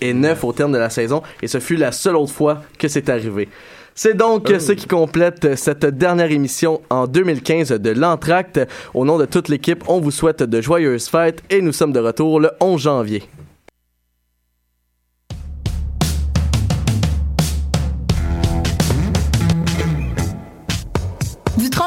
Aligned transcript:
et 0.00 0.14
9 0.14 0.44
au 0.44 0.52
terme 0.52 0.72
de 0.72 0.78
la 0.78 0.90
saison, 0.90 1.22
et 1.42 1.48
ce 1.48 1.58
fut 1.58 1.76
la 1.76 1.92
seule 1.92 2.16
autre 2.16 2.32
fois 2.32 2.62
que 2.78 2.88
c'est 2.88 3.08
arrivé. 3.08 3.48
C'est 3.94 4.16
donc 4.16 4.50
Oh. 4.50 4.58
ce 4.58 4.72
qui 4.72 4.86
complète 4.86 5.54
cette 5.54 5.84
dernière 5.84 6.30
émission 6.30 6.80
en 6.88 7.06
2015 7.06 7.72
de 7.72 7.90
l'Entracte. 7.90 8.60
Au 8.94 9.04
nom 9.04 9.18
de 9.18 9.26
toute 9.26 9.48
l'équipe, 9.48 9.84
on 9.86 10.00
vous 10.00 10.10
souhaite 10.10 10.42
de 10.42 10.60
joyeuses 10.62 11.08
fêtes 11.08 11.42
et 11.50 11.60
nous 11.60 11.72
sommes 11.72 11.92
de 11.92 12.00
retour 12.00 12.40
le 12.40 12.50
11 12.60 12.80
janvier. 12.80 13.22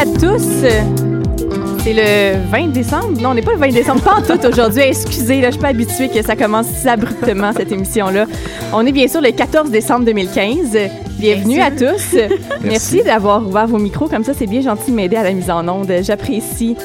à 0.00 0.06
tous! 0.06 0.64
C'est 1.82 1.92
le 1.92 2.38
20 2.50 2.68
décembre? 2.68 3.20
Non, 3.20 3.30
on 3.30 3.34
n'est 3.34 3.42
pas 3.42 3.52
le 3.52 3.58
20 3.58 3.68
décembre, 3.68 4.00
pas 4.00 4.14
en 4.14 4.22
tout 4.22 4.46
aujourd'hui. 4.46 4.80
Excusez, 4.80 5.42
là, 5.42 5.48
je 5.48 5.52
suis 5.52 5.60
pas 5.60 5.68
habituée 5.68 6.08
que 6.08 6.22
ça 6.22 6.36
commence 6.36 6.68
si 6.68 6.88
abruptement, 6.88 7.52
cette 7.54 7.70
émission-là. 7.70 8.24
On 8.72 8.86
est 8.86 8.92
bien 8.92 9.08
sûr 9.08 9.20
le 9.20 9.30
14 9.30 9.70
décembre 9.70 10.06
2015. 10.06 10.78
Bienvenue 11.18 11.60
à 11.60 11.70
tous. 11.70 12.16
Merci, 12.62 13.02
d'avoir 13.02 13.46
ouvert 13.46 13.66
vos 13.66 13.76
micros. 13.76 14.08
Comme 14.08 14.24
ça, 14.24 14.32
c'est 14.32 14.46
bien 14.46 14.62
gentil 14.62 14.90
de 14.90 14.96
m'aider 14.96 15.16
à 15.16 15.22
la 15.22 15.32
mise 15.32 15.50
en 15.50 15.68
onde. 15.68 15.92
J'apprécie. 16.00 16.76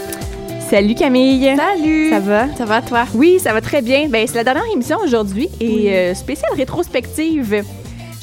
Salut 0.70 0.96
Camille. 0.96 1.56
Salut. 1.56 2.10
Ça 2.10 2.20
va? 2.20 2.48
Ça 2.58 2.66
va, 2.66 2.82
toi? 2.82 3.06
Oui, 3.14 3.40
ça 3.40 3.54
va 3.54 3.62
très 3.62 3.82
bien. 3.82 4.10
Ben, 4.10 4.28
c'est 4.28 4.36
la 4.36 4.44
dernière 4.44 4.66
émission 4.74 4.98
aujourd'hui 5.02 5.48
et 5.62 5.90
euh, 5.94 6.14
spéciale 6.16 6.52
rétrospective. 6.58 7.64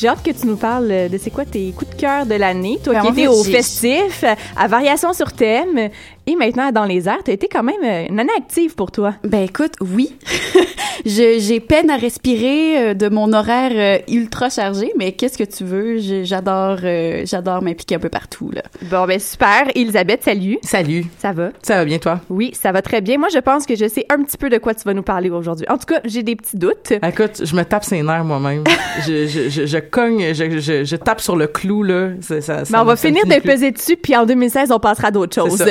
J'ai 0.02 0.08
hâte 0.08 0.24
que 0.24 0.32
tu 0.32 0.48
nous 0.48 0.56
parles 0.56 0.88
de 0.88 1.16
c'est 1.16 1.30
quoi 1.30 1.44
tes 1.44 1.70
coups 1.70 1.92
de 1.92 2.00
cœur 2.00 2.26
de 2.26 2.34
l'année. 2.34 2.80
Toi 2.82 2.94
Ben, 2.94 3.02
qui 3.02 3.20
étais 3.20 3.28
au 3.28 3.44
festif, 3.44 4.24
à 4.56 4.66
variation 4.66 5.12
sur 5.12 5.32
thème 5.32 5.90
et 6.26 6.36
maintenant 6.36 6.70
dans 6.72 6.84
les 6.84 7.08
airs. 7.08 7.22
Tu 7.24 7.30
as 7.30 7.34
été 7.34 7.48
quand 7.48 7.62
même 7.62 7.82
euh, 7.84 8.06
une 8.08 8.20
année 8.20 8.32
active 8.36 8.74
pour 8.74 8.90
toi. 8.90 9.14
Ben 9.24 9.42
écoute, 9.44 9.72
oui. 9.80 10.16
J'ai 11.04 11.60
peine 11.60 11.90
à 11.90 11.96
respirer 11.96 12.90
euh, 12.90 12.94
de 12.94 13.08
mon 13.08 13.32
horaire 13.32 13.72
euh, 13.74 14.12
ultra 14.12 14.50
chargé, 14.50 14.92
mais 14.96 15.12
qu'est-ce 15.12 15.36
que 15.36 15.44
tu 15.44 15.64
veux? 15.64 15.96
J'adore 15.98 16.78
euh, 16.84 17.22
j'adore 17.26 17.62
m'impliquer 17.62 17.96
un 17.96 17.98
peu 17.98 18.08
partout. 18.08 18.50
Là. 18.52 18.62
Bon, 18.82 19.06
ben 19.06 19.18
super. 19.18 19.64
Elisabeth, 19.74 20.22
salut. 20.22 20.58
Salut. 20.62 21.04
Ça 21.18 21.32
va? 21.32 21.50
Ça 21.62 21.76
va 21.76 21.84
bien, 21.84 21.98
toi? 21.98 22.20
Oui, 22.30 22.52
ça 22.54 22.70
va 22.72 22.82
très 22.82 23.00
bien. 23.00 23.18
Moi, 23.18 23.28
je 23.32 23.38
pense 23.38 23.66
que 23.66 23.74
je 23.74 23.88
sais 23.88 24.06
un 24.10 24.22
petit 24.22 24.36
peu 24.36 24.48
de 24.48 24.58
quoi 24.58 24.74
tu 24.74 24.84
vas 24.84 24.94
nous 24.94 25.02
parler 25.02 25.30
aujourd'hui. 25.30 25.66
En 25.68 25.76
tout 25.78 25.86
cas, 25.86 26.00
j'ai 26.04 26.22
des 26.22 26.36
petits 26.36 26.56
doutes. 26.56 26.92
Écoute, 27.06 27.42
je 27.44 27.56
me 27.56 27.64
tape 27.64 27.84
ses 27.84 28.02
nerfs 28.02 28.24
moi-même. 28.24 28.62
je, 29.06 29.26
je, 29.26 29.48
je, 29.48 29.66
je 29.66 29.78
cogne, 29.78 30.32
je, 30.34 30.58
je, 30.60 30.84
je 30.84 30.96
tape 30.96 31.20
sur 31.20 31.36
le 31.36 31.46
clou, 31.48 31.82
là. 31.82 32.10
Ça, 32.20 32.40
ça, 32.40 32.58
Mais 32.58 32.64
ça 32.64 32.82
on 32.82 32.84
va 32.84 32.96
finir 32.96 33.24
de 33.26 33.32
plus. 33.34 33.40
peser 33.40 33.70
dessus, 33.72 33.96
puis 33.96 34.16
en 34.16 34.24
2016, 34.24 34.70
on 34.70 34.78
passera 34.78 35.08
à 35.08 35.10
d'autres 35.10 35.34
choses. 35.34 35.64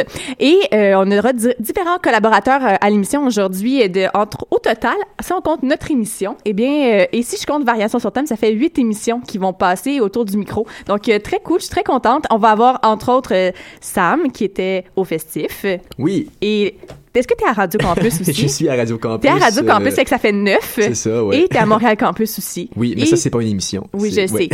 Et 0.44 0.60
euh, 0.74 0.96
on 0.98 1.10
aura 1.12 1.34
di- 1.34 1.54
différents 1.60 2.00
collaborateurs 2.00 2.66
euh, 2.66 2.76
à 2.82 2.90
l'émission 2.90 3.24
aujourd'hui. 3.26 3.88
De, 3.90 4.08
entre, 4.16 4.48
au 4.50 4.58
total, 4.58 4.96
si 5.22 5.32
on 5.34 5.40
compte 5.42 5.62
notre 5.62 5.92
émission, 5.92 6.36
eh 6.46 6.54
bien, 6.54 7.02
euh, 7.02 7.06
et 7.12 7.22
si 7.22 7.38
je 7.40 7.46
compte 7.46 7.64
Variation 7.64 8.00
sur 8.00 8.12
thème, 8.12 8.26
ça 8.26 8.36
fait 8.36 8.52
huit 8.52 8.78
émissions 8.80 9.22
qui 9.22 9.38
vont 9.38 9.54
passer 9.54 10.00
autour 10.00 10.26
du 10.26 10.36
micro. 10.38 10.66
Donc, 10.88 11.08
euh, 11.10 11.20
très 11.20 11.40
cool, 11.40 11.60
je 11.60 11.66
suis 11.66 11.72
très 11.72 11.84
contente. 11.84 12.26
On 12.32 12.38
va 12.38 12.50
avoir, 12.50 12.80
entre 12.84 13.12
autres, 13.12 13.36
euh, 13.36 13.52
Sam, 13.82 14.32
qui 14.32 14.44
était 14.44 14.86
au 14.96 15.04
festif. 15.04 15.64
Oui, 16.00 16.28
Et 16.42 16.76
est-ce 17.20 17.28
que 17.28 17.34
tu 17.38 17.44
es 17.44 17.48
à 17.48 17.54
Radio 17.54 17.80
Campus 17.80 18.22
aussi? 18.22 18.34
je 18.34 18.48
suis 18.48 18.70
à 18.70 18.76
Radio 18.76 18.98
Campus. 18.98 19.22
T'es 19.22 19.28
à 19.30 19.44
Radio 19.44 19.64
Campus, 19.64 19.88
euh, 19.88 19.96
c'est 19.96 20.04
que 20.04 20.10
ça 20.10 20.18
fait 20.18 20.32
neuf. 20.32 20.74
C'est 20.76 20.96
ça, 20.96 21.24
ouais. 21.24 21.42
Et 21.42 21.48
t'es 21.48 21.58
à 21.58 21.66
Montréal 21.66 21.98
Campus 21.98 22.38
aussi. 22.38 22.70
Oui, 22.76 22.94
mais 22.96 23.04
Et- 23.04 23.06
ça, 23.06 23.16
c'est 23.18 23.30
pas 23.30 23.42
une 23.42 23.50
émission. 23.50 23.88
Oui, 23.94 24.12
je 24.12 24.22
ouais. 24.22 24.28
sais. 24.28 24.50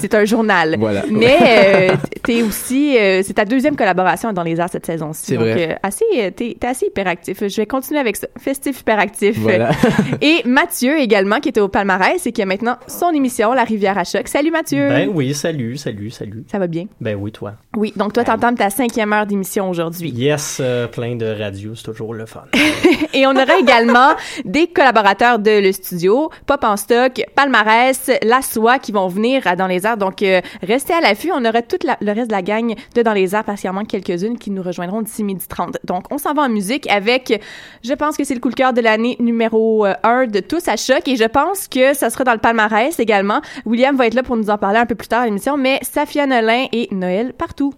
C'est- 0.00 0.14
un 0.14 0.24
journal. 0.24 0.76
Voilà. 0.82 1.04
Mais 1.10 1.38
euh, 1.92 1.96
t'es 2.22 2.42
aussi, 2.42 2.98
euh, 2.98 3.22
c'est 3.24 3.34
ta 3.34 3.44
deuxième 3.44 3.76
collaboration 3.76 4.32
dans 4.32 4.42
les 4.42 4.60
arts 4.60 4.68
cette 4.70 4.84
saison-ci. 4.84 5.22
C'est 5.24 5.34
Donc, 5.36 5.44
vrai. 5.44 5.72
euh, 5.72 5.74
assez, 5.82 6.04
euh, 6.18 6.30
t'es, 6.30 6.56
t'es 6.58 6.66
assez 6.66 6.86
hyperactif. 6.86 7.38
Je 7.46 7.56
vais 7.56 7.66
continuer 7.66 7.98
avec 8.00 8.16
ça. 8.16 8.26
Festif 8.38 8.80
hyperactif. 8.80 9.38
Voilà. 9.38 9.70
Et 10.20 10.42
Mathieu 10.44 10.98
également, 10.98 11.40
qui 11.40 11.48
était 11.48 11.60
au 11.60 11.68
palmarès 11.68 12.26
et 12.26 12.32
qui 12.32 12.42
a 12.42 12.46
maintenant 12.46 12.76
son 12.88 13.10
émission, 13.10 13.52
La 13.54 13.64
Rivière 13.64 13.96
à 13.96 14.04
Choc. 14.04 14.28
Salut 14.28 14.50
Mathieu. 14.50 14.88
Ben 14.88 15.08
oui, 15.14 15.32
salut, 15.34 15.76
salut, 15.78 16.10
salut. 16.10 16.44
Ça 16.50 16.58
va 16.58 16.66
bien? 16.66 16.86
Ben 17.00 17.16
oui, 17.18 17.32
toi. 17.32 17.54
Oui. 17.76 17.92
Donc 17.96 18.12
toi, 18.12 18.24
t'entends 18.24 18.54
ta 18.54 18.68
cinquième 18.70 19.12
heure 19.12 19.26
d'émission 19.26 19.70
aujourd'hui. 19.70 20.10
Yes, 20.10 20.58
euh, 20.60 20.86
plein 20.88 21.16
de 21.16 21.26
radio, 21.26 21.74
c'est 21.74 21.84
toujours 21.84 22.01
Et 23.14 23.26
on 23.26 23.30
aura 23.30 23.58
également 23.58 24.10
des 24.44 24.66
collaborateurs 24.66 25.38
de 25.38 25.60
le 25.60 25.72
studio, 25.72 26.30
Pop 26.46 26.64
en 26.64 26.76
stock, 26.76 27.22
Palmarès, 27.34 28.10
La 28.22 28.42
Soie 28.42 28.78
qui 28.78 28.92
vont 28.92 29.08
venir 29.08 29.46
à 29.46 29.56
Dans 29.56 29.66
les 29.66 29.86
Airs. 29.86 29.96
Donc, 29.96 30.22
euh, 30.22 30.40
restez 30.62 30.94
à 30.94 31.00
l'affût. 31.00 31.30
On 31.34 31.44
aura 31.44 31.62
tout 31.62 31.78
le 31.84 32.12
reste 32.12 32.28
de 32.28 32.32
la 32.32 32.42
gang 32.42 32.74
de 32.94 33.02
Dans 33.02 33.12
les 33.12 33.34
Airs 33.34 33.44
parce 33.44 33.62
quelques-unes 33.88 34.38
qui 34.38 34.50
nous 34.50 34.62
rejoindront 34.62 35.02
d'ici 35.02 35.24
midi 35.24 35.46
30. 35.48 35.78
Donc, 35.84 36.04
on 36.10 36.18
s'en 36.18 36.34
va 36.34 36.42
en 36.42 36.48
musique 36.48 36.88
avec, 36.90 37.40
je 37.82 37.92
pense 37.94 38.16
que 38.16 38.24
c'est 38.24 38.34
le 38.34 38.40
coup 38.40 38.50
de 38.50 38.54
cœur 38.54 38.72
de 38.72 38.80
l'année 38.80 39.16
numéro 39.20 39.86
1 40.02 40.26
de 40.26 40.40
tous 40.40 40.68
à 40.68 40.76
choc 40.76 41.06
et 41.06 41.16
je 41.16 41.24
pense 41.24 41.68
que 41.68 41.94
ça 41.94 42.10
sera 42.10 42.24
dans 42.24 42.32
le 42.32 42.38
palmarès 42.38 42.98
également. 42.98 43.40
William 43.66 43.96
va 43.96 44.06
être 44.06 44.14
là 44.14 44.22
pour 44.22 44.36
nous 44.36 44.50
en 44.50 44.58
parler 44.58 44.78
un 44.78 44.86
peu 44.86 44.94
plus 44.94 45.08
tard 45.08 45.22
à 45.22 45.24
l'émission, 45.26 45.56
mais 45.56 45.78
Safia 45.82 46.26
Nolin 46.26 46.66
et 46.72 46.88
Noël 46.90 47.32
partout. 47.32 47.74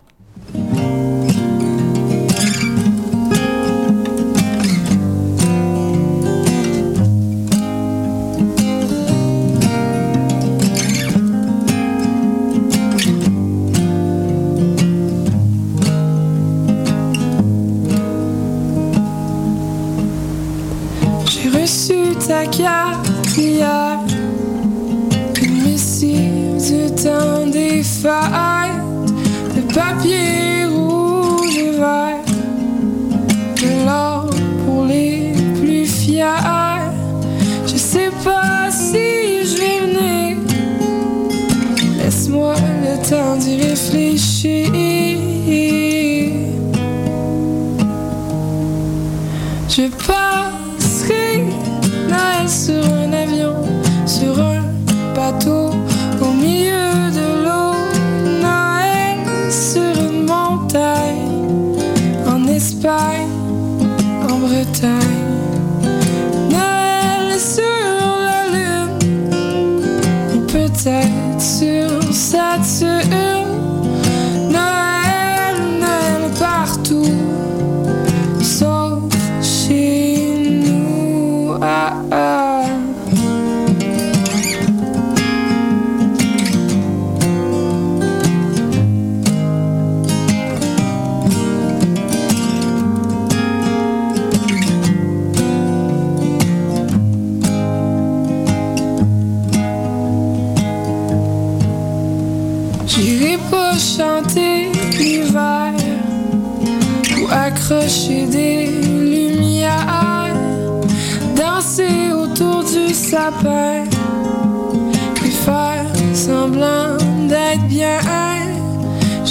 like 22.45 22.59
yeah, 22.59 23.03
yeah. 23.37 24.01
Mais 25.63 25.79
si 25.79 26.15
tu 26.59 26.91
t'en 27.03 27.47
le 29.57 29.63
papier 29.73 30.67
rouge 30.67 31.57
et 31.57 31.71
va 31.79 32.11
de 33.61 33.87
l'or 33.87 34.29
pour 34.65 34.85
les 34.85 35.33
plus 35.59 35.87
fiers. 35.87 36.25
Je 37.67 37.77
sais 37.77 38.11
pas 38.23 38.71
si 38.71 39.47
je 39.49 39.57
vais 39.61 39.81
venir. 39.87 40.37
Laisse-moi 41.99 42.55
le 42.83 43.09
temps 43.09 43.37
d'y 43.37 43.57
réfléchir. 43.57 44.71
Je 49.69 49.89
pars 50.07 50.64
sur 52.49 52.85
un 52.93 53.13
avion, 53.13 53.55
sur 54.07 54.39
un 54.39 54.63
bateau, 55.15 55.71
au 56.21 56.33
milieu 56.33 57.11
de 57.11 57.45
l'eau. 57.45 57.75
Noël 58.43 59.19
sur 59.51 59.93
une 60.11 60.27
montagne, 60.27 61.77
en 62.27 62.47
Espagne, 62.49 63.29
en 64.29 64.39
Bretagne. 64.39 65.34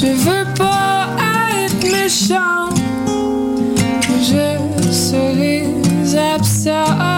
Je 0.03 0.09
veux 0.09 0.53
pas 0.55 1.07
être 1.63 1.81
méchant, 1.89 2.75
je 4.19 4.91
serai 4.91 5.63
absent. 6.35 7.12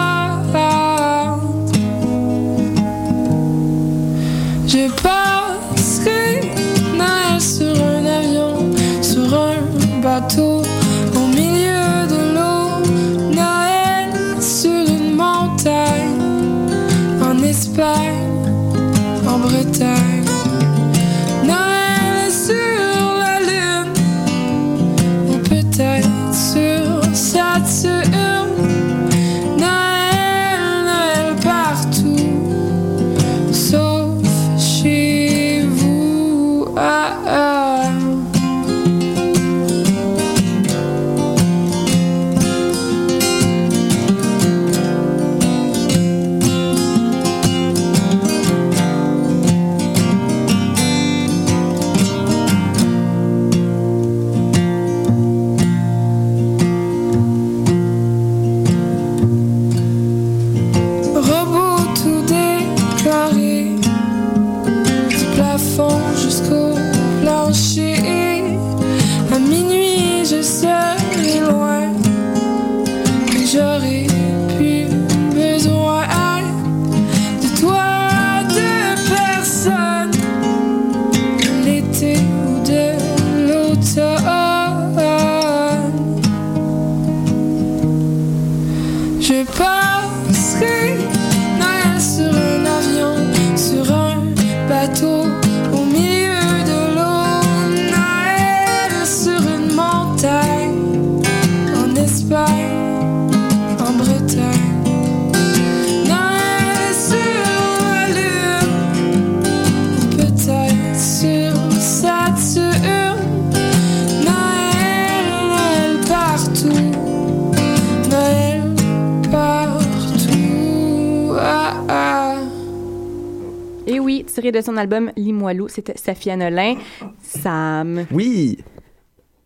Tiré 124.46 124.52
de 124.60 124.64
son 124.64 124.78
album 124.78 125.12
Limoilou, 125.18 125.68
c'était 125.70 125.98
Safia 125.98 126.36
Nolin. 126.36 126.76
Sam. 127.24 128.06
Oui. 128.12 128.60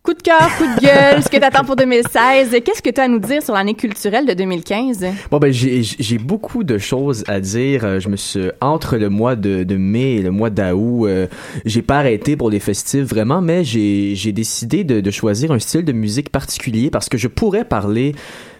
Coup 0.02 0.14
de 0.14 0.22
cœur, 0.22 0.48
coup 0.58 0.64
de 0.64 0.80
gueule, 0.80 1.22
ce 1.22 1.28
que 1.28 1.36
t'attends 1.36 1.64
pour 1.64 1.76
2016. 1.76 2.56
Qu'est-ce 2.64 2.82
que 2.82 2.88
tu 2.90 3.00
as 3.00 3.04
à 3.04 3.08
nous 3.08 3.18
dire 3.18 3.42
sur 3.42 3.52
l'année 3.54 3.74
culturelle 3.74 4.26
de 4.26 4.32
2015? 4.32 5.04
Bon 5.30 5.38
ben 5.38 5.52
j'ai 5.52 6.18
beaucoup 6.18 6.64
de 6.64 6.78
choses 6.78 7.22
à 7.28 7.40
dire. 7.40 7.84
Euh, 7.84 8.00
Je 8.00 8.08
me 8.08 8.16
suis 8.16 8.50
entre 8.60 8.96
le 8.96 9.08
mois 9.10 9.36
de, 9.36 9.62
de 9.62 9.76
mai 9.76 10.16
et 10.16 10.22
le 10.22 10.30
mois 10.30 10.48
d'août, 10.50 11.06
euh, 11.06 11.26
j'ai 11.66 11.82
pas 11.82 11.98
arrêté 11.98 12.36
pour 12.36 12.50
les 12.50 12.60
festifs 12.60 13.04
vraiment, 13.04 13.40
mais 13.42 13.62
j'ai 13.62 14.14
j'ai 14.14 14.32
décidé 14.32 14.84
de, 14.84 15.00
de 15.00 15.10
choisir 15.10 15.52
un 15.52 15.58
style 15.58 15.84
de 15.84 15.92
musique 15.92 16.30
particulier 16.30 16.90
parce 16.90 17.08
que 17.10 17.18
je 17.18 17.28
pourrais 17.28 17.64
parler 17.64 18.14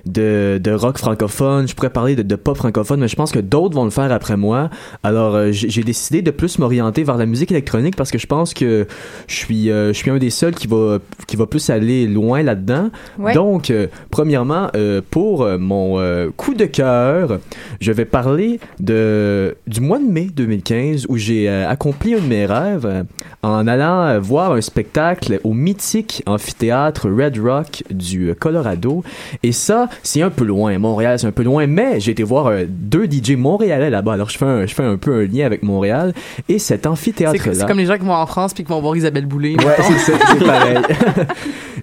de, 0.06 0.60
de 0.62 0.72
rock 0.72 0.98
francophone, 0.98 1.68
je 1.68 1.74
pourrais 1.74 1.90
parler 1.90 2.16
de, 2.16 2.22
de 2.22 2.36
pop 2.36 2.56
francophone, 2.56 3.00
mais 3.00 3.08
je 3.08 3.16
pense 3.16 3.32
que 3.32 3.38
d'autres 3.38 3.74
vont 3.74 3.84
le 3.84 3.90
faire 3.90 4.12
après 4.12 4.36
moi. 4.36 4.70
Alors 5.02 5.34
euh, 5.34 5.48
j'ai 5.52 5.82
décidé 5.82 6.22
de 6.22 6.30
plus 6.30 6.58
m'orienter 6.58 7.02
vers 7.04 7.16
la 7.16 7.26
musique 7.26 7.50
électronique 7.50 7.96
parce 7.96 8.10
que 8.10 8.18
je 8.18 8.26
pense 8.26 8.54
que 8.54 8.86
je 9.26 9.34
suis 9.34 9.70
euh, 9.70 9.88
je 9.88 9.98
suis 9.98 10.10
un 10.10 10.18
des 10.18 10.30
seuls 10.30 10.54
qui 10.54 10.66
va 10.66 10.98
qui 11.26 11.36
va 11.36 11.46
plus 11.46 11.70
aller 11.70 12.06
loin 12.06 12.42
là-dedans. 12.42 12.90
Ouais. 13.18 13.34
Donc 13.34 13.70
euh, 13.70 13.86
premièrement 14.10 14.68
pour 15.10 15.46
mon 15.58 16.30
coup 16.36 16.54
de 16.54 16.64
cœur, 16.64 17.38
je 17.80 17.92
vais 17.92 18.04
parler 18.04 18.60
de 18.78 19.56
du 19.66 19.80
mois 19.80 19.98
de 19.98 20.04
mai 20.04 20.28
2015 20.34 21.06
où 21.08 21.16
j'ai 21.16 21.48
accompli 21.48 22.14
un 22.14 22.20
de 22.20 22.26
mes 22.26 22.46
rêves 22.46 23.04
en 23.42 23.66
allant 23.66 24.18
voir 24.20 24.52
un 24.52 24.60
spectacle 24.60 25.40
au 25.44 25.52
mythique 25.52 26.22
amphithéâtre 26.26 27.08
Red 27.10 27.38
Rock 27.38 27.84
du 27.90 28.34
Colorado 28.38 29.02
et 29.42 29.52
ça 29.52 29.88
c'est 30.02 30.22
un 30.22 30.30
peu 30.30 30.44
loin 30.44 30.78
Montréal 30.78 31.18
c'est 31.18 31.26
un 31.26 31.32
peu 31.32 31.42
loin 31.42 31.66
mais 31.66 32.00
j'ai 32.00 32.12
été 32.12 32.22
voir 32.22 32.46
euh, 32.46 32.64
deux 32.68 33.04
DJ 33.10 33.32
montréalais 33.32 33.90
là-bas 33.90 34.14
alors 34.14 34.30
je 34.30 34.38
fais 34.38 34.44
un, 34.44 34.66
je 34.66 34.74
fais 34.74 34.82
un 34.82 34.96
peu 34.96 35.20
un 35.20 35.26
lien 35.26 35.46
avec 35.46 35.62
Montréal 35.62 36.14
et 36.48 36.58
cet 36.58 36.86
amphithéâtre 36.86 37.42
C'est 37.52 37.66
comme 37.66 37.78
les 37.78 37.86
gens 37.86 37.98
qui 37.98 38.04
vont 38.04 38.14
en 38.14 38.26
France 38.26 38.54
puis 38.54 38.64
qui 38.64 38.70
vont 38.70 38.80
voir 38.80 38.96
Isabelle 38.96 39.26
Boulay. 39.26 39.56
Ouais, 39.56 39.76
c'est 39.98 40.44
pareil. 40.44 40.78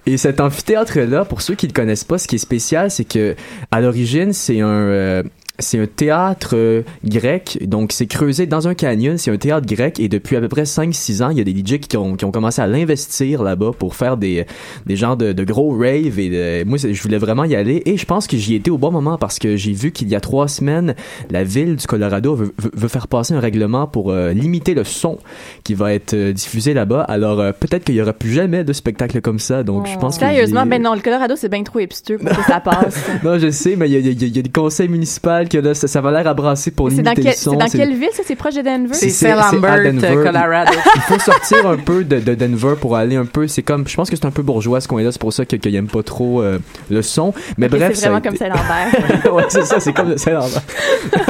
Et 0.06 0.16
cet 0.16 0.40
amphithéâtre-là, 0.40 1.24
pour 1.24 1.42
ceux 1.42 1.54
qui 1.54 1.66
le 1.66 1.72
connaissent 1.72 2.04
pas, 2.04 2.18
ce 2.18 2.26
qui 2.26 2.36
est 2.36 2.38
spécial, 2.38 2.90
c'est 2.90 3.04
que 3.04 3.34
à 3.70 3.80
l'origine, 3.80 4.32
c'est 4.32 4.60
un 4.60 4.68
euh, 4.68 5.22
c'est 5.60 5.78
un 5.80 5.86
théâtre 5.86 6.50
euh, 6.54 6.82
grec, 7.04 7.58
donc 7.66 7.92
c'est 7.92 8.06
creusé 8.06 8.46
dans 8.46 8.68
un 8.68 8.74
canyon, 8.74 9.18
c'est 9.18 9.30
un 9.30 9.36
théâtre 9.36 9.66
grec. 9.66 9.98
Et 9.98 10.08
depuis 10.08 10.36
à 10.36 10.40
peu 10.40 10.48
près 10.48 10.62
5-6 10.62 11.22
ans, 11.22 11.30
il 11.30 11.38
y 11.38 11.40
a 11.40 11.44
des 11.44 11.50
DJ 11.56 11.78
qui 11.80 11.96
ont, 11.96 12.14
qui 12.16 12.24
ont 12.24 12.30
commencé 12.30 12.62
à 12.62 12.66
l'investir 12.66 13.42
là-bas 13.42 13.72
pour 13.78 13.96
faire 13.96 14.16
des, 14.16 14.46
des 14.86 14.96
genres 14.96 15.16
de, 15.16 15.32
de 15.32 15.44
gros 15.44 15.70
raves. 15.76 16.18
Et 16.18 16.30
de- 16.30 16.64
moi 16.68 16.78
c'est- 16.78 16.94
je 16.94 17.02
voulais 17.02 17.18
vraiment 17.18 17.44
y 17.44 17.54
aller. 17.56 17.82
Et 17.86 17.96
je 17.96 18.04
pense 18.06 18.26
que 18.26 18.36
j'y 18.36 18.54
étais 18.54 18.70
au 18.70 18.78
bon 18.78 18.90
moment 18.92 19.18
parce 19.18 19.38
que 19.38 19.56
j'ai 19.56 19.72
vu 19.72 19.90
qu'il 19.90 20.08
y 20.08 20.14
a 20.14 20.20
trois 20.20 20.46
semaines, 20.48 20.94
la 21.30 21.42
ville 21.44 21.76
du 21.76 21.86
Colorado 21.86 22.34
veut, 22.36 22.54
veut- 22.58 22.70
veut 22.74 22.88
faire 22.88 23.08
passer 23.08 23.34
un 23.34 23.40
règlement 23.40 23.86
pour 23.86 24.10
euh, 24.12 24.32
limiter 24.32 24.74
le 24.74 24.84
son 24.84 25.18
qui 25.64 25.74
va 25.74 25.92
être 25.92 26.14
euh, 26.14 26.32
diffusé 26.32 26.72
là-bas. 26.74 27.02
Alors 27.02 27.40
euh, 27.40 27.52
peut-être 27.52 27.84
qu'il 27.84 27.96
y 27.96 28.02
aura 28.02 28.12
plus 28.12 28.32
jamais 28.32 28.62
de 28.64 28.72
spectacle 28.72 29.20
comme 29.20 29.38
ça, 29.40 29.62
donc 29.64 29.86
je 29.88 29.96
pense 29.98 30.14
que 30.18 30.20
Sérieusement, 30.20 30.66
ben 30.66 30.80
non, 30.82 30.94
le 30.94 31.00
Colorado, 31.00 31.34
c'est 31.36 31.48
bien 31.48 31.62
trop 31.64 31.80
hipster 31.80 32.16
pour 32.18 32.28
que 32.28 32.44
ça 32.44 32.60
passe. 32.64 33.04
non, 33.24 33.38
je 33.38 33.50
sais, 33.50 33.74
mais 33.76 33.88
il 33.88 33.92
y 33.92 33.96
a, 33.96 34.00
y 34.00 34.08
a- 34.08 34.12
il 34.28 34.36
y 34.36 34.38
a 34.38 34.42
des 34.42 34.50
conseils 34.50 34.88
municipaux 34.88 35.28
que 35.48 35.58
là, 35.58 35.74
ça, 35.74 35.88
ça 35.88 36.00
va 36.00 36.10
l'air 36.12 36.26
à 36.26 36.34
brasser 36.34 36.70
pour 36.70 36.90
c'est 36.90 36.96
limiter 37.02 37.22
dans, 37.22 37.28
le 37.30 37.34
son. 37.36 37.50
c'est 37.52 37.56
dans 37.56 37.66
quelle 37.78 37.94
ville, 37.98 38.08
ça? 38.12 38.22
C'est 38.26 38.36
proche 38.36 38.54
de 38.54 38.62
Denver? 38.62 38.94
C'est 38.94 39.34
Lambert, 39.34 39.82
Denver. 39.92 40.22
Colorado. 40.24 40.72
Il 40.96 41.00
faut 41.02 41.18
sortir 41.18 41.66
un 41.66 41.76
peu 41.76 42.04
de, 42.04 42.20
de 42.20 42.34
Denver 42.34 42.74
pour 42.80 42.96
aller 42.96 43.16
un 43.16 43.24
peu. 43.26 43.46
C'est 43.48 43.62
comme, 43.62 43.86
je 43.88 43.96
pense 43.96 44.10
que 44.10 44.16
c'est 44.16 44.26
un 44.26 44.30
peu 44.30 44.42
bourgeois 44.42 44.80
ce 44.80 44.88
coin-là. 44.88 45.10
C'est 45.12 45.20
pour 45.20 45.32
ça 45.32 45.44
que- 45.44 45.56
qu'il 45.56 45.74
aime 45.74 45.88
pas 45.88 46.02
trop 46.02 46.42
euh, 46.42 46.58
le 46.90 47.02
son. 47.02 47.32
Mais 47.56 47.68
bref, 47.68 47.92
c'est 47.94 48.02
vraiment 48.08 48.18
été- 48.18 48.28
comme 48.28 48.36
Saint-Lambert. 48.36 49.32
ouais, 49.34 49.44
c'est 49.48 49.64
ça, 49.64 49.80
c'est 49.80 49.92
comme 49.92 50.16
Saint-Lambert. 50.16 50.62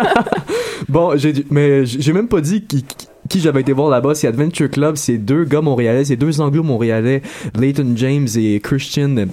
bon, 0.89 1.17
j'ai, 1.17 1.33
dit- 1.33 1.47
mais 1.51 1.87
j'ai 1.87 2.13
même 2.13 2.29
pas 2.29 2.41
dit 2.41 2.63
qui, 2.63 2.83
qui- 2.83 3.07
qui 3.29 3.41
j'avais 3.41 3.61
été 3.61 3.73
voir 3.73 3.91
là-bas. 3.91 4.15
C'est 4.15 4.27
Adventure 4.27 4.71
Club. 4.71 4.97
C'est 4.97 5.19
deux 5.19 5.45
gars 5.45 5.61
montréalais, 5.61 6.05
c'est 6.05 6.17
deux 6.17 6.41
anglo-montréalais, 6.41 7.23
Leighton 7.59 7.93
James 7.95 8.27
et 8.37 8.59
Christian. 8.61 9.27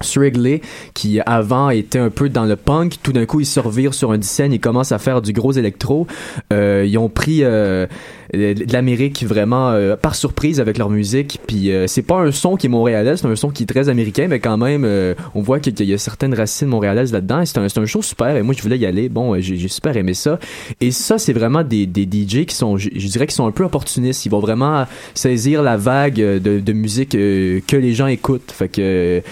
Srigley, 0.00 0.60
qui 0.94 1.20
avant 1.20 1.70
était 1.70 1.98
un 1.98 2.10
peu 2.10 2.28
dans 2.28 2.44
le 2.44 2.56
punk, 2.56 2.94
tout 3.02 3.12
d'un 3.12 3.26
coup 3.26 3.40
ils 3.40 3.46
se 3.46 3.60
revirent 3.60 3.94
sur 3.94 4.12
un 4.12 4.20
scène, 4.22 4.52
ils 4.52 4.60
commencent 4.60 4.92
à 4.92 4.98
faire 4.98 5.22
du 5.22 5.32
gros 5.32 5.52
électro. 5.52 6.06
Euh, 6.52 6.84
ils 6.86 6.98
ont 6.98 7.08
pris 7.08 7.40
euh, 7.42 7.86
de 8.32 8.72
l'Amérique 8.72 9.24
vraiment 9.24 9.70
euh, 9.70 9.96
par 9.96 10.14
surprise 10.14 10.60
avec 10.60 10.78
leur 10.78 10.90
musique. 10.90 11.40
Puis 11.46 11.72
euh, 11.72 11.86
c'est 11.86 12.02
pas 12.02 12.16
un 12.16 12.32
son 12.32 12.56
qui 12.56 12.66
est 12.66 12.70
montréalais, 12.70 13.16
c'est 13.16 13.26
un 13.26 13.36
son 13.36 13.50
qui 13.50 13.64
est 13.64 13.66
très 13.66 13.88
américain, 13.88 14.26
mais 14.28 14.40
quand 14.40 14.56
même 14.56 14.84
euh, 14.84 15.14
on 15.34 15.42
voit 15.42 15.60
qu'il 15.60 15.88
y 15.88 15.94
a 15.94 15.98
certaines 15.98 16.34
racines 16.34 16.68
montréalaises 16.68 17.12
là-dedans. 17.12 17.44
C'est 17.44 17.58
un, 17.58 17.64
un 17.64 17.86
show 17.86 18.02
super 18.02 18.36
et 18.36 18.42
moi 18.42 18.54
je 18.56 18.62
voulais 18.62 18.78
y 18.78 18.86
aller. 18.86 19.08
Bon, 19.08 19.34
euh, 19.34 19.40
j'ai 19.40 19.68
super 19.68 19.96
aimé 19.96 20.14
ça. 20.14 20.38
Et 20.80 20.90
ça 20.90 21.18
c'est 21.18 21.32
vraiment 21.32 21.62
des, 21.62 21.86
des 21.86 22.04
DJ 22.04 22.44
qui 22.46 22.54
sont, 22.54 22.76
je, 22.76 22.88
dirais, 22.88 23.26
qui 23.26 23.34
sont 23.34 23.46
un 23.46 23.52
peu 23.52 23.64
opportunistes. 23.64 24.26
Ils 24.26 24.30
vont 24.30 24.40
vraiment 24.40 24.86
saisir 25.14 25.62
la 25.62 25.76
vague 25.76 26.16
de, 26.16 26.60
de 26.60 26.72
musique 26.72 27.14
euh, 27.14 27.60
que 27.66 27.76
les 27.76 27.94
gens 27.94 28.06
écoutent. 28.06 28.52
Fait 28.52 28.68
que 28.68 29.22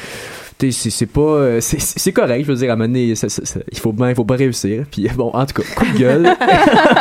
C'est 0.60 0.72
c'est 0.72 1.06
pas 1.06 1.20
euh, 1.20 1.60
c'est 1.60 2.12
correct 2.12 2.44
je 2.44 2.50
veux 2.52 2.58
dire 2.58 2.70
à 2.70 2.72
un 2.72 2.76
moment 2.76 2.88
donné, 2.88 3.14
ça- 3.14 3.28
ça- 3.28 3.44
ça- 3.44 3.60
il 3.70 3.78
faut 3.78 3.92
bien 3.92 4.08
il 4.10 4.14
faut 4.16 4.24
pas 4.24 4.34
réussir 4.36 4.84
puis 4.90 5.06
bon 5.16 5.30
en 5.32 5.46
tout 5.46 5.62
cas 5.62 5.68
coup 5.76 5.84
de 5.92 5.98
gueule 5.98 6.28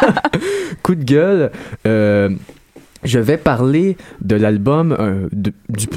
coup 0.84 0.96
de 0.96 1.04
gueule 1.04 1.52
euh, 1.88 2.30
je 3.04 3.20
vais 3.20 3.38
parler 3.38 3.98
de 4.22 4.36
l'album 4.36 4.96
euh, 5.00 5.28
du, 5.32 5.52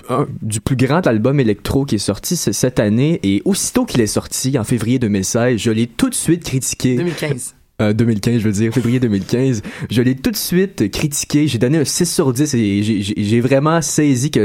un- 0.09 0.27
du 0.43 0.61
plus 0.61 0.77
grand 0.77 1.07
album 1.07 1.41
électro 1.41 1.85
qui 1.85 1.97
est 1.97 1.99
sorti 1.99 2.37
cette 2.37 2.81
année 2.81 3.21
et 3.23 3.43
aussitôt 3.45 3.85
qu'il 3.85 4.01
est 4.01 4.07
sorti 4.07 4.59
en 4.59 4.65
février 4.65 4.99
2016 4.99 5.59
je 5.59 5.71
l'ai 5.71 5.87
tout 5.87 6.09
de 6.09 6.15
suite 6.15 6.45
critiqué 6.45 6.97
2015. 6.97 7.55
euh, 7.83 7.93
2015, 7.95 8.39
je 8.41 8.45
veux 8.47 8.53
dire, 8.53 8.73
février 8.75 9.01
2015. 9.01 9.63
Je 9.91 10.03
l'ai 10.03 10.15
tout 10.15 10.31
de 10.31 10.37
suite 10.37 10.91
critiqué. 10.91 11.49
J'ai 11.49 11.57
donné 11.57 11.79
un 11.79 11.85
6 11.87 12.05
sur 12.13 12.31
10 12.31 12.53
et 12.55 12.83
j'ai 12.83 13.41
vraiment 13.41 13.81
saisi 13.81 14.31
que 14.31 14.45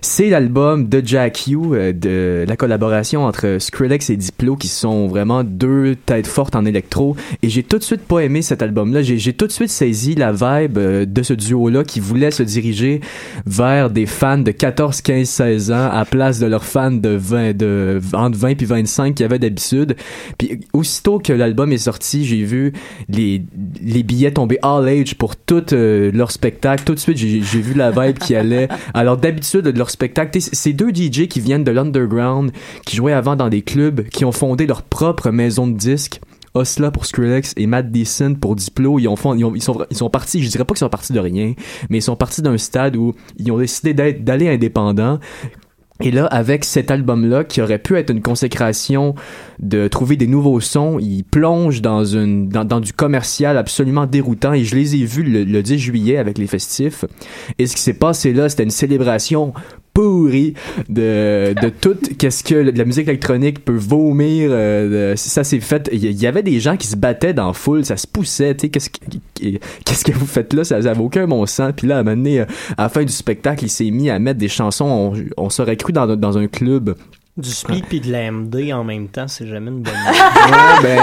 c'est 0.00 0.30
l'album 0.30 0.88
de 0.88 1.02
Jack 1.04 1.46
U, 1.48 1.58
euh, 1.72 1.92
de 1.92 2.44
la 2.46 2.56
collaboration 2.56 3.24
entre 3.24 3.58
Skrillex 3.58 4.10
et 4.10 4.16
Diplo, 4.16 4.56
qui 4.56 4.68
sont 4.68 5.06
vraiment 5.06 5.44
deux 5.44 5.96
têtes 5.96 6.26
fortes 6.26 6.56
en 6.56 6.64
électro. 6.64 7.16
Et 7.42 7.48
j'ai 7.48 7.62
tout 7.62 7.78
de 7.78 7.82
suite 7.82 8.02
pas 8.02 8.20
aimé 8.20 8.42
cet 8.42 8.62
album-là. 8.62 9.02
J'ai 9.02 9.32
tout 9.32 9.46
de 9.46 9.52
suite 9.52 9.70
saisi 9.70 10.14
la 10.14 10.32
vibe 10.32 10.78
euh, 10.78 11.04
de 11.04 11.22
ce 11.22 11.34
duo-là 11.34 11.84
qui 11.84 12.00
voulait 12.00 12.30
se 12.30 12.42
diriger 12.42 13.00
vers 13.46 13.90
des 13.90 14.06
fans 14.06 14.38
de 14.38 14.50
14, 14.50 15.02
15, 15.02 15.28
16 15.28 15.70
ans 15.72 15.90
à 15.92 16.04
place 16.04 16.38
de 16.38 16.46
leurs 16.46 16.64
fans 16.64 16.90
de 16.90 17.10
20, 17.10 17.56
de 17.56 18.00
entre 18.12 18.38
20 18.38 18.54
puis 18.54 18.66
25 18.66 19.14
qu'il 19.14 19.24
y 19.24 19.26
avait 19.26 19.38
d'habitude. 19.38 19.96
Puis 20.38 20.60
aussitôt 20.72 21.18
que 21.18 21.32
l'album 21.32 21.72
est 21.72 21.78
sorti, 21.78 22.24
j'ai 22.24 22.42
vu 22.42 22.72
les, 23.08 23.42
les 23.82 24.02
billets 24.02 24.32
tomber 24.32 24.58
all 24.62 24.88
age 24.88 25.14
pour 25.14 25.36
tout 25.36 25.74
euh, 25.74 26.10
leur 26.12 26.30
spectacle. 26.30 26.84
Tout 26.84 26.94
de 26.94 27.00
suite, 27.00 27.16
j'ai 27.18 27.60
vu 27.60 27.74
la 27.74 27.90
vibe 27.90 28.18
qui 28.18 28.34
allait. 28.34 28.68
Alors 28.94 29.16
d'habitude, 29.16 29.62
de 29.62 29.78
spectacle, 29.90 30.38
c'est 30.40 30.72
deux 30.72 30.90
DJ 30.94 31.26
qui 31.28 31.40
viennent 31.40 31.64
de 31.64 31.70
l'underground, 31.70 32.52
qui 32.86 32.96
jouaient 32.96 33.12
avant 33.12 33.36
dans 33.36 33.48
des 33.48 33.62
clubs, 33.62 34.08
qui 34.08 34.24
ont 34.24 34.32
fondé 34.32 34.66
leur 34.66 34.82
propre 34.82 35.30
maison 35.30 35.66
de 35.66 35.76
disques. 35.76 36.20
Osla 36.52 36.90
pour 36.90 37.06
Skrillex 37.06 37.54
et 37.56 37.66
Matt 37.66 37.92
Decent 37.92 38.34
pour 38.40 38.56
Diplo, 38.56 38.98
ils, 38.98 39.06
ont 39.06 39.14
ils, 39.36 39.44
ont- 39.44 39.54
ils 39.54 39.62
sont, 39.62 39.84
ils 39.88 39.96
sont 39.96 40.10
partis, 40.10 40.42
je 40.42 40.48
dirais 40.50 40.64
pas 40.64 40.74
qu'ils 40.74 40.80
sont 40.80 40.88
partis 40.88 41.12
de 41.12 41.20
rien, 41.20 41.54
mais 41.90 41.98
ils 41.98 42.02
sont 42.02 42.16
partis 42.16 42.42
d'un 42.42 42.58
stade 42.58 42.96
où 42.96 43.14
ils 43.38 43.52
ont 43.52 43.58
décidé 43.58 43.94
d'aller 43.94 44.48
indépendants, 44.48 45.20
et 46.02 46.10
là, 46.10 46.24
avec 46.24 46.64
cet 46.64 46.90
album-là, 46.90 47.44
qui 47.44 47.60
aurait 47.60 47.78
pu 47.78 47.94
être 47.96 48.08
une 48.10 48.22
consécration 48.22 49.14
de 49.58 49.86
trouver 49.86 50.16
des 50.16 50.26
nouveaux 50.26 50.58
sons, 50.58 50.98
ils 50.98 51.24
plongent 51.24 51.82
dans, 51.82 52.04
une, 52.06 52.48
dans 52.48 52.80
du 52.80 52.94
commercial 52.94 53.58
absolument 53.58 54.06
déroutant. 54.06 54.54
Et 54.54 54.64
je 54.64 54.74
les 54.76 54.96
ai 54.96 55.04
vus 55.04 55.22
le, 55.22 55.44
le 55.44 55.62
10 55.62 55.78
juillet 55.78 56.16
avec 56.16 56.38
les 56.38 56.46
festifs. 56.46 57.04
Et 57.58 57.66
ce 57.66 57.76
qui 57.76 57.82
s'est 57.82 57.92
passé 57.92 58.32
là, 58.32 58.48
c'était 58.48 58.62
une 58.62 58.70
célébration 58.70 59.52
pourrie 59.92 60.54
de, 60.88 61.54
de 61.60 61.68
tout 61.68 61.96
qu'est-ce 62.18 62.44
que 62.44 62.54
la 62.54 62.84
musique 62.84 63.08
électronique 63.08 63.64
peut 63.64 63.76
vomir. 63.76 64.50
euh, 64.52 65.14
ça 65.16 65.44
s'est 65.44 65.60
fait. 65.60 65.88
Il 65.92 66.04
y- 66.20 66.26
avait 66.26 66.42
des 66.42 66.60
gens 66.60 66.76
qui 66.76 66.86
se 66.86 66.96
battaient 66.96 67.34
dans 67.34 67.52
foule, 67.52 67.84
ça 67.84 67.96
se 67.96 68.06
poussait. 68.06 68.54
Tu 68.54 68.62
sais, 68.62 68.68
qu'est-ce 68.70 68.90
que, 68.90 68.98
qu'est-ce 69.84 70.04
que 70.04 70.12
vous 70.12 70.26
faites 70.26 70.52
là? 70.52 70.64
Ça 70.64 70.78
n'avait 70.80 71.00
aucun 71.00 71.26
bon 71.26 71.44
sens. 71.46 71.72
Puis 71.76 71.86
là, 71.86 71.96
à 71.96 72.00
un 72.00 72.02
moment 72.04 72.16
donné, 72.16 72.40
euh, 72.40 72.44
à 72.76 72.84
la 72.84 72.88
fin 72.88 73.02
du 73.04 73.12
spectacle, 73.12 73.64
il 73.64 73.68
s'est 73.70 73.90
mis 73.90 74.10
à 74.10 74.18
mettre 74.18 74.38
des 74.38 74.48
chansons. 74.48 75.12
On, 75.36 75.44
on 75.44 75.50
s'aurait 75.50 75.76
cru 75.76 75.92
dans 75.92 76.38
un 76.38 76.46
club. 76.46 76.94
Du 77.40 77.50
speed 77.50 77.84
puis 77.86 78.00
de 78.00 78.10
l'AMD 78.12 78.56
en 78.72 78.84
même 78.84 79.08
temps, 79.08 79.28
c'est 79.28 79.46
jamais 79.46 79.70
une 79.70 79.80
bonne 79.82 79.92
Ouais, 80.50 80.82
ben... 80.82 81.00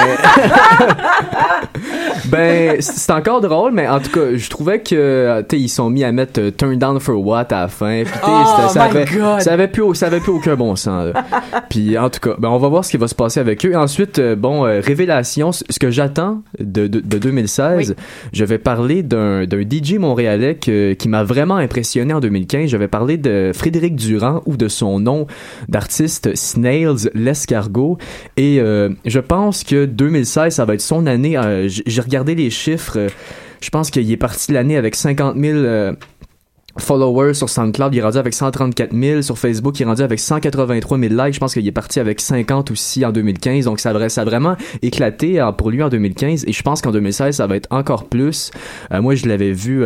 ben, 2.25 2.77
c'est 2.82 3.12
encore 3.12 3.41
drôle, 3.41 3.72
mais 3.74 3.88
en 3.88 4.00
tout 4.00 4.12
cas, 4.12 4.36
je 4.36 4.50
trouvais 4.50 4.79
que, 4.82 5.41
tu 5.48 5.56
sais, 5.56 5.62
ils 5.62 5.70
sont 5.70 5.89
mis 5.89 6.03
à 6.03 6.12
mettre 6.12 6.39
euh, 6.41 6.51
Turn 6.51 6.77
Down 6.77 7.00
for 7.00 7.24
What 7.25 7.48
à 7.51 7.62
la 7.62 7.67
fin. 7.67 8.03
Sais, 8.06 8.12
Oh 8.25 8.44
ça, 8.70 8.86
my 8.89 8.98
avait, 8.98 9.06
God! 9.06 9.41
ça 9.41 9.53
avait 9.53 9.67
plus, 9.67 9.96
ça 9.96 10.08
avait 10.08 10.20
plus 10.20 10.32
aucun 10.32 10.56
bon 10.56 10.75
sens. 10.75 11.13
Puis, 11.70 11.98
en 11.98 12.10
tout 12.10 12.20
cas, 12.20 12.36
ben, 12.38 12.50
on 12.50 12.58
va 12.58 12.67
voir 12.67 12.84
ce 12.86 12.91
qui 12.91 12.98
va 12.98 13.08
se 13.08 13.15
passer 13.15 13.39
avec 13.39 13.65
eux. 13.65 13.75
Ensuite, 13.75 14.20
euh, 14.20 14.36
bon, 14.36 14.65
euh, 14.65 14.82
révélation, 14.84 15.51
ce 15.51 15.63
que 15.79 15.89
j'attends 15.91 16.41
de, 16.60 16.88
de, 16.88 17.00
de 17.00 17.17
2016, 17.17 17.96
je 18.34 18.46
vais 18.46 18.58
parler 18.58 19.03
d'un 19.03 19.46
d'un 19.46 19.62
DJ 19.62 19.94
montréalais 19.94 20.56
que- 20.56 20.94
qui 20.94 21.08
m'a 21.10 21.24
vraiment 21.24 21.56
impressionné 21.58 22.13
en 22.13 22.20
2015. 22.20 22.70
Je 22.70 22.77
vais 22.77 22.88
parler 22.88 23.17
de 23.17 23.51
Frédéric 23.53 23.96
Durand 23.96 24.41
ou 24.46 24.58
de 24.58 24.67
son 24.67 25.00
nom 25.00 25.27
d'artiste 25.70 26.26
Snails 26.36 27.10
l'escargot. 27.13 27.98
Et 28.36 28.60
euh, 28.60 28.89
je 29.05 29.19
pense 29.19 29.63
que 29.63 29.86
2016, 29.86 30.55
ça 30.55 30.65
va 30.65 30.74
être 30.74 30.81
son 30.81 31.05
année. 31.07 31.38
Euh, 31.38 31.67
J'ai 31.67 32.01
regardé 32.01 32.36
les 32.36 32.50
chiffres. 32.50 32.98
euh, 32.98 33.10
je 33.62 33.69
pense 33.69 33.89
qu'il 33.89 34.12
est 34.12 34.17
parti 34.17 34.51
l'année 34.51 34.77
avec 34.77 34.96
50 34.96 35.36
000 35.38 35.57
euh, 35.57 35.93
followers 36.77 37.34
sur 37.34 37.50
SoundCloud, 37.50 37.93
il 37.93 38.00
est 38.00 38.03
rendu 38.03 38.17
avec 38.17 38.34
134 38.34 38.93
000. 38.93 39.22
Sur 39.24 39.38
Facebook, 39.38 39.79
il 39.79 39.84
est 39.84 39.86
rendu 39.86 40.03
avec 40.03 40.19
183 40.19 41.00
000 41.00 41.13
likes. 41.13 41.34
Je 41.34 41.39
pense 41.39 41.53
qu'il 41.53 41.67
est 41.67 41.72
parti 41.72 42.00
avec 42.00 42.22
50 42.22 42.72
aussi 42.72 43.03
en 43.03 43.12
2015. 43.12 43.65
Donc, 43.65 43.79
ça, 43.79 43.89
a 43.89 44.24
vraiment 44.24 44.55
éclaté 44.81 45.39
euh, 45.41 45.51
pour 45.51 45.72
lui 45.72 45.81
en 45.81 45.89
2015. 45.89 46.46
Et 46.48 46.53
je 46.53 46.62
pense 46.62 46.81
qu'en 46.81 46.91
2016, 46.91 47.38
ça 47.38 47.48
va 47.48 47.55
être 47.55 47.67
encore 47.72 48.05
plus. 48.05 48.51
Moi, 48.91 49.15
je 49.15 49.27
l'avais 49.27 49.51
vu 49.51 49.84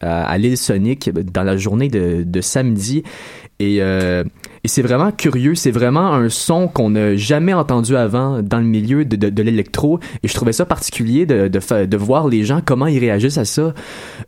à, 0.00 0.38
l'île 0.38 0.58
Sonic 0.58 1.10
dans 1.10 1.42
la 1.42 1.56
journée 1.56 1.88
de, 1.88 2.40
samedi. 2.40 3.02
Et, 3.58 3.80
et 4.66 4.68
c'est 4.68 4.82
vraiment 4.82 5.12
curieux. 5.12 5.54
C'est 5.54 5.70
vraiment 5.70 6.12
un 6.12 6.28
son 6.28 6.66
qu'on 6.66 6.90
n'a 6.90 7.14
jamais 7.14 7.54
entendu 7.54 7.94
avant 7.94 8.42
dans 8.42 8.58
le 8.58 8.64
milieu 8.64 9.04
de, 9.04 9.14
de, 9.14 9.42
l'électro. 9.44 10.00
Et 10.24 10.28
je 10.28 10.34
trouvais 10.34 10.52
ça 10.52 10.66
particulier 10.66 11.24
de, 11.24 11.46
de, 11.46 11.96
voir 11.96 12.26
les 12.26 12.42
gens, 12.42 12.60
comment 12.64 12.88
ils 12.88 12.98
réagissent 12.98 13.38
à 13.38 13.44
ça. 13.44 13.74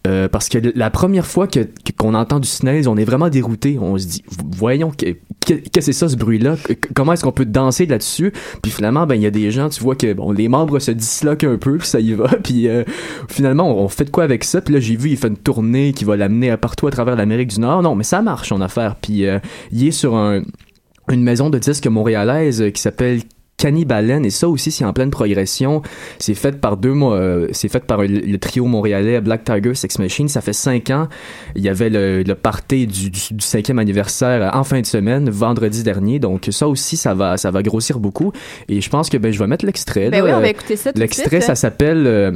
Euh, 0.07 0.29
parce 0.29 0.49
que 0.49 0.59
la 0.77 0.91
première 0.91 1.27
fois 1.27 1.49
que, 1.49 1.59
que- 1.65 1.91
qu'on 1.99 2.15
entend 2.15 2.39
du 2.39 2.47
Snails, 2.47 2.87
on 2.87 2.97
est 2.97 3.05
vraiment 3.05 3.31
dérouté. 3.31 3.81
On 3.83 3.99
se 3.99 4.07
dit, 4.07 4.23
voyons, 4.57 4.93
que- 4.93 5.17
que- 5.45 5.55
qu'est-ce 5.55 5.71
que 5.73 5.81
c'est 5.81 5.93
ça, 5.93 6.09
ce 6.09 6.15
bruit-là? 6.15 6.55
Comment 6.95 7.15
est-ce 7.15 7.25
qu'on 7.25 7.33
peut 7.33 7.45
danser 7.45 7.87
là-dessus? 7.87 8.33
Puis 8.63 8.71
finalement, 8.71 9.09
ben, 9.09 9.17
il 9.17 9.23
y 9.23 9.27
a 9.27 9.33
des 9.33 9.51
gens, 9.51 9.69
tu 9.69 9.83
vois 9.83 9.97
que 9.97 10.13
bon, 10.13 10.31
les 10.31 10.47
membres 10.47 10.79
se 10.79 10.93
disloquent 10.93 11.49
un 11.49 11.57
peu, 11.57 11.79
puis 11.79 11.89
ça 11.89 11.99
y 11.99 12.13
va. 12.13 12.29
Puis 12.45 12.69
euh, 12.69 12.85
finalement, 13.29 13.77
on, 13.77 13.89
fait 13.89 14.05
de 14.05 14.11
quoi 14.11 14.23
avec 14.23 14.45
ça? 14.45 14.61
Puis 14.61 14.73
là, 14.73 14.79
j'ai 14.79 14.95
vu, 14.95 15.11
il 15.11 15.17
fait 15.17 15.27
une 15.27 15.37
tournée 15.37 15.93
qui 15.93 16.05
va 16.05 16.17
l'amener 16.17 16.57
partout 16.57 16.87
à 16.87 16.93
travers 16.93 17.17
l'Amérique 17.17 17.49
du 17.49 17.59
Nord. 17.59 17.83
Non, 17.83 17.97
mais 17.97 18.05
ça 18.05 18.23
marche, 18.23 18.51
son 18.51 18.61
affaire. 18.61 18.95
Puis 19.03 19.27
euh, 19.27 19.41
il 19.73 19.89
est 19.89 19.91
sur 19.91 20.15
un, 20.15 20.28
une 20.31 21.23
maison 21.23 21.51
de 21.51 21.59
disques 21.59 21.87
montréalaise 21.87 22.73
qui 22.73 22.81
s'appelle 22.81 23.23
Cannibalen 23.59 24.25
et 24.25 24.31
ça 24.31 24.49
aussi 24.49 24.71
c'est 24.71 24.85
en 24.85 24.93
pleine 24.95 25.11
progression. 25.11 25.83
C'est 26.19 26.35
fait 26.35 26.59
par 26.61 26.77
deux 26.79 26.95
mois, 26.95 27.15
euh, 27.17 27.49
c'est 27.53 27.69
fait 27.69 27.85
par 27.85 27.99
le, 28.03 28.07
le 28.07 28.39
trio 28.39 28.65
montréalais 28.65 29.21
Black 29.21 29.45
Tiger 29.45 29.75
Sex 29.75 29.99
Machine. 29.99 30.29
Ça 30.29 30.41
fait 30.41 30.53
cinq 30.53 30.91
ans. 30.91 31.09
Il 31.57 31.63
y 31.63 31.69
avait 31.69 31.91
le, 31.91 32.23
le 32.23 32.35
party 32.35 32.87
du, 32.87 33.11
du, 33.11 33.21
du 33.35 33.45
cinquième 33.45 33.79
anniversaire 33.79 34.51
en 34.55 34.65
fin 34.65 34.81
de 34.81 34.87
semaine, 34.87 35.29
vendredi 35.29 35.83
dernier. 35.83 36.19
Donc 36.19 36.47
ça 36.51 36.69
aussi 36.69 36.97
ça 36.97 37.15
va 37.15 37.37
ça 37.37 37.51
va 37.51 37.63
grossir 37.63 37.99
beaucoup. 37.99 38.33
Et 38.69 38.81
je 38.81 38.89
pense 38.89 39.11
que 39.11 39.17
ben 39.19 39.33
je 39.33 39.39
vais 39.39 39.47
mettre 39.47 39.67
l'extrait. 39.67 40.09
Ben 40.11 40.23
oui, 40.23 40.31
on 40.33 40.41
va 40.41 40.49
écouter 40.49 40.77
ça 40.77 40.93
L'extrait 40.95 41.41
ça 41.41 41.55
s'appelle 41.55 42.05
euh, 42.07 42.33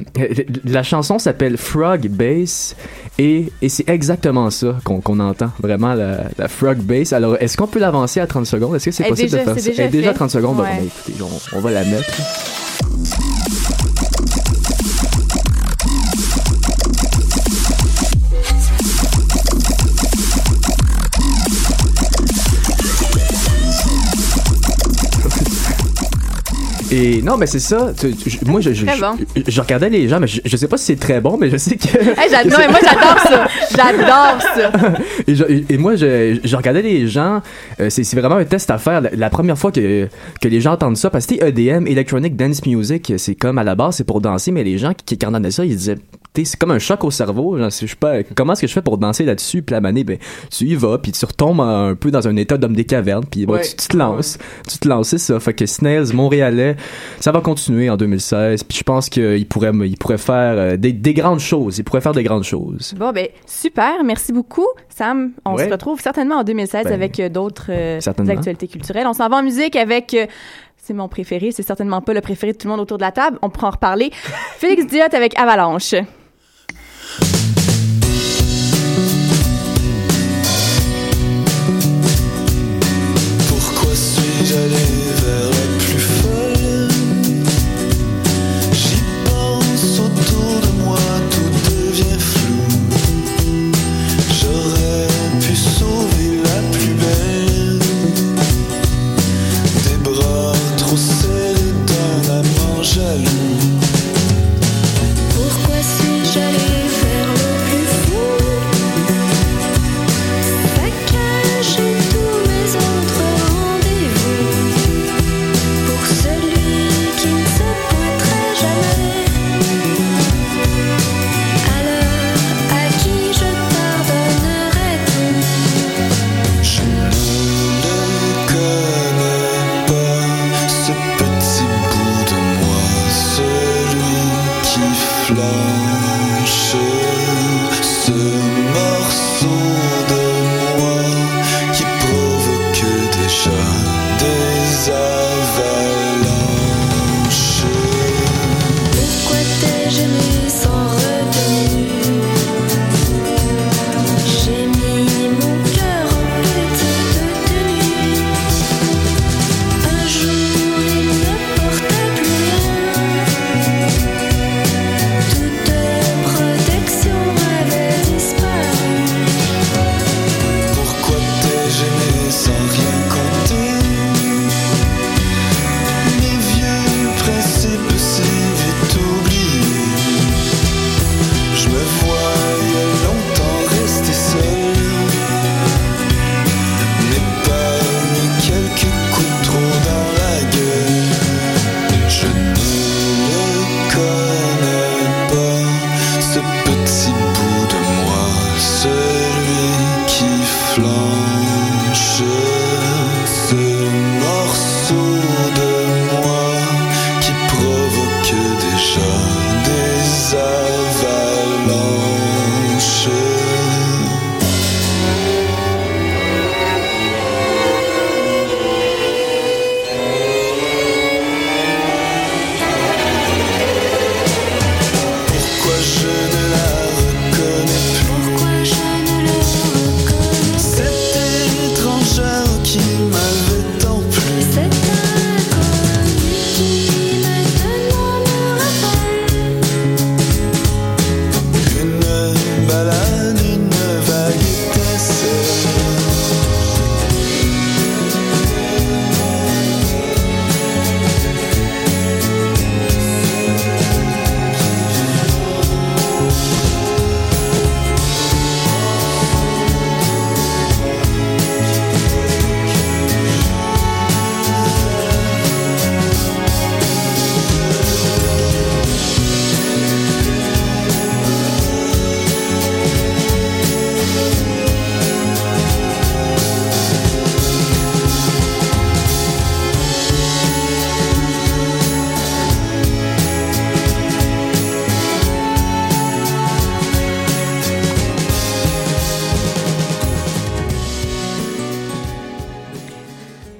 la 0.64 0.82
chanson 0.82 1.18
s'appelle 1.18 1.56
Frog 1.56 2.08
Bass 2.08 2.74
et, 3.18 3.46
et 3.62 3.68
c'est 3.68 3.88
exactement 3.88 4.50
ça 4.50 4.76
qu'on 4.84 5.00
qu'on 5.00 5.20
entend 5.20 5.50
vraiment 5.60 5.94
la, 5.94 6.24
la 6.36 6.48
Frog 6.48 6.78
Bass. 6.78 7.12
Alors 7.12 7.36
est-ce 7.40 7.56
qu'on 7.56 7.66
peut 7.68 7.78
l'avancer 7.78 8.18
à 8.20 8.26
30 8.26 8.46
secondes? 8.46 8.74
Est-ce 8.76 8.86
que 8.86 8.90
c'est 8.90 9.04
possible 9.04 9.30
déjà- 9.30 9.38
de 9.38 9.44
faire 9.44 9.58
ça? 9.60 9.70
déjà 9.70 9.88
déjà 9.88 10.08
fait. 10.08 10.14
30 10.14 10.30
secondes. 10.30 10.58
Ouais. 10.58 10.66
ben, 10.78 10.84
écoutez, 10.86 11.11
on, 11.20 11.60
va 11.60 11.70
la 11.70 11.84
mettre. 11.84 12.61
Et 26.92 27.22
non, 27.22 27.38
mais 27.38 27.46
c'est 27.46 27.58
ça. 27.58 27.92
Tu- 27.98 28.14
tu- 28.14 28.28
je- 28.28 28.44
moi, 28.44 28.60
je, 28.60 28.72
je, 28.74 28.84
Très 28.84 29.00
bon. 29.00 29.16
je, 29.34 29.42
je 29.50 29.60
regardais 29.62 29.88
les 29.88 30.08
gens, 30.08 30.20
mais 30.20 30.26
je, 30.26 30.42
je 30.44 30.56
sais 30.58 30.68
pas 30.68 30.76
si 30.76 30.84
c'est 30.84 30.96
très 31.00 31.22
bon, 31.22 31.38
mais 31.38 31.48
je 31.48 31.56
sais 31.56 31.76
que. 31.76 31.88
Hey, 31.96 32.28
j'ad- 32.30 32.44
que 32.44 32.50
non, 32.50 32.56
c'est- 32.56 32.66
mais 32.66 32.68
moi, 32.68 32.80
j'adore 32.82 33.18
ça. 33.22 33.48
J'adore 33.74 34.42
ça. 34.42 34.72
et, 35.26 35.34
je- 35.34 35.72
et 35.72 35.78
moi, 35.78 35.96
je, 35.96 36.38
je 36.44 36.56
regardais 36.56 36.82
les 36.82 37.08
gens. 37.08 37.40
euh, 37.80 37.88
c'est 37.88 38.04
c'est 38.04 38.20
vraiment 38.20 38.36
un 38.36 38.44
test 38.44 38.70
à 38.70 38.76
faire. 38.76 39.00
La, 39.00 39.08
la 39.10 39.30
première 39.30 39.56
fois 39.56 39.72
que, 39.72 40.06
que 40.40 40.48
les 40.48 40.60
gens 40.60 40.72
entendent 40.72 40.98
ça, 40.98 41.08
parce 41.08 41.24
que 41.26 41.34
tu 41.34 41.40
sais, 41.40 41.48
EDM, 41.48 41.86
Electronic 41.86 42.36
Dance 42.36 42.64
Music, 42.66 43.14
c'est 43.16 43.34
comme 43.36 43.56
à 43.56 43.64
la 43.64 43.74
base, 43.74 43.96
c'est 43.96 44.04
pour 44.04 44.20
danser, 44.20 44.50
mais 44.50 44.62
les 44.62 44.76
gens 44.76 44.92
qui, 44.92 45.16
qui 45.16 45.24
regardaient 45.26 45.50
ça, 45.50 45.64
ils 45.64 45.76
disaient. 45.76 45.96
C'est 46.34 46.56
comme 46.58 46.70
un 46.70 46.78
choc 46.78 47.04
au 47.04 47.10
cerveau. 47.10 47.58
Genre, 47.58 47.68
je 47.68 47.86
sais 47.86 47.94
pas, 47.94 48.22
comment 48.34 48.54
est-ce 48.54 48.62
que 48.62 48.66
je 48.66 48.72
fais 48.72 48.80
pour 48.80 48.96
danser 48.96 49.24
là-dessus? 49.24 49.60
Puis 49.62 49.74
la 49.74 49.82
manée, 49.82 50.02
ben, 50.02 50.16
tu 50.50 50.64
y 50.64 50.74
vas, 50.74 50.96
puis 50.96 51.12
tu 51.12 51.22
retombes 51.26 51.60
un 51.60 51.94
peu 51.94 52.10
dans 52.10 52.26
un 52.26 52.36
état 52.36 52.56
d'homme 52.56 52.74
des 52.74 52.84
cavernes, 52.86 53.24
puis 53.30 53.44
Ouais. 53.44 53.60
tu, 53.60 53.76
tu 53.76 53.88
te 53.88 53.96
lances. 53.98 54.38
Tu 54.66 54.78
te 54.78 54.88
lances, 54.88 55.14
ça. 55.16 55.38
Fait 55.40 55.52
que 55.52 55.66
Snails, 55.66 56.14
Montréalais, 56.14 56.76
ça 57.20 57.32
va 57.32 57.42
continuer 57.42 57.90
en 57.90 57.98
2016. 57.98 58.64
Puis 58.64 58.78
je 58.78 58.82
pense 58.82 59.10
qu'il 59.10 59.46
pourrait, 59.46 59.72
il 59.84 59.98
pourrait 59.98 60.16
faire 60.16 60.54
euh, 60.56 60.76
des, 60.78 60.92
des 60.94 61.12
grandes 61.12 61.40
choses. 61.40 61.76
Il 61.78 61.84
pourrait 61.84 62.00
faire 62.00 62.12
des 62.14 62.22
grandes 62.22 62.44
choses. 62.44 62.94
Bon, 62.96 63.12
ben, 63.12 63.28
super. 63.46 64.02
Merci 64.02 64.32
beaucoup, 64.32 64.66
Sam. 64.88 65.32
On 65.44 65.54
Ouais. 65.56 65.66
se 65.66 65.70
retrouve 65.70 66.00
certainement 66.00 66.36
en 66.36 66.44
2016 66.44 66.84
Ben, 66.84 66.92
avec 66.94 67.20
euh, 67.20 67.28
d'autres 67.28 67.66
euh, 67.68 68.00
actualités 68.28 68.68
culturelles. 68.68 69.06
On 69.06 69.12
s'en 69.12 69.28
va 69.28 69.36
en 69.36 69.42
musique 69.42 69.76
avec. 69.76 70.14
euh, 70.14 70.26
c'est 70.84 70.94
mon 70.94 71.08
préféré, 71.08 71.52
c'est 71.52 71.62
certainement 71.62 72.00
pas 72.00 72.12
le 72.14 72.20
préféré 72.20 72.52
de 72.54 72.58
tout 72.58 72.66
le 72.66 72.72
monde 72.72 72.80
autour 72.80 72.96
de 72.96 73.02
la 73.02 73.12
table. 73.12 73.38
On 73.42 73.50
pourra 73.50 73.68
en 73.68 73.70
reparler. 73.72 74.10
Félix 74.56 74.86
Diot 74.86 75.02
avec 75.12 75.38
Avalanche. 75.38 75.94
Pourquoi 83.48 83.94
suis-je 83.94 84.54
allé 84.54 85.01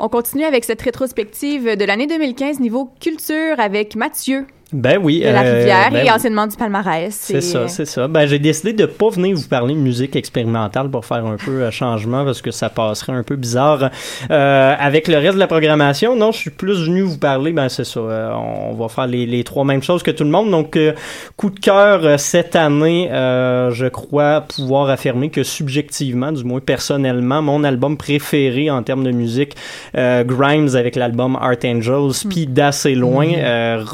On 0.04 0.08
continue 0.08 0.42
avec 0.42 0.64
cette 0.64 0.82
rétrospective 0.82 1.76
de 1.76 1.84
l'année 1.84 2.08
2015 2.08 2.58
niveau 2.58 2.90
culture 2.98 3.60
avec 3.60 3.94
Mathieu 3.94 4.48
Ben 4.72 4.98
oui. 5.02 5.20
de 5.20 5.26
la 5.28 5.42
euh, 5.42 5.58
Rivière 5.58 5.90
ben 5.90 5.98
et 5.98 6.02
oui. 6.04 6.10
anciennement 6.10 6.46
du 6.46 6.56
palmarès. 6.56 7.14
C'est 7.14 7.34
Et, 7.34 7.40
ça, 7.40 7.58
euh, 7.58 7.68
c'est 7.68 7.84
ça. 7.84 8.08
Ben, 8.08 8.26
j'ai 8.26 8.38
décidé 8.38 8.72
de 8.72 8.86
pas 8.86 9.10
venir 9.10 9.36
vous 9.36 9.46
parler 9.48 9.74
de 9.74 9.78
musique 9.78 10.16
expérimentale 10.16 10.88
pour 10.90 11.04
faire 11.04 11.24
un 11.26 11.36
peu 11.36 11.62
euh, 11.62 11.70
changement 11.70 12.24
parce 12.24 12.40
que 12.42 12.50
ça 12.50 12.68
passerait 12.70 13.12
un 13.12 13.22
peu 13.22 13.36
bizarre 13.36 13.90
euh, 14.30 14.74
avec 14.78 15.08
le 15.08 15.16
reste 15.18 15.34
de 15.34 15.38
la 15.38 15.46
programmation. 15.46 16.16
Non, 16.16 16.32
je 16.32 16.38
suis 16.38 16.50
plus 16.50 16.84
venu 16.86 17.02
vous 17.02 17.18
parler, 17.18 17.52
ben 17.52 17.68
c'est 17.68 17.84
ça. 17.84 18.00
euh, 18.00 18.32
on 18.34 18.74
va 18.74 18.88
faire 18.88 19.06
les, 19.06 19.26
les 19.26 19.44
trois 19.44 19.64
mêmes 19.64 19.82
choses 19.82 20.02
que 20.02 20.10
tout 20.10 20.24
le 20.24 20.30
monde. 20.30 20.50
Donc, 20.50 20.76
euh, 20.76 20.92
coup 21.36 21.50
de 21.50 21.60
cœur 21.60 22.04
euh, 22.04 22.16
cette 22.16 22.56
année, 22.56 23.10
euh, 23.12 23.70
je 23.72 23.86
crois 23.86 24.42
pouvoir 24.42 24.88
affirmer 24.90 25.28
que 25.30 25.42
subjectivement, 25.42 26.32
du 26.32 26.44
moins 26.44 26.60
personnellement, 26.60 27.42
mon 27.42 27.64
album 27.64 27.96
préféré 27.96 28.70
en 28.70 28.82
termes 28.82 29.04
de 29.04 29.10
musique, 29.10 29.54
euh, 29.96 30.24
Grimes 30.24 30.74
avec 30.76 30.96
l'album 30.96 31.36
Art 31.36 31.56
Angels, 31.64 32.26
puis 32.28 32.46
d'assez 32.46 32.94
loin, 32.94 33.26
Mhm. 33.26 33.84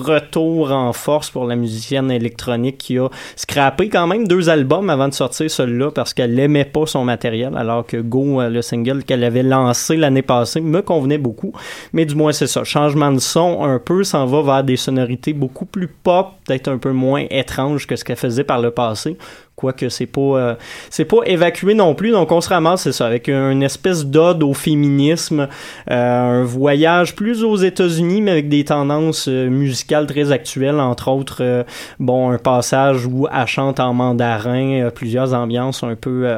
En 0.72 0.92
force 0.92 1.30
pour 1.30 1.46
la 1.46 1.56
musicienne 1.56 2.10
électronique 2.10 2.78
qui 2.78 2.98
a 2.98 3.08
scrappé 3.36 3.88
quand 3.88 4.06
même 4.06 4.26
deux 4.26 4.48
albums 4.48 4.90
avant 4.90 5.08
de 5.08 5.14
sortir 5.14 5.50
celui-là 5.50 5.90
parce 5.90 6.14
qu'elle 6.14 6.38
aimait 6.38 6.64
pas 6.64 6.86
son 6.86 7.04
matériel, 7.04 7.56
alors 7.56 7.86
que 7.86 7.96
Go, 7.96 8.40
euh, 8.40 8.48
le 8.48 8.62
single 8.62 9.04
qu'elle 9.04 9.24
avait 9.24 9.42
lancé 9.42 9.96
l'année 9.96 10.22
passée, 10.22 10.60
me 10.60 10.82
convenait 10.82 11.18
beaucoup. 11.18 11.52
Mais 11.92 12.04
du 12.04 12.14
moins, 12.14 12.32
c'est 12.32 12.46
ça. 12.46 12.64
Changement 12.64 13.12
de 13.12 13.18
son 13.18 13.64
un 13.64 13.78
peu, 13.78 14.04
s'en 14.04 14.26
va 14.26 14.42
vers 14.42 14.64
des 14.64 14.76
sonorités 14.76 15.32
beaucoup 15.32 15.66
plus 15.66 15.88
pop, 15.88 16.32
peut-être 16.46 16.68
un 16.68 16.78
peu 16.78 16.92
moins 16.92 17.24
étranges 17.30 17.86
que 17.86 17.96
ce 17.96 18.04
qu'elle 18.04 18.16
faisait 18.16 18.44
par 18.44 18.60
le 18.60 18.70
passé 18.70 19.16
quoique 19.58 19.88
c'est 19.88 20.06
pas 20.06 20.20
euh, 20.20 20.54
c'est 20.88 21.04
pas 21.04 21.18
évacué 21.26 21.74
non 21.74 21.94
plus. 21.94 22.12
Donc 22.12 22.30
on 22.32 22.40
se 22.40 22.48
ramasse 22.48 22.82
c'est 22.82 22.92
ça 22.92 23.06
avec 23.06 23.28
une 23.28 23.62
espèce 23.62 24.06
d'ode 24.06 24.42
au 24.42 24.54
féminisme 24.54 25.48
euh, 25.90 26.18
un 26.18 26.44
voyage 26.44 27.14
plus 27.14 27.42
aux 27.42 27.56
États-Unis 27.56 28.22
mais 28.22 28.30
avec 28.30 28.48
des 28.48 28.64
tendances 28.64 29.28
euh, 29.28 29.48
musicales 29.48 30.06
très 30.06 30.32
actuelles 30.32 30.80
entre 30.80 31.08
autres 31.08 31.38
euh, 31.40 31.64
bon 31.98 32.30
un 32.30 32.38
passage 32.38 33.06
où 33.06 33.26
elle 33.32 33.46
chante 33.46 33.80
en 33.80 33.94
mandarin 33.94 34.82
euh, 34.82 34.90
plusieurs 34.90 35.34
ambiances 35.34 35.82
un 35.82 35.94
peu 35.94 36.28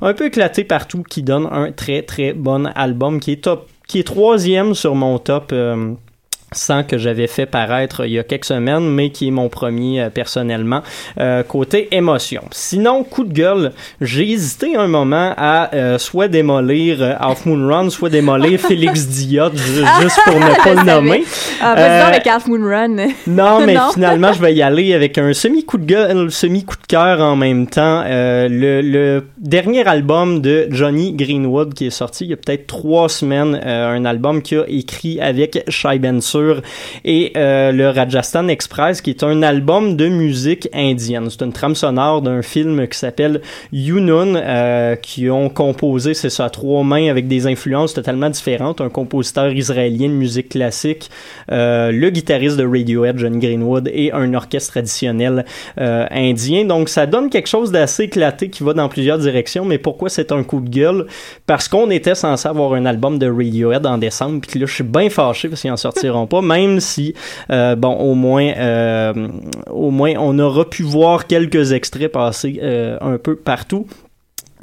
un 0.00 0.14
peu 0.14 0.26
éclatées 0.26 0.64
partout 0.64 1.02
qui 1.02 1.22
donne 1.22 1.48
un 1.50 1.72
très 1.72 2.02
très 2.02 2.32
bon 2.32 2.70
album 2.74 3.20
qui 3.20 3.32
est 3.32 3.44
top 3.44 3.68
qui 3.86 3.98
est 3.98 4.06
troisième 4.06 4.74
sur 4.74 4.94
mon 4.94 5.18
top 5.18 5.52
100 6.52 6.84
que 6.84 6.98
j'avais 6.98 7.26
fait 7.26 7.46
paraître 7.46 8.04
il 8.06 8.12
y 8.12 8.18
a 8.18 8.22
quelques 8.24 8.44
semaines, 8.46 8.88
mais 8.88 9.10
qui 9.10 9.28
est 9.28 9.30
mon 9.30 9.48
premier 9.48 10.02
euh, 10.02 10.10
personnellement, 10.10 10.82
euh, 11.18 11.42
côté 11.42 11.88
émotion. 11.94 12.42
Sinon, 12.50 13.04
coup 13.04 13.24
de 13.24 13.32
gueule, 13.32 13.72
j'ai 14.00 14.30
hésité 14.30 14.76
un 14.76 14.86
moment 14.88 15.32
à 15.36 15.74
euh, 15.74 15.98
soit 15.98 16.28
démolir 16.28 16.98
euh, 17.00 17.14
Half 17.18 17.46
Moon 17.46 17.66
Run, 17.68 17.90
soit 17.90 18.10
démolir 18.10 18.58
Félix 18.68 19.06
Diot, 19.06 19.50
ju- 19.54 19.84
juste 20.02 20.20
pour 20.24 20.34
ne 20.34 20.54
pas 20.64 20.74
le 20.82 20.86
nommer. 20.86 21.24
Ah, 21.60 21.74
donc 21.74 22.08
avec 22.14 22.26
Half 22.26 22.46
Moon 22.48 22.64
Run. 22.68 22.96
non, 23.26 23.64
mais 23.66 23.76
finalement, 23.94 24.32
je 24.32 24.40
vais 24.40 24.54
y 24.54 24.62
aller 24.62 24.94
avec 24.94 25.18
un 25.18 25.32
semi-coup 25.32 25.78
de 25.78 25.84
gueule, 25.86 26.30
semi-coup 26.30 26.76
de 26.76 26.86
cœur 26.86 27.20
en 27.20 27.36
même 27.36 27.66
temps. 27.66 28.02
Euh, 28.06 28.48
le, 28.48 28.80
le 28.80 29.24
dernier 29.38 29.86
album 29.86 30.40
de 30.40 30.66
Johnny 30.70 31.12
Greenwood 31.12 31.74
qui 31.74 31.86
est 31.86 31.90
sorti 31.90 32.24
il 32.24 32.30
y 32.30 32.32
a 32.32 32.36
peut-être 32.36 32.66
trois 32.66 33.08
semaines, 33.08 33.60
euh, 33.64 33.94
un 33.96 34.04
album 34.04 34.42
qu'il 34.42 34.58
a 34.58 34.64
écrit 34.68 35.20
avec 35.20 35.64
Shai 35.68 35.98
Et 37.04 37.32
euh, 37.36 37.72
le 37.72 37.88
Rajasthan 37.88 38.48
Express, 38.48 39.00
qui 39.00 39.10
est 39.10 39.22
un 39.22 39.42
album 39.42 39.96
de 39.96 40.08
musique 40.08 40.68
indienne. 40.72 41.28
C'est 41.30 41.42
une 41.42 41.52
trame 41.52 41.74
sonore 41.74 42.22
d'un 42.22 42.42
film 42.42 42.86
qui 42.88 42.98
s'appelle 42.98 43.40
Yunun, 43.72 44.36
euh, 44.36 44.96
qui 44.96 45.30
ont 45.30 45.48
composé, 45.48 46.14
c'est 46.14 46.30
ça, 46.30 46.50
trois 46.50 46.84
mains 46.84 47.08
avec 47.08 47.28
des 47.28 47.46
influences 47.46 47.94
totalement 47.94 48.30
différentes. 48.30 48.80
Un 48.80 48.88
compositeur 48.88 49.52
israélien 49.52 50.08
de 50.08 50.14
musique 50.14 50.50
classique, 50.50 51.10
euh, 51.50 51.90
le 51.92 52.10
guitariste 52.10 52.56
de 52.56 52.64
Radiohead, 52.64 53.18
John 53.18 53.38
Greenwood, 53.38 53.90
et 53.92 54.12
un 54.12 54.34
orchestre 54.34 54.72
traditionnel 54.72 55.44
euh, 55.80 56.06
indien. 56.10 56.64
Donc 56.64 56.88
ça 56.88 57.06
donne 57.06 57.30
quelque 57.30 57.48
chose 57.48 57.70
d'assez 57.70 58.04
éclaté 58.04 58.50
qui 58.50 58.62
va 58.62 58.72
dans 58.72 58.88
plusieurs 58.88 59.18
directions. 59.18 59.64
Mais 59.64 59.78
pourquoi 59.78 60.08
c'est 60.08 60.32
un 60.32 60.42
coup 60.42 60.60
de 60.60 60.68
gueule? 60.68 61.06
Parce 61.46 61.68
qu'on 61.68 61.90
était 61.90 62.14
censé 62.14 62.48
avoir 62.48 62.74
un 62.74 62.86
album 62.86 63.18
de 63.18 63.28
Radiohead 63.28 63.86
en 63.86 63.98
décembre, 63.98 64.40
puis 64.46 64.58
là 64.58 64.66
je 64.66 64.74
suis 64.74 64.84
bien 64.84 65.08
fâché 65.10 65.48
parce 65.48 65.60
qu'ils 65.60 65.70
en 65.70 65.76
sortiront 65.76 66.26
même 66.40 66.80
si, 66.80 67.14
euh, 67.50 67.74
bon, 67.76 67.94
au 67.94 68.14
moins, 68.14 68.52
euh, 68.56 69.28
au 69.70 69.90
moins 69.90 70.14
on 70.18 70.38
aura 70.38 70.68
pu 70.68 70.82
voir 70.82 71.26
quelques 71.26 71.72
extraits 71.72 72.10
passer 72.10 72.60
euh, 72.62 72.96
un 73.00 73.18
peu 73.18 73.36
partout. 73.36 73.86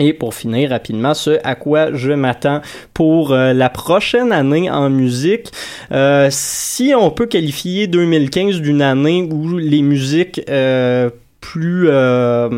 Et 0.02 0.14
pour 0.14 0.34
finir 0.34 0.70
rapidement, 0.70 1.14
ce 1.14 1.40
à 1.44 1.56
quoi 1.56 1.94
je 1.94 2.14
m'attends 2.14 2.62
pour 2.94 3.34
la 3.34 3.70
prochaine 3.70 4.32
année 4.32 4.72
en 4.72 4.90
musique, 4.90 5.52
si 6.30 6.94
on 6.98 7.12
peut 7.12 7.26
qualifier 7.26 7.88
2015 7.88 8.62
d'une 8.62 8.82
année 8.82 9.28
où 9.30 9.58
les 9.58 9.82
musiques 9.82 10.42
plus 11.42 11.88
euh, 11.88 12.50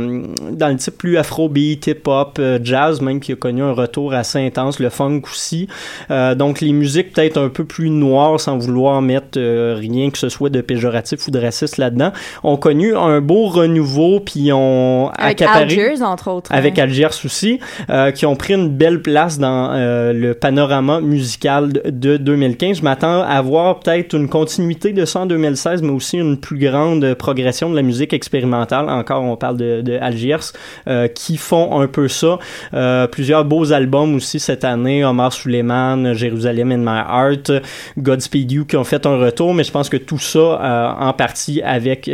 dans 0.51 0.69
le 0.69 0.75
type 0.75 0.97
plus 0.97 1.17
afrobeat, 1.17 1.87
hip-hop, 1.87 2.37
euh, 2.39 2.59
jazz 2.63 3.01
même 3.01 3.19
qui 3.19 3.31
a 3.31 3.35
connu 3.35 3.61
un 3.61 3.73
retour 3.73 4.13
assez 4.13 4.39
intense, 4.39 4.79
le 4.79 4.89
funk 4.89 5.21
aussi. 5.31 5.67
Euh, 6.09 6.35
donc 6.35 6.61
les 6.61 6.73
musiques 6.73 7.13
peut-être 7.13 7.37
un 7.37 7.49
peu 7.49 7.63
plus 7.63 7.89
noires 7.89 8.39
sans 8.39 8.57
vouloir 8.57 9.01
mettre 9.01 9.37
euh, 9.37 9.75
rien 9.77 10.09
que 10.09 10.17
ce 10.17 10.29
soit 10.29 10.49
de 10.49 10.61
péjoratif 10.61 11.27
ou 11.27 11.31
de 11.31 11.39
raciste 11.39 11.77
là-dedans, 11.77 12.11
ont 12.43 12.57
connu 12.57 12.95
un 12.95 13.21
beau 13.21 13.47
renouveau 13.47 14.19
puis 14.19 14.51
ont 14.51 15.09
Avec 15.17 15.41
accaparé 15.41 15.63
Algiers, 15.63 16.01
entre 16.01 16.31
autres. 16.31 16.51
avec 16.51 16.79
hein. 16.79 16.83
Algiers 16.83 17.07
aussi, 17.23 17.59
euh, 17.89 18.11
qui 18.11 18.25
ont 18.25 18.35
pris 18.35 18.53
une 18.53 18.69
belle 18.69 19.01
place 19.01 19.37
dans 19.37 19.71
euh, 19.73 20.11
le 20.11 20.33
panorama 20.33 21.01
musical 21.01 21.71
de, 21.71 21.89
de 21.89 22.17
2015. 22.17 22.77
Je 22.77 22.83
m'attends 22.83 23.21
à 23.21 23.41
voir 23.41 23.79
peut-être 23.79 24.15
une 24.15 24.27
continuité 24.27 24.91
de 24.91 25.05
ça 25.05 25.21
en 25.21 25.25
2016, 25.27 25.81
mais 25.83 25.91
aussi 25.91 26.17
une 26.17 26.37
plus 26.37 26.57
grande 26.57 27.13
progression 27.13 27.69
de 27.69 27.75
la 27.75 27.81
musique 27.83 28.13
expérimentale. 28.13 28.70
Encore, 28.71 29.23
on 29.23 29.35
parle 29.35 29.57
de, 29.57 29.97
Algiers, 29.99 30.37
euh, 30.87 31.07
qui 31.07 31.37
font 31.37 31.79
un 31.79 31.87
peu 31.87 32.07
ça. 32.07 32.39
Euh, 32.73 33.07
plusieurs 33.07 33.45
beaux 33.45 33.71
albums 33.71 34.15
aussi 34.15 34.39
cette 34.39 34.63
année, 34.63 35.03
Omar 35.03 35.33
Suleiman, 35.33 36.13
Jérusalem 36.13 36.71
in 36.71 36.77
My 36.77 37.01
Heart, 37.07 37.51
Godspeed 37.97 38.51
You, 38.51 38.65
qui 38.65 38.77
ont 38.77 38.83
fait 38.83 39.05
un 39.05 39.17
retour, 39.17 39.53
mais 39.53 39.63
je 39.63 39.71
pense 39.71 39.89
que 39.89 39.97
tout 39.97 40.19
ça, 40.19 40.39
euh, 40.39 40.89
en 40.99 41.13
partie 41.13 41.61
avec 41.61 42.09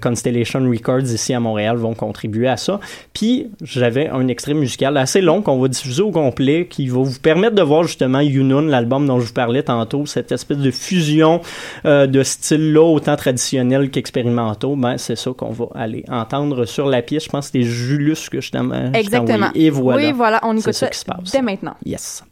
Constellation 0.00 0.60
Records 0.68 1.12
ici 1.12 1.34
à 1.34 1.40
Montréal, 1.40 1.76
vont 1.76 1.94
contribuer 1.94 2.48
à 2.48 2.56
ça. 2.56 2.80
Puis, 3.12 3.48
j'avais 3.62 4.08
un 4.08 4.28
extrait 4.28 4.54
musical 4.54 4.96
assez 4.96 5.20
long 5.20 5.42
qu'on 5.42 5.58
va 5.58 5.68
diffuser 5.68 6.02
au 6.02 6.10
complet, 6.10 6.66
qui 6.68 6.88
va 6.88 7.00
vous 7.02 7.18
permettre 7.20 7.54
de 7.54 7.62
voir 7.62 7.84
justement 7.84 8.20
Yunun, 8.20 8.68
l'album 8.68 9.06
dont 9.06 9.20
je 9.20 9.26
vous 9.26 9.32
parlais 9.32 9.62
tantôt, 9.62 10.06
cette 10.06 10.32
espèce 10.32 10.58
de 10.58 10.70
fusion 10.70 11.40
de 11.84 12.22
styles-là, 12.22 12.82
autant 12.82 13.16
traditionnels 13.16 13.90
qu'expérimentaux. 13.90 14.76
Ben, 14.76 14.98
c'est 14.98 15.16
ça 15.16 15.30
qu'on 15.36 15.50
va 15.50 15.66
aller 15.74 15.91
entendre 16.08 16.64
sur 16.64 16.86
la 16.86 17.02
pièce. 17.02 17.24
Je 17.24 17.28
pense 17.28 17.50
que 17.50 17.58
c'était 17.58 17.68
Julius 17.68 18.28
que 18.28 18.40
je 18.40 18.50
t'ai 18.50 18.58
Exactement. 18.94 19.50
Et 19.54 19.70
voilà. 19.70 20.02
Oui, 20.02 20.12
voilà, 20.12 20.40
on 20.42 20.52
écoute 20.52 20.72
ça 20.72 20.86
ça 20.86 20.88
qui 20.88 20.98
se 20.98 21.04
passe. 21.04 21.32
dès 21.32 21.42
maintenant. 21.42 21.76
Yes. 21.84 22.24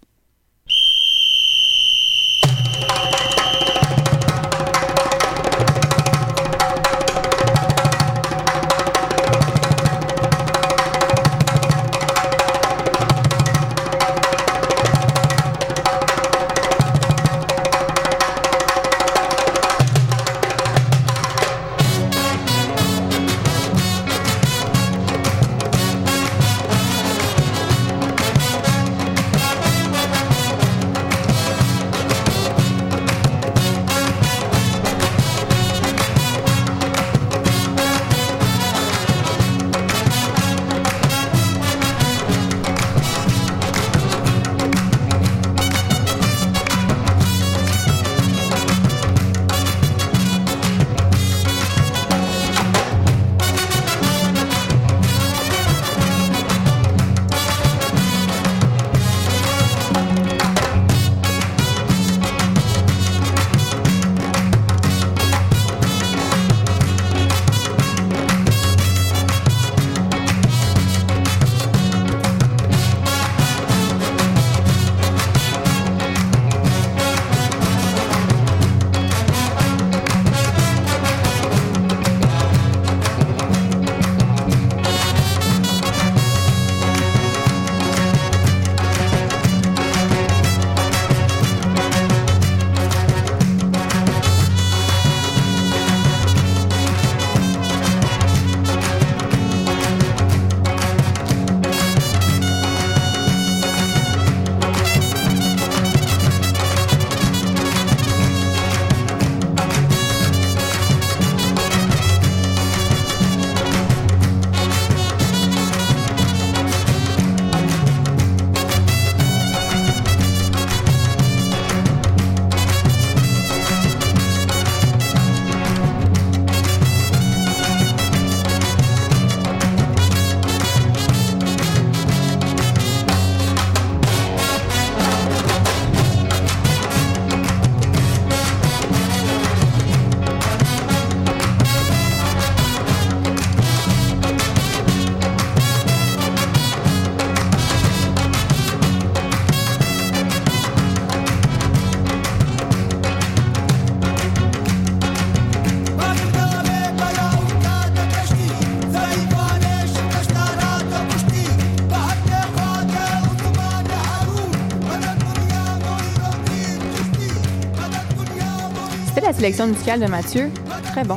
Sélection 169.41 169.69
musicale 169.69 170.01
de 170.01 170.07
Mathieu. 170.07 170.51
Très 170.93 171.03
bon. 171.03 171.17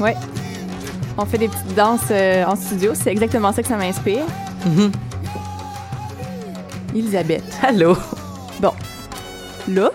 Ouais. 0.00 0.16
On 1.16 1.24
fait 1.24 1.38
des 1.38 1.46
petites 1.46 1.76
danses 1.76 2.00
euh, 2.10 2.42
en 2.44 2.56
studio. 2.56 2.90
C'est 2.92 3.12
exactement 3.12 3.52
ça 3.52 3.62
que 3.62 3.68
ça 3.68 3.76
m'inspire. 3.76 4.24
Mhm. 4.64 4.90
Elisabeth. 6.96 7.44
Allô? 7.62 7.96
Bon. 8.60 8.72
Là, 9.68 9.92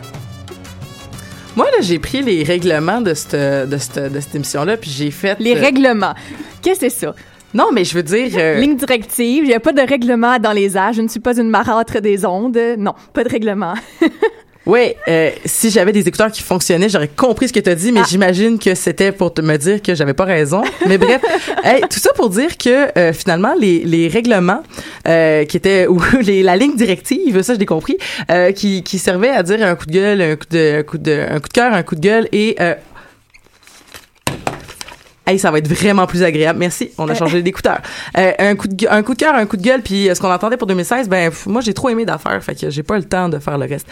Moi, 1.57 1.65
là, 1.65 1.81
j'ai 1.81 1.99
pris 1.99 2.21
les 2.21 2.43
règlements 2.43 3.01
de 3.01 3.13
cette, 3.13 3.35
de 3.35 3.77
cette, 3.77 4.13
de 4.13 4.19
cette 4.21 4.35
émission-là, 4.35 4.77
puis 4.77 4.89
j'ai 4.89 5.11
fait... 5.11 5.35
les 5.41 5.53
euh, 5.57 5.59
règlements. 5.59 6.13
Qu'est-ce 6.61 6.79
que 6.79 6.89
c'est 6.89 6.99
ça? 7.05 7.13
Non, 7.53 7.67
mais 7.73 7.83
je 7.83 7.95
veux 7.95 8.03
dire... 8.03 8.29
euh, 8.37 8.59
Ligne 8.61 8.77
directive. 8.77 9.43
Il 9.43 9.47
n'y 9.49 9.53
a 9.53 9.59
pas 9.59 9.73
de 9.73 9.81
règlement 9.81 10.39
dans 10.39 10.53
les 10.53 10.77
airs. 10.77 10.93
Je 10.93 11.01
ne 11.01 11.09
suis 11.09 11.19
pas 11.19 11.37
une 11.37 11.49
marâtre 11.49 11.99
des 11.99 12.25
ondes. 12.25 12.57
Non, 12.77 12.93
pas 13.11 13.25
de 13.25 13.29
règlement. 13.29 13.73
Oui, 14.71 14.93
euh, 15.09 15.31
si 15.43 15.69
j'avais 15.69 15.91
des 15.91 16.07
écouteurs 16.07 16.31
qui 16.31 16.41
fonctionnaient, 16.41 16.87
j'aurais 16.87 17.09
compris 17.09 17.49
ce 17.49 17.53
que 17.53 17.59
tu 17.59 17.69
as 17.69 17.75
dit, 17.75 17.91
mais 17.91 17.99
Ah. 18.03 18.07
j'imagine 18.09 18.57
que 18.57 18.73
c'était 18.73 19.11
pour 19.11 19.33
te 19.33 19.41
me 19.41 19.57
dire 19.57 19.81
que 19.81 19.93
j'avais 19.95 20.13
pas 20.13 20.23
raison. 20.23 20.61
Mais 20.87 20.97
bref, 20.97 21.21
hey, 21.65 21.81
tout 21.89 21.99
ça 21.99 22.11
pour 22.15 22.29
dire 22.29 22.57
que 22.57 22.97
euh, 22.97 23.11
finalement 23.11 23.53
les, 23.59 23.79
les 23.83 24.07
règlements 24.07 24.63
euh, 25.09 25.43
qui 25.43 25.57
étaient 25.57 25.87
ou 25.87 26.01
les, 26.21 26.41
la 26.41 26.55
ligne 26.55 26.77
directive, 26.77 27.41
ça 27.41 27.53
je 27.53 27.59
l'ai 27.59 27.65
compris, 27.65 27.97
qui, 28.55 28.81
qui 28.83 28.97
servait 28.97 29.31
à 29.31 29.43
dire 29.43 29.61
un 29.61 29.75
coup 29.75 29.87
de 29.87 29.91
gueule, 29.91 30.21
un 30.21 30.35
coup 30.37 30.47
de 30.49 30.79
un 30.79 30.83
coup 30.83 30.97
de 30.97 31.25
un 31.29 31.39
coup 31.41 31.49
de 31.49 31.53
cœur, 31.53 31.73
un 31.73 31.83
coup 31.83 31.95
de 31.95 31.99
gueule 31.99 32.29
et 32.31 32.55
Hey, 35.27 35.37
ça 35.37 35.51
va 35.51 35.59
être 35.59 35.67
vraiment 35.67 36.07
plus 36.07 36.23
agréable. 36.23 36.57
Merci. 36.59 36.89
On 36.97 37.07
a 37.07 37.13
changé 37.13 37.43
d'écouteur. 37.43 37.79
Euh, 38.17 38.31
un 38.39 38.55
coup 38.55 38.67
de 38.67 38.87
un 38.89 39.03
coup 39.03 39.13
de 39.13 39.19
cœur, 39.19 39.35
un 39.35 39.45
coup 39.45 39.55
de 39.55 39.61
gueule, 39.61 39.81
puis 39.81 40.09
ce 40.13 40.19
qu'on 40.19 40.31
entendait 40.31 40.57
pour 40.57 40.67
2016, 40.67 41.07
ben 41.07 41.31
moi 41.45 41.61
j'ai 41.61 41.73
trop 41.75 41.89
aimé 41.89 42.05
d'affaires, 42.05 42.43
fait 42.43 42.55
que 42.59 42.69
j'ai 42.71 42.81
pas 42.83 42.97
le 42.97 43.03
temps 43.03 43.29
de 43.29 43.37
faire 43.37 43.57
le 43.57 43.67
reste. 43.67 43.85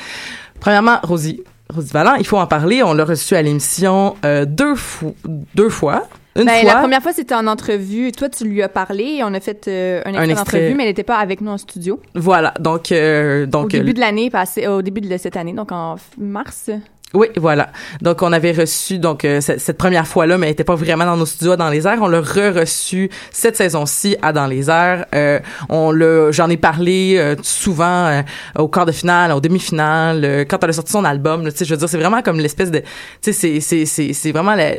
Premièrement, 0.60 1.00
Rosie, 1.04 1.44
Rosie 1.74 1.92
Vallant, 1.92 2.16
il 2.16 2.26
faut 2.26 2.38
en 2.38 2.48
parler. 2.48 2.84
On 2.84 2.94
l'a 2.94 3.06
reçu 3.06 3.36
à 3.36 3.42
l'émission 3.42 4.16
euh, 4.26 4.46
deux 4.46 4.76
fois, 4.76 5.12
deux 5.56 5.70
fois, 5.70 6.08
une 6.40 6.46
Ben, 6.46 6.62
fois. 6.62 6.74
La 6.74 6.80
première 6.80 7.02
fois, 7.02 7.14
c'était 7.14 7.36
en 7.36 7.48
entrevue. 7.48 8.12
Toi, 8.12 8.30
tu 8.30 8.46
lui 8.46 8.62
as 8.62 8.70
parlé 8.70 9.22
on 9.24 9.34
a 9.34 9.40
fait 9.40 9.68
euh, 9.68 10.02
un 10.06 10.14
extrait 10.14 10.36
d'entrevue, 10.36 10.74
mais 10.76 10.84
elle 10.84 10.90
n'était 10.90 11.04
pas 11.04 11.18
avec 11.18 11.42
nous 11.42 11.52
en 11.52 11.58
studio. 11.58 12.00
Voilà. 12.16 12.54
Donc, 12.60 12.92
euh, 12.92 13.46
donc 13.46 13.66
au 13.66 13.68
début 13.70 13.92
euh, 13.92 13.94
de 13.94 14.00
l'année 14.00 14.30
passée, 14.30 14.68
au 14.68 14.82
début 14.82 15.02
de 15.02 15.18
cette 15.18 15.38
année, 15.38 15.54
donc 15.54 15.72
en 15.72 15.96
mars. 16.18 16.70
Oui, 17.16 17.28
voilà. 17.38 17.72
Donc, 18.02 18.22
on 18.22 18.32
avait 18.32 18.52
reçu 18.52 19.00
donc 19.00 19.26
euh, 19.26 19.42
cette, 19.42 19.78
première 19.78 20.08
fois-là, 20.08 20.38
mais 20.38 20.48
elle 20.48 20.54
était 20.54 20.64
pas 20.64 20.76
vraiment 20.76 21.06
dans 21.06 21.18
nos 21.18 21.26
studios 21.26 21.54
à 21.54 21.58
Dans 21.58 21.70
les 21.70 21.88
airs. 21.88 21.98
On 22.02 22.08
l'a 22.08 22.22
re-reçu 22.22 23.10
cette 23.32 23.56
saison-ci 23.56 24.16
à 24.22 24.32
Dans 24.32 24.46
les 24.46 24.70
airs. 24.70 25.06
Euh, 25.16 25.40
on 25.70 25.92
l'a, 25.92 26.32
j'en 26.32 26.50
ai 26.50 26.58
parlé 26.58 27.16
euh, 27.18 27.36
souvent 27.42 28.06
euh, 28.06 28.22
au 28.60 28.68
quart 28.68 28.86
de 28.86 28.92
finale, 28.92 29.32
au 29.32 29.40
demi-finale, 29.40 30.24
euh, 30.24 30.46
quand 30.48 30.64
elle 30.64 30.70
a 30.70 30.74
sorti 30.74 30.92
son 30.92 31.04
album. 31.04 31.46
Tu 31.46 31.58
sais, 31.58 31.66
je 31.66 31.74
veux 31.74 31.78
dire, 31.78 31.90
c'est 31.90 31.98
vraiment 31.98 32.22
comme 32.22 32.40
l'espèce 32.40 32.70
de, 32.70 32.80
tu 32.80 32.86
sais, 33.22 33.34
c'est 33.34 33.60
c'est 33.60 33.86
c'est 33.86 34.14
c'est 34.14 34.32
vraiment 34.32 34.54
la 34.54 34.76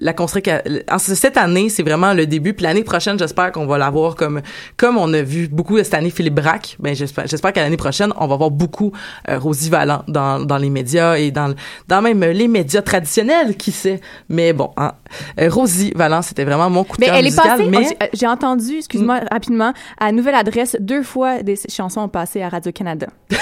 la 0.00 0.12
construction. 0.12 0.58
Cette 0.98 1.36
année, 1.36 1.68
c'est 1.68 1.82
vraiment 1.82 2.14
le 2.14 2.26
début. 2.26 2.54
Puis 2.54 2.64
l'année 2.64 2.84
prochaine, 2.84 3.18
j'espère 3.18 3.52
qu'on 3.52 3.66
va 3.66 3.78
l'avoir 3.78 4.16
comme 4.16 4.40
comme 4.76 4.96
on 4.96 5.12
a 5.12 5.22
vu 5.22 5.48
beaucoup 5.48 5.76
cette 5.78 5.94
année 5.94 6.10
Philippe 6.10 6.34
Braque. 6.34 6.76
Ben 6.78 6.94
j'espère 6.94 7.26
j'espère 7.26 7.52
qu'à 7.52 7.62
l'année 7.62 7.76
prochaine, 7.76 8.12
on 8.18 8.26
va 8.26 8.36
voir 8.36 8.50
beaucoup 8.50 8.92
euh, 9.28 9.38
Rosie 9.38 9.70
Vallant 9.70 10.02
dans 10.08 10.40
dans 10.40 10.58
les 10.58 10.70
médias 10.70 11.16
et 11.16 11.30
dans 11.30 11.54
dans 11.88 12.02
même 12.02 12.22
les 12.24 12.48
médias 12.48 12.82
traditionnels, 12.82 13.56
qui 13.56 13.72
sait. 13.72 14.00
Mais 14.28 14.52
bon, 14.52 14.70
hein. 14.76 14.92
Euh, 15.40 15.48
Rosie 15.50 15.92
Vallant, 15.94 16.22
c'était 16.22 16.44
vraiment 16.44 16.70
mon 16.70 16.84
coup 16.84 16.96
de 16.96 17.00
Mais 17.00 17.06
cœur 17.06 17.16
elle 17.16 17.26
est 17.26 17.36
passée, 17.36 17.66
mais 17.68 17.78
Mm. 17.78 17.84
oh, 17.84 17.94
j'ai- 18.00 18.08
j'ai 18.14 18.26
entendu, 18.26 18.76
excuse-moi, 18.78 19.20
rapidement, 19.30 19.72
à 19.98 20.12
Nouvelle 20.12 20.34
Adresse, 20.36 20.76
deux 20.80 21.02
fois 21.02 21.42
des 21.42 21.58
chansons 21.68 22.02
ont 22.02 22.08
passé 22.08 22.42
à 22.42 22.48
Radio-Canada. 22.48 23.06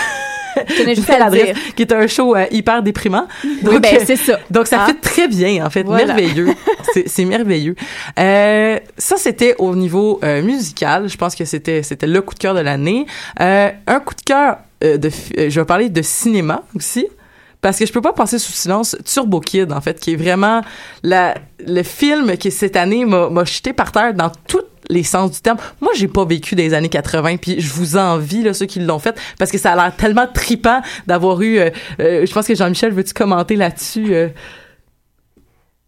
Je 0.66 0.92
juste 0.94 1.10
à 1.10 1.18
l'adresse, 1.20 1.56
qui 1.76 1.82
est 1.82 1.92
un 1.92 2.06
show 2.08 2.34
euh, 2.34 2.46
hyper 2.50 2.82
déprimant. 2.82 3.28
Oui, 3.44 3.78
ben, 3.78 3.94
euh, 3.94 4.00
c'est 4.04 4.16
ça. 4.16 4.40
Donc 4.50 4.66
ça 4.66 4.82
Hein? 4.82 4.86
fait 4.86 5.00
très 5.00 5.28
bien 5.28 5.64
en 5.64 5.70
fait, 5.70 5.84
Voilà. 5.84 6.06
merveilleux. 6.14 6.48
C'est- 7.06 7.24
merveilleux. 7.24 7.76
Euh, 8.18 8.78
ça 8.96 9.16
c'était 9.18 9.54
au 9.58 9.76
niveau 9.76 10.18
euh, 10.24 10.42
musical. 10.42 11.08
Je 11.08 11.16
pense 11.16 11.36
que 11.36 11.44
c'était 11.44 11.82
le 12.02 12.20
coup 12.22 12.34
de 12.34 12.40
cœur 12.40 12.54
de 12.54 12.60
l'année. 12.60 13.06
Euh, 13.40 13.70
un 13.86 14.00
coup 14.00 14.14
de 14.14 14.22
cœur 14.22 14.56
euh, 14.82 14.96
de, 14.96 15.08
euh, 15.38 15.48
je 15.50 15.60
vais 15.60 15.66
parler 15.66 15.90
de 15.90 16.02
cinéma 16.02 16.62
aussi. 16.74 17.06
Parce 17.60 17.78
que 17.78 17.86
je 17.86 17.92
peux 17.92 18.00
pas 18.00 18.12
passer 18.12 18.38
sous 18.38 18.52
silence 18.52 18.96
Turbo 19.04 19.40
Kid, 19.40 19.72
en 19.72 19.80
fait, 19.80 19.98
qui 19.98 20.12
est 20.12 20.16
vraiment 20.16 20.62
la, 21.02 21.34
le 21.66 21.82
film 21.82 22.36
qui, 22.36 22.50
cette 22.50 22.76
année, 22.76 23.04
m'a 23.04 23.44
jeté 23.44 23.72
par 23.72 23.90
terre 23.90 24.14
dans 24.14 24.30
tous 24.46 24.62
les 24.88 25.02
sens 25.02 25.32
du 25.32 25.40
terme. 25.40 25.58
Moi, 25.80 25.92
j'ai 25.96 26.08
pas 26.08 26.24
vécu 26.24 26.54
des 26.54 26.72
années 26.72 26.88
80, 26.88 27.36
puis 27.38 27.60
je 27.60 27.72
vous 27.72 27.96
envie, 27.96 28.42
là, 28.42 28.54
ceux 28.54 28.66
qui 28.66 28.80
l'ont 28.80 28.98
fait, 29.00 29.20
parce 29.38 29.50
que 29.50 29.58
ça 29.58 29.72
a 29.72 29.76
l'air 29.76 29.96
tellement 29.96 30.26
tripant 30.32 30.80
d'avoir 31.06 31.42
eu... 31.42 31.58
euh, 31.58 31.70
euh, 32.00 32.26
je 32.26 32.32
pense 32.32 32.46
que 32.46 32.54
Jean-Michel, 32.54 32.92
veux-tu 32.92 33.12
commenter 33.12 33.56
là-dessus? 33.56 34.14
euh? 34.14 34.28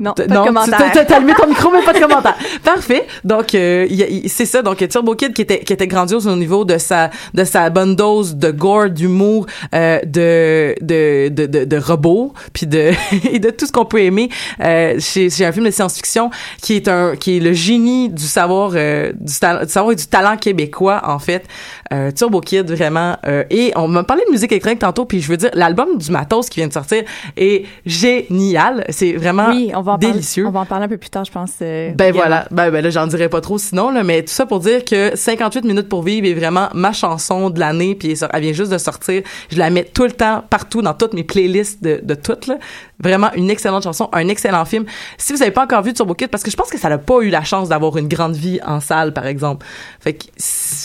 Non, 0.01 0.15
pas 0.15 0.27
de 0.27 0.35
commentaire. 0.35 0.93
t'as- 1.07 1.17
allumé 1.17 1.35
ton 1.35 1.47
micro, 1.47 1.71
mais 1.71 1.83
pas 1.83 1.93
de 1.93 2.01
commentaire. 2.01 2.35
Parfait. 2.65 3.07
Donc, 3.23 3.55
euh, 3.55 3.87
c'est 4.27 4.47
ça. 4.47 4.63
Donc, 4.63 4.87
Turbo 4.89 5.15
Kid 5.15 5.35
qui 5.35 5.43
était, 5.43 5.61
qui 5.61 5.73
était 5.75 5.87
grandiose 5.87 6.27
au 6.27 6.37
niveau 6.37 6.65
de 6.65 6.79
sa, 6.79 7.11
de 7.35 7.45
sa 7.45 7.69
bonne 7.71 7.95
dose 7.95 8.35
de 8.37 8.51
gore, 8.51 8.89
d'humour, 8.91 9.47
euh, 9.75 10.01
de, 10.07 10.75
de, 10.81 11.29
de, 11.29 11.47
de, 11.47 11.65
de 11.65 11.77
robots, 11.77 12.33
puis 12.55 12.67
de, 12.67 12.93
et 13.31 13.39
de 13.39 13.51
tout 13.51 13.67
ce 13.67 13.73
qu'on 13.73 13.85
peut 13.85 14.01
aimer. 14.03 14.31
Euh, 14.63 14.97
c'est, 14.99 15.29
c'est 15.31 15.45
un 15.45 15.53
film 15.53 15.67
de 15.67 15.71
science-fiction 15.71 16.31
qui 16.63 16.77
est 16.77 16.89
un, 16.89 17.15
qui 17.17 17.37
est 17.37 17.41
le 17.41 17.53
génie 17.53 18.09
du 18.09 18.25
savoir, 18.25 18.73
euh, 18.75 19.13
du, 19.13 19.25
du 19.25 19.69
savoir 19.71 19.93
et 19.93 19.97
du 19.97 20.07
talent 20.07 20.37
québécois, 20.39 21.03
en 21.07 21.19
fait. 21.19 21.45
Euh, 21.93 22.13
Turbo 22.13 22.41
Kid, 22.41 22.71
vraiment. 22.71 23.17
Euh, 23.27 23.43
et 23.51 23.73
on 23.75 23.89
m'a 23.89 24.05
parlé 24.05 24.23
de 24.27 24.31
musique 24.31 24.53
électronique 24.53 24.79
tantôt, 24.79 25.05
puis 25.07 25.21
je 25.21 25.29
veux 25.29 25.37
dire, 25.37 25.51
l'album 25.55 25.99
du 25.99 26.11
Matos 26.13 26.49
qui 26.49 26.61
vient 26.61 26.69
de 26.69 26.73
sortir 26.73 27.03
est 27.37 27.65
génial. 27.85 28.85
C'est 28.91 29.13
vraiment 29.15 29.49
Oui, 29.49 29.73
on 29.75 29.81
va 29.83 29.93
en 29.93 29.99
parler- 29.99 30.13
délicieux. 30.15 30.47
on 30.47 30.51
va 30.51 30.61
en 30.61 30.67
parler 30.67 30.85
un 30.85 30.89
peu 30.89 30.99
plus 30.99 31.11
tard, 31.11 31.25
je 31.25 31.33
pense. 31.33 31.51
euh, 31.63 31.91
Ben 31.95 32.13
voilà, 32.13 32.47
ben, 32.51 32.71
ben 32.71 32.83
là 32.83 32.91
j'en 32.91 33.07
dirais 33.07 33.29
pas 33.29 33.41
trop 33.41 33.59
sinon 33.59 33.91
là, 33.91 34.03
mais 34.05 34.23
tout 34.23 34.33
ça 34.33 34.47
pour 34.47 34.61
dire 34.61 34.85
que 34.85 35.13
58 35.17 35.65
minutes 35.65 35.89
pour 35.89 36.03
vivre 36.03 36.27
est 36.27 36.35
vraiment 36.35 36.69
ma 36.75 36.93
chanson 36.93 37.51
de 37.51 37.59
l'année 37.61 37.95
puis 37.95 38.15
elle 38.33 38.43
vient 38.43 38.53
juste 38.53 38.71
de 38.73 38.79
sortir. 38.79 39.23
Je 39.51 39.59
la 39.59 39.71
mets 39.71 39.85
tout 39.85 40.05
le 40.05 40.13
temps 40.13 40.45
partout 40.49 40.83
dans 40.83 40.95
toutes 40.95 41.15
mes 41.15 41.25
playlists 41.25 41.83
de, 41.83 42.01
de 42.03 42.15
toutes 42.15 42.47
là. 42.47 42.59
Vraiment 43.03 43.31
une 43.35 43.49
excellente 43.49 43.83
chanson, 43.83 44.11
un 44.13 44.29
excellent 44.29 44.65
film. 44.67 44.85
Si 45.17 45.33
vous 45.33 45.41
avez 45.41 45.51
pas 45.51 45.65
encore 45.65 45.83
vu 45.83 45.95
Turbo 45.95 46.13
Kid 46.15 46.29
parce 46.29 46.43
que 46.43 46.51
je 46.51 46.57
pense 46.57 46.69
que 46.71 46.79
ça 46.79 46.91
n'a 46.91 46.99
pas 46.99 47.21
eu 47.23 47.31
la 47.31 47.43
chance 47.43 47.69
d'avoir 47.71 47.97
une 47.97 48.09
grande 48.09 48.35
vie 48.37 48.61
en 48.67 48.81
salle 48.81 49.13
par 49.15 49.27
exemple. 49.27 49.65
Fait 50.01 50.13
que 50.15 50.25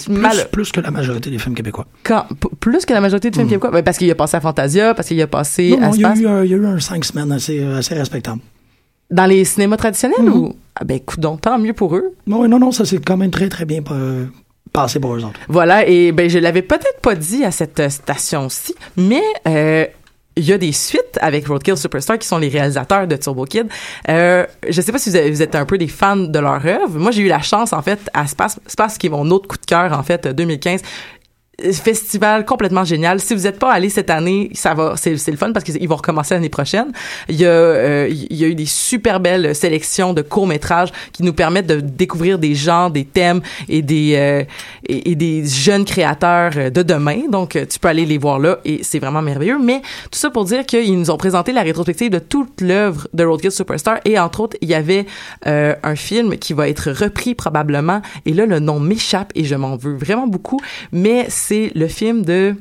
Plus, 0.05 0.07
mal- 0.09 0.47
plus 0.51 0.71
que 0.71 0.79
la 0.79 0.91
majorité 0.95 1.29
des 1.29 1.38
films 1.39 1.55
québécois. 1.55 1.86
quand 2.03 2.25
plus 2.60 2.86
que 2.86 2.93
la 2.93 3.01
majorité 3.01 3.29
de 3.29 3.36
films 3.36 3.47
québécois, 3.47 3.71
ben 3.71 3.84
parce 3.84 3.97
qu'il 3.97 4.10
a 4.12 4.15
passé 4.15 4.38
à 4.38 4.41
Fantasia, 4.41 4.93
parce 4.93 5.08
qu'il 5.08 5.21
a 5.21 5.27
passé 5.27 5.69
Non, 5.71 5.84
à 5.84 5.88
non, 5.89 5.93
il, 5.95 6.01
y 6.01 6.05
a 6.05 6.15
eu, 6.15 6.27
un- 6.27 6.43
il 6.43 6.51
y 6.51 6.53
a 6.53 6.58
eu 6.58 6.65
un 6.65 6.79
cinq 6.79 7.05
semaines 7.05 7.31
assez, 7.31 7.60
euh, 7.60 7.77
assez 7.79 7.93
respectable. 7.95 8.41
dans 9.12 9.25
les 9.27 9.43
cinémas 9.45 9.77
traditionnels 9.77 10.23
Mhm. 10.23 10.34
ou? 10.36 10.55
Ah 10.75 10.84
ben 10.84 10.99
coudon, 10.99 11.38
tant 11.38 11.58
mieux 11.60 11.73
pour 11.73 11.95
eux. 11.95 12.13
Non, 12.27 12.47
non, 12.47 12.60
non, 12.60 12.71
ça 12.71 12.84
s'est 12.86 12.97
quand 12.99 13.17
même 13.17 13.31
très, 13.31 13.47
très 13.49 13.65
bien 13.65 13.81
euh, 13.91 14.25
passé 14.73 14.99
pour 14.99 15.15
eux 15.15 15.23
autres. 15.23 15.39
Voilà, 15.47 15.88
et 15.88 16.12
ben 16.12 16.29
je 16.29 16.39
l'avais 16.39 16.63
peut-être 16.63 16.99
pas 17.01 17.15
dit 17.15 17.43
à 17.45 17.51
cette 17.51 17.79
euh, 17.79 17.89
station-ci, 17.89 18.73
mais 18.97 19.21
euh, 19.47 19.86
il 20.38 20.43
y 20.43 20.54
a 20.54 20.58
des 20.58 20.71
suites 20.71 21.17
avec 21.21 21.48
Roadkill 21.48 21.78
Superstar 21.78 22.19
qui 22.19 22.28
sont 22.28 22.38
les 22.38 22.50
réalisateurs 22.50 23.08
de 23.08 23.15
Turbo 23.15 23.45
Kid. 23.45 23.67
Euh, 24.10 24.45
je 24.67 24.82
sais 24.82 24.91
pas 24.91 24.98
si 24.98 25.10
vous, 25.10 25.41
êtes 25.41 25.56
un 25.56 25.65
peu 25.65 25.78
des 25.78 25.88
fans 25.88 26.17
de 26.17 26.39
leur 26.39 26.65
œuvre. 26.65 27.00
Moi, 27.00 27.12
j'ai 27.12 27.21
eu 27.21 27.28
la 27.28 27.41
chance 27.41 27.71
en 27.74 27.82
fait 27.82 28.00
à 28.13 28.28
Space, 28.28 28.60
Space 28.67 28.98
qui 28.98 29.08
est 29.08 29.10
mon 29.10 29.30
autre 29.32 29.48
coup 29.48 29.58
de 29.58 29.65
cœur 29.65 29.98
en 29.98 30.04
fait 30.04 30.28
2015 30.28 30.82
festival 31.59 32.45
complètement 32.45 32.83
génial. 32.83 33.19
Si 33.19 33.33
vous 33.33 33.43
n'êtes 33.43 33.59
pas 33.59 33.71
allé 33.71 33.89
cette 33.89 34.09
année, 34.09 34.49
ça 34.53 34.73
va, 34.73 34.95
c'est, 34.97 35.11
le 35.11 35.37
fun 35.37 35.51
parce 35.53 35.63
qu'ils 35.63 35.87
vont 35.87 35.95
recommencer 35.95 36.33
l'année 36.33 36.49
prochaine. 36.49 36.91
Il 37.29 37.35
y 37.35 37.45
a, 37.45 37.49
euh, 37.49 38.09
eu 38.09 38.55
des 38.55 38.65
super 38.65 39.19
belles 39.19 39.55
sélections 39.55 40.13
de 40.13 40.21
courts 40.21 40.47
métrages 40.47 40.91
qui 41.13 41.23
nous 41.23 41.33
permettent 41.33 41.67
de 41.67 41.79
découvrir 41.79 42.39
des 42.39 42.55
genres, 42.55 42.91
des 42.91 43.05
thèmes 43.05 43.41
et 43.69 43.81
des 43.81 44.15
euh, 44.89 45.43
jeunes 45.45 45.85
créateurs 45.85 46.71
de 46.71 46.83
demain. 46.83 47.21
Donc, 47.29 47.55
euh, 47.55 47.65
tu 47.65 47.79
peux 47.79 47.87
aller 47.87 48.05
les 48.05 48.17
voir 48.17 48.39
là 48.39 48.59
et 48.65 48.81
c'est 48.83 48.99
vraiment 48.99 49.21
merveilleux. 49.21 49.59
Mais 49.59 49.81
tout 50.11 50.19
ça 50.19 50.29
pour 50.29 50.45
dire 50.45 50.65
qu'ils 50.65 50.97
nous 50.97 51.11
ont 51.11 51.17
présenté 51.17 51.53
la 51.53 51.61
rétrospective 51.61 52.11
de 52.11 52.19
toute 52.19 52.61
l'œuvre 52.61 53.07
de 53.13 53.23
Roadkill 53.23 53.51
Superstar 53.51 53.99
et 54.05 54.19
entre 54.19 54.41
autres, 54.41 54.57
il 54.61 54.69
y 54.69 54.73
avait 54.73 55.05
un 55.45 55.95
film 55.95 56.37
qui 56.37 56.53
va 56.53 56.67
être 56.69 56.91
repris 56.91 57.35
probablement. 57.35 58.01
Et 58.25 58.33
là, 58.33 58.45
le 58.45 58.59
nom 58.59 58.79
m'échappe 58.79 59.31
et 59.35 59.43
je 59.43 59.55
m'en 59.55 59.75
veux 59.75 59.95
vraiment 59.95 60.27
beaucoup. 60.27 60.59
Mais 60.91 61.27
c'est 61.47 61.71
le 61.75 61.88
film 61.88 62.23
de 62.23 62.55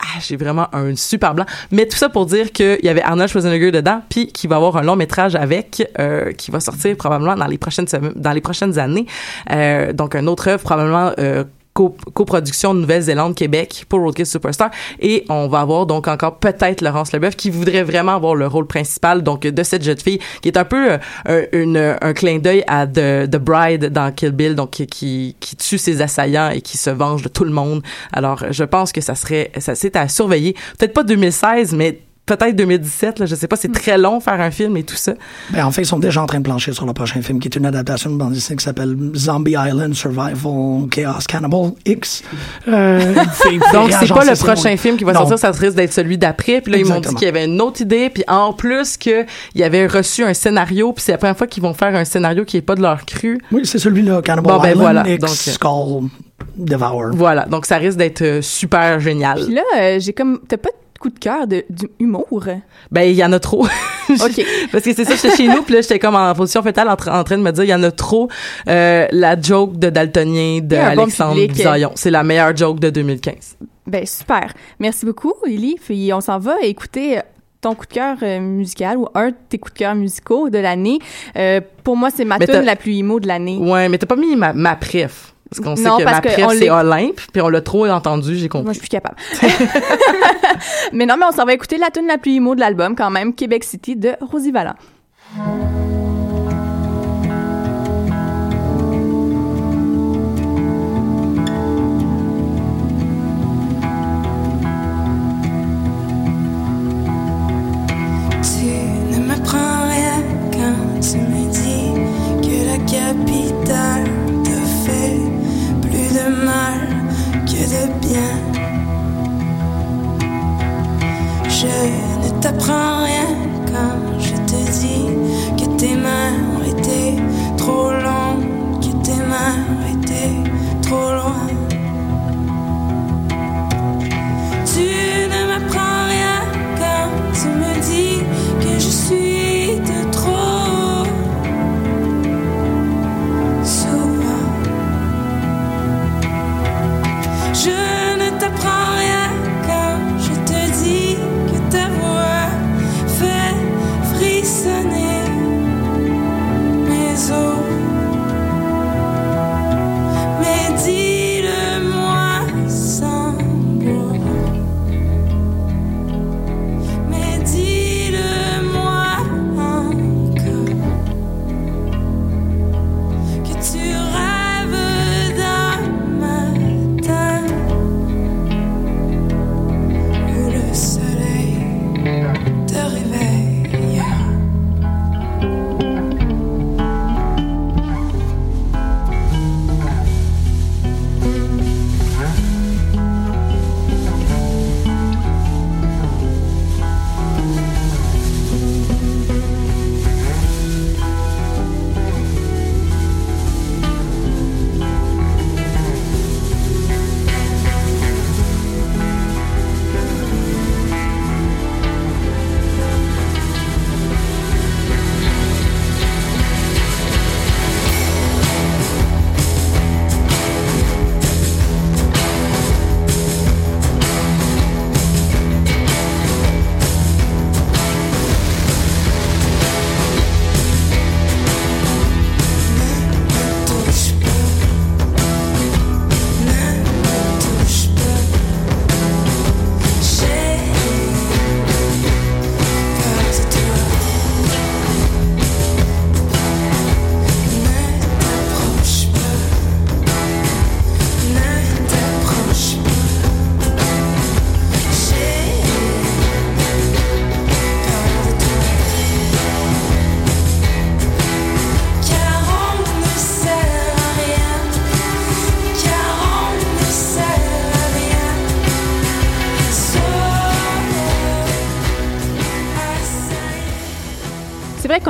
ah, 0.00 0.20
j'ai 0.20 0.36
vraiment 0.36 0.72
un 0.72 0.94
super 0.94 1.34
blanc. 1.34 1.44
Mais 1.72 1.86
tout 1.86 1.96
ça 1.96 2.08
pour 2.08 2.24
dire 2.26 2.52
qu'il 2.52 2.78
y 2.84 2.88
avait 2.88 3.02
Arnold 3.02 3.28
Schwarzenegger 3.28 3.72
dedans, 3.72 4.00
puis 4.08 4.28
qu'il 4.28 4.48
va 4.48 4.54
avoir 4.56 4.76
un 4.76 4.82
long 4.82 4.94
métrage 4.94 5.34
avec, 5.34 5.90
euh, 5.98 6.30
qui 6.32 6.52
va 6.52 6.60
sortir 6.60 6.96
probablement 6.96 7.34
dans 7.34 7.46
les 7.46 7.58
prochaines 8.40 8.78
années. 8.78 9.06
Euh, 9.50 9.92
donc, 9.92 10.14
un 10.14 10.28
autre 10.28 10.48
œuvre 10.48 10.62
probablement 10.62 11.10
euh, 11.18 11.42
coproduction 12.14 12.74
de 12.74 12.80
Nouvelle-Zélande, 12.80 13.34
Québec 13.34 13.84
pour 13.88 14.00
Roadkill 14.00 14.26
Superstar. 14.26 14.70
Et 15.00 15.24
on 15.28 15.48
va 15.48 15.60
avoir 15.60 15.86
donc 15.86 16.08
encore 16.08 16.38
peut-être 16.38 16.80
Laurence 16.80 17.12
Leboeuf 17.12 17.36
qui 17.36 17.50
voudrait 17.50 17.82
vraiment 17.82 18.16
avoir 18.16 18.34
le 18.34 18.46
rôle 18.46 18.66
principal 18.66 19.22
donc 19.22 19.42
de 19.42 19.62
cette 19.62 19.82
jeune 19.82 19.98
fille 19.98 20.18
qui 20.42 20.48
est 20.48 20.56
un 20.56 20.64
peu 20.64 20.98
euh, 21.28 21.96
un, 22.00 22.12
clin 22.12 22.38
d'œil 22.38 22.64
à 22.66 22.86
The, 22.86 23.30
The 23.30 23.36
Bride 23.38 23.86
dans 23.86 24.12
Kill 24.12 24.32
Bill, 24.32 24.54
donc 24.54 24.70
qui, 24.70 24.86
qui, 24.86 25.36
qui 25.38 25.56
tue 25.56 25.78
ses 25.78 26.02
assaillants 26.02 26.50
et 26.50 26.60
qui 26.60 26.78
se 26.78 26.90
venge 26.90 27.22
de 27.22 27.28
tout 27.28 27.44
le 27.44 27.52
monde. 27.52 27.82
Alors, 28.12 28.44
je 28.50 28.64
pense 28.64 28.92
que 28.92 29.00
ça 29.00 29.14
serait, 29.14 29.50
ça 29.58 29.74
c'est 29.74 29.96
à 29.96 30.08
surveiller. 30.08 30.54
Peut-être 30.78 30.92
pas 30.92 31.04
2016, 31.04 31.74
mais 31.74 32.00
peut-être 32.28 32.54
2017, 32.56 33.18
là, 33.18 33.26
je 33.26 33.34
sais 33.34 33.48
pas, 33.48 33.56
c'est 33.56 33.72
très 33.72 33.98
long 33.98 34.20
faire 34.20 34.40
un 34.40 34.50
film 34.50 34.76
et 34.76 34.82
tout 34.84 34.96
ça. 34.96 35.14
Ben, 35.50 35.64
en 35.64 35.70
fait, 35.70 35.82
ils 35.82 35.86
sont 35.86 35.98
déjà 35.98 36.22
en 36.22 36.26
train 36.26 36.38
de 36.38 36.44
plancher 36.44 36.72
sur 36.72 36.86
le 36.86 36.92
prochain 36.92 37.20
film, 37.22 37.40
qui 37.40 37.48
est 37.48 37.56
une 37.56 37.66
adaptation 37.66 38.10
de 38.10 38.16
bande 38.16 38.32
dessinée 38.32 38.56
qui 38.56 38.64
s'appelle 38.64 38.96
Zombie 39.16 39.56
Island 39.58 39.94
Survival 39.94 40.88
Chaos 40.90 41.20
Cannibal 41.26 41.72
X. 41.86 42.22
Euh, 42.68 43.14
Donc, 43.72 43.90
c'est 43.92 44.08
pas 44.08 44.24
le 44.24 44.36
prochain 44.38 44.76
film 44.76 44.96
qui 44.96 45.04
va 45.04 45.12
Non. 45.12 45.20
sortir, 45.20 45.38
ça 45.38 45.50
risque 45.50 45.76
d'être 45.76 45.92
celui 45.92 46.18
d'après. 46.18 46.60
Puis 46.60 46.72
là, 46.72 46.78
ils 46.78 46.86
m'ont 46.86 47.00
dit 47.00 47.14
qu'il 47.14 47.24
y 47.26 47.28
avait 47.28 47.46
une 47.46 47.60
autre 47.60 47.80
idée. 47.80 48.10
Puis 48.10 48.24
en 48.28 48.52
plus, 48.52 48.96
qu'il 48.96 49.26
y 49.54 49.62
avait 49.62 49.86
reçu 49.86 50.24
un 50.24 50.34
scénario. 50.34 50.92
Puis 50.92 51.04
c'est 51.04 51.12
la 51.12 51.18
première 51.18 51.36
fois 51.36 51.46
qu'ils 51.46 51.62
vont 51.62 51.74
faire 51.74 51.94
un 51.94 52.04
scénario 52.04 52.44
qui 52.44 52.56
est 52.56 52.62
pas 52.62 52.74
de 52.74 52.82
leur 52.82 53.04
cru. 53.06 53.40
Oui, 53.52 53.62
c'est 53.64 53.78
celui-là, 53.78 54.20
Cannibal 54.22 54.54
Bon, 54.56 54.60
ben 54.62 54.70
Island 54.70 54.82
voilà. 54.82 55.08
X 55.08 55.20
Donc, 55.20 55.30
euh, 55.30 55.52
Skull 55.52 56.08
Devour. 56.56 57.10
Voilà. 57.12 57.44
Donc, 57.46 57.66
ça 57.66 57.76
risque 57.76 57.98
d'être 57.98 58.22
euh, 58.22 58.42
super 58.42 59.00
génial. 59.00 59.44
Puis 59.44 59.54
là, 59.54 59.62
euh, 59.78 59.96
j'ai 60.00 60.12
comme. 60.12 60.40
T'as 60.48 60.56
pas 60.56 60.70
de 60.70 60.74
coup 60.98 61.10
de 61.10 61.18
cœur 61.18 61.46
de, 61.46 61.64
du 61.70 61.88
humour? 62.00 62.44
Ben, 62.90 63.02
il 63.02 63.14
y 63.14 63.24
en 63.24 63.32
a 63.32 63.38
trop. 63.38 63.64
OK. 64.10 64.44
Parce 64.72 64.84
que 64.84 64.94
c'est 64.94 65.04
ça, 65.04 65.14
j'étais 65.14 65.36
chez 65.36 65.48
nous, 65.48 65.62
puis 65.62 65.74
là, 65.74 65.80
j'étais 65.80 65.98
comme 65.98 66.14
en 66.16 66.34
position 66.34 66.62
fétale 66.62 66.88
en, 66.88 66.94
tra- 66.94 67.18
en 67.20 67.24
train 67.24 67.36
de 67.38 67.42
me 67.42 67.52
dire, 67.52 67.64
il 67.64 67.70
y 67.70 67.74
en 67.74 67.82
a 67.82 67.90
trop. 67.90 68.28
Euh, 68.68 69.06
la 69.12 69.40
joke 69.40 69.78
de 69.78 69.90
Daltonien 69.90 70.60
de 70.62 70.76
bon 70.76 71.02
Alexandre. 71.02 71.46
Bisaillon. 71.46 71.92
C'est 71.94 72.10
la 72.10 72.22
meilleure 72.22 72.56
joke 72.56 72.80
de 72.80 72.90
2015. 72.90 73.56
Ben, 73.86 74.04
super. 74.06 74.52
Merci 74.78 75.06
beaucoup, 75.06 75.34
Lily. 75.46 75.76
Puis 75.82 76.12
on 76.12 76.20
s'en 76.20 76.38
va 76.38 76.56
écouter 76.62 77.20
ton 77.60 77.74
coup 77.74 77.86
de 77.86 77.92
cœur 77.94 78.16
euh, 78.22 78.38
musical 78.40 78.98
ou 78.98 79.08
un 79.14 79.30
de 79.30 79.34
tes 79.48 79.58
coups 79.58 79.72
de 79.74 79.78
cœur 79.78 79.94
musicaux 79.94 80.48
de 80.48 80.58
l'année. 80.58 80.98
Euh, 81.36 81.60
pour 81.82 81.96
moi, 81.96 82.10
c'est 82.14 82.24
ma 82.24 82.38
tune 82.38 82.60
la 82.64 82.76
plus 82.76 82.96
emo 82.98 83.18
de 83.18 83.26
l'année. 83.26 83.58
Ouais, 83.58 83.88
mais 83.88 83.98
t'as 83.98 84.06
pas 84.06 84.14
mis 84.16 84.36
ma, 84.36 84.52
ma 84.52 84.76
préf. 84.76 85.34
Parce 85.50 85.60
qu'on 85.64 85.76
sait 85.76 85.84
que 85.84 86.04
ma 86.04 86.20
préf, 86.20 86.46
c'est 86.58 86.70
Olympe, 86.70 87.20
puis 87.32 87.40
on 87.40 87.48
l'a 87.48 87.60
trop 87.60 87.86
entendu, 87.86 88.36
j'ai 88.36 88.48
compris. 88.48 88.64
Moi, 88.64 88.72
je 88.74 88.78
suis 88.78 88.88
plus 88.88 88.90
capable. 88.90 89.16
mais 90.92 91.06
non, 91.06 91.16
mais 91.18 91.26
on 91.26 91.32
s'en 91.32 91.44
va 91.44 91.54
écouter 91.54 91.78
la 91.78 91.90
tune 91.90 92.06
la 92.06 92.18
plus 92.18 92.36
emo 92.36 92.54
de 92.54 92.60
l'album, 92.60 92.94
quand 92.94 93.10
même, 93.10 93.34
Québec 93.34 93.64
City 93.64 93.96
de 93.96 94.12
Rosie 94.20 94.52
Vallant. 94.52 94.74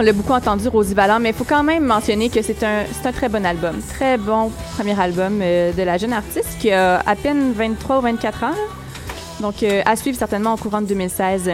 L'a 0.09 0.15
beaucoup 0.15 0.33
entendu, 0.33 0.69
Rosie 0.69 0.95
Vallant, 0.95 1.21
mais 1.21 1.31
il 1.31 1.35
faut 1.35 1.45
quand 1.45 1.63
même 1.63 1.85
mentionner 1.85 2.31
que 2.31 2.41
c'est 2.41 2.63
un, 2.63 2.85
un 3.05 3.13
très 3.13 3.29
bon 3.29 3.45
album. 3.45 3.77
Très 3.91 4.17
bon 4.17 4.51
premier 4.75 4.99
album 4.99 5.41
euh, 5.43 5.71
de 5.73 5.83
la 5.83 5.99
jeune 5.99 6.15
artiste 6.15 6.57
qui 6.59 6.71
a 6.71 7.01
à 7.01 7.15
peine 7.15 7.53
23 7.53 7.99
ou 7.99 8.01
24 8.01 8.45
ans. 8.45 8.55
Donc, 9.43 9.63
euh, 9.63 9.83
à 9.85 9.97
suivre 9.97 10.17
certainement 10.17 10.53
en 10.53 10.57
courant 10.57 10.81
de 10.81 10.87
2016. 10.87 11.51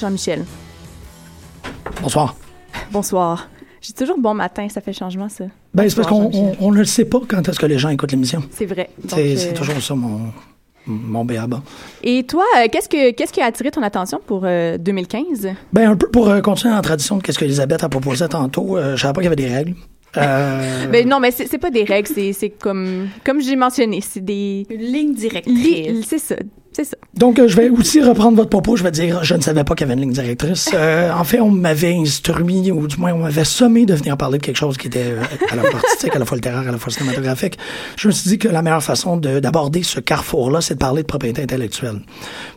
Jean-Michel. 0.00 0.44
Bonsoir. 2.00 2.34
Bonsoir. 2.92 3.48
J'ai 3.82 3.92
toujours 3.92 4.18
bon 4.18 4.32
matin, 4.32 4.68
ça 4.70 4.80
fait 4.80 4.94
changement, 4.94 5.28
ça. 5.28 5.44
Ben, 5.74 5.88
c'est 5.88 5.96
parce 5.96 6.08
qu'on 6.08 6.30
on, 6.32 6.56
on 6.60 6.72
ne 6.72 6.78
le 6.78 6.84
sait 6.86 7.04
pas 7.04 7.20
quand 7.28 7.46
est-ce 7.46 7.58
que 7.58 7.66
les 7.66 7.78
gens 7.78 7.90
écoutent 7.90 8.12
l'émission. 8.12 8.42
C'est 8.52 8.66
vrai. 8.66 8.88
C'est 9.06 9.34
euh, 9.34 9.36
c'est 9.36 9.52
toujours 9.52 9.82
ça, 9.82 9.94
mon, 9.94 10.32
mon 10.88 11.24
béaba. 11.24 11.62
Et 12.02 12.24
toi, 12.24 12.44
euh, 12.58 12.66
qu'est-ce, 12.72 12.88
que, 12.88 13.12
qu'est-ce 13.12 13.32
qui 13.32 13.40
a 13.40 13.44
attiré 13.46 13.70
ton 13.70 13.82
attention 13.82 14.20
pour 14.26 14.42
euh, 14.44 14.78
2015? 14.78 15.48
Ben, 15.72 15.90
un 15.90 15.96
peu 15.96 16.08
pour 16.10 16.28
euh, 16.28 16.40
continuer 16.40 16.74
en 16.74 16.80
tradition 16.82 17.18
de 17.18 17.22
ce 17.32 17.38
qu'Elisabeth 17.38 17.84
a 17.84 17.88
proposé 17.88 18.26
tantôt, 18.28 18.76
euh, 18.76 18.96
je 18.96 19.02
savais 19.02 19.12
pas 19.12 19.20
qu'il 19.20 19.24
y 19.30 19.32
avait 19.32 19.36
des 19.36 19.48
règles. 19.54 19.74
Euh, 20.16 20.86
Ben 20.90 21.06
non, 21.08 21.20
mais 21.20 21.30
c'est, 21.30 21.46
c'est 21.46 21.58
pas 21.58 21.70
des 21.70 21.84
règles, 21.84 22.08
c'est, 22.12 22.32
c'est 22.32 22.48
comme, 22.50 23.08
comme 23.24 23.40
j'ai 23.40 23.56
mentionné, 23.56 24.00
c'est 24.00 24.24
des... 24.24 24.66
Une 24.70 24.80
ligne 24.80 25.14
directrice. 25.14 25.54
Li- 25.54 26.02
c'est 26.06 26.18
ça. 26.18 26.36
C'est 26.80 26.84
ça. 26.84 26.96
Donc, 27.14 27.40
euh, 27.40 27.48
je 27.48 27.56
vais 27.56 27.70
aussi 27.70 28.00
reprendre 28.00 28.36
votre 28.36 28.50
propos. 28.50 28.76
Je 28.76 28.84
vais 28.84 28.92
dire, 28.92 29.24
je 29.24 29.34
ne 29.34 29.40
savais 29.40 29.64
pas 29.64 29.74
qu'il 29.74 29.84
y 29.84 29.90
avait 29.90 29.94
une 30.00 30.02
ligne 30.06 30.12
directrice. 30.12 30.70
Euh, 30.78 31.10
en 31.12 31.24
fait, 31.24 31.40
on 31.40 31.50
m'avait 31.50 31.92
instruit, 31.96 32.70
ou 32.70 32.86
du 32.86 32.96
moins, 32.98 33.12
on 33.12 33.18
m'avait 33.18 33.44
sommé 33.44 33.84
de 33.84 33.94
venir 33.94 34.16
parler 34.16 34.38
de 34.38 34.44
quelque 34.44 34.56
chose 34.56 34.76
qui 34.76 34.86
était 34.86 35.06
euh, 35.10 35.22
à 35.50 35.56
la 35.56 35.62
fois 35.64 35.80
artistique, 35.80 36.14
à 36.14 36.18
la 36.20 36.24
fois 36.24 36.36
littéraire, 36.36 36.60
à 36.68 36.70
la 36.70 36.78
fois 36.78 36.92
cinématographique. 36.92 37.58
Je 37.96 38.06
me 38.06 38.12
suis 38.12 38.30
dit 38.30 38.38
que 38.38 38.46
la 38.46 38.62
meilleure 38.62 38.82
façon 38.82 39.16
de- 39.16 39.40
d'aborder 39.40 39.82
ce 39.82 39.98
carrefour-là, 39.98 40.60
c'est 40.60 40.74
de 40.74 40.78
parler 40.78 41.02
de 41.02 41.06
propriété 41.08 41.42
intellectuelle. 41.42 42.00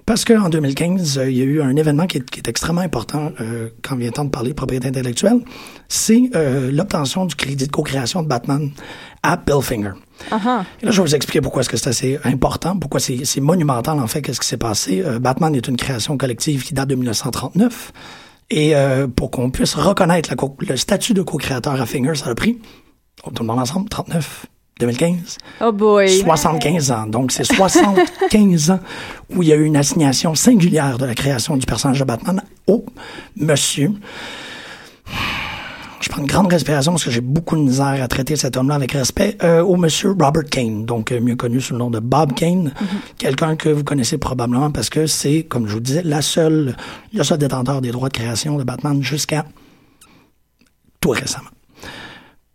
Parce 0.05 0.23
qu'en 0.23 0.49
2015, 0.49 1.17
euh, 1.17 1.31
il 1.31 1.37
y 1.37 1.41
a 1.41 1.45
eu 1.45 1.61
un 1.63 1.75
événement 1.75 2.05
qui 2.05 2.17
est, 2.17 2.29
qui 2.29 2.39
est 2.39 2.47
extrêmement 2.47 2.81
important 2.81 3.31
euh, 3.41 3.69
quand 3.81 3.95
vient 3.95 4.07
le 4.07 4.13
temps 4.13 4.25
de 4.25 4.29
parler 4.29 4.49
de 4.49 4.55
propriété 4.55 4.87
intellectuelle. 4.87 5.39
C'est 5.87 6.21
euh, 6.35 6.69
l'obtention 6.71 7.25
du 7.25 7.33
crédit 7.35 7.65
de 7.65 7.71
co-création 7.71 8.21
de 8.21 8.27
Batman 8.27 8.69
à 9.23 9.35
Bill 9.37 9.61
Finger. 9.63 9.93
Ah 10.31 10.63
Et 10.81 10.85
là, 10.85 10.91
je 10.91 11.01
vais 11.01 11.07
vous 11.07 11.15
expliquer 11.15 11.41
pourquoi 11.41 11.61
est-ce 11.61 11.69
que 11.69 11.77
c'est 11.77 11.89
assez 11.89 12.19
important, 12.23 12.77
pourquoi 12.77 12.99
c'est 12.99 13.41
monumental, 13.41 13.99
en 13.99 14.07
fait, 14.07 14.21
qu'est-ce 14.21 14.39
qui 14.39 14.47
s'est 14.47 14.57
passé. 14.57 15.03
Euh, 15.05 15.19
Batman 15.19 15.55
est 15.55 15.67
une 15.67 15.77
création 15.77 16.17
collective 16.17 16.63
qui 16.63 16.73
date 16.73 16.89
de 16.89 16.95
1939. 16.95 17.91
Et 18.49 18.75
euh, 18.75 19.07
pour 19.07 19.31
qu'on 19.31 19.49
puisse 19.49 19.75
reconnaître 19.75 20.29
la 20.29 20.67
le 20.67 20.77
statut 20.77 21.13
de 21.13 21.21
co-créateur 21.21 21.79
à 21.79 21.85
Finger, 21.85 22.15
ça 22.15 22.29
a 22.29 22.35
pris, 22.35 22.59
tout 23.23 23.43
le 23.43 23.47
monde 23.47 23.59
ensemble, 23.59 23.87
39, 23.87 24.45
2015, 24.81 25.37
Oh 25.61 25.71
boy. 25.71 26.09
75 26.09 26.91
ans. 26.91 27.07
Donc, 27.07 27.31
c'est 27.31 27.43
75 27.43 28.71
ans 28.71 28.79
où 29.29 29.43
il 29.43 29.49
y 29.49 29.53
a 29.53 29.55
eu 29.55 29.63
une 29.63 29.77
assignation 29.77 30.35
singulière 30.35 30.97
de 30.97 31.05
la 31.05 31.15
création 31.15 31.55
du 31.55 31.65
personnage 31.65 31.99
de 31.99 32.03
Batman 32.03 32.41
au 32.67 32.85
monsieur. 33.35 33.91
Je 36.01 36.09
prends 36.09 36.21
une 36.21 36.27
grande 36.27 36.51
respiration 36.51 36.93
parce 36.93 37.03
que 37.03 37.11
j'ai 37.11 37.21
beaucoup 37.21 37.55
de 37.55 37.61
misère 37.61 38.01
à 38.01 38.07
traiter 38.07 38.35
cet 38.35 38.57
homme-là 38.57 38.75
avec 38.75 38.91
respect. 38.93 39.37
euh, 39.43 39.61
au 39.61 39.75
monsieur 39.75 40.09
Robert 40.19 40.45
Kane, 40.49 40.85
donc 40.85 41.11
euh, 41.11 41.21
mieux 41.21 41.35
connu 41.35 41.61
sous 41.61 41.73
le 41.73 41.79
nom 41.79 41.91
de 41.91 41.99
Bob 41.99 42.33
Kane, 42.33 42.73
quelqu'un 43.17 43.55
que 43.55 43.69
vous 43.69 43.83
connaissez 43.83 44.17
probablement 44.17 44.71
parce 44.71 44.89
que 44.89 45.05
c'est, 45.05 45.43
comme 45.43 45.67
je 45.67 45.73
vous 45.73 45.79
disais, 45.79 46.01
la 46.03 46.21
seule, 46.23 46.75
le 47.13 47.23
seul 47.23 47.37
détenteur 47.37 47.81
des 47.81 47.91
droits 47.91 48.09
de 48.09 48.17
création 48.17 48.57
de 48.57 48.63
Batman 48.63 49.01
jusqu'à 49.03 49.45
tout 50.99 51.11
récemment. 51.11 51.49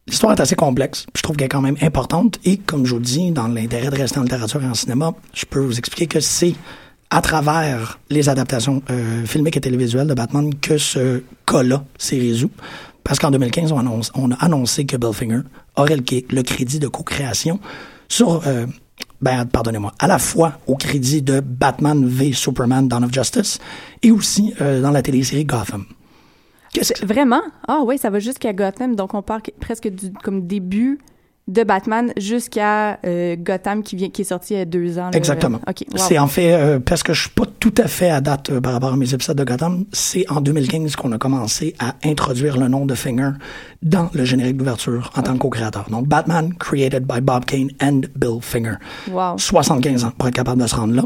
L'histoire 0.09 0.32
est 0.32 0.40
assez 0.40 0.57
complexe. 0.57 1.05
puis 1.12 1.18
Je 1.18 1.22
trouve 1.22 1.36
qu'elle 1.36 1.47
est 1.47 1.49
quand 1.49 1.61
même 1.61 1.76
importante. 1.82 2.38
Et 2.44 2.59
comme 2.59 2.84
je 2.84 2.92
vous 2.92 2.99
le 2.99 3.05
dis, 3.05 3.30
dans 3.32 3.49
l'intérêt 3.49 3.90
de 3.90 3.97
rester 3.97 4.18
en 4.18 4.22
littérature 4.22 4.62
et 4.62 4.66
en 4.66 4.74
cinéma, 4.74 5.12
je 5.34 5.44
peux 5.47 5.59
vous 5.61 5.78
expliquer 5.78 6.07
que 6.07 6.20
c'est 6.20 6.55
à 7.11 7.20
travers 7.20 7.99
les 8.11 8.28
adaptations 8.28 8.82
euh, 8.90 9.24
filmiques 9.24 9.57
et 9.57 9.61
télévisuelles 9.61 10.07
de 10.09 10.14
Batman 10.14 10.53
que 10.55 10.78
ce 10.78 11.22
cas-là 11.47 11.84
s'est 11.99 12.18
résolu. 12.18 12.51
Parce 13.07 13.21
qu'en 13.21 13.31
2015, 13.31 13.73
on, 13.73 14.31
a 14.33 14.35
annoncé 14.37 14.85
que 14.85 14.97
Bill 14.97 15.13
Finger 15.13 15.41
aurait 15.77 15.97
le, 15.97 16.03
le 16.35 16.43
crédit 16.43 16.81
de 16.81 16.89
co-création 16.89 17.61
sur, 18.09 18.45
euh, 18.49 18.67
ben, 19.21 19.47
pardonnez-moi, 19.47 19.93
à 20.01 20.09
la 20.09 20.19
fois 20.19 20.55
au 20.67 20.75
crédit 20.75 21.23
de 21.23 21.39
Batman 21.39 22.05
v 22.05 22.33
Superman 22.33 22.89
Dawn 22.89 23.05
of 23.05 23.13
Justice 23.13 23.61
et 24.03 24.11
aussi 24.11 24.55
euh, 24.61 24.83
dans 24.83 24.91
la 24.91 25.03
télésérie 25.03 25.45
Gotham. 25.45 25.85
Vraiment? 27.05 27.43
Ah 27.69 27.83
oui, 27.85 27.97
ça 27.97 28.11
va 28.11 28.19
jusqu'à 28.19 28.53
Gotham. 28.53 28.97
Donc, 28.97 29.15
on 29.15 29.23
part 29.23 29.41
que- 29.41 29.53
presque 29.53 29.87
du 29.87 30.13
comme 30.25 30.47
début 30.49 30.99
de 31.49 31.62
Batman 31.62 32.12
jusqu'à 32.16 32.99
euh, 33.07 33.36
Gotham 33.38 33.84
qui, 33.84 33.94
vient, 33.94 34.11
qui 34.11 34.22
est 34.22 34.26
sorti 34.26 34.55
il 34.55 34.59
y 34.59 34.61
a 34.61 34.64
deux 34.64 34.99
ans. 34.99 35.11
là. 35.11 35.16
Exactement. 35.16 35.61
OK. 35.68 35.84
wow. 35.92 35.99
C'est 35.99 36.18
en 36.18 36.26
fait, 36.26 36.53
euh, 36.53 36.80
parce 36.80 37.05
que 37.05 37.12
je 37.12 37.22
suis 37.22 37.30
pas 37.30 37.44
tout 37.61 37.74
à 37.78 37.86
fait 37.86 38.11
à 38.11 38.20
date 38.20 38.51
euh, 38.51 38.61
par 38.61 38.72
rapport 38.72 38.92
à 38.92 38.97
mes 38.97 39.14
épisodes 39.14 39.36
de 39.36 39.44
Gotham, 39.44 39.84
c'est 39.92 40.28
en 40.28 40.40
2015 40.40 40.97
qu'on 40.97 41.12
a 41.12 41.18
commencé 41.18 41.74
à 41.78 41.94
introduire 42.05 42.59
le 42.59 42.66
nom 42.66 42.84
de 42.84 42.94
Finger 42.94 43.30
dans 43.82 44.11
le 44.12 44.24
générique 44.24 44.57
d'ouverture 44.57 45.12
en 45.14 45.22
tant 45.22 45.34
que 45.34 45.38
co-créateur. 45.38 45.88
Donc, 45.88 46.09
Batman, 46.09 46.53
created 46.59 47.07
by 47.07 47.20
Bob 47.20 47.44
Kane 47.44 47.70
and 47.80 48.03
Bill 48.16 48.38
Finger. 48.40 48.74
Wow. 49.11 49.38
75 49.38 50.05
ans 50.05 50.12
pour 50.18 50.28
être 50.28 50.34
capable 50.34 50.61
de 50.61 50.66
se 50.66 50.74
rendre 50.74 50.94
là. 50.94 51.05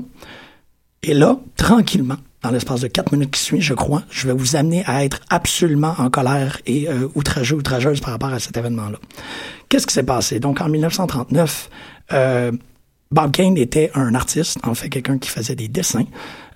Et 1.02 1.12
là, 1.12 1.38
tranquillement, 1.56 2.16
dans 2.42 2.50
l'espace 2.50 2.80
de 2.80 2.88
quatre 2.88 3.12
minutes 3.12 3.32
qui 3.32 3.40
suit, 3.40 3.60
je 3.60 3.74
crois, 3.74 4.02
je 4.10 4.26
vais 4.26 4.32
vous 4.32 4.56
amener 4.56 4.82
à 4.86 5.04
être 5.04 5.20
absolument 5.28 5.94
en 5.98 6.08
colère 6.10 6.58
et 6.66 6.88
euh, 6.88 7.08
outrageux, 7.14 7.56
outrageuse 7.56 8.00
par 8.00 8.12
rapport 8.12 8.32
à 8.32 8.38
cet 8.38 8.56
événement-là. 8.56 8.98
Qu'est-ce 9.68 9.86
qui 9.86 9.94
s'est 9.94 10.02
passé? 10.02 10.40
Donc, 10.40 10.60
en 10.60 10.68
1939, 10.68 11.70
euh, 12.12 12.52
Bob 13.12 13.32
Kane 13.32 13.56
était 13.56 13.90
un 13.94 14.14
artiste, 14.14 14.58
en 14.62 14.74
fait, 14.74 14.88
quelqu'un 14.88 15.18
qui 15.18 15.28
faisait 15.28 15.56
des 15.56 15.66
dessins, 15.68 16.04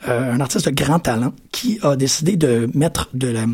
euh, 0.09 0.33
un 0.33 0.41
artiste 0.41 0.69
de 0.69 0.71
grand 0.71 1.01
talent 1.01 1.33
qui 1.51 1.81
a 1.83 1.97
décidé 1.97 2.37
de 2.37 2.71
mettre 2.75 3.09
de 3.13 3.29
la, 3.29 3.45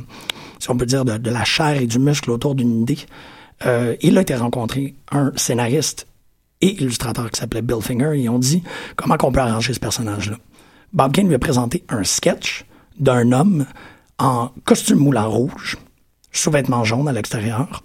si 0.59 0.71
on 0.71 0.77
peut 0.77 0.87
dire, 0.87 1.05
de, 1.05 1.31
la 1.31 1.45
chair 1.45 1.81
et 1.81 1.87
du 1.87 1.99
muscle 1.99 2.31
autour 2.31 2.55
d'une 2.55 2.83
idée. 2.83 2.99
Euh, 3.65 3.97
il 4.03 4.19
a 4.19 4.21
été 4.21 4.35
rencontré 4.35 4.95
un 5.13 5.33
scénariste 5.37 6.07
et 6.61 6.83
illustrateur 6.83 7.31
qui 7.31 7.41
s'appelait 7.41 7.63
Bill 7.63 7.81
Finger. 7.81 8.13
Ils 8.19 8.29
ont 8.29 8.39
dit 8.39 8.63
comment 8.97 9.17
on 9.23 9.33
peut 9.33 9.41
arranger 9.41 9.73
ce 9.73 9.81
personnage-là? 9.81 10.37
Bob 10.93 11.13
Kane 11.13 11.29
lui 11.29 11.35
a 11.35 11.39
présenté 11.39 11.85
un 11.89 12.05
sketch 12.05 12.65
d'un 12.99 13.33
homme 13.33 13.67
en 14.19 14.51
costume 14.65 14.99
moulant 14.99 15.31
rouge, 15.31 15.79
sous-vêtements 16.33 16.85
jaunes 16.85 17.09
à 17.09 17.13
l'extérieur, 17.13 17.85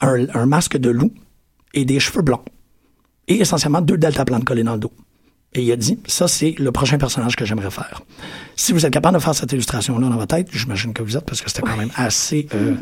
un, 0.00 0.26
un 0.34 0.46
masque 0.46 0.76
de 0.76 0.90
loup 0.90 1.12
et 1.72 1.84
des 1.84 2.00
cheveux 2.00 2.22
blancs. 2.22 2.44
Et 3.28 3.40
essentiellement 3.40 3.80
deux 3.80 3.96
deltaplanes 3.96 4.44
collés 4.44 4.64
dans 4.64 4.74
le 4.74 4.80
dos. 4.80 4.92
Et 5.56 5.62
il 5.62 5.70
a 5.72 5.76
dit, 5.76 5.98
ça 6.06 6.26
c'est 6.26 6.54
le 6.58 6.72
prochain 6.72 6.98
personnage 6.98 7.36
que 7.36 7.44
j'aimerais 7.44 7.70
faire. 7.70 8.02
Si 8.56 8.72
vous 8.72 8.84
êtes 8.84 8.92
capable 8.92 9.16
de 9.16 9.22
faire 9.22 9.34
cette 9.34 9.52
illustration-là 9.52 10.08
dans 10.08 10.16
votre 10.16 10.36
tête, 10.36 10.48
j'imagine 10.52 10.92
que 10.92 11.02
vous 11.02 11.16
êtes 11.16 11.24
parce 11.24 11.40
que 11.42 11.48
c'était 11.50 11.62
quand 11.62 11.76
même 11.76 11.90
assez 11.96 12.48
euh, 12.54 12.74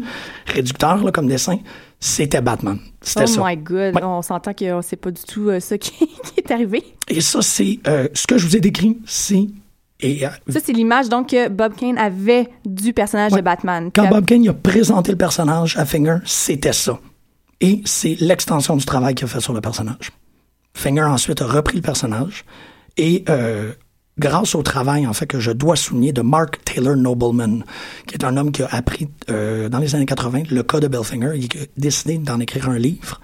réducteur 0.47 1.03
là, 1.05 1.13
comme 1.13 1.27
dessin, 1.29 1.59
c'était 2.01 2.41
Batman. 2.41 2.79
C'était 3.03 3.25
Oh 3.25 3.27
ça. 3.27 3.43
my 3.45 3.57
god, 3.59 3.99
on 4.03 4.23
s'entend 4.23 4.55
que 4.55 4.81
c'est 4.83 4.97
pas 4.97 5.11
du 5.11 5.23
tout 5.23 5.49
euh, 5.51 5.61
ça 5.61 5.77
qui, 5.79 5.93
qui 5.99 6.33
est 6.39 6.51
arrivé. 6.51 6.83
Et 7.09 7.21
ça, 7.21 7.43
c'est 7.43 7.79
euh, 7.87 8.09
ce 8.15 8.27
que 8.27 8.39
je 8.39 8.47
vous 8.47 8.57
ai 8.57 8.61
décrit, 8.61 8.99
c'est 9.07 9.47
et 10.01 10.27
euh, 10.27 10.31
Ça, 10.49 10.59
c'est 10.65 10.73
l'image 10.73 11.09
donc 11.09 11.29
que 11.31 11.49
Bob 11.49 11.75
Kane 11.77 11.97
avait 11.97 12.49
du 12.67 12.93
personnage 12.93 13.33
de 13.33 13.41
Batman. 13.41 13.91
quand 13.95 14.09
Bob 14.09 14.25
Kane 14.27 14.49
a 14.49 14.53
présenté 14.53 15.13
le 15.13 15.19
personnage 15.19 15.77
à 15.77 15.85
Finger, 15.87 16.17
c'était 16.25 16.73
ça. 16.73 16.99
Et 17.61 17.81
c'est 17.85 18.17
l'extension 18.19 18.77
du 18.77 18.85
travail 18.85 19.15
qu'il 19.15 19.27
a 19.27 19.29
fait 19.29 19.41
sur 19.41 19.53
le 19.53 19.61
personnage. 19.61 20.11
Finger 20.75 21.03
ensuite 21.03 21.43
a 21.43 21.47
repris 21.47 21.77
le 21.77 21.83
personnage 21.83 22.45
et 22.97 23.25
euh, 23.29 23.73
grâce 24.19 24.55
au 24.55 24.63
travail 24.63 25.07
en 25.07 25.13
fait 25.13 25.27
que 25.27 25.41
je 25.41 25.51
dois 25.51 25.77
souligner 25.77 26.13
de 26.13 26.23
Mark 26.23 26.63
Taylor 26.65 26.97
Nobleman, 26.97 27.65
qui 28.07 28.15
est 28.15 28.25
un 28.25 28.37
homme 28.37 28.53
qui 28.53 28.63
a 28.63 28.69
appris 28.71 29.09
euh, 29.31 29.69
dans 29.69 29.79
les 29.79 29.95
années 29.95 30.07
80 30.07 30.45
le 30.51 30.63
cas 30.63 30.81
de 30.81 30.89
Bill 30.89 31.05
Finger, 31.05 31.33
il 31.37 31.45
a 31.45 31.65
décidé 31.77 32.19
d'en 32.19 32.41
écrire 32.41 32.69
un 32.69 32.79
livre. 32.79 33.21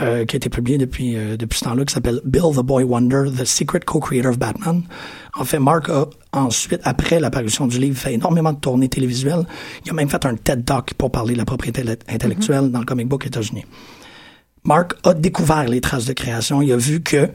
euh, 0.00 0.24
qui 0.24 0.36
a 0.36 0.38
été 0.38 0.48
publié 0.48 0.78
depuis, 0.78 1.16
euh, 1.16 1.36
depuis 1.36 1.58
ce 1.58 1.64
temps-là, 1.64 1.84
qui 1.84 1.92
s'appelle 1.92 2.20
Bill 2.24 2.54
the 2.54 2.60
Boy 2.60 2.84
Wonder, 2.84 3.24
The 3.36 3.44
Secret 3.44 3.80
Co-Creator 3.80 4.30
of 4.30 4.38
Batman. 4.38 4.82
En 5.34 5.44
fait, 5.44 5.58
Mark 5.58 5.88
a 5.88 6.06
ensuite, 6.32 6.80
après 6.84 7.18
l'apparition 7.18 7.66
du 7.66 7.78
livre, 7.78 7.98
fait 7.98 8.14
énormément 8.14 8.52
de 8.52 8.58
tournées 8.58 8.88
télévisuelles. 8.88 9.44
Il 9.84 9.90
a 9.90 9.94
même 9.94 10.08
fait 10.08 10.24
un 10.24 10.36
TED 10.36 10.64
Talk 10.64 10.94
pour 10.94 11.10
parler 11.10 11.32
de 11.32 11.38
la 11.38 11.44
propriété 11.44 11.82
intellectuelle 12.08 12.70
dans 12.70 12.78
le 12.78 12.84
comic 12.84 13.08
book 13.08 13.26
états-unis. 13.26 13.64
Mark 14.68 14.94
a 15.04 15.14
découvert 15.14 15.64
les 15.66 15.80
traces 15.80 16.04
de 16.04 16.12
création. 16.12 16.60
Il 16.60 16.70
a 16.72 16.76
vu 16.76 17.00
que, 17.00 17.30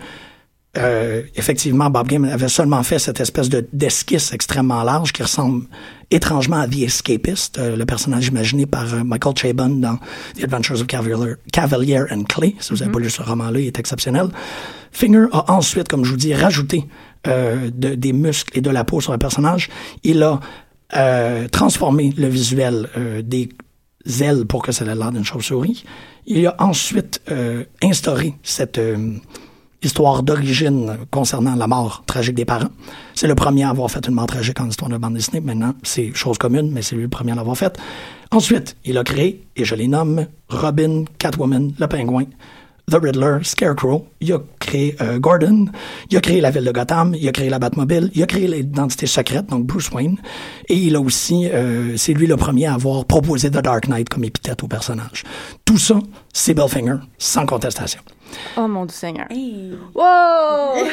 euh, 0.78 1.24
effectivement, 1.36 1.90
Bob 1.90 2.08
Game 2.08 2.26
avait 2.26 2.48
seulement 2.48 2.84
fait 2.84 3.00
cette 3.00 3.20
espèce 3.20 3.50
de 3.50 3.66
d'esquisse 3.74 4.32
extrêmement 4.34 4.84
large 4.84 5.12
qui 5.14 5.24
ressemble 5.24 5.66
étrangement 6.12 6.60
à 6.62 6.68
The 6.68 6.82
Escapist, 6.90 7.58
euh, 7.58 7.76
le 7.76 7.86
personnage 7.86 8.28
imaginé 8.28 8.66
par 8.68 8.94
euh, 8.94 9.04
Michael 9.04 9.36
Chabon 9.36 9.70
dans 9.70 9.98
The 10.38 10.44
Adventures 10.44 10.80
of 10.82 10.88
Cavalier, 10.88 11.34
Cavalier 11.52 12.02
and 12.12 12.24
Clay. 12.26 12.56
Si 12.60 12.70
vous 12.72 12.84
avez 12.84 12.92
pas 12.92 13.00
lu 13.00 13.10
ce 13.10 13.24
roman-là, 13.24 13.60
il 13.60 13.68
est 13.68 13.80
exceptionnel. 13.80 14.28
Finger 14.92 15.26
a 15.32 15.52
ensuite, 15.52 15.88
comme 15.88 16.06
je 16.06 16.12
vous 16.12 16.18
dis, 16.18 16.36
rajouté 16.36 16.86
de- 17.26 17.96
des 17.96 18.14
muscles 18.14 18.56
et 18.58 18.62
de 18.62 18.70
la 18.70 18.84
peau 18.84 19.02
sur 19.02 19.12
le 19.12 19.18
personnage. 19.18 19.70
Il 20.04 20.22
a 20.22 20.40
transformé 21.52 22.14
le 22.16 22.28
visuel 22.28 22.88
des 23.24 23.50
ailes 24.22 24.46
pour 24.46 24.62
que 24.62 24.72
ça 24.72 24.86
ait 24.86 24.96
l'air 24.96 25.12
d'une 25.12 25.24
chauve-souris. 25.24 25.84
Il 26.26 26.48
a 26.48 26.56
ensuite 26.60 27.22
euh, 27.30 27.64
instauré 27.82 28.36
cette 28.44 28.78
euh, 28.78 29.14
histoire 29.82 30.24
d'origine 30.24 30.98
concernant 31.12 31.56
la 31.56 31.68
mort 31.68 32.04
tragique 32.06 32.36
des 32.36 32.46
parents. 32.46 32.70
C'est 33.14 33.28
le 33.28 33.36
premier 33.36 33.64
à 33.64 33.70
avoir 33.70 33.90
fait 33.92 34.06
une 34.08 34.16
mort 34.16 34.28
tragique 34.28 34.60
en 34.60 34.70
histoire 34.70 34.90
de 34.90 34.98
bande 34.98 35.16
dessinée. 35.16 35.42
Maintenant, 35.42 35.74
c'est 35.84 36.14
chose 36.14 36.38
commune, 36.38 36.72
mais 36.72 36.82
c'est 36.82 36.96
lui 36.96 37.04
le 37.04 37.10
premier 37.10 37.34
à 37.34 37.36
l'avoir 37.36 37.58
fait. 37.58 37.78
Ensuite, 38.32 38.76
il 38.86 38.98
a 38.98 39.04
créé, 39.04 39.44
et 39.56 39.66
je 39.66 39.76
les 39.76 39.88
nomme, 39.88 40.26
Robin, 40.50 41.04
Catwoman, 41.18 41.74
le 41.78 41.88
pingouin, 41.88 42.26
The 42.92 42.96
Riddler, 43.02 43.40
Scarecrow, 43.44 44.08
il 44.20 44.34
a 44.34 44.40
créé 44.60 44.96
euh, 45.02 45.18
Gordon, 45.18 45.68
il 46.10 46.18
a 46.18 46.22
créé 46.22 46.42
la 46.42 46.52
ville 46.52 46.66
de 46.66 46.72
Gotham, 46.72 47.16
il 47.16 47.28
a 47.28 47.32
créé 47.32 47.50
la 47.50 47.58
Batmobile, 47.58 48.12
il 48.14 48.22
a 48.22 48.26
créé 48.26 48.48
l'identité 48.48 49.08
secrète, 49.08 49.48
donc 49.48 49.66
Bruce 49.66 49.90
Wayne, 49.92 50.18
et 50.68 50.76
il 50.76 50.96
a 50.96 51.00
aussi, 51.00 51.48
euh, 51.48 51.96
c'est 51.96 52.14
lui 52.14 52.28
le 52.28 52.36
premier 52.36 52.66
à 52.66 52.74
avoir 52.74 53.06
proposé 53.06 53.50
The 53.50 53.62
Dark 53.62 53.88
Knight 53.88 54.10
comme 54.10 54.26
épithète 54.26 54.64
au 54.64 54.68
personnage. 54.68 55.24
Tout 55.64 55.78
ça, 55.78 56.00
c'est 56.34 56.54
Bill 56.54 56.68
Finger, 56.68 56.98
sans 57.18 57.46
contestation. 57.46 58.02
Oh 58.58 58.68
mon 58.68 58.86
Dieu 58.86 58.96
Seigneur. 58.96 59.28
Wow! 59.96 60.84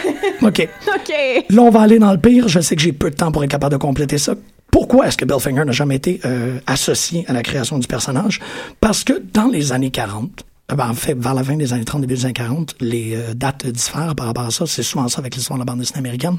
OK. 0.49 0.69
OK. 0.95 1.45
Là, 1.51 1.63
on 1.63 1.71
va 1.71 1.81
aller 1.81 1.99
dans 1.99 2.13
le 2.13 2.19
pire. 2.19 2.49
Je 2.49 2.61
sais 2.61 2.77
que 2.77 2.83
j'ai 2.83 2.93
peu 2.93 3.11
de 3.11 3.17
temps 3.17 3.33
pour 3.33 3.43
être 3.43 3.51
capable 3.51 3.73
de 3.73 3.79
compléter 3.79 4.19
ça. 4.19 4.35
Pourquoi 4.71 5.09
est-ce 5.09 5.17
que 5.17 5.25
Bill 5.25 5.41
Finger 5.41 5.65
n'a 5.65 5.73
jamais 5.73 5.97
été 5.97 6.21
euh, 6.25 6.59
associé 6.67 7.25
à 7.29 7.33
la 7.33 7.43
création 7.43 7.79
du 7.79 7.89
personnage? 7.89 8.41
Parce 8.81 9.05
que 9.05 9.21
dans 9.33 9.49
les 9.49 9.73
années 9.73 9.91
40, 9.91 10.31
euh, 10.31 10.31
ben, 10.31 10.50
en 10.79 10.95
fait, 10.95 11.15
vers 11.15 11.35
la 11.35 11.43
fin 11.43 11.57
des 11.57 11.73
années 11.73 11.85
30, 11.85 12.03
début 12.03 12.15
des 12.15 12.25
années 12.25 12.33
40, 12.33 12.77
les 12.81 13.15
euh, 13.15 13.35
dates 13.35 13.67
diffèrent 13.67 14.15
par 14.15 14.27
rapport 14.27 14.45
à 14.45 14.51
ça. 14.51 14.67
C'est 14.67 14.83
souvent 14.83 15.09
ça 15.09 15.19
avec 15.19 15.35
l'histoire 15.35 15.59
de 15.59 15.63
la 15.63 15.65
bande 15.65 15.81
dessinée 15.81 15.99
américaine. 15.99 16.39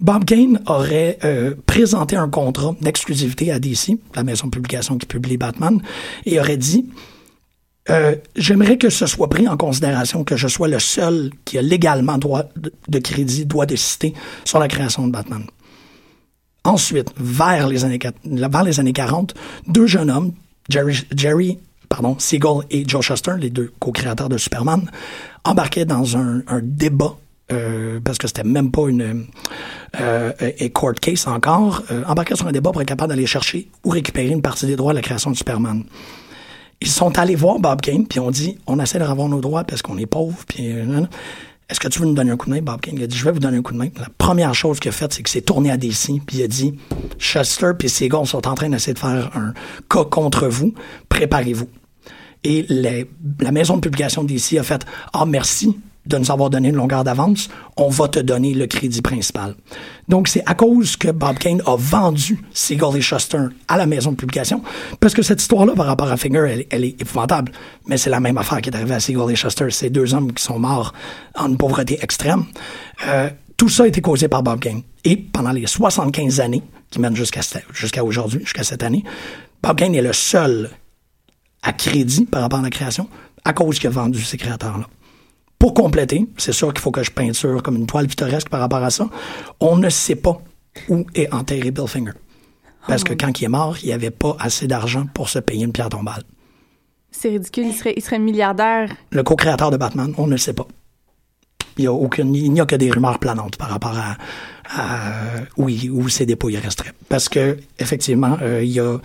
Bob 0.00 0.24
Kane 0.24 0.60
aurait 0.66 1.18
euh, 1.24 1.54
présenté 1.66 2.16
un 2.16 2.28
contrat 2.28 2.74
d'exclusivité 2.80 3.52
à 3.52 3.58
DC, 3.58 3.98
la 4.14 4.24
maison 4.24 4.46
de 4.46 4.50
publication 4.50 4.98
qui 4.98 5.06
publie 5.06 5.36
Batman, 5.36 5.80
et 6.26 6.40
aurait 6.40 6.56
dit 6.56 6.86
euh, 7.88 8.16
J'aimerais 8.34 8.78
que 8.78 8.90
ce 8.90 9.06
soit 9.06 9.28
pris 9.28 9.46
en 9.46 9.56
considération 9.56 10.24
que 10.24 10.36
je 10.36 10.48
sois 10.48 10.68
le 10.68 10.80
seul 10.80 11.30
qui 11.44 11.56
a 11.56 11.62
légalement 11.62 12.18
droit 12.18 12.44
de, 12.88 12.98
crédit, 12.98 13.46
droit 13.46 13.66
de 13.66 13.76
citer 13.76 14.12
sur 14.44 14.58
la 14.58 14.66
création 14.66 15.06
de 15.06 15.12
Batman. 15.12 15.44
Ensuite, 16.64 17.12
vers 17.16 17.68
les 17.68 17.84
années, 17.84 17.98
les 18.24 18.80
années 18.80 18.92
40, 18.92 19.34
deux 19.68 19.86
jeunes 19.86 20.10
hommes, 20.10 20.32
Jerry, 20.68 20.96
Jerry 21.14 21.58
pardon, 21.92 22.16
Siegel 22.18 22.60
et 22.70 22.84
Joe 22.88 23.04
Shuster, 23.04 23.34
les 23.38 23.50
deux 23.50 23.70
co-créateurs 23.78 24.30
de 24.30 24.38
Superman, 24.38 24.90
embarquaient 25.44 25.84
dans 25.84 26.16
un, 26.16 26.42
débat, 26.62 27.16
euh, 27.52 28.00
parce 28.02 28.16
que 28.16 28.26
c'était 28.26 28.44
même 28.44 28.70
pas 28.70 28.88
une 28.88 29.26
euh, 30.00 30.32
et 30.40 30.70
court 30.70 30.94
case 30.94 31.26
encore, 31.26 31.82
euh, 31.90 32.02
embarquaient 32.06 32.36
sur 32.36 32.46
un 32.46 32.52
débat 32.52 32.72
pour 32.72 32.80
être 32.80 32.88
capable 32.88 33.10
d'aller 33.10 33.26
chercher 33.26 33.68
ou 33.84 33.90
récupérer 33.90 34.28
une 34.28 34.40
partie 34.40 34.64
des 34.64 34.74
droits 34.74 34.92
de 34.92 34.98
la 34.98 35.02
création 35.02 35.30
de 35.30 35.36
Superman. 35.36 35.84
Ils 36.80 36.88
sont 36.88 37.18
allés 37.18 37.34
voir 37.34 37.58
Bob 37.58 37.82
Kane, 37.82 38.06
puis 38.06 38.20
ont 38.20 38.30
dit, 38.30 38.56
on 38.66 38.80
essaie 38.80 38.98
de 38.98 39.04
revoir 39.04 39.28
nos 39.28 39.42
droits 39.42 39.64
parce 39.64 39.82
qu'on 39.82 39.98
est 39.98 40.06
pauvre, 40.06 40.38
puis... 40.48 40.72
euh, 40.72 41.02
est-ce 41.72 41.80
que 41.80 41.88
tu 41.88 42.00
veux 42.00 42.06
nous 42.06 42.12
donner 42.12 42.30
un 42.30 42.36
coup 42.36 42.50
de 42.50 42.54
main, 42.54 42.60
Bob 42.60 42.82
Kane? 42.82 42.96
Il 42.96 43.02
a 43.02 43.06
dit, 43.06 43.16
je 43.16 43.24
vais 43.24 43.32
vous 43.32 43.38
donner 43.38 43.56
un 43.56 43.62
coup 43.62 43.72
de 43.72 43.78
main. 43.78 43.88
La 43.98 44.08
première 44.18 44.54
chose 44.54 44.78
qu'il 44.78 44.90
a 44.90 44.92
faite, 44.92 45.14
c'est 45.14 45.22
qu'il 45.22 45.32
s'est 45.32 45.40
tourné 45.40 45.70
à 45.70 45.78
DC, 45.78 46.20
puis 46.26 46.38
il 46.38 46.42
a 46.42 46.46
dit, 46.46 46.78
Shuster 47.16 47.70
puis 47.78 47.88
Seagull 47.88 48.26
sont 48.26 48.46
en 48.46 48.54
train 48.54 48.68
d'essayer 48.68 48.92
de 48.92 48.98
faire 48.98 49.30
un 49.34 49.54
cas 49.88 50.04
contre 50.04 50.48
vous, 50.48 50.74
préparez-vous. 51.08 51.68
Et 52.44 52.66
la 52.68 53.52
maison 53.52 53.76
de 53.76 53.80
publication 53.80 54.24
DC 54.24 54.58
a 54.58 54.62
fait, 54.62 54.84
ah, 55.12 55.24
merci 55.26 55.76
de 56.06 56.18
nous 56.18 56.30
avoir 56.30 56.50
donné 56.50 56.68
une 56.68 56.76
longueur 56.76 57.04
d'avance, 57.04 57.48
on 57.76 57.88
va 57.88 58.08
te 58.08 58.18
donner 58.18 58.54
le 58.54 58.66
crédit 58.66 59.02
principal. 59.02 59.54
Donc, 60.08 60.28
c'est 60.28 60.42
à 60.46 60.54
cause 60.54 60.96
que 60.96 61.08
Bob 61.08 61.38
Kane 61.38 61.62
a 61.64 61.76
vendu 61.76 62.40
Seagull 62.52 62.96
et 62.96 63.00
Shuster 63.00 63.44
à 63.68 63.76
la 63.76 63.86
maison 63.86 64.10
de 64.10 64.16
publication, 64.16 64.62
parce 64.98 65.14
que 65.14 65.22
cette 65.22 65.40
histoire-là, 65.40 65.74
par 65.74 65.86
rapport 65.86 66.10
à 66.10 66.16
Finger, 66.16 66.66
elle, 66.70 66.84
est 66.84 67.00
épouvantable. 67.00 67.52
Mais 67.86 67.96
c'est 67.96 68.10
la 68.10 68.20
même 68.20 68.36
affaire 68.36 68.60
qui 68.60 68.70
est 68.70 68.74
arrivée 68.74 68.94
à 68.94 69.00
Seagull 69.00 69.30
et 69.30 69.36
Shuster. 69.36 69.70
Ces 69.70 69.90
deux 69.90 70.12
hommes 70.14 70.32
qui 70.32 70.42
sont 70.42 70.58
morts 70.58 70.92
en 71.36 71.48
une 71.48 71.56
pauvreté 71.56 71.98
extrême. 72.02 72.44
Euh, 73.06 73.30
tout 73.56 73.68
ça 73.68 73.84
a 73.84 73.86
été 73.86 74.00
causé 74.00 74.26
par 74.26 74.42
Bob 74.42 74.58
Kane. 74.58 74.82
Et 75.04 75.16
pendant 75.16 75.52
les 75.52 75.66
75 75.66 76.40
années 76.40 76.62
qui 76.90 77.00
mènent 77.00 77.16
jusqu'à 77.16 77.40
jusqu'à 77.72 78.02
aujourd'hui, 78.02 78.40
jusqu'à 78.40 78.64
cette 78.64 78.82
année, 78.82 79.04
Bob 79.62 79.76
Kane 79.76 79.94
est 79.94 80.02
le 80.02 80.12
seul 80.12 80.68
à 81.62 81.72
crédit 81.72 82.26
par 82.26 82.42
rapport 82.42 82.58
à 82.58 82.62
la 82.62 82.70
création 82.70 83.08
à 83.44 83.52
cause 83.52 83.78
qu'il 83.78 83.88
a 83.88 83.90
vendu 83.90 84.20
ces 84.22 84.36
créateurs-là. 84.36 84.86
Pour 85.58 85.74
compléter, 85.74 86.26
c'est 86.38 86.52
sûr 86.52 86.72
qu'il 86.72 86.80
faut 86.80 86.90
que 86.90 87.02
je 87.02 87.10
peinture 87.10 87.62
comme 87.62 87.76
une 87.76 87.86
toile 87.86 88.08
pittoresque 88.08 88.48
par 88.48 88.60
rapport 88.60 88.82
à 88.82 88.90
ça. 88.90 89.08
On 89.60 89.76
ne 89.76 89.88
sait 89.88 90.16
pas 90.16 90.40
où 90.88 91.06
est 91.14 91.32
enterré 91.32 91.70
Bill 91.70 91.86
Finger. 91.86 92.12
Parce 92.86 93.04
que 93.04 93.14
quand 93.14 93.40
il 93.40 93.44
est 93.44 93.48
mort, 93.48 93.76
il 93.82 93.86
n'y 93.86 93.92
avait 93.92 94.10
pas 94.10 94.36
assez 94.40 94.66
d'argent 94.66 95.06
pour 95.14 95.28
se 95.28 95.38
payer 95.38 95.64
une 95.64 95.72
pierre 95.72 95.88
tombale. 95.88 96.24
C'est 97.12 97.28
ridicule. 97.28 97.66
Il 97.66 97.74
serait, 97.74 97.94
il 97.96 98.02
serait 98.02 98.18
milliardaire. 98.18 98.92
Le 99.10 99.22
co-créateur 99.22 99.70
de 99.70 99.76
Batman, 99.76 100.12
on 100.18 100.26
ne 100.26 100.32
le 100.32 100.38
sait 100.38 100.54
pas. 100.54 100.66
Il 101.78 101.82
n'y 101.82 101.86
a, 101.86 101.92
aucune, 101.92 102.34
il 102.34 102.52
n'y 102.52 102.60
a 102.60 102.66
que 102.66 102.76
des 102.76 102.90
rumeurs 102.90 103.18
planantes 103.18 103.56
par 103.56 103.68
rapport 103.68 103.96
à, 103.96 104.16
à 104.74 105.12
où, 105.56 105.68
il- 105.68 105.90
où 105.90 106.08
ses 106.08 106.26
dépôts 106.26 106.50
y 106.50 106.56
resteraient. 106.56 106.92
Parce 107.08 107.28
que, 107.28 107.58
effectivement, 107.78 108.36
euh, 108.42 108.62
il, 108.64 108.78
a, 108.80 108.98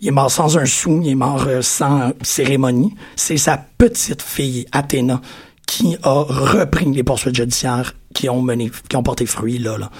il 0.00 0.08
est 0.08 0.12
mort 0.12 0.30
sans 0.30 0.56
un 0.58 0.66
sou, 0.66 1.00
il 1.02 1.10
est 1.10 1.14
mort 1.14 1.44
euh, 1.46 1.62
sans 1.62 2.12
cérémonie. 2.22 2.94
C'est 3.16 3.36
sa 3.38 3.56
petite 3.78 4.22
fille, 4.22 4.66
Athéna, 4.72 5.20
qui 5.66 5.96
a 6.02 6.22
repris 6.28 6.86
les 6.92 7.02
poursuites 7.02 7.34
judiciaires 7.36 7.94
qui 8.14 8.28
ont 8.30 8.40
mené, 8.40 8.70
qui 8.88 8.96
ont 8.96 9.02
porté 9.02 9.26
fruit 9.26 9.58
là. 9.58 9.76
là. 9.76 9.90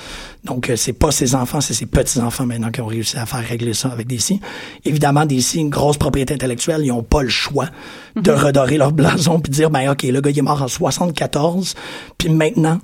Donc, 0.43 0.71
euh, 0.71 0.77
c'est 0.77 0.95
pas 0.95 1.11
ses 1.11 1.35
enfants, 1.35 1.61
c'est 1.61 1.75
ses 1.75 1.85
petits-enfants 1.87 2.47
maintenant 2.47 2.71
qui 2.71 2.81
ont 2.81 2.87
réussi 2.87 3.19
à 3.19 3.27
faire 3.27 3.47
régler 3.47 3.75
ça 3.75 3.91
avec 3.91 4.07
DC. 4.07 4.41
Évidemment, 4.87 5.27
DC, 5.27 5.55
une 5.57 5.69
grosse 5.69 5.99
propriété 5.99 6.33
intellectuelle, 6.35 6.81
ils 6.85 6.91
ont 6.91 7.03
pas 7.03 7.23
le 7.23 7.29
choix 7.29 7.67
de 8.17 8.31
redorer 8.33 8.79
leur 8.79 8.93
blason 8.93 9.41
puis 9.41 9.51
de 9.51 9.55
dire, 9.57 9.71
ben, 9.71 9.91
OK, 9.91 10.05
le 10.05 10.21
gars, 10.23 10.31
il 10.31 10.39
est 10.39 10.43
mort 10.43 10.63
en 10.63 10.69
74, 10.69 11.75
puis 12.17 12.31
maintenant, 12.31 12.79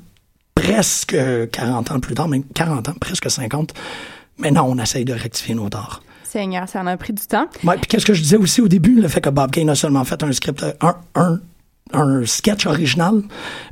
presque 0.65 1.17
40 1.53 1.91
ans 1.91 2.01
plus 2.01 2.15
tard, 2.15 2.29
même 2.29 2.45
40 2.55 2.89
ans, 2.89 2.95
presque 2.99 3.31
50, 3.31 3.75
maintenant, 4.39 4.67
on 4.69 4.79
essaye 4.79 5.05
de 5.05 5.13
rectifier 5.13 5.55
nos 5.55 5.69
torts. 5.69 6.03
Seigneur, 6.25 6.69
ça 6.69 6.81
en 6.81 6.87
a 6.87 6.97
pris 6.97 7.13
du 7.13 7.25
temps. 7.27 7.47
Ouais, 7.63 7.77
puis 7.77 7.87
qu'est-ce 7.87 8.07
que 8.07 8.15
je 8.15 8.23
disais 8.23 8.37
aussi 8.37 8.61
au 8.61 8.69
début, 8.69 9.01
le 9.01 9.09
fait 9.09 9.21
que 9.21 9.29
Bob 9.29 9.51
Kane 9.51 9.71
a 9.71 9.75
seulement 9.75 10.05
fait 10.05 10.23
un 10.23 10.33
script, 10.33 10.63
euh, 10.63 10.73
un, 10.81 10.97
un, 11.15 11.41
un 11.93 12.25
sketch 12.25 12.67
original. 12.67 13.23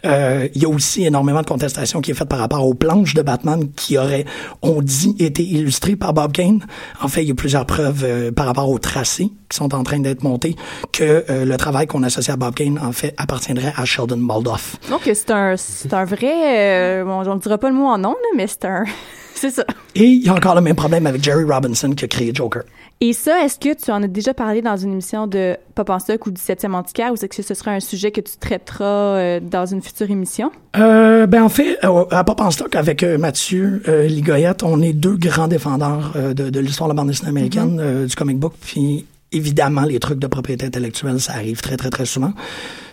Euh, 0.05 0.49
il 0.55 0.63
y 0.63 0.65
a 0.65 0.69
aussi 0.69 1.05
énormément 1.05 1.41
de 1.41 1.47
contestations 1.47 2.01
qui 2.01 2.11
est 2.11 2.15
faite 2.15 2.29
par 2.29 2.39
rapport 2.39 2.67
aux 2.67 2.75
planches 2.75 3.15
de 3.15 3.23
Batman 3.23 3.69
qui 3.75 3.97
auraient, 3.97 4.27
on 4.61 4.83
dit, 4.83 5.17
été 5.19 5.43
illustrées 5.43 5.97
par 5.97 6.13
Bob 6.13 6.33
Kane. 6.33 6.65
En 7.01 7.09
fait, 7.09 7.23
il 7.23 7.29
y 7.29 7.31
a 7.33 7.35
plusieurs 7.35 7.67
preuves 7.67 8.05
euh, 8.05 8.31
par 8.31 8.47
rapport 8.47 8.69
aux 8.69 8.79
tracés 8.79 9.31
qui 9.49 9.57
sont 9.57 9.75
en 9.75 9.83
train 9.83 9.99
d'être 9.99 10.23
montés 10.23 10.57
que 10.93 11.25
euh, 11.31 11.45
le 11.45 11.57
travail 11.57 11.87
qu'on 11.87 12.03
associe 12.03 12.35
à 12.35 12.37
Bob 12.37 12.55
Kane, 12.55 12.79
en 12.79 12.93
fait, 12.93 13.15
appartiendrait 13.17 13.73
à 13.77 13.85
Sheldon 13.85 14.19
Moldoff. 14.19 14.77
Donc, 14.91 15.03
c'est 15.05 15.31
un, 15.31 15.57
c'est 15.57 15.93
un 15.93 16.05
vrai. 16.05 17.01
euh, 17.01 17.05
bon, 17.05 17.23
on 17.27 17.35
ne 17.35 17.41
dira 17.41 17.59
pas 17.59 17.71
le 17.71 17.75
mot 17.75 17.87
en 17.87 17.99
nom, 17.99 18.15
mais 18.37 18.47
c'est 18.47 18.65
un. 18.67 18.85
c'est 19.35 19.51
ça. 19.51 19.65
Et 19.95 20.05
il 20.05 20.25
y 20.25 20.29
a 20.29 20.35
encore 20.35 20.55
le 20.55 20.61
même 20.61 20.77
problème 20.77 21.07
avec 21.07 21.23
Jerry 21.25 21.45
Robinson 21.45 21.91
qui 21.93 22.05
a 22.05 22.09
créé 22.09 22.31
Joker. 22.35 22.63
Et 23.05 23.15
ça, 23.15 23.45
est-ce 23.45 23.59
que 23.59 23.75
tu 23.75 23.91
en 23.91 24.01
as 24.05 24.07
déjà 24.07 24.33
parlé 24.33 24.63
dans 24.63 24.77
une 24.77 24.93
émission 24.93 25.27
de 25.27 25.57
Pop 25.75 25.91
en 25.91 25.99
stock 25.99 26.25
ou 26.25 26.31
du 26.31 26.41
7e 26.41 26.73
antiquaire 26.73 27.11
ou 27.11 27.15
est-ce 27.15 27.27
que 27.27 27.43
ce 27.43 27.53
sera 27.53 27.73
un 27.73 27.81
sujet 27.81 28.13
que 28.13 28.21
tu 28.21 28.37
traiteras 28.39 28.85
euh, 28.85 29.41
dans 29.41 29.67
une 29.67 29.83
future 29.83 30.09
émission? 30.09 30.53
Euh, 30.77 31.27
ben 31.27 31.43
en 31.43 31.49
fait, 31.49 31.79
euh, 31.83 32.05
à 32.13 32.23
Pop 32.23 32.41
en 32.41 32.53
stock 32.53 32.77
avec 32.77 33.03
Mathieu 33.03 33.83
euh, 33.89 34.07
Ligoyette, 34.07 34.63
on 34.63 34.81
est 34.81 34.93
deux 34.93 35.17
grands 35.17 35.49
défendeurs 35.49 36.13
de, 36.15 36.49
de 36.49 36.61
l'histoire 36.61 36.89
de 36.89 36.95
la 36.95 36.97
bande 36.97 37.09
dessinée 37.09 37.31
américaine, 37.31 37.81
euh, 37.81 38.07
du 38.07 38.15
comic 38.15 38.39
book. 38.39 38.53
Puis 38.61 39.05
évidemment, 39.33 39.83
les 39.83 39.99
trucs 39.99 40.21
de 40.21 40.29
propriété 40.29 40.67
intellectuelle, 40.67 41.19
ça 41.19 41.33
arrive 41.33 41.61
très 41.61 41.77
très 41.77 41.91
très 41.91 42.07
souvent. 42.07 42.33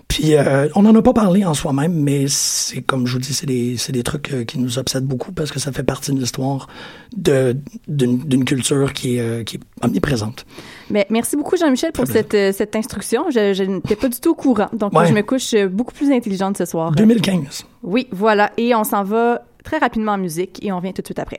Puis 0.10 0.36
euh, 0.36 0.68
on 0.76 0.82
n'en 0.82 0.94
a 0.96 1.02
pas 1.04 1.14
parlé 1.14 1.46
en 1.46 1.54
soi-même, 1.54 1.94
mais 1.94 2.26
c'est 2.28 2.82
comme 2.82 3.06
je 3.06 3.14
vous 3.14 3.20
dis, 3.20 3.32
c'est 3.34 3.46
des, 3.46 3.78
c'est 3.78 3.92
des 3.92 4.02
trucs 4.04 4.34
euh, 4.34 4.44
qui 4.44 4.58
nous 4.60 4.78
obsèdent 4.80 5.06
beaucoup 5.06 5.32
parce 5.32 5.52
que 5.52 5.60
ça 5.60 5.72
fait 5.72 5.84
partie 5.84 6.12
de 6.12 6.20
l'histoire 6.20 6.68
de, 7.16 7.56
d'une, 7.88 8.44
culture 8.44 8.92
qui 8.94 9.18
est, 9.18 9.22
euh, 9.22 9.44
qui 9.44 9.58
est 9.58 9.60
omniprésente. 9.84 10.46
Mais 10.90 11.06
merci 11.12 11.38
beaucoup, 11.38 11.56
Jean-Michel, 11.58 11.92
pour 11.92 12.08
cette, 12.08 12.34
euh, 12.34 12.52
cette 12.52 12.76
instruction. 12.76 13.30
Je, 13.30 13.54
je 13.54 13.64
n'étais 13.64 13.96
pas 13.96 14.10
du 14.10 14.20
tout 14.20 14.32
au 14.32 14.36
courant. 14.36 14.70
Donc, 14.74 14.94
Ouais. 14.94 15.06
je 15.08 15.14
me 15.14 15.22
couche 15.22 15.56
beaucoup 15.72 15.94
plus 15.94 16.12
intelligente 16.12 16.58
ce 16.58 16.66
soir. 16.66 16.92
2015. 16.92 17.66
Oui, 17.84 18.08
voilà. 18.12 18.52
Et 18.58 18.74
on 18.74 18.84
s'en 18.84 19.04
va 19.04 19.44
très 19.64 19.78
rapidement 19.78 20.14
en 20.14 20.18
musique 20.18 20.60
et 20.66 20.72
on 20.72 20.78
revient 20.78 20.94
tout 20.94 21.04
de 21.04 21.08
suite 21.08 21.20
après. 21.20 21.38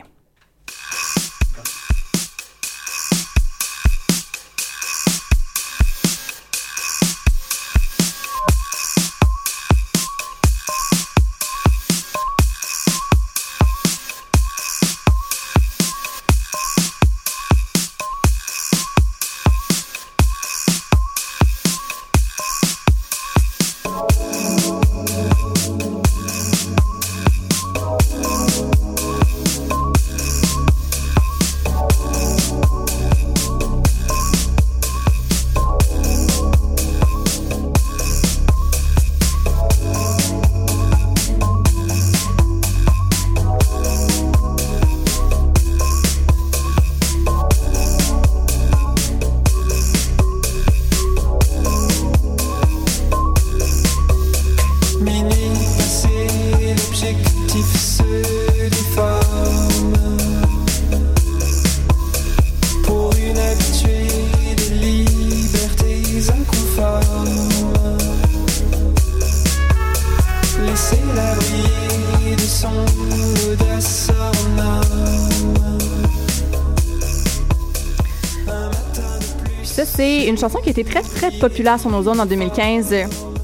Chanson 80.40 80.58
qui 80.62 80.68
a 80.68 80.72
été 80.72 80.84
très, 80.84 81.02
très 81.02 81.30
populaire 81.30 81.78
sur 81.78 81.90
nos 81.90 82.02
zones 82.02 82.20
en 82.20 82.26
2015. 82.26 82.92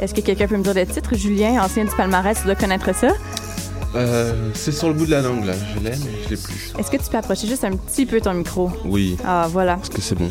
Est-ce 0.00 0.14
que 0.14 0.20
quelqu'un 0.22 0.46
peut 0.46 0.56
me 0.56 0.62
dire 0.62 0.74
le 0.74 0.86
titre? 0.86 1.14
Julien, 1.14 1.62
ancien 1.62 1.84
du 1.84 1.90
palmarès, 1.90 2.38
tu 2.38 2.46
dois 2.46 2.54
connaître 2.54 2.94
ça. 2.94 3.08
Euh, 3.94 4.50
c'est 4.54 4.72
sur 4.72 4.88
le 4.88 4.94
bout 4.94 5.06
de 5.06 5.10
la 5.10 5.22
langue 5.22 5.44
là, 5.46 5.54
je 5.74 5.80
l'ai 5.82 5.90
mais 5.90 5.96
je 6.24 6.30
l'ai 6.30 6.36
plus. 6.36 6.72
Est-ce 6.78 6.90
que 6.90 6.96
tu 6.98 7.08
peux 7.10 7.16
approcher 7.16 7.46
juste 7.46 7.64
un 7.64 7.74
petit 7.76 8.04
peu 8.04 8.20
ton 8.20 8.34
micro? 8.34 8.70
Oui. 8.84 9.16
Ah, 9.26 9.46
voilà. 9.50 9.78
Est-ce 9.82 9.90
que 9.90 10.02
c'est 10.02 10.14
bon 10.14 10.30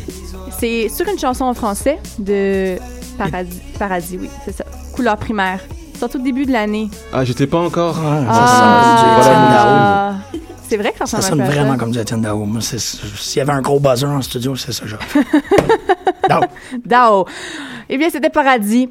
C'est 0.59 0.89
sur 0.89 1.07
une 1.07 1.17
chanson 1.17 1.45
en 1.45 1.53
français 1.53 1.97
de 2.19 2.75
Paradis. 3.17 3.59
Paradis, 3.79 4.17
oui, 4.19 4.29
c'est 4.43 4.55
ça. 4.55 4.65
Couleur 4.93 5.17
primaire. 5.17 5.61
Sorti 5.99 6.17
au 6.17 6.21
début 6.21 6.45
de 6.45 6.51
l'année. 6.51 6.89
Ah, 7.13 7.23
j'étais 7.23 7.47
pas 7.47 7.59
encore. 7.59 7.97
Ah, 8.03 10.15
c'est 10.67 10.77
vrai 10.77 10.91
que 10.91 10.97
ça 10.99 11.05
Ça 11.05 11.21
sonne 11.21 11.43
vraiment 11.43 11.73
ça. 11.73 11.77
comme 11.77 11.91
du 11.91 11.99
Étienne 11.99 12.21
Dao. 12.21 12.45
S'il 12.59 13.37
y 13.37 13.41
avait 13.41 13.53
un 13.53 13.61
gros 13.61 13.79
buzzer 13.79 14.07
en 14.09 14.21
studio, 14.21 14.55
c'est 14.55 14.73
ça, 14.73 14.85
genre. 14.85 14.99
Dao. 16.85 17.25
Eh 17.89 17.97
bien, 17.97 18.09
c'était 18.09 18.29
Paradis. 18.29 18.89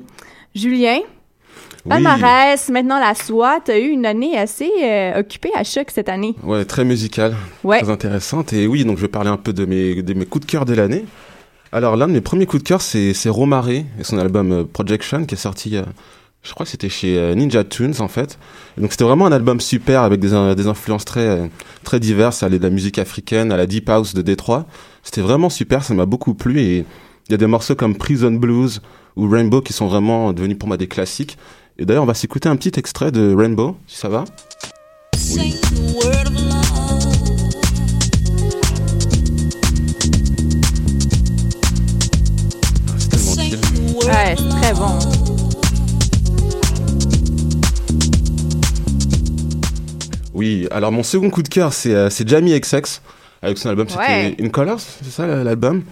Julien, 0.55 0.99
palmarès, 1.89 2.69
maintenant 2.71 2.99
la 3.01 3.15
soie. 3.15 3.59
T'as 3.65 3.79
eu 3.79 3.89
une 3.89 4.07
année 4.07 4.37
assez 4.39 4.71
euh, 4.83 5.21
occupée 5.21 5.51
à 5.55 5.65
choc 5.65 5.89
cette 5.93 6.09
année. 6.09 6.35
Ouais, 6.43 6.65
très 6.65 6.85
musicale, 6.85 7.35
Ouais. 7.65 7.81
très 7.83 7.91
intéressante. 7.91 8.53
Et 8.53 8.67
oui, 8.67 8.85
donc 8.85 8.97
je 8.97 9.03
vais 9.03 9.09
parler 9.09 9.31
un 9.31 9.37
peu 9.37 9.53
de 9.53 9.65
mes, 9.65 10.03
de 10.03 10.15
mes 10.15 10.27
coups 10.27 10.47
de 10.47 10.51
cœur 10.51 10.65
de 10.65 10.75
l'année. 10.75 11.05
Alors 11.73 11.97
l'un 11.97 12.07
de 12.07 12.13
mes 12.13 12.21
premiers 12.21 12.47
coups 12.47 12.63
de 12.63 12.69
cœur, 12.69 12.81
c'est 12.81 13.13
Romare 13.29 13.69
et 13.71 13.85
son 14.03 14.19
album 14.19 14.53
euh, 14.53 14.65
Projection 14.65 15.25
qui 15.25 15.35
est 15.35 15.39
sorti, 15.39 15.77
euh, 15.77 15.83
je 16.45 16.53
crois 16.53 16.65
que 16.65 16.71
c'était 16.71 16.89
chez 16.89 17.35
Ninja 17.35 17.65
Tunes 17.65 17.95
en 17.99 18.07
fait. 18.09 18.39
Et 18.79 18.81
donc 18.81 18.93
c'était 18.93 19.03
vraiment 19.05 19.27
un 19.27 19.33
album 19.33 19.61
super 19.61 20.03
avec 20.03 20.21
des, 20.21 20.29
des 20.55 20.67
influences 20.69 21.05
très, 21.05 21.51
très 21.83 21.99
diverses. 21.99 22.39
Ça 22.39 22.47
allait 22.47 22.59
de 22.59 22.63
la 22.65 22.71
musique 22.71 22.99
africaine 22.99 23.51
à 23.51 23.57
la 23.57 23.67
deep 23.67 23.89
house 23.89 24.15
de 24.15 24.23
Détroit. 24.23 24.67
C'était 25.03 25.23
vraiment 25.23 25.51
super, 25.51 25.83
ça 25.83 25.95
m'a 25.95 26.07
beaucoup 26.07 26.35
plu 26.35 26.61
et 26.61 26.85
il 27.29 27.33
y 27.33 27.35
a 27.35 27.39
des 27.39 27.47
morceaux 27.47 27.75
comme 27.75 27.97
Prison 27.97 28.33
Blues 28.33 28.83
ou 29.17 29.29
Rainbow 29.29 29.63
qui 29.63 29.73
sont 29.73 29.87
vraiment 29.87 30.33
devenus 30.33 30.59
pour 30.59 30.69
moi 30.69 30.77
des 30.77 30.89
classiques. 30.89 31.39
Et 31.79 31.87
d'ailleurs, 31.87 32.03
on 32.03 32.07
va 32.07 32.15
s'écouter 32.15 32.49
un 32.49 32.57
petit 32.57 32.79
extrait 32.79 33.11
de 33.13 33.35
Rainbow, 33.35 33.77
si 33.87 33.97
ça 33.97 34.09
va. 34.09 34.25
Ouais, 44.07 44.35
c'est 44.37 44.49
très 44.61 44.75
bon. 44.75 44.99
Oui, 50.35 50.67
alors 50.71 50.93
mon 50.93 51.03
second 51.03 51.31
coup 51.31 51.43
de 51.43 51.49
cœur, 51.49 51.73
c'est 51.73 51.95
euh, 51.95 52.11
c'est 52.11 52.29
Jamie 52.29 52.59
XX 52.59 53.01
avec 53.41 53.59
son 53.59 53.69
album, 53.69 53.89
c'était 53.89 54.01
Ouais. 54.01 54.37
In 54.41 54.49
Colors, 54.49 54.81
c'est 54.81 55.11
ça 55.11 55.27
l'album? 55.27 55.83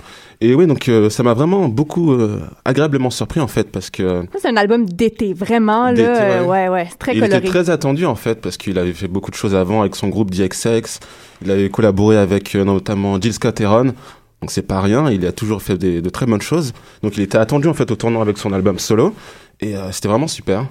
Et 0.44 0.56
oui, 0.56 0.66
donc 0.66 0.88
euh, 0.88 1.08
ça 1.08 1.22
m'a 1.22 1.34
vraiment 1.34 1.68
beaucoup 1.68 2.12
euh, 2.12 2.40
agréablement 2.64 3.10
surpris 3.10 3.38
en 3.38 3.46
fait 3.46 3.70
parce 3.70 3.90
que 3.90 4.24
c'est 4.36 4.48
un 4.48 4.56
album 4.56 4.86
d'été, 4.86 5.34
vraiment, 5.34 5.92
là. 5.92 6.00
Euh, 6.00 6.40
ouais. 6.42 6.48
ouais, 6.48 6.68
ouais, 6.68 6.86
c'est 6.90 6.98
très 6.98 7.14
il 7.14 7.20
coloré. 7.20 7.38
était 7.38 7.46
très 7.48 7.70
attendu 7.70 8.06
en 8.06 8.16
fait 8.16 8.40
parce 8.40 8.56
qu'il 8.56 8.76
avait 8.76 8.92
fait 8.92 9.06
beaucoup 9.06 9.30
de 9.30 9.36
choses 9.36 9.54
avant 9.54 9.82
avec 9.82 9.94
son 9.94 10.08
groupe 10.08 10.32
DXX, 10.32 10.98
il 11.44 11.50
avait 11.52 11.70
collaboré 11.70 12.16
avec 12.16 12.56
euh, 12.56 12.64
notamment 12.64 13.20
Jill 13.20 13.32
Scott 13.34 13.60
Heron. 13.60 13.92
Donc 14.40 14.50
c'est 14.50 14.62
pas 14.66 14.80
rien, 14.80 15.08
il 15.10 15.24
a 15.26 15.30
toujours 15.30 15.62
fait 15.62 15.78
des- 15.78 16.02
de 16.02 16.10
très 16.10 16.26
bonnes 16.26 16.42
choses. 16.42 16.72
Donc 17.04 17.16
il 17.16 17.22
était 17.22 17.38
attendu 17.38 17.68
en 17.68 17.74
fait 17.74 17.88
au 17.92 17.94
tournant 17.94 18.20
avec 18.20 18.36
son 18.36 18.52
album 18.52 18.80
solo 18.80 19.14
et 19.60 19.74
c'était 19.92 20.08
vraiment 20.08 20.26
super. 20.26 20.66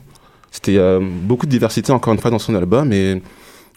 C'était 0.52 0.78
beaucoup 1.24 1.46
de 1.46 1.52
diversité 1.52 1.94
encore 1.94 2.12
une 2.14 2.20
fois 2.20 2.30
dans 2.32 2.40
son 2.40 2.54
album 2.56 2.92
et 2.92 3.22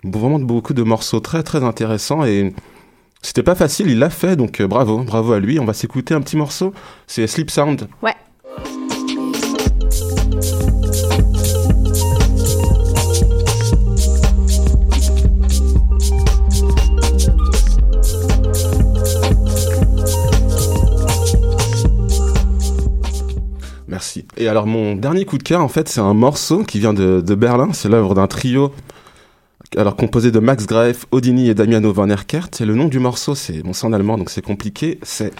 vraiment 0.03 0.41
beaucoup 0.41 0.75
de 0.75 0.83
morceaux 0.83 1.21
très 1.21 1.45
très 1.45 1.63
intéressants 1.63 2.25
et 2.25 2.53
c'était 3.25 3.43
pas 3.43 3.55
facile, 3.55 3.89
il 3.89 3.99
l'a 3.99 4.11
fait 4.11 4.37
donc 4.37 4.61
euh, 4.61 4.69
bravo, 4.69 5.03
bravo 5.03 5.33
à 5.33 5.41
lui. 5.41 5.59
On 5.59 5.65
va 5.65 5.73
s'écouter 5.73 6.13
un 6.13 6.21
petit 6.21 6.37
morceau, 6.37 6.75
c'est 7.07 7.27
Sleep 7.27 7.51
Sound. 7.51 7.89
Ouais. 8.03 8.13
Merci. 23.89 24.27
Et 24.37 24.49
alors 24.49 24.67
mon 24.67 24.97
dernier 24.97 25.25
coup 25.25 25.39
de 25.39 25.43
cœur 25.43 25.63
en 25.63 25.69
fait 25.69 25.89
c'est 25.89 26.01
un 26.01 26.15
morceau 26.15 26.63
qui 26.63 26.79
vient 26.79 26.93
de, 26.93 27.23
de 27.23 27.35
Berlin, 27.35 27.71
c'est 27.73 27.89
l'œuvre 27.89 28.15
d'un 28.15 28.27
trio 28.27 28.73
alors 29.77 29.97
composé 29.97 30.31
de 30.31 30.39
Max 30.39 30.67
Greif, 30.67 31.07
Odini 31.11 31.49
et 31.49 31.55
Damiano 31.55 31.93
van 31.93 32.09
Erkert. 32.09 32.49
Et 32.61 32.65
le 32.65 32.75
nom 32.75 32.87
du 32.87 32.99
morceau 32.99 33.35
c'est 33.35 33.63
bon 33.63 33.73
c'est 33.73 33.87
en 33.87 33.93
allemand 33.93 34.19
donc 34.19 34.31
c'est 34.31 34.43
compliqué, 34.43 34.99
c'est 35.03 35.33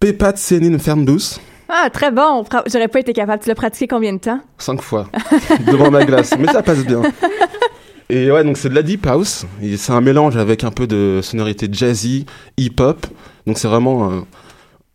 Pepat 0.00 0.36
Senin 0.36 0.78
Fernbus. 0.78 1.38
Ah, 1.68 1.88
très 1.92 2.12
bon. 2.12 2.44
J'aurais 2.66 2.88
pas 2.88 3.00
été 3.00 3.12
capable. 3.12 3.42
Tu 3.42 3.48
l'as 3.48 3.54
pratiqué 3.54 3.88
combien 3.88 4.12
de 4.12 4.18
temps? 4.18 4.40
cinq 4.58 4.82
fois 4.82 5.08
devant 5.66 5.90
ma 5.90 6.04
glace, 6.04 6.34
mais 6.38 6.46
ça 6.46 6.62
passe 6.62 6.84
bien. 6.84 7.02
Et 8.08 8.30
ouais, 8.30 8.44
donc 8.44 8.56
c'est 8.56 8.68
de 8.68 8.74
la 8.74 8.82
deep 8.82 9.04
house. 9.06 9.46
C'est 9.76 9.92
un 9.92 10.00
mélange 10.00 10.36
avec 10.36 10.62
un 10.62 10.70
peu 10.70 10.86
de 10.86 11.20
sonorité 11.22 11.68
jazzy, 11.70 12.24
hip-hop. 12.56 13.06
Donc 13.46 13.58
c'est 13.58 13.66
vraiment 13.66 14.10
euh, 14.10 14.20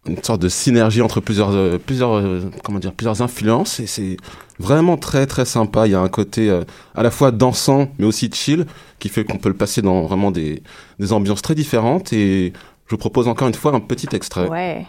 une 0.08 0.24
sorte 0.24 0.42
de 0.42 0.50
synergie 0.50 1.02
entre 1.02 1.20
plusieurs, 1.20 1.52
euh, 1.52 1.78
plusieurs, 1.78 2.16
euh, 2.16 2.42
comment 2.64 2.80
dire, 2.80 2.92
plusieurs 2.94 3.22
influences. 3.22 3.80
Et 3.80 3.88
c'est 3.88 4.18
vraiment 4.60 4.98
très 4.98 5.28
très 5.28 5.46
sympa. 5.46 5.86
Il 5.88 5.92
y 5.92 5.96
a 5.96 6.00
un 6.00 6.10
côté 6.10 6.50
euh, 6.50 6.64
à 6.96 7.04
la 7.04 7.12
fois 7.12 7.32
dansant, 7.32 7.90
mais 8.00 8.06
aussi 8.06 8.30
chill, 8.34 8.66
qui 9.00 9.10
fait 9.10 9.24
qu'on 9.24 9.38
peut 9.38 9.50
le 9.50 9.56
passer 9.56 9.82
dans 9.82 10.04
vraiment 10.04 10.32
des, 10.32 10.64
des 11.00 11.14
ambiances 11.14 11.42
très 11.42 11.56
différentes. 11.56 12.14
Et 12.14 12.52
je 12.88 12.92
vous 12.96 12.98
propose 12.98 13.28
encore 13.28 13.48
une 13.48 13.54
fois 13.54 13.74
un 13.74 13.80
petit 13.80 14.08
extrait. 14.12 14.48
Ouais. 14.48 14.88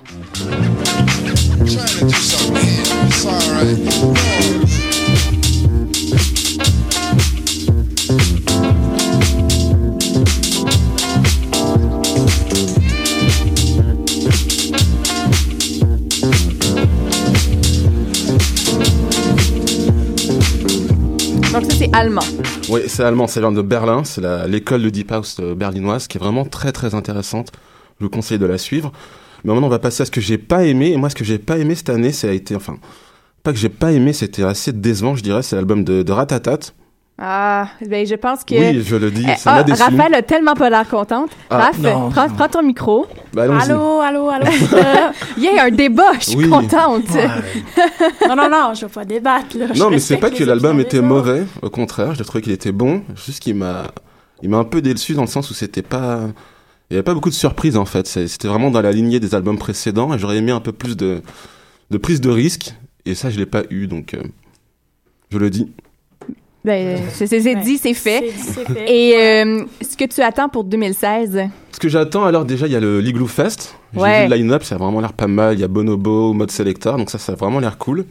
Donc, 21.52 21.64
ça, 21.64 21.76
c'est 21.78 21.94
allemand. 21.94 22.22
Oui, 22.70 22.80
c'est 22.86 23.02
allemand, 23.04 23.26
ça 23.26 23.40
vient 23.40 23.52
de 23.52 23.60
Berlin, 23.60 24.04
c'est 24.04 24.22
l'école 24.48 24.82
de 24.82 24.88
Deep 24.88 25.12
House 25.12 25.36
euh, 25.38 25.54
berlinoise 25.54 26.06
qui 26.06 26.16
est 26.16 26.20
vraiment 26.20 26.46
très 26.46 26.72
très 26.72 26.94
intéressante. 26.94 27.52
Je 28.00 28.04
vous 28.04 28.10
conseille 28.10 28.38
de 28.38 28.46
la 28.46 28.56
suivre. 28.56 28.90
Mais 29.44 29.52
maintenant, 29.52 29.66
on 29.66 29.70
va 29.70 29.78
passer 29.78 30.02
à 30.02 30.06
ce 30.06 30.10
que 30.10 30.22
j'ai 30.22 30.38
pas 30.38 30.64
aimé. 30.64 30.92
Et 30.92 30.96
moi, 30.96 31.10
ce 31.10 31.14
que 31.14 31.24
j'ai 31.24 31.38
pas 31.38 31.58
aimé 31.58 31.74
cette 31.74 31.90
année, 31.90 32.12
ça 32.12 32.28
a 32.28 32.30
été, 32.30 32.56
enfin, 32.56 32.78
pas 33.42 33.52
que 33.52 33.58
j'ai 33.58 33.68
pas 33.68 33.92
aimé, 33.92 34.14
c'était 34.14 34.44
assez 34.44 34.72
décevant, 34.72 35.14
je 35.14 35.22
dirais, 35.22 35.42
c'est 35.42 35.54
l'album 35.56 35.84
de, 35.84 36.02
de 36.02 36.12
Ratatat. 36.12 36.58
Ah, 37.18 37.68
ben, 37.86 38.04
je 38.06 38.14
pense 38.14 38.42
que. 38.42 38.54
Oui, 38.54 38.82
je 38.82 38.96
le 38.96 39.10
dis, 39.10 39.24
Eh, 39.28 39.36
ça 39.36 39.52
m'a 39.52 39.58
ah, 39.58 39.62
déçu. 39.62 39.82
Raphaël 39.82 40.14
a 40.14 40.22
tellement 40.22 40.54
pas 40.54 40.70
l'air 40.70 40.88
contente. 40.88 41.30
Ah, 41.50 41.58
Raph, 41.58 41.78
non. 41.78 42.10
prends, 42.10 42.28
prends 42.30 42.48
ton 42.48 42.62
micro. 42.62 43.06
Bah, 43.32 43.42
allons-y. 43.44 43.62
Allô, 43.70 44.00
allô, 44.00 44.28
allô. 44.30 44.46
Il 45.36 45.44
y 45.44 45.48
a 45.48 45.64
un 45.64 45.70
débat, 45.70 46.12
je 46.18 46.24
suis 46.30 46.36
Oui. 46.36 46.48
contente. 46.48 47.04
non, 48.28 48.34
non, 48.36 48.48
non, 48.50 48.74
je 48.74 48.86
vais 48.86 48.92
pas 48.92 49.04
débattre, 49.04 49.56
là. 49.56 49.66
Je 49.72 49.78
Non, 49.78 49.90
mais 49.90 49.98
c'est 50.00 50.16
pas 50.16 50.30
que 50.30 50.42
l'album 50.42 50.80
était 50.80 51.00
mauvais, 51.02 51.44
au 51.60 51.70
contraire, 51.70 52.14
je 52.14 52.22
trouvais 52.24 52.42
qu'il 52.42 52.52
était 52.52 52.72
bon, 52.72 53.02
juste 53.14 53.40
qu'il 53.40 53.54
m'a, 53.56 53.84
il 54.42 54.48
m'a 54.48 54.56
un 54.58 54.64
peu 54.64 54.80
déçu 54.82 55.14
dans 55.14 55.22
le 55.22 55.28
sens 55.28 55.50
où 55.50 55.54
c'était 55.54 55.82
pas, 55.82 56.22
il 56.90 56.94
y 56.94 56.96
avait 56.96 57.04
pas 57.04 57.14
beaucoup 57.14 57.30
de 57.30 57.34
surprises 57.34 57.76
en 57.76 57.84
fait, 57.84 58.06
c'était 58.08 58.48
vraiment 58.48 58.70
dans 58.70 58.80
la 58.82 58.90
lignée 58.90 59.20
des 59.20 59.34
albums 59.34 59.58
précédents 59.58 60.12
et 60.12 60.18
j'aurais 60.18 60.38
aimé 60.38 60.50
un 60.50 60.60
peu 60.60 60.72
plus 60.72 60.96
de, 60.96 61.22
de 61.90 61.98
prise 61.98 62.20
de 62.20 62.30
risque 62.30 62.74
et 63.04 63.14
ça 63.14 63.30
je 63.30 63.38
l'ai 63.38 63.46
pas 63.46 63.62
eu 63.70 63.86
donc, 63.86 64.14
euh, 64.14 64.22
je 65.30 65.38
le 65.38 65.50
dis. 65.50 65.70
Ben, 66.64 66.98
c'est 67.12 67.26
dit, 67.56 67.78
c'est 67.78 67.94
fait. 67.94 68.32
Et 68.86 69.14
euh, 69.16 69.64
ce 69.80 69.96
que 69.96 70.04
tu 70.04 70.20
attends 70.22 70.48
pour 70.48 70.62
2016? 70.64 71.48
Ce 71.72 71.78
que 71.80 71.88
j'attends 71.88 72.24
alors 72.24 72.44
déjà 72.44 72.66
il 72.66 72.72
y 72.72 72.76
a 72.76 72.80
le 72.80 73.00
Ligloo 73.00 73.26
Fest, 73.26 73.76
j'ai 73.94 74.00
Ouais. 74.00 74.24
vu 74.24 74.30
le 74.30 74.36
line-up, 74.36 74.62
ça 74.62 74.76
a 74.76 74.78
vraiment 74.78 75.00
l'air 75.00 75.12
pas 75.12 75.26
mal, 75.26 75.54
il 75.54 75.60
y 75.60 75.64
a 75.64 75.68
Bonobo, 75.68 76.32
Mode 76.32 76.50
Selector, 76.52 76.96
donc 76.98 77.10
ça 77.10 77.18
ça 77.18 77.32
a 77.32 77.34
vraiment 77.34 77.58
l'air 77.58 77.78
cool. 77.78 78.04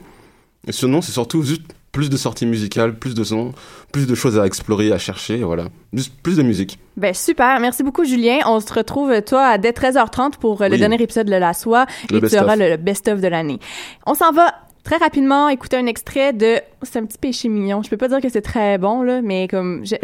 Et 0.68 0.74
sinon 0.74 1.02
c'est 1.02 1.14
surtout 1.14 1.44
juste 1.44 1.62
plus 1.94 2.10
de 2.10 2.18
sorties 2.18 2.46
musicales, 2.46 2.96
plus 2.96 3.14
de 3.16 3.24
sons, 3.24 3.52
plus 3.94 4.08
de 4.08 4.16
choses 4.16 4.38
à 4.40 4.46
explorer, 4.46 4.92
à 4.92 4.98
chercher, 4.98 5.38
voilà, 5.44 5.66
juste 5.94 6.14
plus 6.22 6.38
de 6.38 6.44
musique. 6.44 6.80
Ben, 6.98 7.14
super. 7.14 7.60
Merci 7.60 7.84
beaucoup, 7.84 8.04
Julien. 8.06 8.40
On 8.46 8.60
se 8.62 8.74
retrouve, 8.74 9.22
toi, 9.22 9.44
à 9.46 9.58
dès 9.58 9.72
13h30 9.72 10.38
pour 10.40 10.62
euh, 10.62 10.68
le 10.68 10.74
Oui. 10.74 10.80
dernier 10.80 11.02
épisode 11.02 11.28
de 11.28 11.36
La 11.36 11.54
Soie. 11.54 11.86
Le 12.10 12.18
et 12.24 12.30
tu 12.30 12.38
auras 12.40 12.56
le, 12.56 12.70
le 12.70 12.78
best-of 12.78 13.20
de 13.22 13.28
l'année. 13.28 13.60
On 14.06 14.14
s'en 14.14 14.32
va 14.32 14.54
très 14.84 14.98
rapidement 14.98 15.50
écouter 15.50 15.78
un 15.78 15.86
extrait 15.86 16.34
de... 16.34 16.60
C'est 16.82 17.00
un 17.00 17.06
petit 17.06 17.18
péché 17.18 17.50
mignon. 17.50 17.82
Je 17.84 17.90
peux 17.90 17.98
pas 17.98 18.08
dire 18.08 18.22
que 18.22 18.30
c'est 18.30 18.42
très 18.42 18.78
bon, 18.78 19.02
là, 19.02 19.22
mais 19.22 19.48
comme... 19.48 19.84
je- 19.86 19.96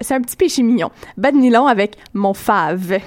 c'est 0.00 0.14
un 0.14 0.20
petit 0.20 0.36
péché 0.36 0.62
mignon. 0.62 0.90
Bad 1.16 1.34
Nylon 1.34 1.66
avec 1.66 1.96
Mon 2.14 2.34
Fave. 2.34 2.98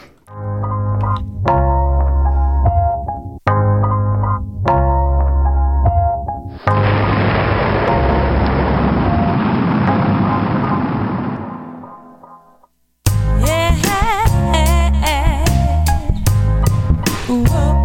Ooh. 17.29 17.76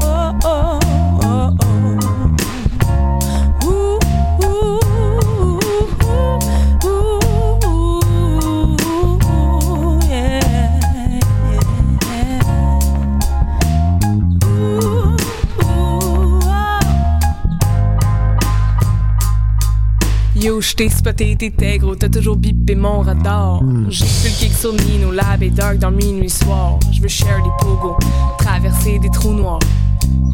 Yo, 20.72 20.86
j't'ai 20.86 20.88
spoté, 20.88 21.36
t'étais 21.36 21.78
gros, 21.78 21.94
t'as 21.94 22.08
toujours 22.08 22.36
bipé 22.36 22.74
mon 22.74 23.00
radar. 23.00 23.60
J'ai 23.88 24.04
plus 24.04 24.24
le 24.24 24.30
kick 24.38 24.52
sur 24.52 24.72
Nino 24.72 25.10
Lab 25.10 25.42
et 25.42 25.50
Dark 25.50 25.78
dans 25.78 25.90
minuit 25.90 26.30
soir. 26.30 26.78
J'veux 26.90 27.08
share 27.08 27.42
des 27.42 27.50
pogos, 27.64 27.96
traverser 28.38 28.98
des 28.98 29.10
trous 29.10 29.32
noirs. 29.32 29.58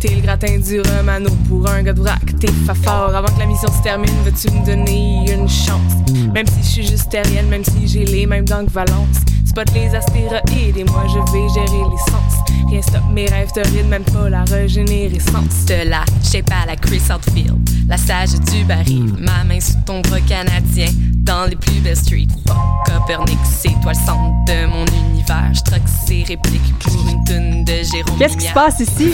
T'es 0.01 0.15
le 0.15 0.21
gratin 0.21 0.59
du 0.59 0.81
Romano 0.81 1.31
pour 1.49 1.69
un 1.69 1.83
gars 1.83 1.93
de 1.93 2.01
vrac, 2.01 2.21
t'es 2.39 2.53
fa 2.67 2.75
fort. 2.75 3.15
Avant 3.15 3.29
que 3.35 3.39
la 3.41 3.47
mission 3.47 3.69
se 3.73 3.83
termine, 3.83 4.15
veux-tu 4.25 4.51
me 4.51 4.65
donner 4.65 5.25
une 5.33 5.49
chance? 5.49 5.95
Même 6.33 6.47
si 6.47 6.63
je 6.63 6.69
suis 6.69 6.87
juste 6.87 7.11
terrienne, 7.11 7.49
même 7.49 7.65
si 7.65 7.89
j'ai 7.89 8.05
les 8.05 8.27
mêmes 8.27 8.45
dents 8.45 8.65
que 8.65 8.71
Valence. 8.71 9.19
Spot 9.49 9.67
les 9.73 9.95
astéroïdes 9.95 10.77
et 10.77 10.85
moi 10.85 11.07
je 11.09 11.19
vais 11.33 11.49
gérer 11.55 11.83
l'essence. 11.91 12.35
Rien 12.69 12.83
stop 12.83 13.01
mes 13.11 13.27
rêves 13.27 13.51
torrides, 13.51 13.89
même 13.89 14.05
pas 14.05 14.29
la 14.29 14.45
régénérescence. 14.45 15.65
De 15.67 15.89
là, 15.89 16.05
je 16.23 16.43
pas 16.43 16.67
la 16.67 16.77
Chris 16.77 17.01
Outfield, 17.11 17.57
la 17.89 17.97
sage 17.97 18.39
du 18.53 18.65
baril. 18.65 19.15
Ma 19.19 19.45
main 19.45 19.59
sous 19.59 19.73
ton 19.87 20.03
bras 20.03 20.21
canadien, 20.21 20.89
dans 21.29 21.45
les 21.45 21.57
plus 21.57 21.81
belles 21.81 21.95
streets. 21.97 22.27
Fuck 22.47 22.57
Copernic, 22.87 23.39
c'est 23.45 23.69
toi 23.83 23.93
le 23.93 24.07
centre 24.07 24.45
de 24.47 24.67
mon 24.67 24.85
univers. 25.11 25.51
Je 25.53 25.61
troque 25.63 25.83
ces 26.07 26.25
répliques 26.27 26.79
pour 26.79 26.95
une 27.07 27.23
tonne 27.25 27.65
de 27.65 27.73
Jérôme 27.73 28.19
Qu'est-ce 28.19 28.37
qui 28.39 28.47
se 28.47 28.55
passe 28.55 28.81
ici? 28.81 29.13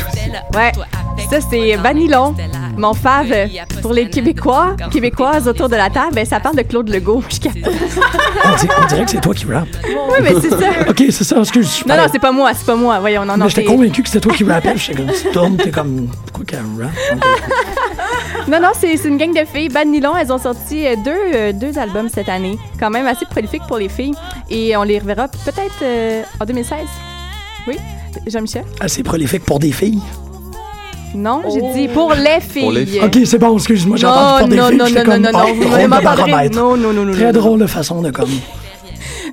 Ouais. 0.54 0.70
Ça, 1.28 1.38
c'est 1.50 1.74
Vanillon, 1.76 2.34
mon 2.78 2.94
fave 2.94 3.34
pour 3.82 3.92
les 3.92 4.08
Québécois, 4.08 4.76
Québécoises 4.92 5.48
autour 5.48 5.68
de 5.68 5.74
la 5.76 5.90
table. 5.90 6.14
Ben, 6.14 6.24
ça 6.24 6.38
parle 6.38 6.56
de 6.56 6.62
Claude 6.62 6.88
Legault. 6.88 7.22
On, 7.24 8.56
dit- 8.56 8.68
on 8.80 8.86
dirait 8.86 9.04
que 9.04 9.10
c'est 9.10 9.20
toi 9.20 9.34
qui 9.34 9.46
rappe. 9.46 9.68
Oui, 9.84 10.18
mais 10.22 10.34
c'est 10.40 10.50
ça. 10.50 10.70
ok, 10.88 11.02
c'est 11.10 11.24
ça, 11.24 11.36
excuse. 11.40 11.82
Non, 11.86 11.96
non, 11.96 12.04
c'est 12.12 12.18
pas 12.20 12.32
moi, 12.32 12.52
c'est 12.54 12.66
pas 12.66 12.76
moi. 12.76 13.00
Voyons, 13.00 13.24
non, 13.24 13.36
non. 13.36 13.44
Mais 13.44 13.50
j'étais 13.50 13.64
convaincu 13.64 14.02
que 14.02 14.08
c'était 14.08 14.20
toi 14.20 14.34
qui 14.34 14.44
rappais. 14.44 14.76
J'étais 14.76 15.02
comme, 15.02 15.12
tu 15.12 15.32
tournes, 15.32 15.56
t'es 15.56 15.70
comme, 15.70 16.08
pourquoi 16.34 16.44
qu'elle? 16.44 16.86
Ok. 17.12 18.48
Non, 18.48 18.60
non, 18.60 18.70
c'est 18.78 18.94
une 19.04 19.16
gang 19.16 19.32
de 19.32 19.44
filles. 19.46 19.68
Bad 19.68 19.88
Nylon, 19.88 20.16
elles 20.16 20.32
ont 20.32 20.38
sorti 20.38 20.86
euh, 20.86 20.96
deux, 20.96 21.10
euh, 21.34 21.52
deux 21.52 21.78
albums 21.78 22.08
cette 22.08 22.28
année. 22.28 22.58
Quand 22.78 22.90
même 22.90 23.06
assez 23.06 23.24
prolifiques 23.24 23.62
pour 23.68 23.78
les 23.78 23.88
filles. 23.88 24.14
Et 24.50 24.76
on 24.76 24.82
les 24.82 24.98
reverra 24.98 25.28
peut-être 25.28 25.82
euh, 25.82 26.22
en 26.40 26.44
2016. 26.44 26.78
Oui? 27.68 27.76
Jean-Michel? 28.26 28.64
Assez 28.80 29.02
prolifique 29.02 29.44
pour 29.44 29.58
des 29.58 29.72
filles. 29.72 30.00
Non, 31.14 31.42
j'ai 31.48 31.72
dit 31.72 31.88
pour 31.88 32.12
les 32.12 32.40
filles. 32.40 33.00
Ok, 33.02 33.20
c'est 33.24 33.38
bon, 33.38 33.56
excuse-moi, 33.56 33.96
j'ai 33.96 34.06
Non, 34.06 34.12
entendu 34.12 34.56
pour 34.56 34.68
des 34.70 34.76
non, 34.76 34.86
filles. 34.86 34.94
non, 34.94 35.04
non, 35.04 35.04
comme, 35.04 35.22
non, 35.22 35.30
oh, 35.32 35.88
non, 35.88 35.88
baromètre. 36.02 36.56
Non, 36.56 36.76
non, 36.76 36.92
non, 36.92 37.04
non, 37.04 37.12
Très 37.12 37.32
non, 37.32 37.40
drôle 37.40 37.60
de 37.60 37.66
façon 37.66 38.02
de 38.02 38.10
comme. 38.10 38.30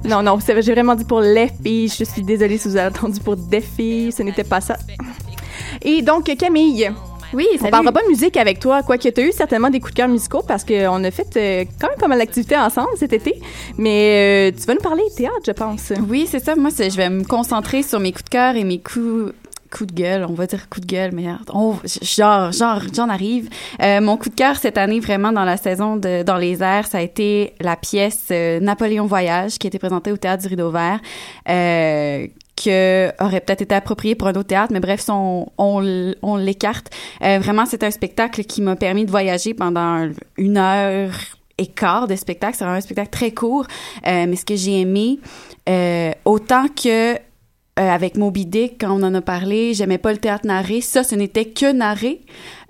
Non, 0.08 0.22
non, 0.24 0.38
j'ai 0.46 0.74
vraiment 0.74 0.96
dit 0.96 1.06
pour 1.06 1.22
les 1.22 1.50
filles. 1.64 1.90
Je 1.90 2.04
suis 2.04 2.22
désolée 2.22 2.58
si 2.58 2.68
vous 2.68 2.78
avez 2.78 2.96
entendu 2.96 3.20
pour 3.20 3.36
des 3.36 3.62
filles. 3.62 4.12
Ce 4.12 4.22
n'était 4.24 4.44
pas 4.44 4.62
ça. 4.62 4.78
Et 5.82 6.02
donc, 6.02 6.26
Camille. 6.38 6.92
Oui, 7.34 7.48
On 7.54 7.58
salut. 7.60 7.72
parlera 7.72 7.94
pas 7.94 8.02
musique 8.10 8.36
avec 8.36 8.60
toi, 8.60 8.84
quoique 8.84 9.08
tu 9.08 9.22
as 9.22 9.24
eu 9.24 9.32
certainement 9.32 9.70
des 9.70 9.80
coups 9.80 9.94
de 9.94 9.98
cœur 9.98 10.10
musicaux 10.10 10.44
parce 10.46 10.66
qu'on 10.66 11.04
a 11.04 11.12
fait 11.12 11.38
euh, 11.38 11.64
quand 11.80 11.88
même 11.88 11.98
pas 11.98 12.10
mal 12.10 12.20
d'activités 12.20 12.58
ensemble 12.58 12.90
cet 12.98 13.14
été. 13.14 13.40
Mais 13.78 14.52
euh, 14.52 14.58
tu 14.58 14.66
vas 14.66 14.74
nous 14.74 14.82
parler 14.82 15.04
théâtre, 15.16 15.40
je 15.48 15.52
pense. 15.54 15.94
Oui, 16.10 16.28
c'est 16.30 16.44
ça. 16.44 16.56
Moi, 16.58 16.72
je 16.78 16.96
vais 16.98 17.10
me 17.10 17.24
concentrer 17.24 17.84
sur 17.84 18.02
mes 18.02 18.12
coups 18.12 18.26
de 18.26 18.30
cœur 18.30 18.56
et 18.58 18.66
mes 18.66 18.80
coups 18.80 19.34
coups 19.72 19.94
de 19.94 20.02
gueule, 20.02 20.26
on 20.30 20.34
va 20.34 20.46
dire 20.46 20.68
coups 20.70 20.86
de 20.86 20.94
gueule, 20.94 21.12
mais 21.14 21.26
on, 21.54 21.76
genre, 22.02 22.52
genre, 22.52 22.82
j'en 22.94 23.10
arrive. 23.10 23.50
Euh, 23.82 24.02
mon 24.02 24.18
coup 24.18 24.30
de 24.30 24.36
cœur 24.36 24.58
cette 24.58 24.78
année, 24.78 25.00
vraiment 25.00 25.32
dans 25.32 25.46
la 25.46 25.58
saison 25.58 25.96
de 25.96 26.24
Dans 26.24 26.38
les 26.38 26.62
airs, 26.62 26.86
ça 26.86 26.98
a 26.98 27.02
été 27.02 27.54
la 27.62 27.76
pièce 27.78 28.26
euh, 28.32 28.60
Napoléon 28.60 29.06
Voyage 29.06 29.58
qui 29.58 29.68
a 29.68 29.70
été 29.70 29.80
présentée 29.80 30.12
au 30.12 30.18
Théâtre 30.18 30.44
du 30.44 30.50
Rideau 30.50 30.72
Vert. 30.72 31.00
Euh, 31.50 32.28
que 32.64 33.12
aurait 33.24 33.42
peut-être 33.42 33.62
été 33.62 33.76
approprié 33.76 34.16
pour 34.16 34.28
un 34.28 34.32
autre 34.32 34.44
théâtre, 34.48 34.72
mais 34.74 34.80
bref, 34.80 35.06
on, 35.10 35.48
on, 35.58 35.82
l- 35.82 36.16
on 36.22 36.36
l'écarte. 36.38 36.90
Euh, 37.24 37.40
vraiment, 37.40 37.66
c'est 37.66 37.84
un 37.84 37.92
spectacle 37.92 38.44
qui 38.44 38.62
m'a 38.62 38.76
permis 38.76 39.06
de 39.06 39.12
voyager 39.12 39.54
pendant 39.54 40.08
une 40.38 40.58
heure 40.58 41.12
et 41.58 41.68
quart 41.68 42.08
de 42.08 42.16
spectacle. 42.16 42.56
C'est 42.58 42.64
vraiment 42.64 42.78
un 42.78 42.82
spectacle 42.82 43.10
très 43.12 43.32
court, 43.32 43.66
euh, 44.08 44.26
mais 44.28 44.36
ce 44.36 44.46
que 44.46 44.56
j'ai 44.56 44.82
aimé, 44.82 45.20
euh, 45.70 46.12
autant 46.26 46.66
que 46.68 47.16
euh, 47.16 47.18
avec 47.90 48.18
Moby 48.18 48.46
Dick, 48.46 48.82
quand 48.82 48.92
on 49.00 49.02
en 49.04 49.14
a 49.16 49.22
parlé, 49.22 49.74
j'aimais 49.74 49.98
pas 49.98 50.12
le 50.12 50.18
théâtre 50.18 50.46
narré. 50.46 50.82
Ça, 50.82 51.04
ce 51.06 51.16
n'était 51.16 51.46
que 51.46 51.72
narré, 51.72 52.20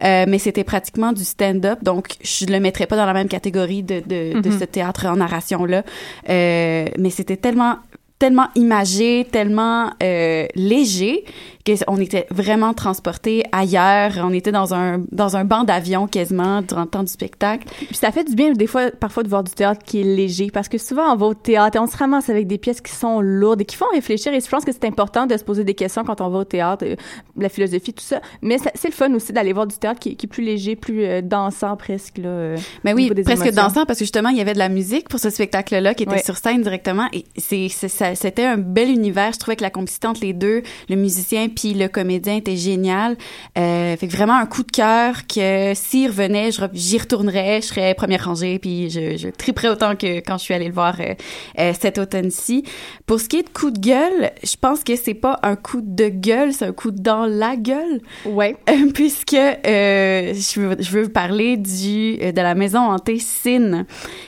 euh, 0.04 0.26
mais 0.28 0.38
c'était 0.38 0.64
pratiquement 0.64 1.12
du 1.12 1.24
stand-up. 1.24 1.80
Donc, 1.84 2.10
je 2.22 2.46
le 2.46 2.60
mettrais 2.60 2.86
pas 2.86 2.96
dans 2.98 3.08
la 3.08 3.14
même 3.14 3.28
catégorie 3.28 3.82
de, 3.82 4.00
de, 4.02 4.40
de 4.40 4.50
Mhm. 4.50 4.60
ce 4.60 4.64
théâtre 4.66 5.08
en 5.08 5.16
narration-là. 5.16 5.84
Euh, 6.30 6.86
mais 7.00 7.10
c'était 7.10 7.36
tellement 7.38 7.78
tellement 8.22 8.50
imagé, 8.54 9.28
tellement 9.32 9.94
euh, 10.04 10.46
léger 10.54 11.26
qu'on 11.66 11.98
était 11.98 12.28
vraiment 12.32 12.74
transporté 12.74 13.44
ailleurs. 13.52 14.14
On 14.24 14.34
était 14.34 14.52
dans 14.52 14.74
un 14.74 15.04
dans 15.12 15.36
un 15.38 15.46
banc 15.46 15.64
d'avion 15.64 16.08
quasiment 16.08 16.62
durant 16.62 16.82
le 16.82 16.88
temps 16.88 17.04
du 17.04 17.12
spectacle. 17.12 17.68
Puis 17.88 17.96
ça 17.96 18.12
fait 18.12 18.24
du 18.24 18.36
bien 18.36 18.52
des 18.54 18.68
fois 18.68 18.92
parfois 18.92 19.24
de 19.24 19.30
voir 19.30 19.44
du 19.44 19.52
théâtre 19.52 19.82
qui 19.86 20.02
est 20.02 20.04
léger 20.04 20.50
parce 20.52 20.70
que 20.70 20.78
souvent 20.78 21.14
on 21.14 21.16
va 21.16 21.26
au 21.28 21.34
théâtre 21.34 21.78
et 21.78 21.80
on 21.80 21.88
se 21.88 21.98
ramasse 21.98 22.30
avec 22.30 22.48
des 22.48 22.58
pièces 22.58 22.82
qui 22.82 22.92
sont 22.92 23.22
lourdes 23.22 23.62
et 23.62 23.66
qui 23.66 23.76
font 23.76 23.86
réfléchir 23.94 24.34
et 24.34 24.40
je 24.42 24.48
pense 24.50 24.66
que 24.66 24.72
c'est 24.72 24.86
important 24.86 25.26
de 25.26 25.38
se 25.38 25.44
poser 25.44 25.64
des 25.64 25.74
questions 25.76 26.04
quand 26.04 26.22
on 26.22 26.30
va 26.30 26.40
au 26.40 26.44
théâtre, 26.44 26.86
euh, 26.88 26.96
la 27.38 27.50
philosophie 27.50 27.94
tout 27.94 28.04
ça. 28.04 28.22
Mais 28.42 28.58
c'est 28.76 28.88
le 28.90 28.94
fun 28.94 29.14
aussi 29.14 29.34
d'aller 29.34 29.54
voir 29.54 29.68
du 29.68 29.76
théâtre 29.78 30.00
qui, 30.00 30.16
qui 30.16 30.26
est 30.26 30.30
plus 30.30 30.44
léger, 30.44 30.76
plus 30.76 31.04
euh, 31.06 31.22
dansant 31.22 31.76
presque 31.78 32.18
là. 32.18 32.30
euh, 32.30 32.58
Mais 32.84 32.94
au 32.94 32.96
oui, 32.96 33.04
niveau 33.04 33.14
des 33.14 33.24
presque 33.24 33.46
émotions. 33.46 33.64
dansant 33.64 33.86
parce 33.86 34.00
que 34.00 34.06
justement 34.06 34.30
il 34.30 34.38
y 34.38 34.42
avait 34.42 34.54
de 34.54 34.60
la 34.60 34.70
musique 34.70 35.10
pour 35.10 35.20
ce 35.20 35.30
spectacle-là 35.30 35.94
qui 35.94 36.04
était 36.04 36.24
sur 36.24 36.38
scène 36.38 36.62
directement 36.62 37.08
et 37.14 37.26
c'est 37.38 37.68
c'était 37.70 38.46
un 38.46 38.58
bel 38.58 38.90
univers. 38.90 39.34
Je 39.34 39.40
trouvais 39.40 39.56
que 39.56 39.64
la 39.64 39.70
complicité 39.70 40.08
entre 40.08 40.22
les 40.22 40.34
deux, 40.34 40.64
le 40.90 40.96
musicien 40.96 41.48
puis 41.52 41.74
le 41.74 41.88
comédien 41.88 42.36
était 42.36 42.58
génial. 42.58 43.18
Euh, 43.58 43.96
fait 43.98 44.08
que 44.08 44.12
vraiment 44.12 44.36
un 44.36 44.46
coup 44.46 44.64
de 44.64 44.72
cœur 44.72 45.28
que 45.28 45.74
s'il 45.76 46.08
revenait, 46.08 46.50
j'y 46.74 46.98
retournerais, 46.98 47.62
je 47.62 47.68
serais 47.68 47.94
première 47.94 48.26
rangée 48.26 48.60
puis 48.60 48.90
je, 48.90 49.18
je 49.18 49.30
triperais 49.30 49.70
autant 49.70 49.96
que 49.96 50.20
quand 50.20 50.38
je 50.38 50.44
suis 50.44 50.54
allée 50.54 50.68
le 50.68 50.74
voir 50.74 50.96
euh, 51.00 51.14
euh, 51.60 51.74
cet 51.80 51.98
automne-ci. 51.98 52.64
Pour 53.06 53.20
ce 53.20 53.28
qui 53.28 53.38
est 53.38 53.44
de 53.44 53.50
coup 53.50 53.72
de 53.72 53.80
gueule, 53.80 54.32
je 54.44 54.56
pense 54.60 54.84
que 54.84 54.96
c'est 54.96 55.14
pas 55.14 55.40
un 55.44 55.56
coup 55.56 55.82
de 55.82 56.08
gueule, 56.10 56.54
c'est 56.54 56.66
un 56.66 56.74
coup 56.74 56.92
dans 56.92 57.26
la 57.26 57.56
gueule. 57.56 58.02
Ouais. 58.26 58.56
puisque 58.94 59.34
euh, 59.34 60.34
je, 60.34 60.60
veux, 60.60 60.76
je 60.80 60.92
veux 60.92 61.10
parler 61.10 61.58
du 61.58 62.18
de 62.18 62.42
la 62.42 62.56
maison 62.56 62.80
hantée 62.80 63.20
Sin 63.20 63.86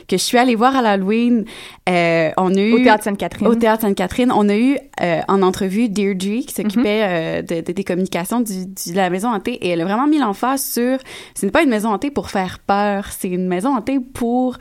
que 0.07 0.17
je 0.17 0.23
suis 0.23 0.37
allée 0.37 0.55
voir 0.55 0.75
à 0.75 0.81
l'Halloween. 0.81 1.45
On 1.87 1.91
a 2.55 2.59
eu 2.59 2.73
Au 2.73 2.83
Théâtre 2.83 3.03
Sainte-Catherine. 3.03 3.47
Au 3.47 3.55
théâtre 3.55 3.81
Sainte-Catherine, 3.81 4.31
on 4.31 4.49
a 4.49 4.55
eu 4.55 4.77
en 5.27 5.41
entrevue 5.41 5.89
Deirdre 5.89 6.45
qui 6.45 6.53
s'occupait 6.53 7.03
euh, 7.13 7.41
de, 7.41 7.61
de- 7.61 7.71
des 7.71 7.83
communications 7.83 8.41
du, 8.41 8.65
du- 8.65 8.91
de 8.91 8.95
la 8.97 9.09
maison 9.09 9.29
hantée 9.29 9.53
et 9.53 9.69
elle 9.69 9.81
a 9.81 9.85
vraiment 9.85 10.07
mis 10.07 10.17
l'emphase 10.19 10.63
sur 10.63 10.97
ce 11.35 11.45
n'est 11.45 11.51
pas 11.51 11.63
une 11.63 11.69
maison 11.69 11.89
hantée 11.93 12.11
pour 12.11 12.29
faire 12.29 12.59
peur, 12.59 13.05
c'est 13.17 13.29
une 13.29 13.47
maison 13.47 13.75
hantée 13.75 13.99
pour 13.99 14.57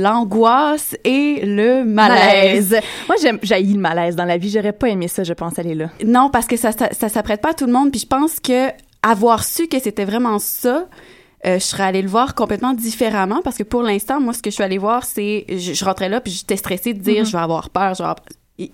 l'angoisse 0.00 0.96
et 1.04 1.40
le 1.44 1.84
malaise. 1.84 2.76
Moi, 3.08 3.16
j'aime, 3.20 3.38
j'haïs 3.42 3.72
le 3.74 3.80
malaise 3.80 4.16
dans 4.16 4.24
la 4.24 4.36
vie. 4.38 4.50
J'aurais 4.50 4.72
pas 4.72 4.88
aimé 4.88 5.08
ça, 5.08 5.24
je 5.24 5.32
pense, 5.32 5.58
aller 5.58 5.74
là. 5.74 5.90
Non, 6.04 6.30
parce 6.30 6.46
que 6.46 6.56
ça, 6.56 6.72
ça, 6.72 6.88
ça 6.92 7.08
s'apprête 7.08 7.40
pas 7.40 7.50
à 7.50 7.54
tout 7.54 7.66
le 7.66 7.72
monde. 7.72 7.90
Puis 7.90 8.00
je 8.00 8.06
pense 8.06 8.40
que 8.40 8.68
avoir 9.02 9.44
su 9.44 9.66
que 9.68 9.78
c'était 9.80 10.04
vraiment 10.04 10.38
ça, 10.38 10.86
euh, 11.46 11.54
je 11.58 11.64
serais 11.64 11.84
allée 11.84 12.02
le 12.02 12.08
voir 12.08 12.34
complètement 12.34 12.72
différemment. 12.74 13.40
Parce 13.42 13.56
que 13.56 13.62
pour 13.62 13.82
l'instant, 13.82 14.20
moi, 14.20 14.32
ce 14.32 14.42
que 14.42 14.50
je 14.50 14.54
suis 14.54 14.64
allée 14.64 14.78
voir, 14.78 15.04
c'est 15.04 15.44
je, 15.48 15.72
je 15.72 15.84
rentrais 15.84 16.08
là 16.08 16.20
puis 16.20 16.32
j'étais 16.32 16.56
stressée 16.56 16.94
de 16.94 17.00
dire 17.00 17.20
Mhm. 17.20 17.26
je 17.26 17.32
vais 17.32 17.42
avoir 17.42 17.70
peur, 17.70 17.94
je 17.94 17.98
vais 18.02 18.08
avoir 18.08 18.16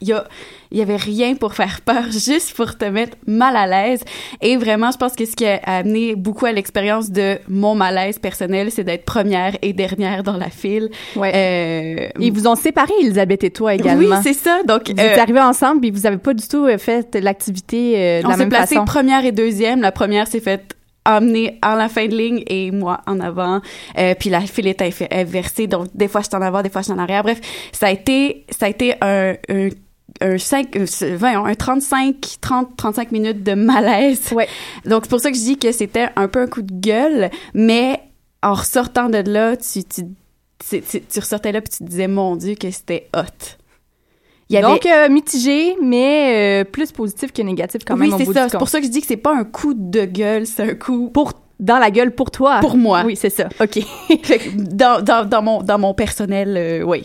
il 0.00 0.08
y 0.08 0.12
a 0.12 0.24
il 0.72 0.78
y 0.78 0.82
avait 0.82 0.96
rien 0.96 1.34
pour 1.36 1.54
faire 1.54 1.80
peur 1.82 2.04
juste 2.10 2.52
pour 2.54 2.76
te 2.76 2.84
mettre 2.86 3.16
mal 3.26 3.54
à 3.56 3.66
l'aise 3.66 4.02
et 4.40 4.56
vraiment 4.56 4.90
je 4.90 4.96
pense 4.98 5.14
que 5.14 5.24
ce 5.24 5.36
qui 5.36 5.46
a 5.46 5.60
amené 5.64 6.16
beaucoup 6.16 6.46
à 6.46 6.52
l'expérience 6.52 7.10
de 7.10 7.38
mon 7.48 7.74
malaise 7.74 8.18
personnel 8.18 8.70
c'est 8.72 8.84
d'être 8.84 9.04
première 9.04 9.56
et 9.62 9.72
dernière 9.72 10.22
dans 10.22 10.36
la 10.36 10.50
file 10.50 10.90
Ouais. 11.14 12.12
Ils 12.20 12.32
vous 12.32 12.46
ont 12.48 12.56
séparés, 12.56 12.92
Elisabeth 13.00 13.44
et 13.44 13.50
toi 13.50 13.74
également. 13.74 14.16
oui 14.16 14.20
c'est 14.22 14.32
ça 14.32 14.60
donc 14.66 14.90
Vous 14.90 14.98
euh, 15.00 15.12
êtes 15.12 15.18
arrivés 15.18 15.40
ensemble 15.40 15.80
puis 15.80 15.90
vous 15.90 16.06
avez 16.06 16.18
pas 16.18 16.34
du 16.34 16.46
tout 16.48 16.66
euh, 16.66 16.78
fait 16.78 17.14
l'activité 17.14 17.94
euh, 17.96 18.20
de 18.22 18.26
on 18.26 18.30
la 18.30 18.34
s'est 18.34 18.40
même 18.40 18.48
placé 18.48 18.74
façon. 18.74 18.84
première 18.84 19.24
et 19.24 19.32
deuxième. 19.32 19.80
La 19.80 19.92
première 19.92 20.26
s'est 20.26 20.40
faite 20.40 20.74
emmener 21.06 21.58
en 21.62 21.74
la 21.76 21.88
fin 21.88 22.06
de 22.06 22.16
ligne 22.16 22.42
et 22.48 22.70
moi 22.70 23.00
en 23.06 23.20
avant. 23.20 23.60
Euh, 23.98 24.14
puis 24.18 24.28
la 24.30 24.40
file 24.42 24.66
est 24.66 24.82
inversée, 25.12 25.66
donc 25.66 25.88
des 25.94 26.08
fois 26.08 26.20
je 26.22 26.26
suis 26.26 26.36
en 26.36 26.42
avant, 26.42 26.62
des 26.62 26.68
fois 26.70 26.80
je 26.82 26.86
suis 26.86 26.92
en 26.94 26.98
arrière. 26.98 27.22
Bref, 27.22 27.40
ça 27.72 27.86
a 27.86 27.90
été, 27.90 28.44
ça 28.50 28.66
a 28.66 28.68
été 28.68 28.94
un, 29.00 29.34
un 29.48 29.68
un 30.22 30.38
5, 30.38 30.74
euh, 30.76 30.86
c'est- 30.86 31.14
voyons, 31.14 31.44
un 31.44 31.54
35, 31.54 32.16
30, 32.40 32.74
35 32.74 33.12
minutes 33.12 33.42
de 33.42 33.52
malaise. 33.52 34.32
Ouais. 34.32 34.48
Donc, 34.86 35.02
c'est 35.04 35.10
pour 35.10 35.20
ça 35.20 35.30
que 35.30 35.36
je 35.36 35.42
dis 35.42 35.58
que 35.58 35.72
c'était 35.72 36.08
un 36.16 36.26
peu 36.26 36.40
un 36.40 36.46
coup 36.46 36.62
de 36.62 36.72
gueule, 36.72 37.30
mais 37.52 38.00
en 38.42 38.54
ressortant 38.54 39.10
de 39.10 39.18
là, 39.18 39.58
tu, 39.58 39.84
tu, 39.84 40.04
tu, 40.66 40.80
tu- 40.80 41.02
tu 41.02 41.20
ressortais 41.20 41.52
là 41.52 41.60
puis 41.60 41.68
tu 41.70 41.78
te 41.84 41.90
disais, 41.90 42.08
mon 42.08 42.34
Dieu, 42.36 42.54
que 42.54 42.70
c'était 42.70 43.08
hot. 43.14 43.20
Il 44.48 44.54
y 44.54 44.56
avait- 44.58 44.66
Donc 44.68 44.86
euh, 44.86 45.08
mitigé, 45.08 45.76
mais 45.82 46.62
euh, 46.62 46.64
plus 46.64 46.92
positif 46.92 47.32
que 47.32 47.42
négatif 47.42 47.82
quand 47.84 47.96
même. 47.96 48.12
oui, 48.12 48.14
c'est 48.24 48.32
ça. 48.32 48.48
C'est 48.48 48.58
pour 48.58 48.68
ça 48.68 48.78
que 48.80 48.86
je 48.86 48.90
dis 48.90 49.00
que 49.00 49.06
c'est 49.06 49.16
pas 49.16 49.34
un 49.34 49.44
coup 49.44 49.74
de 49.74 50.04
gueule, 50.04 50.46
c'est 50.46 50.62
un 50.62 50.74
coup 50.74 51.10
pour 51.12 51.32
dans 51.58 51.78
la 51.78 51.90
gueule 51.90 52.14
pour 52.14 52.30
toi. 52.30 52.58
Pour 52.60 52.76
moi. 52.76 53.02
Oui, 53.06 53.16
c'est 53.16 53.30
ça. 53.30 53.48
Ok. 53.60 53.78
Dans, 54.56 55.02
dans, 55.02 55.26
dans 55.28 55.42
mon 55.42 55.62
dans 55.62 55.78
mon 55.78 55.94
personnel, 55.94 56.54
euh, 56.56 56.82
oui. 56.82 57.04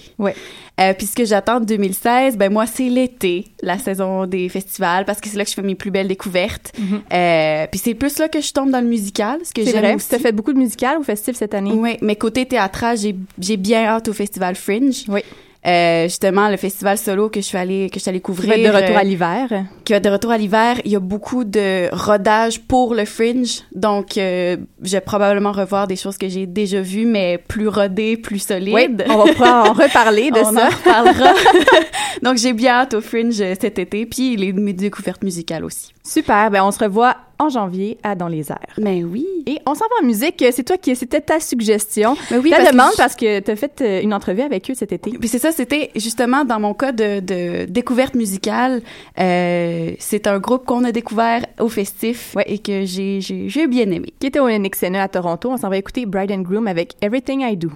Euh, 0.80 0.94
puis 0.94 1.06
ce 1.08 1.16
que 1.16 1.26
j'attends 1.26 1.60
de 1.60 1.66
2016, 1.66 2.38
ben 2.38 2.52
moi, 2.52 2.66
c'est 2.66 2.90
l'été, 2.90 3.46
la 3.62 3.78
saison 3.78 4.26
des 4.26 4.50
festivals, 4.50 5.06
parce 5.06 5.20
que 5.22 5.30
c'est 5.30 5.38
là 5.38 5.44
que 5.44 5.50
je 5.50 5.56
fais 5.56 5.62
mes 5.62 5.76
plus 5.76 5.92
belles 5.92 6.08
découvertes. 6.08 6.74
Euh, 7.14 7.66
puis 7.72 7.80
c'est 7.84 7.94
plus 7.94 8.18
là 8.20 8.28
que 8.30 8.42
je 8.42 8.52
tombe 8.52 8.72
dans 8.72 8.82
le 8.82 8.88
musical, 8.88 9.40
ce 9.44 9.54
que 9.54 9.64
j'aime 9.64 9.96
aussi. 9.96 10.10
Tu 10.10 10.16
as 10.16 10.20
fait 10.20 10.32
beaucoup 10.32 10.54
de 10.54 10.58
musical 10.60 10.98
au 10.98 11.04
festival 11.04 11.36
cette 11.36 11.54
année? 11.54 11.72
Oui, 11.74 11.98
mais 12.02 12.16
côté 12.16 12.46
théâtral, 12.46 12.98
j'ai 13.40 13.58
bien 13.58 13.86
hâte 13.86 14.08
au 14.10 14.14
festival 14.14 14.56
Fringe. 14.56 15.06
Oui. 15.08 15.22
Euh, 15.66 16.06
justement, 16.06 16.50
le 16.50 16.58
festival 16.58 16.98
solo 16.98 17.30
que 17.30 17.40
je 17.40 17.46
suis 17.46 17.58
allée 17.58 17.88
que 17.92 17.96
je 17.96 18.02
suis 18.02 18.10
allée 18.10 18.20
Qui 18.20 18.24
couvrir. 18.24 18.50
va 18.50 18.58
être 18.58 18.64
de 18.72 18.76
retour 18.76 18.96
euh, 18.96 19.00
à 19.00 19.04
l'hiver. 19.04 19.48
qui 19.86 19.94
va 19.94 19.98
être 19.98 20.04
de 20.04 20.10
retour 20.10 20.32
à 20.32 20.38
l'hiver. 20.40 20.82
Il 20.86 20.92
y 20.92 20.96
a 20.96 21.00
beaucoup 21.00 21.44
de 21.44 21.88
rodage 21.94 22.62
pour 22.62 22.96
le 22.96 23.06
Fringe. 23.06 23.62
Donc, 23.76 24.18
euh, 24.18 24.58
je 24.82 24.92
vais 24.92 25.02
probablement 25.02 25.52
revoir 25.52 25.86
des 25.88 25.96
choses 25.96 26.18
que 26.18 26.28
j'ai 26.30 26.48
déjà 26.48 26.82
vues, 26.82 27.06
mais 27.06 27.38
plus 27.38 27.68
rodées, 27.68 28.18
plus 28.18 28.40
solides. 28.40 28.74
Oui, 29.08 29.14
on 29.14 29.18
va 29.24 29.32
pouvoir 29.32 29.70
en 29.70 29.74
reparler 29.74 30.32
de 30.32 30.40
On 30.44 30.52
ça. 30.54 30.68
en 30.68 30.70
reparlera. 30.70 31.34
Donc, 32.24 32.38
j'ai 32.38 32.54
bien 32.54 32.74
hâte 32.74 32.96
au 32.96 33.02
Fringe 33.02 33.40
euh, 33.40 33.54
cet 33.60 33.78
été. 33.78 34.08
Puis, 34.08 34.36
les, 34.38 34.54
mes 34.54 34.74
découvertes 34.74 35.24
musicales 35.24 35.64
aussi. 35.64 35.94
Super, 36.04 36.50
ben 36.50 36.64
on 36.64 36.72
se 36.72 36.80
revoit 36.80 37.16
en 37.42 37.50
janvier 37.50 37.98
à 38.04 38.16
Dans 38.16 38.28
les 38.28 38.52
airs. 38.52 38.76
Ben 38.78 39.04
oui. 39.04 39.26
Et 39.48 39.58
on 39.66 39.74
s'en 39.74 39.86
va 39.86 40.04
en 40.04 40.06
musique. 40.06 40.44
C'est 40.52 40.64
toi 40.64 40.78
qui, 40.78 40.96
c'était 40.96 41.22
ta 41.22 41.40
suggestion. 41.40 42.16
Ben 42.30 42.40
oui, 42.44 42.50
ta 42.52 42.58
parce 42.58 42.68
que 42.70 42.72
demande 42.74 42.92
je- 42.94 42.98
parce 42.98 43.16
que 43.16 43.40
tu 43.40 43.52
as 43.52 43.56
fait 43.56 43.82
euh, 43.82 44.02
une 44.02 44.14
entrevue 44.14 44.42
avec 44.42 44.70
eux 44.70 44.74
cet 44.76 44.92
été. 44.92 45.12
Puis 45.12 45.28
c'est 45.28 45.40
ça, 45.40 45.52
c'était 45.52 45.90
justement 45.96 46.46
dans 46.46 46.60
mon 46.60 46.74
cas 46.74 46.92
de, 46.92 47.20
de 47.20 47.66
découverte 47.66 48.16
musicale. 48.16 48.82
Euh, 49.20 49.92
c'est 50.00 50.28
un 50.28 50.40
groupe 50.40 50.66
qu'on 50.66 50.84
a 50.84 50.92
découvert 50.92 51.46
au 51.60 51.68
festif 51.70 52.36
et 52.46 52.60
que 52.60 52.84
j'ai 52.86 53.68
bien 53.68 53.90
aimé. 53.92 54.14
Qui 54.20 54.28
était 54.28 54.40
au 54.40 54.50
NXNE 54.50 54.96
à 54.98 55.08
Toronto. 55.08 55.50
On 55.52 55.58
s'en 55.58 55.70
va 55.70 55.78
écouter 55.78 56.06
Bride 56.06 56.32
and 56.32 56.42
Groom 56.42 56.68
avec 56.68 56.94
Everything 57.02 57.42
I 57.42 57.58
Do. 57.58 57.70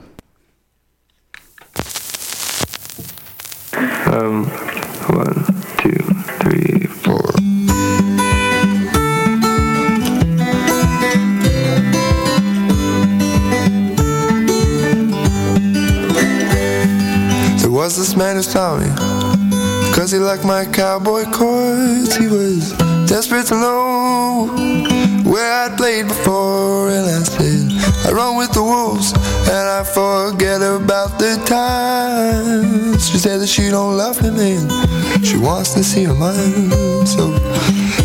Um, 4.07 4.45
one, 5.09 5.43
two, 5.77 5.91
three, 6.39 6.74
was 17.85 17.97
this 17.97 18.15
man 18.15 18.35
who 18.35 18.41
saw 18.41 18.79
me? 18.79 18.89
Cause 19.93 20.11
he 20.11 20.17
liked 20.17 20.43
my 20.43 20.65
cowboy 20.65 21.23
chords 21.25 22.15
He 22.15 22.25
was 22.25 22.73
desperate 23.07 23.45
to 23.47 23.53
know 23.53 24.49
Where 25.23 25.51
I'd 25.61 25.77
played 25.77 26.07
before. 26.07 26.89
And 26.89 27.05
I 27.05 27.21
said 27.21 28.09
I 28.09 28.11
run 28.11 28.37
with 28.37 28.51
the 28.53 28.63
wolves 28.63 29.13
And 29.53 29.67
I 29.77 29.83
forget 29.83 30.63
about 30.63 31.19
the 31.19 31.37
times. 31.45 33.07
She 33.07 33.19
said 33.19 33.39
that 33.41 33.47
she 33.47 33.69
don't 33.69 33.95
love 33.95 34.17
him 34.17 34.37
and 34.39 34.65
She 35.23 35.37
wants 35.37 35.75
to 35.75 35.83
see 35.83 36.05
him 36.05 36.17
mine 36.17 37.05
So 37.05 37.33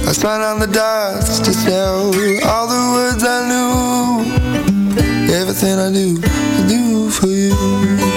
I 0.07 0.12
signed 0.12 0.43
on 0.43 0.61
the 0.61 0.70
dots 0.70 1.39
to 1.41 1.55
sell 1.55 2.12
All 2.51 2.66
the 2.68 2.83
words 2.97 3.24
I 3.24 3.39
knew. 3.49 3.70
Everything 5.33 5.78
I 5.78 5.91
do, 5.91 6.20
I 6.22 6.68
do 6.68 7.09
for 7.09 7.28
you 7.28 8.09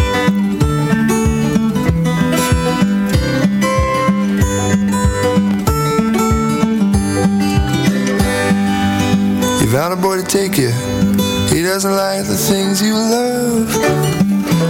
found 9.73 9.91
a 9.91 9.97
boy 9.99 10.17
to 10.17 10.23
take 10.23 10.55
you. 10.55 10.69
He 11.49 11.63
doesn't 11.63 11.95
like 11.95 12.27
the 12.27 12.37
things 12.37 12.79
you 12.79 12.93
love. 12.93 13.67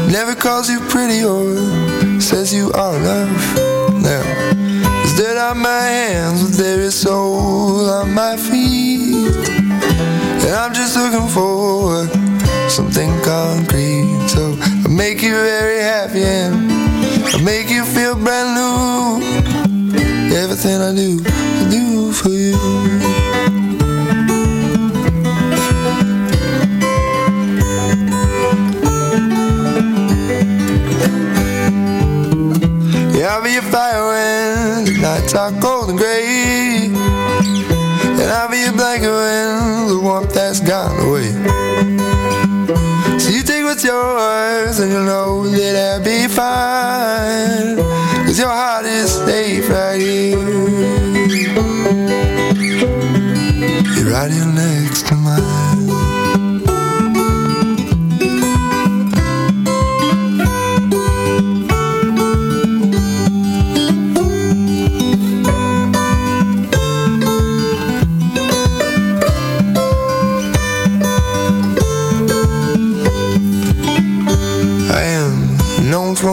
Never 0.09 0.33
calls 0.33 0.69
you 0.69 0.79
pretty 0.87 1.25
or 1.25 2.21
says 2.21 2.53
you 2.53 2.71
are 2.71 2.95
enough. 2.95 3.55
Now, 3.99 4.23
there's 4.53 5.17
dirt 5.17 5.37
on 5.37 5.57
my 5.57 5.81
hands, 5.81 6.43
but 6.43 6.57
there 6.57 6.79
is 6.79 6.95
soul 6.95 7.89
on 7.89 8.13
my 8.13 8.37
feet. 8.37 9.35
And 10.45 10.53
I'm 10.55 10.73
just 10.73 10.95
looking 10.95 11.27
for 11.27 12.07
something 12.69 13.11
concrete. 13.23 14.29
So 14.29 14.55
I 14.85 14.87
make 14.87 15.21
you 15.21 15.35
very 15.35 15.81
happy 15.81 16.23
and 16.23 16.71
I 17.27 17.41
make 17.43 17.69
you 17.69 17.83
feel 17.83 18.15
brand 18.15 18.55
new. 18.55 19.19
Everything 20.33 20.79
I 20.79 20.95
do, 20.95 21.21
I 21.25 21.69
do 21.69 22.13
for 22.13 22.29
you. 22.29 23.22
Your 33.53 33.61
fire 33.61 34.07
when 34.07 34.85
the 34.85 34.97
nights 34.99 35.35
are 35.35 35.51
cold 35.61 35.89
and 35.89 35.99
gray. 35.99 36.89
And 36.89 38.31
I'll 38.31 38.49
be 38.49 38.57
your 38.57 38.73
blanket 38.73 39.11
when 39.11 39.87
the 39.89 39.99
warmth 40.01 40.33
has 40.33 40.59
gone 40.59 40.97
away. 41.05 41.29
So 43.19 43.29
you 43.29 43.43
take 43.43 43.63
what's 43.63 43.83
yours 43.83 44.79
and 44.79 44.91
you'll 44.91 45.05
know 45.05 45.47
that 45.49 45.75
I'll 45.75 46.03
be 46.03 46.27
fine. 46.27 47.77
Cause 48.25 48.39
your 48.39 48.49
heart 48.49 48.85
is 48.85 49.11
safe 49.11 49.69
right 49.69 50.01
here. 50.01 50.39
You're 53.95 54.11
right 54.11 54.31
here 54.31 54.45
next 54.47 54.92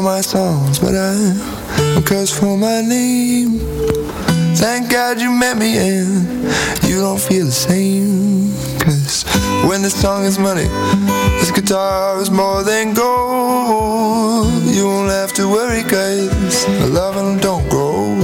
for 0.01 0.05
my 0.05 0.21
songs, 0.21 0.79
but 0.79 0.95
I 0.95 1.15
am 1.97 2.03
cursed 2.03 2.39
for 2.39 2.57
my 2.57 2.81
name. 2.81 3.59
Thank 4.57 4.91
God 4.91 5.21
you 5.21 5.31
met 5.31 5.57
me 5.59 5.77
and 5.77 6.45
you 6.85 7.01
don't 7.01 7.21
feel 7.21 7.47
the 7.47 7.53
same. 7.53 8.53
Cause 8.79 9.25
when 9.69 9.83
the 9.83 9.91
song 9.91 10.25
is 10.25 10.39
money, 10.39 10.69
this 11.39 11.51
guitar 11.51 12.21
is 12.21 12.31
more 12.31 12.63
than 12.63 12.95
gold. 12.95 14.53
You 14.65 14.85
won't 14.87 15.11
have 15.11 15.33
to 15.35 15.49
worry 15.49 15.83
cause 15.83 16.69
my 16.69 16.87
love 16.87 17.17
and 17.17 17.41
don't 17.41 17.69
grow. 17.69 18.17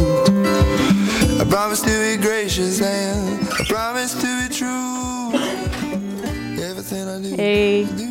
I 1.40 1.44
promise 1.48 1.82
to 1.82 1.94
be 2.04 2.16
gracious 2.22 2.80
and 2.80 3.48
I 3.48 3.64
promise 3.68 4.14
to 4.22 4.28
be 4.40 4.48
true. 4.54 5.32
Everything 6.70 7.08
I 7.08 7.20
do. 7.20 7.34
Et 7.38 8.05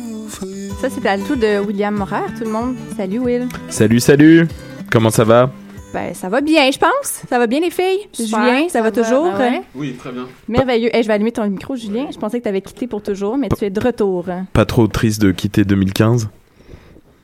ça, 0.80 0.90
c'était 0.90 1.18
tout 1.18 1.36
de 1.36 1.58
William 1.60 1.94
Morer, 1.94 2.26
tout 2.38 2.44
le 2.44 2.50
monde. 2.50 2.76
Salut, 2.96 3.18
Will. 3.18 3.48
Salut, 3.68 4.00
salut. 4.00 4.48
Comment 4.90 5.10
ça 5.10 5.24
va? 5.24 5.50
Ben, 5.92 6.12
ça 6.14 6.28
va 6.28 6.40
bien, 6.40 6.70
je 6.70 6.78
pense. 6.78 7.22
Ça 7.28 7.38
va 7.38 7.46
bien, 7.46 7.60
les 7.60 7.70
filles? 7.70 8.06
Super, 8.12 8.44
Julien, 8.44 8.68
ça, 8.68 8.82
va, 8.82 8.90
toujours? 8.90 9.32
ben 9.32 9.38
ouais. 9.54 9.62
Oui, 9.74 9.94
très 9.98 10.12
bien. 10.12 10.26
Merveilleux. 10.48 10.94
Hey, 10.94 11.02
je 11.02 11.08
vais 11.08 11.14
allumer 11.14 11.32
ton 11.32 11.48
micro, 11.48 11.74
Julien. 11.76 12.06
Je 12.12 12.18
pensais 12.18 12.38
que 12.38 12.42
tu 12.42 12.48
avais 12.48 12.60
quitté 12.60 12.86
pour 12.86 13.02
toujours, 13.02 13.36
mais 13.38 13.48
tu 13.56 13.64
es 13.64 13.70
de 13.70 13.80
retour. 13.80 14.26
Pas 14.52 14.64
trop 14.66 14.86
triste 14.86 15.22
de 15.22 15.32
quitter 15.32 15.64
2015 15.64 16.28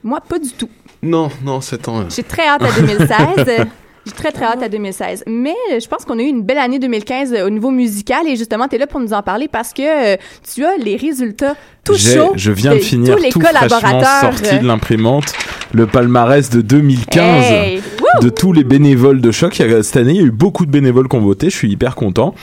Moi, 0.03 0.21
pas 0.27 0.39
du 0.39 0.51
tout. 0.51 0.71
Non, 1.03 1.29
non, 1.45 1.61
c'est 1.61 1.79
temps. 1.79 2.05
J'ai 2.09 2.23
très 2.23 2.47
hâte 2.47 2.63
à 2.63 2.73
2016. 2.81 3.67
J'ai 4.05 4.13
très, 4.13 4.33
très 4.33 4.47
hâte 4.47 4.63
à 4.63 4.69
2016. 4.69 5.25
Mais 5.29 5.55
je 5.79 5.87
pense 5.87 6.05
qu'on 6.05 6.19
a 6.19 6.23
eu 6.23 6.27
une 6.27 6.43
belle 6.43 6.59
année 6.59 6.81
2015 6.81 7.33
euh, 7.35 7.47
au 7.47 7.51
niveau 7.51 7.71
musical 7.71 8.27
et 8.27 8.35
justement, 8.35 8.67
tu 8.67 8.75
es 8.75 8.79
là 8.79 8.89
pour 8.89 8.99
nous 8.99 9.13
en 9.13 9.23
parler 9.23 9.47
parce 9.47 9.73
que 9.73 10.15
euh, 10.15 10.17
tu 10.53 10.65
as 10.65 10.77
les 10.77 10.97
résultats 10.97 11.55
tout 11.85 11.95
chauds 11.97 12.33
Je 12.37 12.53
viens 12.53 12.75
de 12.75 12.79
finir 12.81 13.17
tous 13.17 13.23
les 13.23 13.31
tout 13.31 13.41
collaborateurs. 13.41 14.21
sorti 14.21 14.59
de 14.59 14.67
l'imprimante 14.67 15.33
le 15.73 15.87
palmarès 15.87 16.51
de 16.51 16.61
2015 16.61 17.45
Hey! 17.51 17.81
de 18.21 18.29
tous 18.29 18.53
les 18.53 18.63
bénévoles 18.63 19.23
de 19.23 19.31
choc. 19.31 19.55
Cette 19.55 19.97
année, 19.97 20.11
il 20.13 20.17
y 20.17 20.21
a 20.21 20.25
eu 20.27 20.31
beaucoup 20.31 20.67
de 20.67 20.71
bénévoles 20.71 21.09
qui 21.09 21.17
ont 21.17 21.21
voté. 21.23 21.49
Je 21.49 21.57
suis 21.57 21.71
hyper 21.71 21.95
content. 21.95 22.35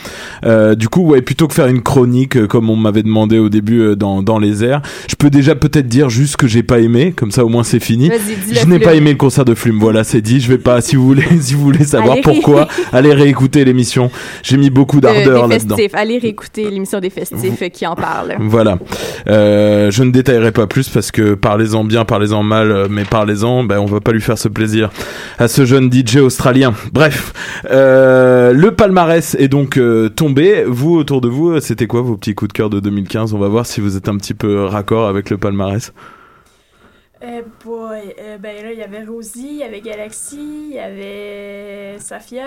Euh, 0.44 0.74
du 0.74 0.90
coup, 0.90 1.02
ouais, 1.04 1.22
plutôt 1.22 1.48
que 1.48 1.54
faire 1.54 1.68
une 1.68 1.84
chronique 1.84 2.38
euh, 2.38 2.48
comme 2.48 2.72
on 2.72 2.76
m'avait 2.76 3.04
demandé 3.04 3.38
au 3.38 3.50
début 3.50 3.80
euh, 3.82 3.96
dans, 3.96 4.24
dans 4.24 4.40
les 4.40 4.64
airs, 4.64 4.82
je 5.08 5.14
peux 5.16 5.30
déjà 5.30 5.54
peut-être 5.54 5.88
dire 5.88 6.10
juste 6.10 6.38
que 6.38 6.48
j'ai 6.48 6.64
pas 6.64 6.80
aimé. 6.80 7.14
Comme 7.16 7.30
ça, 7.30 7.46
au 7.46 7.50
moins, 7.50 7.64
c'est 7.64 7.80
fini. 7.80 8.10
Je 8.52 8.66
n'ai 8.66 8.80
pas 8.80 8.96
aimé 8.96 9.12
le 9.12 9.18
concert 9.18 9.46
de 9.46 9.54
Flume. 9.54 9.78
Voilà, 9.80 10.04
c'est 10.04 10.22
dit. 10.22 10.40
Je 10.42 10.50
vais 10.50 10.58
pas. 10.58 10.82
Si 10.82 10.96
vous 10.96 11.06
voulez, 11.06 11.24
si 11.40 11.54
vous 11.54 11.62
voulez 11.62 11.86
savoir 11.86 12.14
Allez, 12.14 12.22
pourquoi, 12.24 12.68
allez 12.92 13.14
réécouter 13.14 13.64
l'émission. 13.64 14.10
J'ai 14.42 14.58
mis 14.58 14.72
beaucoup 14.72 14.98
de- 14.98 15.02
d'ardeur 15.04 15.48
là-dedans. 15.48 15.76
Allez 15.94 16.18
réécouter 16.18 16.68
l'émission 16.72 17.00
des 17.00 17.12
festifs 17.12 17.62
euh, 17.62 17.70
qui 17.70 17.86
en 17.86 17.94
parle. 17.96 18.38
Voilà. 18.40 18.80
Euh, 19.30 19.92
je 19.92 20.04
ne 20.04 20.12
détaillerai 20.12 20.52
pas 20.52 20.68
plus 20.68 20.90
parce 20.90 21.12
que 21.12 21.36
parlez-en 21.36 21.84
bien, 21.84 22.04
parlez-en 22.04 22.44
mal, 22.44 22.72
euh, 22.72 22.88
mais 22.90 23.06
parlez-en, 23.06 23.64
ben 23.64 23.80
on 23.80 23.86
va 23.86 24.00
pas 24.00 24.12
lui 24.12 24.22
faire 24.22 24.38
ce 24.38 24.48
plaisir 24.48 24.90
à 25.38 25.48
ce 25.48 25.66
jeune 25.66 25.92
DJ 25.92 26.18
australien. 26.18 26.74
Bref, 26.94 27.34
euh, 27.70 28.54
le 28.54 28.72
palmarès 28.72 29.36
est 29.36 29.48
donc 29.48 29.80
tombé. 30.16 30.64
Vous 30.68 30.96
autour 30.96 31.22
de 31.22 31.30
vous, 31.30 31.60
c'était 31.60 31.88
quoi 31.88 32.02
vos 32.02 32.18
petits 32.18 32.36
coups 32.36 32.50
de 32.50 32.54
cœur 32.54 32.70
de 32.70 32.80
2015 32.80 33.34
On 33.34 33.40
va 33.40 33.48
voir 33.48 33.66
si 33.66 33.82
vous 33.82 33.96
êtes 33.96 34.10
un 34.10 34.18
petit 34.18 34.34
peu 34.34 34.66
raccord 34.66 35.08
avec 35.08 35.30
le 35.30 35.38
palmarès. 35.38 35.94
Eh 37.22 37.44
boy, 37.66 38.16
euh, 38.18 38.38
ben 38.38 38.64
là, 38.64 38.72
il 38.72 38.80
y 38.80 38.82
avait 38.82 39.04
Rosie, 39.04 39.48
il 39.52 39.58
y 39.58 39.64
avait 39.64 39.82
Galaxy, 39.82 40.38
il 40.70 40.76
y 40.76 40.80
avait 40.80 41.96
Safia. 42.00 42.46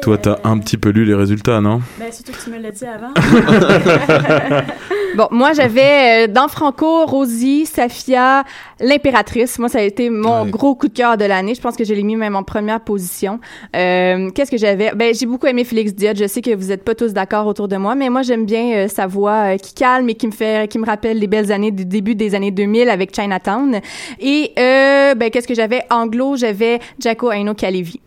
Toi, 0.00 0.14
avait- 0.14 0.22
t'as 0.22 0.38
un 0.44 0.58
petit 0.58 0.78
peu 0.78 0.88
lu 0.88 1.04
les 1.04 1.14
résultats, 1.14 1.60
non? 1.60 1.82
Ben, 1.98 2.10
surtout 2.10 2.32
que 2.32 2.42
tu 2.42 2.50
me 2.50 2.58
l'as 2.58 2.70
dit 2.70 2.86
avant. 2.86 3.12
Bon, 5.16 5.28
moi, 5.30 5.52
j'avais 5.52 6.24
euh, 6.24 6.26
dans 6.26 6.48
Franco, 6.48 7.06
Rosie, 7.06 7.66
Safia, 7.66 8.42
l'impératrice. 8.80 9.60
Moi, 9.60 9.68
ça 9.68 9.78
a 9.78 9.82
été 9.82 10.10
mon 10.10 10.44
gros 10.46 10.74
coup 10.74 10.88
de 10.88 10.92
cœur 10.92 11.16
de 11.16 11.24
l'année. 11.24 11.54
Je 11.54 11.60
pense 11.60 11.76
que 11.76 11.84
je 11.84 11.94
l'ai 11.94 12.02
mis 12.02 12.16
même 12.16 12.34
en 12.34 12.42
première 12.42 12.80
position. 12.80 13.38
Euh, 13.76 14.30
Qu'est-ce 14.34 14.50
que 14.50 14.56
j'avais? 14.56 14.90
Ben, 14.96 15.14
j'ai 15.14 15.26
beaucoup 15.26 15.46
aimé 15.46 15.62
Félix 15.62 15.94
Diot. 15.94 16.14
Je 16.16 16.26
sais 16.26 16.42
que 16.42 16.52
vous 16.56 16.66
n'êtes 16.66 16.82
pas 16.82 16.96
tous 16.96 17.12
d'accord 17.12 17.46
autour 17.46 17.68
de 17.68 17.76
moi, 17.76 17.94
mais 17.94 18.08
moi, 18.08 18.22
j'aime 18.22 18.44
bien 18.44 18.72
euh, 18.74 18.88
sa 18.88 19.06
voix 19.06 19.54
euh, 19.54 19.56
qui 19.56 19.72
calme 19.72 20.08
et 20.08 20.14
qui 20.16 20.26
me 20.26 20.32
fait, 20.32 20.68
qui 20.68 20.80
me 20.80 20.86
rappelle 20.86 21.20
les 21.20 21.28
belles 21.28 21.52
années 21.52 21.70
du 21.70 21.84
début 21.84 22.16
des 22.16 22.34
années 22.34 22.50
2000 22.50 22.90
avec 22.90 23.14
Chinatown. 23.14 23.78
Et, 24.20 24.52
euh, 24.58 25.14
ben, 25.14 25.30
qu'est-ce 25.30 25.48
que 25.48 25.54
j'avais? 25.54 25.82
Anglo, 25.90 26.36
j'avais 26.36 26.80
Jaco 26.98 27.30
Aino 27.30 27.54
Kalevi. 27.54 28.00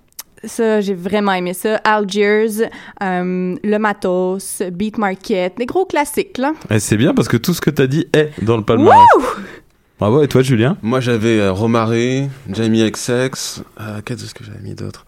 Ça, 0.43 0.81
j'ai 0.81 0.93
vraiment 0.93 1.33
aimé 1.33 1.53
ça. 1.53 1.77
Algiers, 1.83 2.61
euh, 3.01 3.55
Le 3.63 3.77
Matos, 3.77 4.61
Beat 4.71 4.97
Market, 4.97 5.57
des 5.57 5.65
gros 5.65 5.85
classiques, 5.85 6.37
là. 6.37 6.53
Eh, 6.69 6.79
C'est 6.79 6.95
bien 6.97 7.13
parce 7.13 7.27
que 7.27 7.37
tout 7.37 7.53
ce 7.53 7.61
que 7.61 7.71
t'as 7.71 7.87
dit 7.87 8.05
est 8.13 8.31
dans 8.43 8.55
le 8.57 8.63
palmarès. 8.63 9.01
Bravo, 9.99 10.21
et 10.21 10.27
toi, 10.27 10.43
Julien? 10.43 10.77
Moi, 10.83 10.99
j'avais 10.99 11.39
euh, 11.39 11.51
Romare, 11.51 11.91
Jamie 12.51 12.89
XX. 12.91 13.63
Euh, 13.81 14.01
Qu'est-ce 14.05 14.35
que 14.35 14.43
j'avais 14.43 14.61
mis 14.61 14.75
d'autre? 14.75 15.07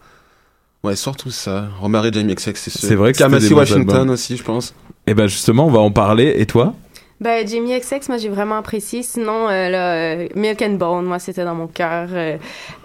Ouais, 0.82 0.96
surtout 0.96 1.30
ça. 1.30 1.68
Romare, 1.80 2.12
Jamie 2.12 2.34
XX, 2.34 2.52
c'est 2.58 2.70
sûr. 2.70 2.88
C'est 2.88 2.96
vrai 2.96 3.12
que 3.12 3.18
Kamasi 3.18 3.54
Washington 3.54 3.90
albums. 3.96 4.10
aussi, 4.10 4.36
je 4.36 4.42
pense. 4.42 4.74
Eh 5.06 5.14
ben 5.14 5.28
justement, 5.28 5.66
on 5.66 5.70
va 5.70 5.78
en 5.78 5.92
parler. 5.92 6.34
Et 6.38 6.46
toi? 6.46 6.74
Ben, 7.20 7.46
Jamie 7.46 7.78
XX, 7.78 8.08
moi, 8.08 8.16
j'ai 8.16 8.30
vraiment 8.30 8.56
apprécié. 8.56 9.02
Sinon, 9.02 9.48
euh, 9.48 9.68
là, 9.68 9.92
euh, 9.94 10.28
Milk 10.34 10.62
and 10.62 10.74
Bone, 10.74 11.04
moi, 11.04 11.18
c'était 11.18 11.44
dans 11.44 11.54
mon 11.54 11.66
cœur. 11.66 12.08
Euh, 12.12 12.38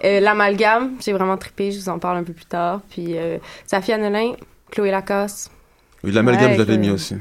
euh, 0.04 0.20
L'amalgame, 0.20 0.92
j'ai 1.02 1.12
vraiment 1.12 1.38
trippé. 1.38 1.72
Je 1.72 1.78
vous 1.80 1.88
en 1.88 1.98
parle 1.98 2.18
un 2.18 2.22
peu 2.22 2.34
plus 2.34 2.44
tard. 2.44 2.80
Puis, 2.90 3.16
euh, 3.16 3.38
Safia 3.64 3.96
Nolin, 3.96 4.32
Chloé 4.70 4.90
Lacasse. 4.90 5.50
Oui, 6.04 6.12
l'amalgame, 6.12 6.48
Ouais, 6.50 6.54
je 6.54 6.58
l'avais 6.58 6.76
mis 6.76 6.90
aussi. 6.90 7.16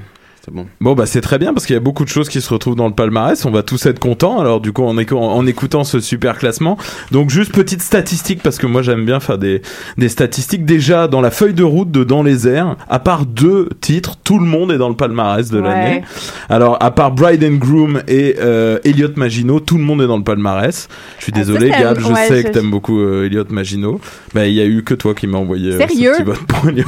Bon. 0.51 0.65
Bon 0.81 0.93
bah 0.93 1.05
c'est 1.05 1.21
très 1.21 1.37
bien 1.39 1.53
parce 1.53 1.65
qu'il 1.65 1.73
y 1.73 1.77
a 1.77 1.81
beaucoup 1.81 2.03
de 2.03 2.09
choses 2.09 2.29
qui 2.29 2.39
se 2.41 2.49
retrouvent 2.53 2.75
dans 2.75 2.87
le 2.87 2.93
palmarès. 2.93 3.43
On 3.45 3.51
va 3.51 3.63
tous 3.63 3.85
être 3.85 3.99
contents. 3.99 4.39
Alors 4.39 4.61
du 4.61 4.71
coup 4.71 4.83
en, 4.83 4.97
éco- 4.97 5.17
en 5.17 5.45
écoutant 5.47 5.83
ce 5.83 5.99
super 5.99 6.37
classement. 6.37 6.77
Donc 7.11 7.29
juste 7.29 7.51
petite 7.53 7.81
statistique 7.81 8.41
parce 8.43 8.57
que 8.57 8.67
moi 8.67 8.81
j'aime 8.81 9.05
bien 9.05 9.19
faire 9.19 9.37
des 9.37 9.61
des 9.97 10.09
statistiques. 10.09 10.65
Déjà 10.65 11.07
dans 11.07 11.21
la 11.21 11.31
feuille 11.31 11.53
de 11.53 11.63
route 11.63 11.91
de 11.91 12.03
Dans 12.03 12.21
les 12.23 12.47
airs, 12.47 12.75
à 12.89 12.99
part 12.99 13.25
deux 13.25 13.69
titres, 13.81 14.15
tout 14.23 14.37
le 14.39 14.45
monde 14.45 14.71
est 14.71 14.77
dans 14.77 14.89
le 14.89 14.95
palmarès 14.95 15.49
de 15.49 15.59
Ouais. 15.59 15.67
l'année. 15.67 16.03
Alors 16.49 16.77
à 16.81 16.91
part 16.91 17.11
Bride 17.11 17.43
and 17.43 17.55
Groom 17.57 18.01
et 18.07 18.35
euh, 18.39 18.77
Elliot 18.83 19.09
Maginot, 19.15 19.59
tout 19.59 19.77
le 19.77 19.83
monde 19.83 20.01
est 20.01 20.07
dans 20.07 20.17
le 20.17 20.23
palmarès. 20.23 20.87
Je 21.17 21.23
suis 21.23 21.31
Ah, 21.35 21.39
désolé 21.39 21.69
Gab, 21.71 21.99
je 21.99 22.05
ouais, 22.07 22.27
sais 22.27 22.41
je- 22.41 22.47
que 22.47 22.51
t'aimes 22.51 22.69
beaucoup 22.71 22.99
euh, 23.01 23.25
Elliot 23.25 23.45
Maginot. 23.49 23.99
Bah 24.33 24.45
il 24.45 24.53
y 24.53 24.61
a 24.61 24.65
eu 24.65 24.83
que 24.83 24.93
toi 24.93 25.13
qui 25.15 25.25
m'as 25.27 25.37
envoyé 25.39 25.71
euh, 25.73 25.79
ce 25.81 25.87
petit 25.87 26.23
vote 26.23 26.39
pour 26.47 26.69
Elliot. 26.69 26.85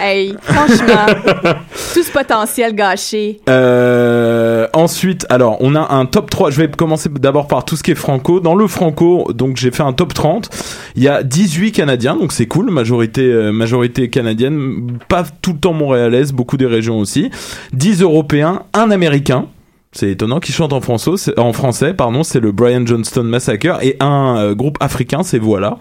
Hey, 0.00 0.34
franchement, 0.42 1.06
tout 1.94 2.02
ce 2.02 2.10
potentiel 2.12 2.74
gâché. 2.90 3.40
Euh, 3.48 4.66
ensuite, 4.72 5.26
alors, 5.30 5.56
on 5.60 5.74
a 5.74 5.94
un 5.94 6.06
top 6.06 6.30
3. 6.30 6.50
Je 6.50 6.60
vais 6.60 6.68
commencer 6.68 7.08
d'abord 7.08 7.46
par 7.46 7.64
tout 7.64 7.76
ce 7.76 7.82
qui 7.82 7.90
est 7.90 7.94
franco. 7.96 8.40
Dans 8.40 8.54
le 8.54 8.66
franco, 8.66 9.28
donc 9.32 9.56
j'ai 9.56 9.70
fait 9.70 9.82
un 9.82 9.92
top 9.92 10.14
30. 10.14 10.48
Il 10.96 11.02
y 11.02 11.08
a 11.08 11.22
18 11.22 11.72
Canadiens, 11.72 12.16
donc 12.16 12.32
c'est 12.32 12.46
cool. 12.46 12.70
Majorité, 12.70 13.22
euh, 13.22 13.52
majorité 13.52 14.10
canadienne. 14.10 14.98
Pas 15.08 15.24
tout 15.42 15.52
le 15.52 15.58
temps 15.58 15.72
montréalaise, 15.72 16.32
beaucoup 16.32 16.56
des 16.56 16.66
régions 16.66 16.98
aussi. 16.98 17.30
10 17.72 18.02
Européens, 18.02 18.62
un 18.74 18.90
Américain. 18.90 19.46
C'est 19.94 20.10
étonnant 20.10 20.40
qui 20.40 20.52
chante 20.52 20.72
en 20.72 20.80
français, 20.80 21.10
c'est- 21.18 21.38
en 21.38 21.52
français, 21.52 21.92
pardon, 21.92 22.22
c'est 22.22 22.40
le 22.40 22.50
Brian 22.50 22.86
Johnston 22.86 23.24
Massacre 23.24 23.78
et 23.82 23.96
un 24.00 24.36
euh, 24.38 24.54
groupe 24.54 24.78
africain, 24.80 25.22
c'est 25.22 25.38
voilà. 25.38 25.76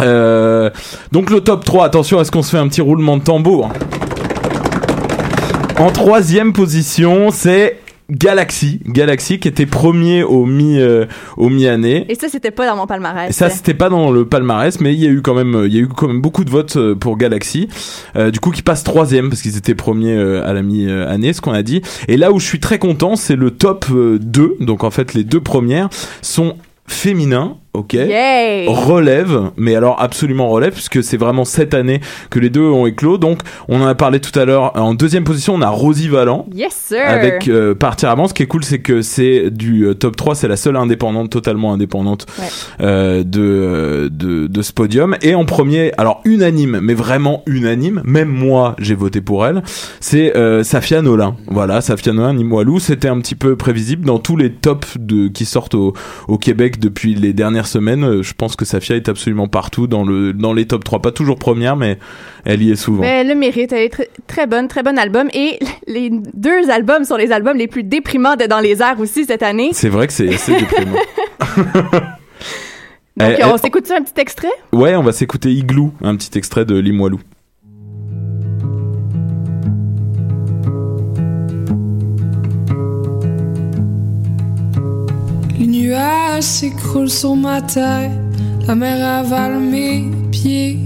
Euh, 0.00 0.70
donc 1.10 1.30
le 1.30 1.40
top 1.40 1.64
3, 1.64 1.84
attention, 1.86 2.20
est-ce 2.20 2.30
qu'on 2.30 2.42
se 2.44 2.50
fait 2.50 2.58
un 2.58 2.68
petit 2.68 2.80
roulement 2.80 3.16
de 3.16 3.24
tambour? 3.24 3.70
En 5.78 5.92
troisième 5.92 6.52
position, 6.52 7.30
c'est 7.30 7.78
Galaxy. 8.10 8.80
Galaxy 8.84 9.38
qui 9.38 9.46
était 9.46 9.64
premier 9.64 10.24
au 10.24 10.44
mi 10.44 10.80
euh, 10.80 11.06
au 11.36 11.50
mi-année. 11.50 12.04
Et 12.08 12.16
ça, 12.16 12.28
c'était 12.28 12.50
pas 12.50 12.66
dans 12.66 12.74
mon 12.74 12.88
palmarès. 12.88 13.32
Ça, 13.32 13.48
c'était 13.48 13.74
pas 13.74 13.88
dans 13.88 14.10
le 14.10 14.24
palmarès, 14.24 14.80
mais 14.80 14.92
il 14.92 14.98
y 14.98 15.06
a 15.06 15.10
eu 15.10 15.22
quand 15.22 15.34
même, 15.34 15.62
il 15.66 15.72
y 15.72 15.78
a 15.78 15.80
eu 15.80 15.86
quand 15.86 16.08
même 16.08 16.20
beaucoup 16.20 16.44
de 16.44 16.50
votes 16.50 16.76
euh, 16.76 16.96
pour 16.96 17.16
Galaxy. 17.16 17.68
Euh, 18.16 18.32
du 18.32 18.40
coup, 18.40 18.50
qui 18.50 18.62
passe 18.62 18.82
troisième 18.82 19.28
parce 19.28 19.40
qu'ils 19.40 19.56
étaient 19.56 19.76
premiers 19.76 20.18
à 20.18 20.52
la 20.52 20.62
mi-année, 20.62 21.32
ce 21.32 21.40
qu'on 21.40 21.52
a 21.52 21.62
dit. 21.62 21.80
Et 22.08 22.16
là 22.16 22.32
où 22.32 22.40
je 22.40 22.46
suis 22.46 22.60
très 22.60 22.80
content, 22.80 23.14
c'est 23.14 23.36
le 23.36 23.52
top 23.52 23.86
euh, 23.92 24.18
2. 24.20 24.56
Donc 24.58 24.82
en 24.82 24.90
fait, 24.90 25.14
les 25.14 25.22
deux 25.22 25.40
premières 25.40 25.90
sont 26.22 26.56
féminins. 26.88 27.56
Ok. 27.74 27.92
Yay! 27.92 28.66
Relève, 28.68 29.50
mais 29.56 29.76
alors 29.76 30.00
absolument 30.02 30.48
relève, 30.48 30.72
puisque 30.72 31.02
c'est 31.02 31.16
vraiment 31.16 31.44
cette 31.44 31.74
année 31.74 32.00
que 32.30 32.38
les 32.40 32.50
deux 32.50 32.62
ont 32.62 32.86
éclos. 32.86 33.18
Donc, 33.18 33.40
on 33.68 33.80
en 33.82 33.86
a 33.86 33.94
parlé 33.94 34.20
tout 34.20 34.36
à 34.38 34.44
l'heure. 34.44 34.72
En 34.76 34.94
deuxième 34.94 35.24
position, 35.24 35.54
on 35.54 35.62
a 35.62 35.68
Rosie. 35.68 36.08
Yes, 36.54 36.72
sir! 36.74 37.02
Avec 37.06 37.46
euh, 37.48 37.74
Partir 37.74 38.08
avant, 38.10 38.26
ce 38.28 38.34
qui 38.34 38.42
est 38.42 38.46
cool, 38.46 38.64
c'est 38.64 38.78
que 38.80 39.02
c'est 39.02 39.50
du 39.50 39.84
euh, 39.84 39.94
top 39.94 40.16
3, 40.16 40.34
c'est 40.34 40.48
la 40.48 40.56
seule 40.56 40.76
indépendante, 40.76 41.30
totalement 41.30 41.72
indépendante 41.72 42.26
Ouais. 42.38 42.46
euh, 42.80 43.22
de, 43.24 44.08
de, 44.10 44.46
de 44.46 44.62
ce 44.62 44.72
podium. 44.72 45.16
Et 45.22 45.34
en 45.34 45.44
premier, 45.44 45.92
alors 45.98 46.20
unanime, 46.24 46.80
mais 46.82 46.94
vraiment 46.94 47.42
unanime, 47.46 48.00
même 48.04 48.28
moi 48.28 48.74
j'ai 48.78 48.94
voté 48.94 49.20
pour 49.20 49.46
elle, 49.46 49.62
c'est 50.00 50.36
euh, 50.36 50.62
Safia 50.64 51.02
Nolin. 51.02 51.36
Voilà, 51.46 51.80
Safia 51.80 52.12
Nolin, 52.12 52.32
Nimoilou, 52.34 52.80
c'était 52.80 53.08
un 53.08 53.18
petit 53.20 53.34
peu 53.34 53.54
prévisible 53.56 54.04
dans 54.06 54.18
tous 54.18 54.36
les 54.36 54.50
tops 54.52 54.96
de, 54.98 55.28
qui 55.28 55.44
sortent 55.44 55.74
au, 55.74 55.92
au 56.28 56.38
Québec 56.38 56.78
depuis 56.80 57.14
les 57.14 57.32
dernières 57.32 57.57
semaines. 57.66 58.04
euh, 58.04 58.22
Je 58.22 58.34
pense 58.34 58.56
que 58.56 58.64
Safia 58.64 58.96
est 58.96 59.08
absolument 59.08 59.48
partout 59.48 59.86
dans, 59.86 60.04
le, 60.04 60.32
dans 60.32 60.52
les 60.52 60.66
top 60.66 60.84
3, 60.84 61.00
pas 61.02 61.12
toujours 61.12 61.38
première, 61.38 61.76
mais 61.76 61.98
elle 62.44 62.62
y 62.62 62.70
est 62.70 62.76
souvent. 62.76 63.00
Mais 63.02 63.20
elle 63.20 63.28
le 63.28 63.34
mérite. 63.34 63.72
Elle 63.72 63.84
est 63.84 63.88
très, 63.88 64.08
très 64.26 64.46
bonne, 64.46 64.68
très 64.68 64.82
bon 64.82 64.98
album. 64.98 65.28
Et 65.34 65.58
les 65.86 66.10
deux 66.10 66.70
albums 66.70 67.04
sont 67.04 67.16
les 67.16 67.32
albums 67.32 67.56
les 67.56 67.66
plus 67.68 67.82
déprimants 67.82 68.36
de 68.36 68.44
Dans 68.46 68.60
les 68.60 68.80
airs 68.82 69.00
aussi 69.00 69.24
cette 69.24 69.42
année. 69.42 69.70
C'est 69.72 69.88
vrai 69.88 70.06
que 70.06 70.12
c'est 70.12 70.26
déprimant. 70.48 70.96
Donc, 73.16 73.36
Eh, 73.38 73.44
on 73.44 73.56
eh, 73.56 73.58
s'écoute 73.58 73.90
un 73.90 74.02
petit 74.02 74.20
extrait? 74.20 74.48
Ouais, 74.72 74.94
on 74.94 75.02
va 75.02 75.10
s'écouter 75.12 75.50
Igloo, 75.50 75.92
un 76.02 76.14
petit 76.16 76.38
extrait 76.38 76.64
de 76.64 76.78
Limoilou. 76.78 77.18
Nuages 85.78 86.42
s'écroulent 86.42 87.10
sur 87.10 87.36
ma 87.36 87.60
tête, 87.62 88.10
la 88.66 88.74
mer 88.74 88.98
avale 89.20 89.58
mes 89.60 90.10
pieds. 90.30 90.78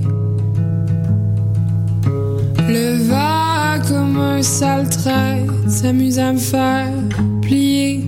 Le 2.75 2.87
vent 3.09 3.81
comme 3.89 4.17
un 4.19 4.43
sale 4.43 4.89
trait 4.89 5.47
s'amuse 5.67 6.19
à 6.19 6.33
me 6.33 6.39
faire 6.39 6.93
plier. 7.41 8.05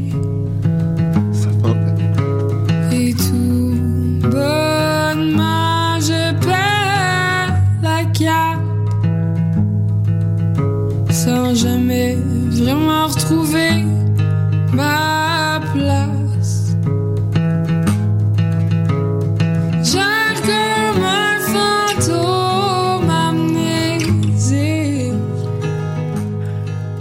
Et 2.93 3.13
tout 3.15 3.75
bonnement 4.31 5.99
je 6.09 6.33
perds 6.47 7.55
la 7.83 8.05
cape 8.21 8.63
sans 11.11 11.55
jamais 11.55 12.17
vraiment 12.51 13.07
retrouver 13.09 13.85
ma 14.73 15.24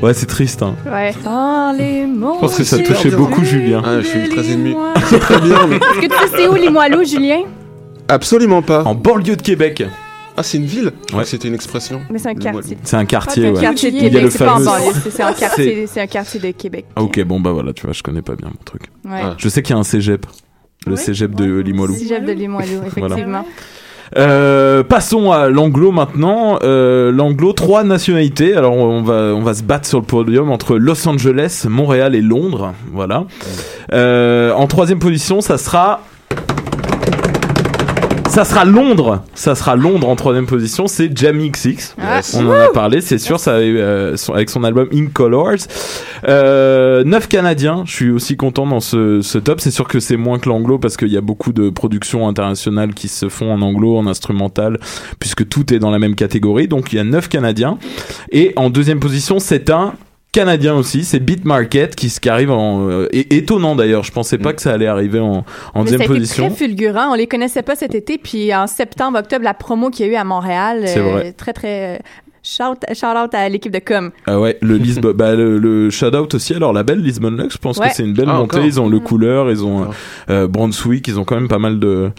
Ouais, 0.04 0.14
c'est 0.14 0.26
triste, 0.26 0.62
hein. 0.62 0.76
Ouais. 0.86 1.14
Je 1.14 2.40
pense 2.40 2.56
que 2.58 2.64
ça 2.66 2.78
touchait 2.80 3.10
beaucoup 3.12 3.44
Julien. 3.46 3.82
Ah, 3.86 4.02
je 4.02 4.06
suis 4.08 4.28
très 4.30 4.50
ému. 4.52 4.76
C'est 5.08 5.20
très 5.20 5.40
bien, 5.40 5.66
mais. 5.68 5.78
Est-ce 5.78 6.00
que 6.02 6.08
tu 6.08 6.12
sais 6.32 6.38
c'est 6.38 6.48
où 6.50 6.56
Limoilou, 6.56 7.06
Julien? 7.06 7.44
Absolument 8.10 8.62
pas. 8.62 8.84
En 8.84 8.96
banlieue 8.96 9.38
de 9.38 9.42
Québec. 9.42 9.84
Ah, 10.36 10.44
c'est 10.44 10.58
une 10.58 10.66
ville? 10.66 10.92
Ouais. 11.14 11.24
C'était 11.24 11.48
une 11.48 11.54
expression. 11.54 12.02
Mais 12.10 12.20
c'est 12.20 12.30
un 12.30 12.34
Le 12.34 12.40
quartier. 12.42 12.78
C'est 12.84 12.96
un 12.98 13.06
quartier, 13.06 13.44
C'est 13.44 13.50
un 13.50 13.54
ouais. 13.54 13.62
quartier 13.62 13.92
de 13.92 13.96
Il 13.98 14.04
y 14.04 14.06
a 14.06 14.10
Québec, 14.10 14.24
le 14.24 14.30
c'est 14.32 14.38
pas 14.40 14.54
en 14.56 14.60
fameux- 14.60 14.66
banlieue, 14.66 14.94
c'est- 15.04 15.10
c'est 15.12 15.24
un 15.24 15.34
quartier, 15.40 15.88
c'est 15.88 16.02
un 16.02 16.08
quartier 16.08 16.40
de 16.40 16.52
Québec. 16.52 16.86
Ah, 16.96 17.04
ok, 17.04 17.24
bon 17.24 17.40
bah 17.40 17.52
voilà, 17.54 17.72
tu 17.72 17.86
vois, 17.86 17.94
je 17.94 18.02
connais 18.04 18.22
pas 18.24 18.36
bien 18.36 18.48
mon 18.50 18.64
truc. 18.66 18.82
Ouais. 19.06 19.22
Ah. 19.24 19.36
Je 19.38 19.48
sais 19.48 19.62
qu'il 19.62 19.74
y 19.74 19.78
a 19.78 19.80
un 19.80 19.84
cégep. 19.84 20.26
Le 20.86 20.96
cégep 20.98 21.34
de 21.34 21.60
Limoilou. 21.62 21.96
Cégep 21.96 22.26
de 22.26 22.32
Limoilou, 22.34 22.82
effectivement. 22.88 23.46
Euh, 24.18 24.84
passons 24.84 25.32
à 25.32 25.50
l'anglo 25.50 25.92
maintenant. 25.92 26.60
Euh, 26.64 27.12
l'anglo, 27.12 27.54
trois 27.54 27.84
nationalités. 27.84 28.56
Alors 28.56 28.74
on 28.74 29.02
va 29.02 29.34
on 29.34 29.42
va 29.42 29.54
se 29.54 29.64
battre 29.64 29.88
sur 29.88 30.00
le 30.00 30.06
podium 30.06 30.52
entre 30.52 30.78
Los 30.78 31.08
Angeles, 31.08 31.66
Montréal 31.70 32.16
et 32.16 32.22
Londres. 32.22 32.74
Voilà. 32.92 33.26
Euh, 33.94 34.52
en 34.54 34.68
troisième 34.68 35.00
position, 35.00 35.42
ça 35.42 35.58
sera 35.58 36.02
Ça 38.34 38.46
sera 38.46 38.66
Londres. 38.66 39.22
Ça 39.36 39.54
sera 39.54 39.76
Londres 39.76 40.10
en 40.10 40.16
troisième 40.16 40.48
position. 40.48 40.88
C'est 40.88 41.16
Jamie 41.16 41.52
XX. 41.52 41.94
Ah. 42.02 42.16
Yes. 42.16 42.34
On 42.34 42.48
en 42.48 42.52
a 42.54 42.70
parlé, 42.70 43.00
c'est 43.00 43.20
sûr. 43.20 43.40
Ça, 43.40 43.52
euh, 43.52 44.18
son- 44.18 44.34
avec 44.34 44.50
son 44.50 44.64
album 44.64 44.88
In 44.92 45.06
Colors. 45.14 45.54
Euh, 46.28 47.04
9 47.04 47.28
Canadiens. 47.28 47.84
Je 47.86 47.92
suis 47.94 48.10
aussi 48.10 48.36
content 48.36 48.66
dans 48.66 48.80
ce, 48.80 49.22
ce 49.22 49.38
top. 49.38 49.62
C'est 49.62 49.70
sûr 49.70 49.88
que 49.88 50.00
c'est 50.00 50.18
moins 50.18 50.40
que 50.40 50.50
l'anglo 50.50 50.80
parce 50.80 50.98
qu'il 50.98 51.10
y 51.10 51.18
a 51.18 51.22
beaucoup 51.22 51.54
de 51.54 51.70
productions 51.70 52.28
internationales 52.28 52.96
qui 52.96 53.08
se 53.08 53.30
font 53.30 53.54
en 53.54 53.62
anglo, 53.62 53.98
en 53.98 54.08
instrumental, 54.08 54.80
puisque 55.20 55.48
tout 55.48 55.72
est 55.72 55.78
dans 55.78 55.92
la 55.92 56.00
même 56.00 56.16
catégorie. 56.16 56.68
Donc 56.68 56.92
il 56.92 56.96
y 56.96 57.00
a 57.00 57.04
9 57.04 57.30
Canadiens. 57.30 57.78
Et 58.32 58.54
en 58.56 58.72
deuxième 58.72 59.00
position, 59.00 59.38
c'est 59.38 59.70
un 59.70 59.94
canadien 60.34 60.76
aussi, 60.76 61.06
c'est 61.06 61.20
Beat 61.22 61.46
Market 61.46 61.96
qui, 61.96 62.10
qui 62.10 62.28
arrive 62.30 62.52
en 62.52 62.90
euh, 62.90 63.08
étonnant 63.14 63.76
d'ailleurs. 63.76 64.04
Je 64.04 64.12
pensais 64.12 64.38
pas 64.38 64.52
que 64.52 64.62
ça 64.62 64.74
allait 64.74 64.88
arriver 64.88 65.20
en, 65.20 65.46
en 65.74 65.84
Mais 65.84 65.92
ça 65.92 65.98
deuxième 65.98 66.08
position. 66.08 66.48
très 66.48 66.56
fulgurant. 66.56 67.12
On 67.12 67.14
les 67.16 67.28
connaissait 67.28 67.62
pas 67.62 67.76
cet 67.78 67.96
été. 67.96 68.18
Puis 68.18 68.54
en 68.54 68.68
septembre, 68.68 69.20
octobre, 69.20 69.46
la 69.46 69.54
promo 69.54 69.90
qu'il 69.90 70.06
y 70.06 70.10
a 70.10 70.12
eu 70.12 70.16
à 70.16 70.26
Montréal, 70.26 70.82
C'est 70.88 71.00
euh, 71.00 71.12
vrai. 71.12 71.32
très, 71.32 71.54
très... 71.54 71.96
euh, 71.96 72.00
Shout, 72.46 72.80
shout 72.94 73.06
out 73.06 73.34
à 73.34 73.48
l'équipe 73.48 73.72
de 73.72 73.80
com. 73.80 74.12
Ah 74.26 74.38
ouais, 74.38 74.58
le 74.62 74.76
Lisbon, 74.76 75.14
bah 75.16 75.34
le, 75.34 75.58
le 75.60 75.90
shout 75.90 76.14
out 76.14 76.34
aussi. 76.34 76.54
Alors 76.54 76.74
la 76.74 76.84
belle 76.84 77.00
Lisbon 77.02 77.32
Lux, 77.32 77.54
je 77.54 77.58
pense 77.58 77.78
Ouais. 77.78 77.88
que 77.88 77.96
c'est 77.96 78.04
une 78.04 78.14
belle 78.14 78.26
Ah, 78.28 78.34
montée. 78.34 78.58
encore. 78.58 78.66
Ils 78.66 78.82
ont 78.82 78.90
le 78.90 79.00
couleur, 79.00 79.50
ils 79.50 79.64
ont 79.64 79.88
euh, 80.30 80.46
Brunswick, 80.50 81.08
ils 81.08 81.18
ont 81.18 81.24
quand 81.24 81.36
même 81.36 81.48
pas 81.48 81.58
mal 81.60 81.80
de 81.80 82.12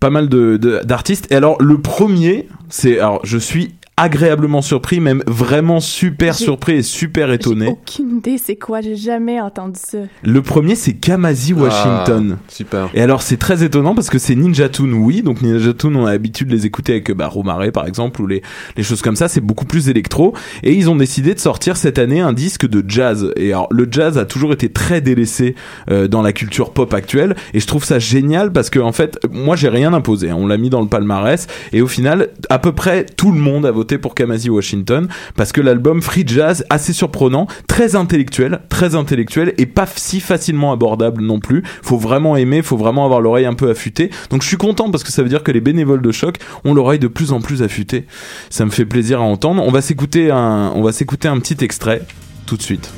pas 0.00 0.08
mal 0.08 0.30
de 0.30 0.56
de- 0.56 0.80
d'artistes. 0.82 1.30
Et 1.30 1.34
alors 1.34 1.60
le 1.60 1.76
premier, 1.78 2.48
c'est 2.70 2.98
alors 3.00 3.20
je 3.22 3.36
suis 3.36 3.74
agréablement 3.98 4.60
surpris, 4.60 5.00
même 5.00 5.22
vraiment 5.26 5.80
super 5.80 6.34
surpris 6.34 6.74
et 6.74 6.82
super 6.82 7.32
étonné. 7.32 7.68
Aucune 7.68 8.18
idée 8.18 8.36
c'est 8.36 8.56
quoi. 8.56 8.82
J'ai 8.82 8.94
jamais 8.96 9.40
entendu 9.40 9.80
ça. 9.82 9.98
Le 10.22 10.42
premier, 10.42 10.74
c'est 10.74 10.92
Kamasi 10.92 11.54
Washington. 11.54 12.36
Ah, 12.38 12.44
super. 12.48 12.90
Et 12.92 13.00
alors, 13.00 13.22
c'est 13.22 13.38
très 13.38 13.64
étonnant 13.64 13.94
parce 13.94 14.10
que 14.10 14.18
c'est 14.18 14.34
Ninja 14.34 14.68
Tune, 14.68 14.92
oui. 14.92 15.22
Donc, 15.22 15.40
Ninja 15.40 15.72
Tune, 15.72 15.96
on 15.96 16.04
a 16.04 16.12
l'habitude 16.12 16.48
de 16.48 16.52
les 16.52 16.66
écouter 16.66 16.92
avec 16.92 17.10
bah, 17.12 17.26
Romare, 17.28 17.72
par 17.72 17.86
exemple, 17.86 18.20
ou 18.20 18.26
les, 18.26 18.42
les 18.76 18.82
choses 18.82 19.00
comme 19.00 19.16
ça. 19.16 19.28
C'est 19.28 19.40
beaucoup 19.40 19.64
plus 19.64 19.88
électro. 19.88 20.34
Et 20.62 20.74
ils 20.74 20.90
ont 20.90 20.96
décidé 20.96 21.32
de 21.32 21.40
sortir 21.40 21.78
cette 21.78 21.98
année 21.98 22.20
un 22.20 22.34
disque 22.34 22.66
de 22.68 22.84
jazz. 22.86 23.32
Et 23.36 23.52
alors, 23.52 23.68
le 23.70 23.88
jazz 23.90 24.18
a 24.18 24.26
toujours 24.26 24.52
été 24.52 24.68
très 24.68 25.00
délaissé 25.00 25.54
euh, 25.90 26.06
dans 26.06 26.20
la 26.20 26.34
culture 26.34 26.72
pop 26.74 26.92
actuelle. 26.92 27.34
Et 27.54 27.60
je 27.60 27.66
trouve 27.66 27.84
ça 27.84 27.98
génial 27.98 28.52
parce 28.52 28.68
que, 28.68 28.78
en 28.78 28.92
fait, 28.92 29.18
moi, 29.30 29.56
j'ai 29.56 29.70
rien 29.70 29.94
imposé. 29.94 30.28
hein. 30.28 30.36
On 30.38 30.46
l'a 30.46 30.58
mis 30.58 30.68
dans 30.68 30.82
le 30.82 30.88
palmarès. 30.88 31.46
Et 31.72 31.80
au 31.80 31.88
final, 31.88 32.28
à 32.50 32.58
peu 32.58 32.72
près 32.72 33.06
tout 33.06 33.32
le 33.32 33.38
monde 33.38 33.64
a 33.64 33.70
voté 33.70 33.85
pour 33.94 34.14
Kamasi 34.14 34.50
Washington 34.50 35.08
parce 35.36 35.52
que 35.52 35.60
l'album 35.60 36.02
Free 36.02 36.24
Jazz, 36.26 36.64
assez 36.70 36.92
surprenant, 36.92 37.46
très 37.68 37.96
intellectuel, 37.96 38.60
très 38.68 38.94
intellectuel 38.94 39.54
et 39.58 39.66
pas 39.66 39.86
si 39.86 40.20
facilement 40.20 40.72
abordable 40.72 41.22
non 41.22 41.40
plus. 41.40 41.62
Faut 41.82 41.98
vraiment 41.98 42.36
aimer, 42.36 42.62
faut 42.62 42.76
vraiment 42.76 43.04
avoir 43.04 43.20
l'oreille 43.20 43.46
un 43.46 43.54
peu 43.54 43.70
affûtée. 43.70 44.10
Donc 44.30 44.42
je 44.42 44.48
suis 44.48 44.56
content 44.56 44.90
parce 44.90 45.04
que 45.04 45.12
ça 45.12 45.22
veut 45.22 45.28
dire 45.28 45.42
que 45.42 45.52
les 45.52 45.60
bénévoles 45.60 46.02
de 46.02 46.12
choc 46.12 46.38
ont 46.64 46.74
l'oreille 46.74 46.98
de 46.98 47.08
plus 47.08 47.32
en 47.32 47.40
plus 47.40 47.62
affûtée. 47.62 48.06
Ça 48.50 48.64
me 48.64 48.70
fait 48.70 48.86
plaisir 48.86 49.20
à 49.20 49.24
entendre. 49.24 49.62
On 49.64 49.70
va 49.70 49.80
s'écouter 49.80 50.30
un, 50.30 50.72
on 50.74 50.82
va 50.82 50.92
s'écouter 50.92 51.28
un 51.28 51.38
petit 51.38 51.62
extrait 51.64 52.02
tout 52.46 52.56
de 52.56 52.62
suite. 52.62 52.90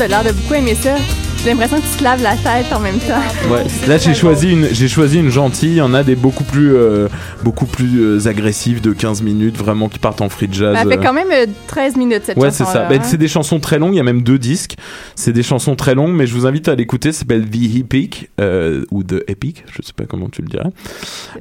A 0.00 0.06
l'air 0.06 0.22
de 0.22 0.30
beaucoup 0.30 0.54
aimer 0.54 0.76
ça. 0.76 0.94
J'ai 1.42 1.50
l'impression 1.50 1.78
que 1.78 1.86
tu 1.86 1.98
te 1.98 2.04
laves 2.04 2.22
la 2.22 2.36
tête 2.36 2.72
en 2.72 2.78
même 2.78 2.98
temps. 2.98 3.20
Ouais. 3.50 3.64
Là 3.88 3.98
j'ai 3.98 4.14
choisi 4.14 4.52
une, 4.52 4.68
j'ai 4.70 4.86
choisi 4.86 5.18
une 5.18 5.30
gentille. 5.30 5.70
Il 5.70 5.76
y 5.76 5.80
en 5.80 5.92
a 5.92 6.04
des 6.04 6.14
beaucoup 6.14 6.44
plus, 6.44 6.76
euh, 6.76 7.08
beaucoup 7.42 7.66
plus 7.66 8.00
euh, 8.00 8.28
agressives 8.28 8.80
de 8.80 8.92
15 8.92 9.22
minutes, 9.22 9.56
vraiment 9.56 9.88
qui 9.88 9.98
partent 9.98 10.20
en 10.20 10.28
free 10.28 10.48
jazz. 10.50 10.74
Mais 10.74 10.82
elle 10.82 10.88
fait 10.88 10.98
euh. 10.98 11.02
quand 11.02 11.12
même 11.12 11.30
euh, 11.32 11.46
13 11.66 11.96
minutes 11.96 12.22
cette 12.26 12.36
Ouais, 12.36 12.52
c'est 12.52 12.64
chanson 12.64 12.78
ça. 12.78 12.88
Ben, 12.88 13.00
c'est 13.02 13.16
des 13.16 13.28
chansons 13.28 13.58
très 13.58 13.78
longues. 13.78 13.94
Il 13.94 13.96
y 13.98 14.00
a 14.00 14.04
même 14.04 14.22
deux 14.22 14.38
disques. 14.38 14.76
C'est 15.16 15.32
des 15.32 15.42
chansons 15.42 15.74
très 15.74 15.94
longues, 15.96 16.12
mais 16.12 16.28
je 16.28 16.34
vous 16.34 16.46
invite 16.46 16.68
à 16.68 16.76
l'écouter. 16.76 17.10
Ça 17.10 17.20
s'appelle 17.20 17.48
The 17.48 17.76
Epic 17.78 18.30
euh, 18.40 18.84
ou 18.92 19.02
The 19.02 19.24
Epic. 19.26 19.64
Je 19.72 19.82
sais 19.82 19.92
pas 19.92 20.04
comment 20.04 20.28
tu 20.28 20.42
le 20.42 20.48
dirais. 20.48 20.70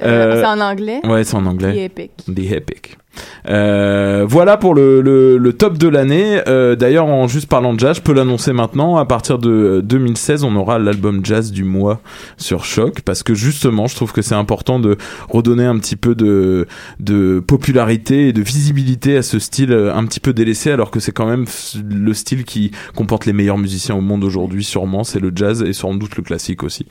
Euh, 0.01 0.41
c'est 0.41 0.47
en 0.47 0.61
anglais? 0.61 0.99
Ouais, 1.03 1.23
c'est 1.23 1.35
en 1.35 1.45
anglais. 1.45 1.73
The 1.73 1.77
Epic. 1.77 2.11
The 2.25 2.51
Epic. 2.53 2.97
Euh, 3.49 4.25
voilà 4.27 4.57
pour 4.57 4.75
le, 4.75 5.01
le, 5.01 5.37
le 5.37 5.53
top 5.53 5.77
de 5.77 5.87
l'année. 5.87 6.41
Euh, 6.47 6.75
D'ailleurs, 6.75 7.05
en 7.07 7.27
juste 7.27 7.47
parlant 7.47 7.73
de 7.73 7.79
jazz, 7.79 7.97
je 7.97 8.01
peux 8.01 8.13
l'annoncer 8.13 8.53
maintenant. 8.53 8.97
À 8.97 9.05
partir 9.05 9.39
de 9.39 9.49
euh, 9.49 9.81
2016, 9.81 10.43
on 10.43 10.55
aura 10.55 10.79
l'album 10.79 11.21
jazz 11.23 11.51
du 11.51 11.63
mois 11.63 12.01
sur 12.37 12.65
Choc 12.65 13.01
parce 13.01 13.23
que 13.23 13.33
justement, 13.33 13.87
je 13.87 13.95
trouve 13.95 14.11
que 14.11 14.21
c'est 14.21 14.35
important 14.35 14.79
de 14.79 14.97
redonner 15.29 15.65
un 15.65 15.77
petit 15.77 15.95
peu 15.95 16.15
de, 16.15 16.67
de 16.99 17.39
popularité 17.45 18.27
et 18.29 18.33
de 18.33 18.41
visibilité 18.41 19.17
à 19.17 19.21
ce 19.21 19.39
style 19.39 19.71
euh, 19.71 19.93
un 19.93 20.05
petit 20.05 20.19
peu 20.19 20.33
délaissé, 20.33 20.71
alors 20.71 20.91
que 20.91 20.99
c'est 20.99 21.11
quand 21.11 21.25
même 21.25 21.45
le 21.89 22.13
style 22.13 22.43
qui 22.43 22.71
comporte 22.95 23.25
les 23.25 23.33
meilleurs 23.33 23.57
musiciens 23.57 23.95
au 23.95 24.01
monde 24.01 24.23
aujourd'hui. 24.23 24.63
Sûrement, 24.63 25.03
c'est 25.03 25.19
le 25.19 25.31
jazz 25.35 25.63
et 25.63 25.73
sans 25.73 25.93
doute 25.93 26.15
le 26.17 26.23
classique 26.23 26.63
aussi. 26.63 26.85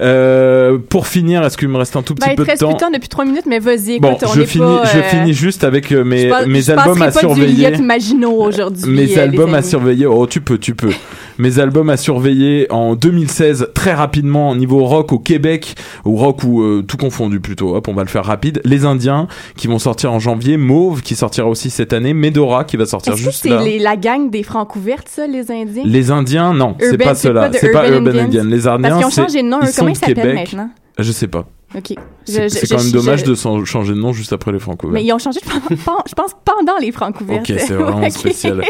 Euh, 0.00 0.78
pour 0.88 1.06
finir, 1.06 1.44
est-ce 1.44 1.56
qu'il 1.56 1.68
me 1.68 1.78
reste 1.78 1.96
un 1.96 2.02
tout 2.02 2.14
petit 2.14 2.28
il 2.30 2.36
peu 2.36 2.42
te 2.42 2.46
de 2.46 2.50
reste 2.50 2.60
temps 2.60 2.68
plus 2.68 2.74
de 2.74 2.80
temps 2.80 2.90
depuis 2.90 3.08
3 3.08 3.24
minutes, 3.24 3.46
mais 3.46 3.58
vas-y, 3.58 4.00
Bon, 4.00 4.16
je 4.34 4.42
finis, 4.42 4.78
je 4.92 4.98
euh, 4.98 5.02
finis 5.02 5.32
juste 5.32 5.53
avec 5.62 5.92
euh, 5.92 6.02
mes, 6.02 6.28
pas- 6.28 6.46
mes 6.46 6.68
albums 6.70 7.00
à 7.00 7.06
pas 7.06 7.10
du 7.12 7.18
surveiller. 7.18 7.48
Juliette 7.54 7.80
Maginot 7.80 8.32
aujourd'hui. 8.32 8.90
Mes 8.90 9.16
albums 9.18 9.54
à 9.54 9.62
surveiller. 9.62 10.06
Oh, 10.06 10.26
tu 10.26 10.40
peux, 10.40 10.58
tu 10.58 10.74
peux. 10.74 10.90
Mes 11.38 11.58
albums 11.58 11.90
à 11.90 11.96
surveiller 11.96 12.66
en 12.72 12.94
2016, 12.96 13.68
très 13.74 13.92
rapidement, 13.92 14.50
au 14.50 14.56
niveau 14.56 14.84
rock 14.84 15.12
au 15.12 15.18
Québec, 15.18 15.74
ou 16.04 16.16
rock 16.16 16.42
ou 16.44 16.62
euh, 16.62 16.82
tout 16.86 16.96
confondu 16.96 17.38
plutôt. 17.40 17.76
Hop, 17.76 17.86
on 17.88 17.92
va 17.94 18.02
le 18.02 18.08
faire 18.08 18.24
rapide. 18.24 18.60
Les 18.64 18.84
Indiens 18.84 19.28
qui 19.56 19.66
vont 19.68 19.78
sortir 19.78 20.12
en 20.12 20.18
janvier, 20.18 20.56
Mauve 20.56 21.02
qui 21.02 21.14
sortira 21.14 21.46
aussi 21.48 21.70
cette 21.70 21.92
année, 21.92 22.14
Medora 22.14 22.64
qui 22.64 22.76
va 22.76 22.86
sortir 22.86 23.12
que 23.12 23.18
juste 23.18 23.42
c'est 23.42 23.50
là. 23.50 23.62
les- 23.62 23.78
la 23.78 23.96
gang 23.96 24.30
des 24.30 24.42
francs 24.42 24.74
ouvertes, 24.76 25.08
ça, 25.08 25.26
les 25.26 25.50
Indiens? 25.50 25.82
Les 25.84 26.10
Indiens, 26.10 26.54
non, 26.54 26.74
c'est 26.80 26.96
pas 26.98 27.14
c'est 27.14 27.28
cela. 27.28 27.50
C'est 27.52 27.70
pas 27.70 27.88
Urban? 27.90 28.10
Indians? 28.16 28.44
Les 28.44 28.62
Parce 28.62 28.66
Indiens, 28.76 28.96
qu'ils 28.96 29.06
ont 29.06 29.10
c'est- 29.10 29.22
changé 29.22 29.42
de 29.42 29.48
nom, 29.48 29.58
eux. 29.58 29.66
ils 29.68 29.74
Comment 29.76 29.94
sont 29.94 30.00
ils 30.06 30.14
de 30.14 30.16
s'appellent 30.16 30.34
maintenant? 30.34 30.70
Je 30.98 31.10
sais 31.12 31.26
pas. 31.28 31.44
OK. 31.76 31.94
C'est 32.26 32.68
quand 32.68 32.82
même 32.82 32.90
dommage 32.92 33.20
je- 33.20 33.24
de 33.30 33.64
changer 33.66 33.92
de 33.94 33.98
nom 33.98 34.12
juste 34.12 34.32
après 34.32 34.52
les 34.52 34.58
franco 34.58 34.88
Mais 34.88 35.04
ils 35.04 35.12
ont 35.12 35.18
changé, 35.18 35.40
de- 35.40 35.76
je 35.76 36.14
pense, 36.14 36.30
pendant 36.44 36.78
les 36.80 36.90
francs 36.92 37.20
ouvertes. 37.20 37.50
Ok, 37.50 37.56
c'est 37.58 37.74
vraiment 37.74 38.08
spécial. 38.10 38.62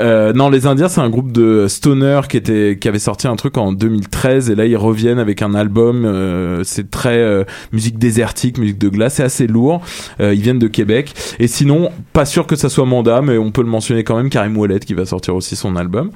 Euh, 0.00 0.32
non, 0.32 0.50
les 0.50 0.66
Indiens, 0.66 0.88
c'est 0.88 1.00
un 1.00 1.08
groupe 1.08 1.32
de 1.32 1.66
stoner 1.68 2.20
qui 2.28 2.36
était, 2.36 2.76
qui 2.80 2.88
avait 2.88 2.98
sorti 2.98 3.26
un 3.28 3.36
truc 3.36 3.56
en 3.56 3.72
2013 3.72 4.50
et 4.50 4.54
là 4.54 4.66
ils 4.66 4.76
reviennent 4.76 5.18
avec 5.18 5.40
un 5.42 5.54
album. 5.54 6.04
euh, 6.04 6.62
c'est 6.64 6.90
très 6.90 7.18
euh, 7.18 7.44
musique 7.72 7.98
désertique, 7.98 8.58
musique 8.58 8.78
de 8.78 8.88
glace, 8.88 9.14
c'est 9.14 9.22
assez 9.24 9.46
lourd. 9.46 9.80
Euh, 10.20 10.34
ils 10.34 10.40
viennent 10.42 10.58
de 10.58 10.68
Québec 10.68 11.14
et 11.38 11.46
sinon, 11.46 11.90
pas 12.12 12.24
sûr 12.26 12.46
que 12.46 12.56
ça 12.56 12.68
soit 12.68 12.84
Manda, 12.84 13.22
mais 13.22 13.38
on 13.38 13.50
peut 13.52 13.62
le 13.62 13.68
mentionner 13.68 14.04
quand 14.04 14.16
même. 14.16 14.28
Karim 14.30 14.56
Ouellet 14.58 14.80
qui 14.80 14.94
va 14.94 15.06
sortir 15.06 15.34
aussi 15.34 15.56
son 15.56 15.76
album. 15.76 16.10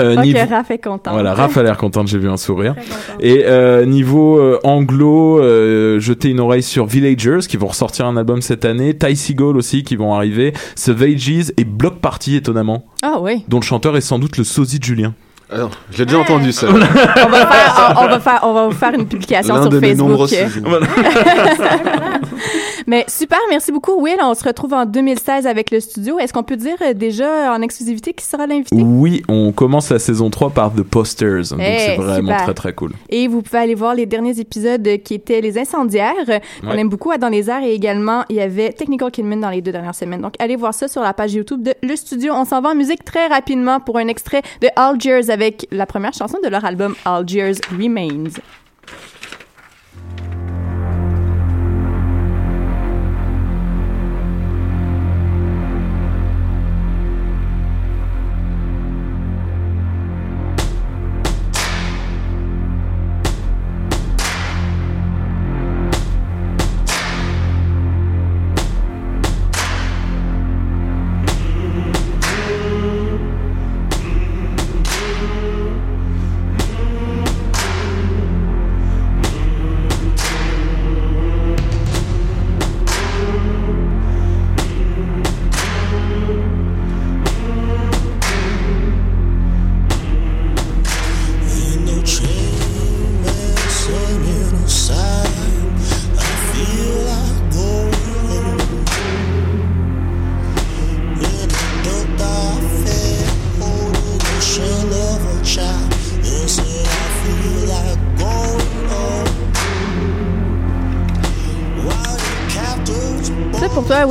Euh, 0.00 0.16
Ok, 0.16 0.24
niveau- 0.24 0.38
Raph 0.50 0.72
est 0.72 0.78
content. 0.82 1.12
Voilà, 1.12 1.34
Raph 1.34 1.56
a 1.56 1.62
l'air 1.62 1.76
contente, 1.76 2.08
j'ai 2.08 2.18
vu 2.18 2.28
un 2.28 2.36
sourire. 2.36 2.74
Et 3.20 3.44
euh, 3.46 3.84
niveau 3.86 4.40
euh, 4.40 4.58
anglo, 4.64 5.38
euh, 5.40 6.00
jetez 6.00 6.30
une 6.30 6.40
oreille 6.40 6.64
sur 6.64 6.84
Villagers 6.86 7.46
qui 7.48 7.56
vont 7.56 7.68
ressortir 7.68 8.04
un 8.06 8.16
album 8.16 8.42
cette 8.42 8.64
année, 8.64 8.98
Ty 8.98 9.14
Seagull 9.14 9.56
aussi 9.56 9.84
qui 9.84 9.94
vont 9.94 10.12
arriver, 10.12 10.52
Savages 10.74 11.52
et 11.56 11.64
Block 11.64 12.00
Party 12.00 12.34
étonnamment, 12.34 12.86
Ah 13.02 13.18
oui. 13.20 13.44
dont 13.46 13.60
le 13.60 13.64
chanteur 13.64 13.96
est 13.96 14.00
sans 14.00 14.18
doute 14.18 14.36
le 14.36 14.42
sosie 14.42 14.80
de 14.80 14.84
Julien. 14.84 15.14
Alors, 15.52 15.70
j'ai 15.92 16.06
déjà 16.06 16.18
entendu 16.18 16.50
ça. 16.50 16.66
On 16.70 16.72
va, 16.72 16.86
faire, 16.86 17.94
on, 17.96 18.02
on 18.02 18.06
va 18.08 18.18
faire, 18.20 18.40
on 18.42 18.52
va 18.54 18.64
vous 18.66 18.72
faire 18.72 18.94
une 18.94 19.06
publication 19.06 19.54
L'un 19.54 19.60
sur 19.62 19.70
de 19.70 19.78
Facebook. 19.78 20.08
nombreux. 20.08 20.26
Mais 22.86 23.04
super, 23.08 23.38
merci 23.50 23.72
beaucoup, 23.72 24.00
Will. 24.00 24.16
On 24.22 24.34
se 24.34 24.44
retrouve 24.44 24.72
en 24.74 24.84
2016 24.86 25.46
avec 25.46 25.70
le 25.70 25.80
studio. 25.80 26.18
Est-ce 26.18 26.32
qu'on 26.32 26.42
peut 26.42 26.56
dire 26.56 26.76
euh, 26.82 26.92
déjà 26.94 27.52
en 27.54 27.62
exclusivité 27.62 28.12
qui 28.12 28.24
sera 28.24 28.46
l'invité? 28.46 28.74
Oui, 28.76 29.22
on 29.28 29.52
commence 29.52 29.90
la 29.90 29.98
saison 29.98 30.30
3 30.30 30.50
par 30.50 30.72
The 30.74 30.82
Posters, 30.82 31.48
donc 31.50 31.60
Eh, 31.62 31.78
c'est 31.78 31.96
vraiment 31.96 32.30
super. 32.32 32.42
très 32.44 32.54
très 32.54 32.72
cool. 32.74 32.92
Et 33.08 33.26
vous 33.28 33.42
pouvez 33.42 33.58
aller 33.58 33.74
voir 33.74 33.94
les 33.94 34.06
derniers 34.06 34.38
épisodes 34.38 34.86
qui 35.04 35.14
étaient 35.14 35.40
les 35.40 35.58
incendiaires. 35.58 36.14
On 36.62 36.72
aime 36.72 36.88
beaucoup 36.88 37.10
à 37.10 37.18
Dans 37.18 37.28
les 37.28 37.48
airs 37.48 37.62
et 37.62 37.72
également 37.72 38.24
il 38.28 38.36
y 38.36 38.40
avait 38.40 38.72
Technical 38.72 39.10
Kidman 39.10 39.40
dans 39.40 39.50
les 39.50 39.62
deux 39.62 39.72
dernières 39.72 39.94
semaines. 39.94 40.20
Donc 40.20 40.34
allez 40.38 40.56
voir 40.56 40.74
ça 40.74 40.88
sur 40.88 41.00
la 41.02 41.14
page 41.14 41.32
YouTube 41.34 41.62
de 41.62 41.74
Le 41.82 41.96
Studio. 41.96 42.32
On 42.34 42.44
s'en 42.44 42.60
va 42.60 42.70
en 42.70 42.74
musique 42.74 43.04
très 43.04 43.26
rapidement 43.28 43.80
pour 43.80 43.98
un 43.98 44.08
extrait 44.08 44.42
de 44.60 44.68
Algiers 44.76 45.30
avec 45.30 45.66
la 45.70 45.86
première 45.86 46.12
chanson 46.12 46.38
de 46.42 46.48
leur 46.48 46.64
album 46.64 46.94
Algiers 47.04 47.52
Remains. 47.70 48.30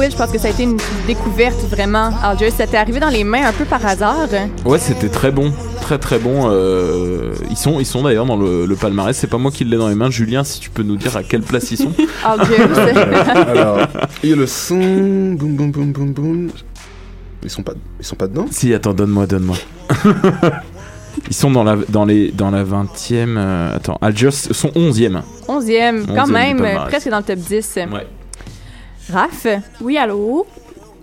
Will, 0.04 0.12
je 0.12 0.18
pense 0.18 0.32
que 0.32 0.38
ça 0.38 0.50
a 0.50 0.52
été 0.52 0.64
une 0.64 0.78
découverte 1.08 1.62
vraiment. 1.70 2.10
Algiers, 2.22 2.52
ça 2.52 2.68
t'est 2.68 2.76
arrivé 2.76 3.00
dans 3.00 3.08
les 3.10 3.24
mains 3.24 3.46
un 3.48 3.54
peu 3.54 3.64
par 3.64 3.86
hasard? 3.86 4.28
Ouais, 4.66 4.78
c'était 4.78 5.08
très 5.08 5.32
bon, 5.32 5.54
très 5.80 5.98
très 5.98 6.20
bon. 6.20 6.50
euh, 6.52 7.34
ils 7.50 7.56
sont, 7.56 7.80
ils 7.80 7.86
sont 7.86 8.04
d'ailleurs 8.04 8.26
dans 8.26 8.36
le, 8.36 8.66
le 8.66 8.76
palmarès. 8.76 9.16
C'est 9.16 9.28
pas 9.28 9.38
moi 9.38 9.50
qui 9.50 9.64
l'ai 9.64 9.78
dans 9.78 9.88
les 9.88 9.96
mains. 9.96 10.10
Julien, 10.10 10.44
si 10.44 10.60
tu 10.60 10.70
peux 10.70 10.84
nous 10.84 10.98
dire 10.98 11.16
à 11.16 11.24
quelle 11.24 11.42
place 11.42 11.72
ils 11.72 11.78
sont. 11.78 11.94
Algiers. 12.26 12.58
Alors, 13.48 13.80
il 14.24 14.30
y 14.32 14.34
a 14.34 14.36
le 14.36 14.46
son. 14.46 14.76
Boum, 15.36 15.56
boum, 15.56 15.72
boum, 15.72 15.92
boum, 15.94 16.12
boum. 16.14 16.50
Ils 17.42 17.50
sont 17.50 17.64
pas, 17.64 17.74
ils 17.98 18.06
sont 18.06 18.16
pas 18.18 18.28
dedans? 18.28 18.48
Si, 18.52 18.74
attends, 18.74 18.94
donne-moi, 18.94 19.26
donne-moi. 19.26 19.56
Ils 21.30 21.36
sont 21.36 21.52
dans 21.52 21.64
la, 21.64 21.78
dans 21.90 22.06
les, 22.06 22.32
dans 22.32 22.50
la 22.50 22.64
20e. 22.64 23.38
euh, 23.38 23.76
attends, 23.76 23.98
Algiers 24.02 24.32
sont 24.32 24.70
11e. 24.70 25.22
11e, 25.48 26.06
quand 26.08 26.26
11e 26.26 26.26
du 26.26 26.32
même, 26.32 26.80
presque 26.88 27.08
dans 27.08 27.20
le 27.20 27.24
top 27.24 27.38
10. 27.38 27.76
Ouais. 27.92 28.08
Raph? 29.12 29.48
Oui, 29.82 29.98
allô? 29.98 30.46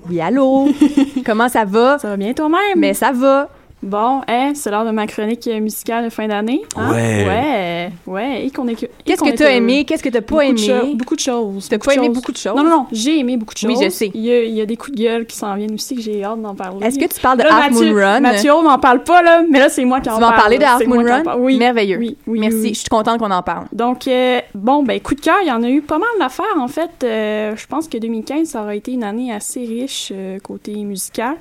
Oui, 0.08 0.20
allô? 0.20 0.68
Comment 1.26 1.48
ça 1.48 1.64
va? 1.64 1.98
Ça 1.98 2.08
va 2.08 2.16
bien 2.16 2.32
toi-même? 2.32 2.78
Mais 2.78 2.94
ça 2.94 3.12
va. 3.12 3.48
Bon, 3.82 4.20
hein, 4.28 4.52
c'est 4.54 4.70
l'heure 4.70 4.84
de 4.84 4.90
ma 4.90 5.06
chronique 5.06 5.46
euh, 5.48 5.58
musicale 5.58 6.04
de 6.04 6.10
fin 6.10 6.28
d'année. 6.28 6.60
hein? 6.76 6.90
Ouais. 6.92 7.24
Ouais, 7.26 7.90
ouais. 8.06 8.44
Et 8.46 8.50
qu'on 8.50 8.68
est 8.68 8.74
Qu'est-ce 9.04 9.20
qu'on 9.22 9.30
que 9.30 9.36
t'as 9.36 9.44
heureux. 9.44 9.54
aimé? 9.54 9.84
Qu'est-ce 9.86 10.02
que 10.02 10.10
t'as 10.10 10.20
pas 10.20 10.34
Beaucoup 10.34 10.52
de 10.54 10.60
aimé? 10.60 10.80
cho- 10.90 10.94
beaucoup 10.96 11.14
de 11.16 11.20
choses. 11.20 11.68
T'as 11.70 11.78
pas 11.78 11.92
de 11.92 11.96
aimé 11.96 12.06
choses. 12.08 12.14
beaucoup 12.16 12.32
de 12.32 12.36
choses? 12.36 12.54
Non, 12.56 12.62
non, 12.62 12.70
non. 12.70 12.86
J'ai 12.92 13.18
aimé 13.20 13.38
beaucoup 13.38 13.54
de 13.54 13.58
choses. 13.58 13.70
Oui, 13.78 13.82
je 13.82 13.88
sais. 13.88 14.10
Il 14.12 14.20
y 14.20 14.30
a, 14.32 14.42
il 14.42 14.54
y 14.54 14.60
a 14.60 14.66
des 14.66 14.76
coups 14.76 14.96
de 14.98 15.02
gueule 15.02 15.24
qui 15.26 15.34
s'en 15.36 15.54
viennent 15.54 15.72
aussi 15.72 15.94
que 15.94 16.02
j'ai 16.02 16.22
hâte 16.22 16.42
d'en 16.42 16.54
parler. 16.54 16.86
Est-ce 16.86 16.98
que 16.98 17.06
tu 17.06 17.20
parles 17.20 17.38
de 17.38 17.44
Là, 17.44 17.54
Half 17.54 17.70
Mathieu- 17.72 17.92
Moon 17.94 18.00
Run? 18.00 18.20
Mathieu 18.20 18.50
m'en 18.62 18.78
parle 18.78 19.02
pas, 19.02 19.22
là, 19.22 19.42
mais 19.50 19.58
là, 19.58 19.68
c'est 19.70 19.84
moi 19.86 19.98
qui 20.00 20.04
Tu 20.04 20.10
en 20.10 20.14
vas 20.18 20.20
parle. 20.20 20.34
en 20.34 20.36
parler 20.36 20.58
de. 20.58 20.64
Half 20.64 20.86
Moon 20.86 21.02
Run? 21.02 21.22
Oui. 21.38 21.56
Merveilleux. 21.56 21.96
Oui, 21.98 22.16
oui, 22.26 22.38
Merci. 22.40 22.58
oui. 22.60 22.68
Je 22.74 22.80
suis 22.80 22.88
contente 22.90 23.18
qu'on 23.18 23.30
en 23.30 23.42
parle. 23.42 23.64
Donc, 23.72 24.06
euh, 24.08 24.40
bon, 24.54 24.82
ben, 24.82 25.00
coup 25.00 25.14
de 25.14 25.20
cœur, 25.22 25.36
il 25.42 25.48
y 25.48 25.52
en 25.52 25.62
a 25.62 25.68
eu 25.70 25.80
pas 25.80 25.98
mal 25.98 26.08
d'affaires, 26.18 26.44
en 26.58 26.68
fait. 26.68 26.90
Euh, 27.02 27.56
je 27.56 27.66
pense 27.66 27.88
que 27.88 27.96
2015, 27.96 28.46
ça 28.48 28.60
aura 28.60 28.74
été 28.74 28.92
une 28.92 29.04
année 29.04 29.32
assez 29.32 29.60
riche 29.64 30.12
euh, 30.14 30.38
côté 30.38 30.74
musical. 30.84 31.36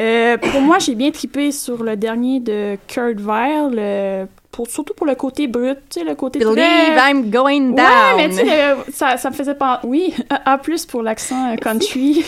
Euh, 0.00 0.38
pour 0.38 0.60
moi, 0.62 0.78
j'ai 0.78 0.94
bien 0.94 1.10
tripé 1.10 1.52
sur 1.52 1.73
le 1.82 1.96
dernier 1.96 2.40
de 2.40 2.76
Kurt 2.86 3.16
Vile, 3.18 3.76
euh, 3.78 4.26
pour, 4.52 4.68
surtout 4.68 4.94
pour 4.94 5.06
le 5.06 5.16
côté 5.16 5.48
brut, 5.48 5.78
tu 5.90 5.98
sais, 6.00 6.04
le 6.06 6.14
côté 6.14 6.38
Believe 6.38 6.54
très- 6.54 7.10
I'm 7.10 7.28
going 7.30 7.72
down. 7.72 7.78
Ouais, 7.78 8.16
mais 8.16 8.28
tu 8.28 8.34
sais, 8.36 8.44
le- 8.44 8.92
ça, 8.92 9.16
ça 9.16 9.30
me 9.30 9.34
faisait 9.34 9.54
pas... 9.56 9.80
Oui, 9.82 10.14
A 10.44 10.58
plus 10.58 10.86
pour 10.86 11.02
l'accent 11.02 11.50
euh, 11.52 11.56
country. 11.56 12.24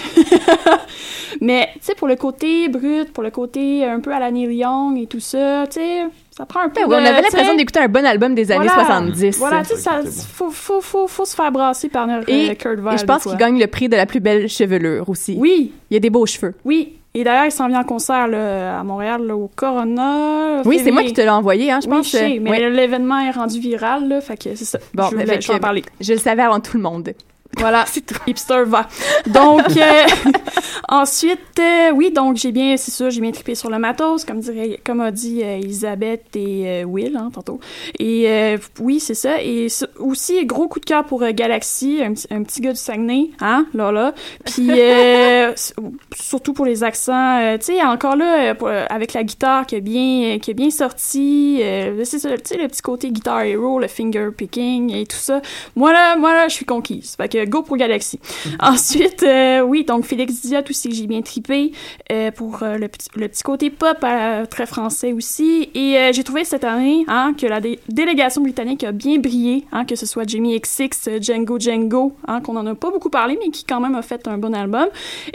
mais, 1.41 1.69
tu 1.75 1.79
sais, 1.83 1.95
pour 1.95 2.09
le 2.09 2.17
côté 2.17 2.69
brut, 2.69 3.13
pour 3.13 3.23
le 3.23 3.31
côté 3.31 3.85
un 3.85 4.01
peu 4.01 4.13
à 4.13 4.19
la 4.19 4.31
Neil 4.31 4.55
Young 4.57 4.99
et 4.99 5.07
tout 5.07 5.21
ça, 5.21 5.65
tu 5.69 5.75
sais, 5.81 6.05
ça 6.37 6.47
prend 6.47 6.61
un 6.61 6.69
peu 6.69 6.81
Ouais, 6.83 6.89
de... 6.89 6.93
on 7.03 7.05
avait 7.07 7.23
l'impression 7.23 7.55
d'écouter 7.55 7.81
un 7.81 7.89
bon 7.89 8.05
album 8.05 8.35
des 8.35 8.51
années 8.51 8.67
voilà. 8.67 8.85
70. 8.85 9.39
Voilà, 9.39 9.63
tu 9.63 9.69
sais, 9.69 9.77
ça, 9.77 10.01
faut, 10.33 10.51
faut, 10.51 10.81
faut, 10.81 11.07
faut 11.07 11.25
se 11.25 11.35
faire 11.35 11.53
brasser 11.53 11.89
par 11.89 12.09
euh, 12.09 12.23
Et, 12.27 12.57
Kurt 12.57 12.79
Vile. 12.79 12.95
et 12.95 12.99
je 12.99 13.05
pense 13.05 13.23
qu'il 13.25 13.37
gagne 13.37 13.59
le 13.61 13.67
prix 13.67 13.89
de 13.89 13.97
la 13.97 14.07
plus 14.07 14.21
belle 14.21 14.49
chevelure 14.49 15.09
aussi. 15.09 15.37
Oui. 15.39 15.73
Il 15.91 15.95
y 15.95 15.97
a 15.97 16.01
des 16.01 16.11
beaux 16.11 16.27
cheveux. 16.27 16.55
Oui. 16.65 16.95
Et 17.19 17.25
d'ailleurs, 17.25 17.47
il 17.47 17.51
s'en 17.51 17.67
vient 17.69 17.81
en 17.81 17.85
concert 17.85 18.29
là, 18.29 18.79
à 18.81 18.85
Montréal 18.85 19.23
là, 19.27 19.35
au 19.35 19.49
Corona. 19.49 20.61
Oui, 20.67 20.79
c'est 20.85 20.91
moi 20.91 21.03
qui 21.03 21.15
te 21.15 21.21
l'ai 21.23 21.31
envoyé, 21.31 21.73
hein, 21.73 21.79
je 21.83 21.89
Oui, 21.89 21.97
pense. 21.97 22.07
je 22.13 22.17
sais, 22.19 22.39
mais 22.41 22.51
Oui. 22.51 22.59
l'événement 22.59 23.19
est 23.21 23.31
rendu 23.31 23.59
viral, 23.59 24.07
là, 24.07 24.21
fait 24.21 24.37
que 24.37 24.55
c'est 24.55 24.67
ça. 24.67 24.79
Bon, 24.93 25.05
je 25.11 25.17
voulais 25.17 25.51
en 25.51 25.59
parler. 25.59 25.83
Je 25.99 26.13
le 26.13 26.19
savais 26.19 26.43
avant 26.43 26.61
tout 26.61 26.77
le 26.77 26.83
monde. 26.83 27.15
Voilà, 27.59 27.85
c'est 27.89 28.05
tout. 28.05 28.15
Hipster 28.27 28.63
va. 28.67 28.87
Donc, 29.27 29.63
euh, 29.77 30.03
ensuite, 30.89 31.41
euh, 31.59 31.91
oui, 31.95 32.11
donc 32.11 32.37
j'ai 32.37 32.53
bien, 32.53 32.77
c'est 32.77 32.91
sûr, 32.91 33.11
j'ai 33.11 33.21
bien 33.21 33.33
trippé 33.33 33.55
sur 33.55 33.71
le 33.71 33.79
matos, 33.79 34.25
comme 34.25 34.41
dirait, 34.41 34.81
comme 34.85 35.01
a 35.01 35.11
dit 35.11 35.41
euh, 35.43 35.57
Elisabeth 35.57 36.37
et 36.37 36.85
Will, 36.85 37.17
hein, 37.17 37.31
tantôt. 37.33 37.61
Et 37.99 38.57
oui, 38.81 39.01
c'est 39.01 39.15
ça. 39.15 39.43
Et 39.43 39.69
aussi, 39.99 40.45
gros 40.47 40.69
coup 40.69 40.81
de 40.81 40.85
cœur 40.85 41.05
pour 41.05 41.25
Galaxy, 41.33 42.01
un, 42.03 42.13
petit- 42.13 42.27
un 42.31 42.43
petit 42.43 42.61
gars 42.61 42.73
du 42.73 42.79
Saguenay, 42.79 43.31
hein, 43.41 43.67
là, 43.75 43.91
là. 43.93 44.15
Puis, 44.45 44.71
surtout 46.15 46.53
pour 46.53 46.67
les 46.67 46.85
accents, 46.85 47.57
tu 47.59 47.67
sais, 47.67 47.83
encore 47.83 48.17
là, 48.17 48.55
pour- 48.55 48.69
avec 48.69 49.13
la 49.15 49.25
guitare 49.25 49.67
qui 49.67 49.77
est 49.77 49.81
bien, 49.81 50.39
qui 50.41 50.51
est 50.51 50.55
bien 50.55 50.71
sortie, 50.71 51.61
c'est 52.05 52.19
ça, 52.19 52.31
tu 52.37 52.43
sais, 52.45 52.57
le 52.59 52.69
petit 52.69 52.83
côté 52.83 53.11
guitar 53.11 53.41
hero, 53.43 53.79
le 53.79 53.89
finger 53.89 54.29
picking 54.37 54.93
et 54.95 55.07
tout 55.07 55.17
ça. 55.17 55.41
Moi, 55.75 55.93
là, 55.93 56.17
moi, 56.17 56.33
là, 56.35 56.49
je 56.49 56.55
suis 56.55 56.65
conquise. 56.67 57.15
Fait 57.17 57.29
que 57.29 57.45
go 57.47 57.63
pour 57.63 57.77
Galaxy. 57.77 58.19
Ensuite, 58.61 59.23
euh, 59.23 59.61
oui, 59.61 59.85
donc 59.85 60.05
Félix 60.05 60.43
Diot 60.43 60.61
aussi, 60.69 60.93
j'ai 60.93 61.07
bien 61.07 61.23
trippé 61.23 61.73
euh, 62.13 62.31
pour 62.31 62.63
euh, 62.63 62.77
le, 62.79 62.89
petit, 62.89 63.09
le 63.17 63.29
petit 63.29 63.43
côté 63.43 63.71
pop 63.71 63.99
euh, 64.05 64.47
très 64.47 64.67
français 64.67 65.13
aussi. 65.13 65.71
Et 65.75 65.97
euh, 65.99 66.13
j'ai 66.13 66.25
trouvé 66.25 66.45
cette 66.45 66.65
année 66.65 67.05
hein, 67.09 67.35
que 67.39 67.47
la 67.47 67.61
dé- 67.61 67.79
délégation 67.89 68.43
britannique 68.43 68.85
a 68.85 68.93
bien 68.93 69.19
brillé, 69.19 69.65
hein, 69.73 69.85
que 69.85 69.97
ce 69.97 70.07
soit 70.07 70.29
Jamie 70.29 70.59
XX, 70.61 71.21
Django 71.21 71.59
Django, 71.59 72.13
hein, 72.27 72.41
qu'on 72.41 72.57
en 72.57 72.67
a 72.67 72.75
pas 72.75 72.91
beaucoup 72.91 73.11
parlé, 73.11 73.39
mais 73.43 73.51
qui 73.51 73.65
quand 73.65 73.81
même 73.81 73.95
a 73.95 74.03
fait 74.03 74.27
un 74.29 74.39
bon 74.39 74.55
album. 74.55 74.87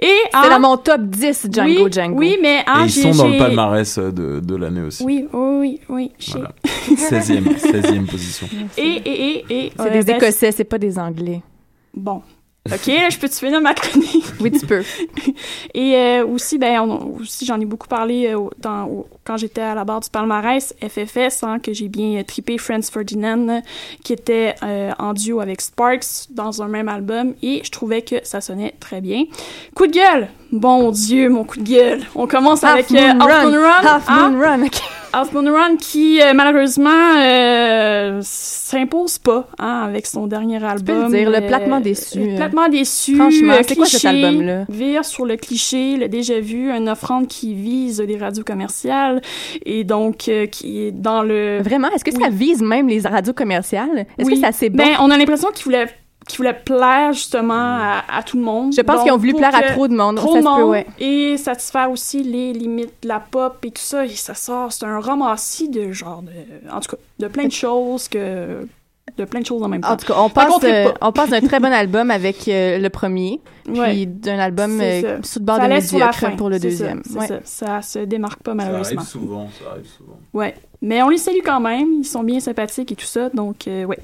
Et 0.02 0.08
C'est 0.32 0.38
hein, 0.38 0.50
dans 0.50 0.60
mon 0.60 0.78
top 0.78 1.02
10, 1.02 1.48
Django 1.52 1.86
oui, 1.86 1.92
Django. 1.92 2.18
Oui, 2.20 2.38
mais 2.42 2.64
hein, 2.68 2.84
Et 2.84 2.86
ils 2.86 2.92
sont 2.92 3.12
dans 3.24 3.28
le 3.28 3.38
palmarès 3.38 3.98
de, 4.00 4.40
de 4.40 4.56
l'année 4.56 4.82
aussi. 4.82 5.04
Oui, 5.04 5.28
oui, 5.34 5.80
oui, 5.90 6.12
Voilà. 6.32 6.52
16e, 6.90 7.58
16e 7.58 8.06
position. 8.06 8.48
Et, 8.78 8.82
et, 8.84 9.10
et, 9.50 9.66
et. 9.66 9.72
C'est 9.78 9.88
euh, 9.88 9.90
des 9.92 10.04
ben, 10.04 10.16
Écossais, 10.18 10.52
c'est 10.52 10.64
pas 10.64 10.78
des 10.78 10.98
Anglais. 10.98 11.42
Bon. 11.94 12.22
OK, 12.72 12.86
là, 12.88 13.10
je 13.10 13.18
peux-tu 13.18 13.38
finir 13.38 13.60
ma 13.60 13.74
chronique? 13.74 14.24
Oui, 14.40 14.52
tu 14.52 14.66
peux. 14.68 14.84
Et 15.74 15.96
euh, 15.96 16.26
aussi, 16.28 16.60
ben, 16.60 16.80
on- 16.82 17.18
aussi, 17.20 17.44
j'en 17.44 17.60
ai 17.60 17.66
beaucoup 17.66 17.88
parlé 17.88 18.28
euh, 18.28 18.38
au- 18.38 18.52
dans, 18.60 18.86
au- 18.86 19.08
quand 19.24 19.36
j'étais 19.36 19.62
à 19.62 19.74
la 19.74 19.84
barre 19.84 20.00
du 20.02 20.10
palmarès, 20.12 20.76
FFS, 20.80 21.44
hein, 21.44 21.58
que 21.58 21.74
j'ai 21.74 21.88
bien 21.88 22.20
euh, 22.20 22.24
trippé 22.24 22.60
Franz 22.60 22.92
Ferdinand, 22.92 23.64
qui 24.04 24.14
était 24.14 24.54
euh, 24.62 24.92
en 25.00 25.14
duo 25.14 25.40
avec 25.40 25.60
Sparks 25.60 26.28
dans 26.30 26.62
un 26.62 26.68
même 26.68 26.88
album, 26.88 27.34
et 27.42 27.62
je 27.66 27.72
trouvais 27.72 28.04
que 28.04 28.18
ça 28.24 28.42
sonnait 28.42 28.76
très 28.80 29.02
bien. 29.02 29.24
Coup 29.76 29.88
de 29.88 29.94
gueule! 29.94 30.28
Bon 30.52 30.92
Dieu, 30.92 31.30
mon 31.30 31.46
coup 31.46 31.60
de 31.60 31.64
gueule! 31.70 32.02
On 32.14 32.28
commence 32.28 32.64
Half 32.64 32.74
avec 32.74 32.90
Moon 32.92 33.00
euh, 33.00 33.22
Half 33.22 33.32
Run. 33.32 33.50
Moon 33.50 33.62
Run. 33.62 33.88
Half? 33.88 34.10
Moon 34.10 34.40
Run, 34.40 34.64
OK. 34.64 34.76
Half 35.14 35.34
Moon 35.34 35.54
Run 35.54 35.76
qui, 35.78 36.22
euh, 36.22 36.34
malheureusement, 36.34 36.90
euh, 37.20 38.20
s'impose 38.22 39.18
pas 39.18 39.48
hein, 39.60 39.84
avec 39.86 40.06
son 40.08 40.28
dernier 40.28 40.62
album. 40.64 41.10
le 41.12 41.18
dire, 41.18 41.30
le 41.30 41.38
euh, 41.38 41.48
platement 41.48 41.80
déçu, 41.80 42.20
le 42.20 42.36
platement 42.36 42.68
déçu. 42.70 43.16
Franchement, 43.16 43.54
c'est 43.66 43.76
quoi 43.76 43.86
cet 43.86 44.04
album-là? 44.06 44.66
Vire 44.70 45.06
sur 45.06 45.26
le 45.26 45.38
cliché, 45.38 45.96
le 45.98 46.10
déjà 46.10 46.40
vu, 46.40 46.70
une 46.70 46.90
offrande 46.90 47.28
qui 47.28 47.54
vise 47.54 48.02
les 48.02 48.18
radios 48.18 48.44
commerciales 48.44 49.22
et 49.66 49.84
donc 49.86 50.28
euh, 50.28 50.48
qui 50.48 50.82
est 50.82 50.92
dans 50.92 51.24
le... 51.24 51.62
Vraiment? 51.62 51.90
Est-ce 51.92 52.04
que 52.06 52.12
ça 52.12 52.30
vise 52.30 52.62
même 52.62 52.90
les 52.90 53.02
radios 53.02 53.34
commerciales? 53.34 54.06
Est-ce 54.18 54.28
que 54.28 54.34
Oui. 54.34 54.40
c'est 54.42 54.48
assez 54.48 54.70
bon? 54.70 54.78
Ben, 54.84 54.96
on 55.00 55.10
a 55.12 55.18
l'impression 55.18 55.50
qu'il 55.54 55.66
voulait 55.66 55.88
qui 56.28 56.38
voulait 56.38 56.54
plaire 56.54 57.14
justement 57.14 57.54
à, 57.54 58.04
à 58.10 58.24
tout 58.24 58.38
le 58.38 58.44
monde. 58.44 58.74
Je 58.76 58.82
pense 58.82 58.98
Donc, 58.98 59.04
qu'ils 59.06 59.14
ont 59.14 59.18
voulu 59.18 59.34
plaire 59.34 59.54
à 59.56 59.64
trop 59.74 59.88
de 59.88 59.96
monde. 59.96 60.18
Trop 60.18 60.34
Ça 60.34 60.40
de 60.40 60.44
se 60.44 60.48
peut, 60.56 60.62
monde 60.62 60.70
ouais. 60.70 60.86
et 61.00 61.36
satisfaire 61.38 61.90
aussi 61.92 62.24
les 62.24 62.54
limites 62.54 62.94
de 63.04 63.08
la 63.08 63.20
pop 63.20 63.58
et 63.66 63.72
tout 63.72 63.82
ça. 63.82 64.06
Et 64.06 64.10
ça 64.10 64.34
sort, 64.34 64.72
c'est 64.72 64.86
un 64.86 65.00
ramassis 65.00 65.70
de 65.70 65.92
genre, 65.92 66.22
de, 66.22 66.32
en 66.72 66.80
tout 66.80 66.96
cas, 66.96 67.02
de 67.20 67.28
plein 67.28 67.46
de 67.48 67.52
choses 67.52 68.08
que 68.08 68.68
de 69.18 69.26
plein 69.26 69.42
de 69.42 69.46
choses 69.46 69.62
en 69.62 69.68
même 69.68 69.82
temps. 69.82 69.92
En 69.92 69.98
tout 69.98 70.06
cas, 70.06 70.14
on 70.20 70.30
passe, 70.30 70.54
euh, 70.64 70.90
on 71.02 71.12
passe 71.12 71.32
d'un 71.32 71.42
très 71.42 71.60
bon 71.60 71.74
album 71.74 72.12
avec 72.12 72.48
euh, 72.48 72.78
le 72.78 72.90
premier, 72.90 73.42
puis 73.66 73.80
Ouais. 73.80 74.06
d'un 74.06 74.40
album 74.40 74.80
euh, 74.80 75.18
ça. 75.18 75.24
sous 75.28 75.40
le 75.40 75.46
bord 75.46 75.58
Ça 75.58 75.68
de 75.68 75.74
médiocre 75.74 76.36
pour 76.38 76.50
le 76.50 76.56
c'est 76.60 76.62
deuxième. 76.70 77.02
ça, 77.04 77.20
Ouais. 77.20 77.28
ça. 77.28 77.40
Ça 77.44 77.82
se 77.82 78.00
démarque 78.00 78.42
pas 78.42 78.54
malheureusement. 78.54 79.02
souvent, 79.02 79.50
ça 79.60 79.72
arrive 79.72 79.88
souvent. 79.88 80.18
Ouais. 80.34 80.56
Mais 80.82 81.04
on 81.04 81.10
les 81.10 81.18
salue 81.18 81.42
quand 81.46 81.60
même. 81.60 81.88
Ils 82.00 82.06
sont 82.06 82.24
bien 82.24 82.40
sympathiques 82.40 82.92
et 82.92 82.96
tout 82.96 83.06
ça. 83.06 83.30
Donc, 83.30 83.68
euh, 83.68 83.86
ouais. 83.86 84.00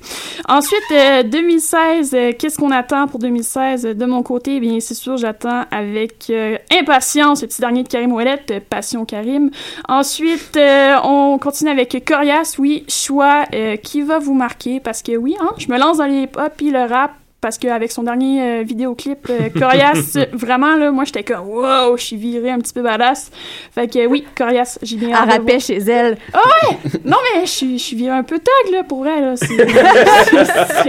Ensuite, 0.47 0.83
euh, 0.91 1.23
2016, 1.23 2.13
euh, 2.13 2.31
qu'est-ce 2.37 2.57
qu'on 2.57 2.69
attend 2.69 3.07
pour 3.07 3.19
2016? 3.19 3.83
De 3.83 4.05
mon 4.05 4.21
côté, 4.21 4.57
eh 4.57 4.59
bien, 4.59 4.79
c'est 4.79 4.93
sûr, 4.93 5.17
j'attends 5.17 5.65
avec 5.71 6.29
euh, 6.29 6.57
impatience 6.71 7.41
le 7.41 7.47
petit 7.47 7.61
dernier 7.61 7.81
de 7.81 7.87
Karim 7.87 8.11
Ouellette, 8.13 8.51
euh, 8.51 8.59
Passion 8.69 9.05
Karim. 9.05 9.49
Ensuite, 9.89 10.55
euh, 10.55 10.97
on 11.03 11.39
continue 11.39 11.71
avec 11.71 12.03
Corias. 12.05 12.55
Oui, 12.59 12.85
choix 12.87 13.45
qui 13.81 14.01
va 14.01 14.19
vous 14.19 14.33
marquer? 14.33 14.79
Parce 14.79 15.01
que 15.01 15.15
oui, 15.15 15.35
hein, 15.39 15.51
je 15.57 15.67
me 15.69 15.79
lance 15.79 15.97
dans 15.97 16.05
les 16.05 16.23
hip-hop 16.23 16.53
puis 16.55 16.69
le 16.69 16.83
rap 16.83 17.11
parce 17.41 17.57
qu'avec 17.57 17.91
son 17.91 18.03
dernier 18.03 18.41
euh, 18.41 18.63
vidéoclip, 18.63 19.29
euh, 19.29 19.49
Corias, 19.59 20.17
vraiment, 20.33 20.75
là, 20.75 20.91
moi, 20.91 21.03
j'étais 21.05 21.23
comme, 21.23 21.47
wow, 21.47 21.95
je 21.95 22.03
suis 22.03 22.15
virée 22.15 22.49
un 22.49 22.59
petit 22.59 22.73
peu 22.73 22.81
badass. 22.81 23.31
Fait 23.73 23.87
que 23.87 24.05
oui, 24.07 24.25
Corias, 24.35 24.79
j'ai 24.81 24.97
bien 24.97 25.09
Elle 25.29 25.61
chez 25.61 25.77
elle. 25.77 26.17
Ah 26.33 26.39
ouais! 26.39 26.77
Non, 27.05 27.17
mais 27.33 27.45
je 27.45 27.51
suis, 27.51 27.77
je 27.77 27.83
suis 27.83 27.95
virée 27.95 28.17
un 28.17 28.23
peu 28.23 28.39
tag, 28.39 28.71
là, 28.71 28.83
pour 28.83 29.05
elle. 29.05 29.35
C'est 29.37 29.55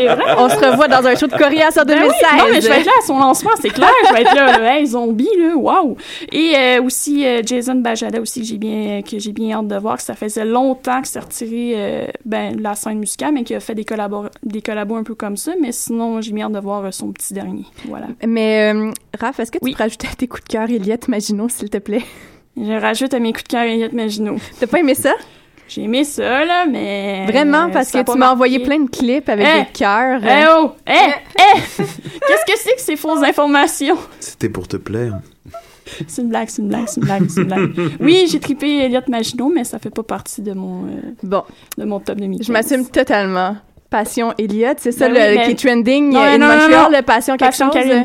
vrai. 0.06 0.34
On 0.38 0.48
se 0.48 0.56
revoit 0.56 0.88
dans 0.88 1.06
un 1.06 1.14
show 1.14 1.26
de 1.26 1.36
Corias 1.36 1.78
en 1.78 1.84
Ben 1.84 1.98
oui, 2.02 2.08
2016. 2.08 2.38
non, 2.38 2.44
mais 2.50 2.60
je 2.60 2.68
vais 2.68 2.80
être 2.80 2.86
là 2.86 2.92
à 2.98 3.06
son 3.06 3.18
lancement, 3.18 3.50
c'est 3.60 3.70
clair. 3.70 3.90
Je 4.08 4.14
vais 4.14 4.22
être 4.22 4.34
là, 4.34 4.58
là. 4.58 4.76
Hey, 4.76 4.86
zombie, 4.86 5.28
là. 5.38 5.56
Waouh! 5.56 5.96
Et 6.32 6.54
euh, 6.56 6.82
aussi, 6.82 7.26
euh, 7.26 7.42
Jason 7.44 7.76
Bajada 7.76 8.20
aussi, 8.20 8.40
que 8.40 8.46
j'ai 8.46 8.58
bien, 8.58 9.02
que 9.02 9.18
j'ai 9.18 9.32
bien 9.32 9.58
hâte 9.58 9.68
de 9.68 9.76
voir, 9.76 9.96
que 9.96 10.02
ça 10.02 10.14
faisait 10.14 10.44
longtemps 10.44 11.02
que 11.02 11.08
c'est 11.08 11.20
retiré, 11.20 11.72
euh, 11.76 12.06
ben, 12.24 12.56
de 12.56 12.62
la 12.62 12.74
scène 12.74 12.98
musicale, 12.98 13.32
mais 13.32 13.44
qui 13.44 13.54
a 13.54 13.60
fait 13.60 13.74
des 13.74 13.84
collabos, 13.84 14.26
des 14.42 14.62
collabos 14.62 14.96
un 14.96 15.02
peu 15.04 15.14
comme 15.14 15.36
ça. 15.36 15.52
Mais 15.60 15.72
sinon, 15.72 16.20
j'ai 16.20 16.32
de 16.48 16.58
voir 16.60 16.84
euh, 16.84 16.90
son 16.90 17.12
petit 17.12 17.34
dernier. 17.34 17.64
Voilà. 17.88 18.06
Mais, 18.26 18.72
euh, 18.72 18.90
Raph, 19.18 19.40
est-ce 19.40 19.50
que 19.50 19.58
tu 19.58 19.70
pourrais 19.72 19.84
ajouter 19.84 20.06
à 20.10 20.14
tes 20.14 20.26
coups 20.28 20.44
de 20.44 20.48
cœur 20.48 20.70
Eliette 20.70 21.08
Maginot, 21.08 21.48
s'il 21.48 21.68
te 21.70 21.78
plaît? 21.78 22.02
Je 22.56 22.72
rajoute 22.80 23.12
à 23.14 23.18
mes 23.20 23.32
coups 23.32 23.44
de 23.44 23.48
cœur 23.48 23.62
Elliot 23.62 23.90
Maginot. 23.92 24.36
T'as 24.58 24.66
pas 24.66 24.78
aimé 24.80 24.94
ça? 24.94 25.12
J'ai 25.68 25.82
aimé 25.82 26.02
ça, 26.04 26.44
là, 26.44 26.64
mais. 26.66 27.26
Vraiment, 27.26 27.68
parce 27.70 27.88
ça 27.88 27.98
a 27.98 28.04
que 28.04 28.10
tu 28.12 28.16
m'as 28.18 28.32
envoyé 28.32 28.58
plein 28.60 28.80
de 28.80 28.88
clips 28.88 29.28
avec 29.28 29.46
Eh! 29.46 29.58
des 29.64 29.66
cœurs. 29.72 30.20
Eh 30.24 30.46
oh! 30.56 30.72
Eh! 30.86 30.92
Eh! 30.92 31.60
Qu'est-ce 31.76 32.44
que 32.52 32.58
c'est 32.58 32.74
que 32.74 32.80
c'est 32.80 32.96
fausses 32.96 33.22
informations? 33.22 33.98
C'était 34.18 34.48
pour 34.48 34.66
te 34.66 34.76
plaire. 34.78 35.20
C'est 36.06 36.20
une 36.20 36.28
blague, 36.28 36.48
c'est 36.50 36.60
une 36.60 36.68
blague, 36.68 36.86
c'est 36.86 37.00
une 37.00 37.06
blague, 37.06 37.30
c'est 37.30 37.40
une 37.40 37.46
blague. 37.46 37.70
Oui, 37.98 38.28
j'ai 38.30 38.38
trippé 38.40 38.84
Elliot 38.84 39.00
Maginot, 39.08 39.50
mais 39.54 39.64
ça 39.64 39.78
fait 39.78 39.88
pas 39.88 40.02
partie 40.02 40.42
de 40.42 40.52
mon, 40.52 40.84
euh, 40.84 40.88
bon. 41.22 41.42
de 41.78 41.84
mon 41.86 41.98
top 41.98 42.18
2015. 42.18 42.46
Je 42.46 42.52
m'assume 42.52 42.86
totalement. 42.86 43.56
Passion 43.90 44.34
Elliott, 44.38 44.76
c'est 44.80 44.92
ça 44.92 45.08
Ben 45.08 45.34
le, 45.34 45.38
oui, 45.40 45.44
qui 45.46 45.50
est 45.52 45.68
trending 45.68 46.12
Non, 46.12 46.20
in 46.20 46.38
non, 46.38 46.46
non, 46.46 46.52
Montreal, 46.54 46.90
non. 46.92 46.96
le 46.98 47.02
Passion 47.02 47.36
quelque 47.36 47.48
Passion 47.50 47.66
chose. 47.72 47.74
Karim. 47.82 48.04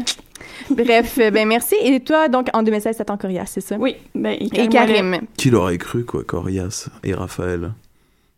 Bref, 0.69 1.17
euh, 1.19 1.29
ben 1.29 1.45
merci. 1.47 1.75
Et 1.83 1.99
toi, 1.99 2.29
donc, 2.29 2.47
en 2.53 2.63
2016, 2.63 2.95
t'attends 2.97 3.17
Corias, 3.17 3.45
c'est 3.47 3.61
ça? 3.61 3.75
Oui, 3.77 3.95
ben, 4.15 4.37
et 4.39 4.45
Et 4.63 4.67
Karim. 4.69 5.17
Qui 5.35 5.49
l'aurait 5.49 5.77
cru, 5.77 6.05
quoi, 6.05 6.23
Corias 6.23 6.87
et 7.03 7.13
Raphaël? 7.13 7.73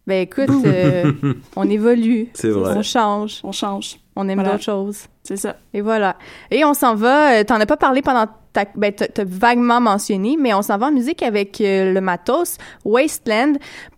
Ben 0.07 0.21
écoute, 0.21 0.49
euh, 0.65 1.11
on 1.55 1.69
évolue. 1.69 2.29
C'est 2.33 2.49
vrai. 2.49 2.73
On 2.77 2.81
change. 2.83 3.39
On 3.43 3.51
change. 3.51 3.97
On 4.15 4.27
aime 4.29 4.35
Voilà. 4.35 4.51
d'autres 4.53 4.63
choses. 4.63 5.05
C'est 5.23 5.37
ça. 5.37 5.55
Et 5.73 5.81
voilà. 5.81 6.15
Et 6.51 6.63
on 6.65 6.73
s'en 6.73 6.95
va, 6.95 7.39
euh, 7.39 7.43
t'en 7.43 7.59
as 7.59 7.65
pas 7.65 7.77
parlé 7.77 8.01
pendant 8.03 8.25
ta, 8.53 8.65
ben 8.75 8.91
t'as 8.93 9.07
t'as 9.07 9.23
vaguement 9.25 9.81
mentionné, 9.81 10.37
mais 10.39 10.53
on 10.53 10.61
s'en 10.61 10.77
va 10.77 10.87
en 10.87 10.91
musique 10.91 11.23
avec 11.23 11.59
euh, 11.59 11.91
le 11.91 12.01
matos 12.01 12.57
Wasteland 12.85 13.53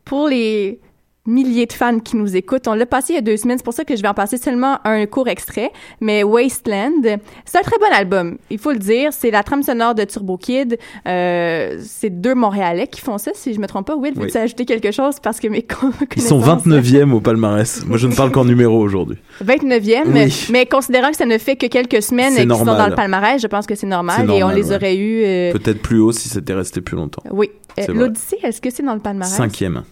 pour 0.06 0.30
les 0.30 0.80
milliers 1.28 1.66
de 1.68 1.74
fans 1.74 2.00
qui 2.00 2.16
nous 2.16 2.36
écoutent. 2.36 2.68
On 2.68 2.74
l'a 2.74 2.86
passé 2.88 3.14
il 3.14 3.16
y 3.16 3.20
a 3.20 3.22
deux 3.22 3.38
semaines, 3.38 3.58
c'est 3.60 3.64
pour 3.64 3.74
ça 3.74 3.84
que 3.86 3.96
je 3.96 4.02
vais 4.02 4.08
en 4.08 4.14
passer 4.16 4.38
seulement 4.38 4.80
un 4.86 5.06
court 5.06 5.28
extrait. 5.28 5.72
Mais 6.02 6.24
Wasteland, 6.24 7.20
c'est 7.46 7.58
un 7.60 7.62
très 7.62 7.78
bon 7.80 7.94
album, 7.94 8.38
il 8.50 8.58
faut 8.58 8.72
le 8.72 8.80
dire. 8.80 9.12
C'est 9.14 9.30
la 9.30 9.44
trame 9.44 9.62
sonore 9.62 9.94
de 9.94 10.04
Turbo 10.06 10.38
Kid. 10.38 10.78
Euh, 11.08 11.78
c'est 11.84 12.10
deux 12.10 12.34
Montréalais 12.34 12.88
qui 12.88 13.02
font 13.02 13.18
ça, 13.18 13.32
si 13.34 13.54
je 13.54 13.60
me 13.60 13.68
trompe 13.68 13.88
pas. 13.88 13.96
Will, 13.96 14.14
Oui. 14.16 14.24
veux-tu 14.24 14.38
ajouter 14.38 14.66
quelque 14.66 14.92
chose? 14.92 15.20
Parce 15.22 15.40
que 15.40 15.48
mes 15.48 15.66
Ils 16.16 16.22
sont 16.22 16.40
connaissances- 16.40 16.66
29e 16.66 17.12
au 17.14 17.20
palmarès. 17.20 17.86
Moi, 17.86 17.98
je 17.98 18.08
ne 18.08 18.16
parle 18.16 18.32
qu'en 18.32 18.46
numéro 18.46 18.80
aujourd'hui. 18.80 19.18
29e, 19.44 20.04
Oui. 20.14 20.48
mais 20.52 20.66
considérant 20.66 21.10
que 21.12 21.18
ça 21.18 21.26
ne 21.26 21.38
fait 21.38 21.56
que 21.58 21.68
quelques 21.68 22.02
semaines 22.02 22.34
qu'ils 22.34 22.42
sont 22.44 22.48
normal. 22.66 22.78
dans 22.78 22.88
le 22.88 22.96
palmarès, 22.96 23.42
je 23.42 23.48
pense 23.48 23.66
que 23.68 23.76
c'est 23.76 23.86
normal, 23.88 24.30
et 24.32 24.44
on 24.44 24.50
les 24.50 24.70
ouais. 24.70 24.76
aurait 24.76 24.96
eu. 24.96 25.24
euh, 25.24 25.52
Peut-être 25.52 25.82
plus 25.82 26.00
haut 26.00 26.12
si 26.12 26.30
c'était 26.30 26.54
resté 26.54 26.82
plus 26.82 26.96
longtemps. 26.96 27.24
oui. 27.32 27.50
Euh. 27.80 27.94
L'Odyssée, 27.94 28.38
est-ce 28.42 28.60
que 28.60 28.70
c'est 28.72 28.82
dans 28.82 28.96
le 28.96 29.00
palmarès? 29.00 29.32
Cinquième. 29.32 29.84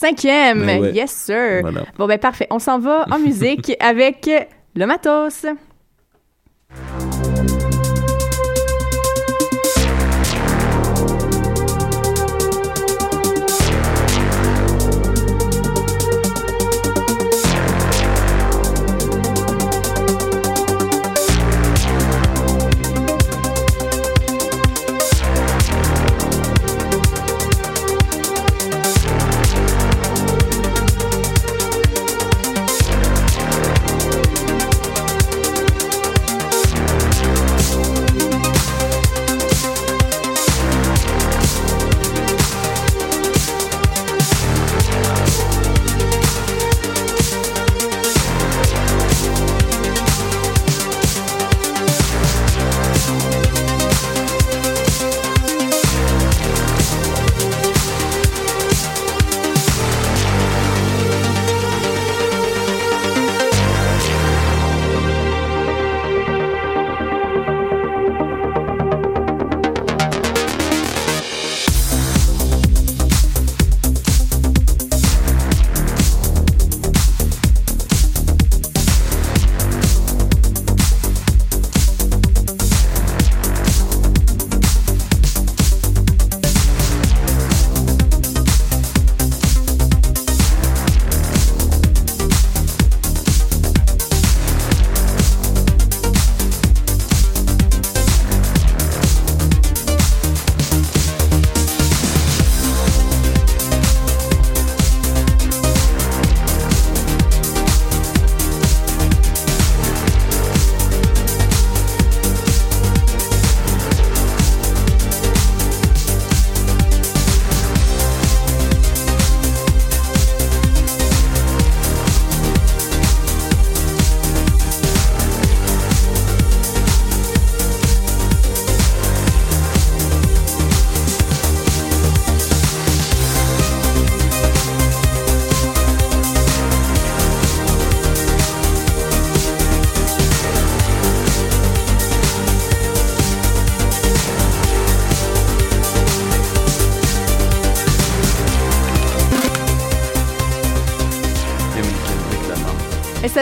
Cinquième, 0.00 0.62
ouais. 0.62 0.92
yes 0.92 1.10
sir. 1.10 1.60
Voilà. 1.60 1.82
Bon 1.98 2.06
ben 2.06 2.18
parfait, 2.18 2.46
on 2.50 2.58
s'en 2.58 2.78
va 2.78 3.04
en 3.10 3.18
musique 3.18 3.76
avec 3.80 4.30
le 4.74 4.86
matos. 4.86 5.44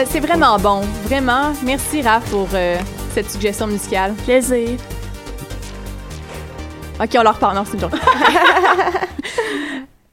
C'est 0.05 0.19
vraiment 0.19 0.57
bon, 0.57 0.81
vraiment. 1.05 1.51
Merci 1.65 2.01
Raph 2.01 2.29
pour 2.29 2.47
euh, 2.53 2.77
cette 3.13 3.29
suggestion 3.29 3.67
musicale. 3.67 4.13
Plaisir. 4.25 4.77
Ok, 7.01 7.09
on 7.17 7.23
leur 7.23 7.35
reparle. 7.35 7.55
Non, 7.55 7.63
c'est 7.65 7.73
une 7.73 7.81
joke. 7.81 7.91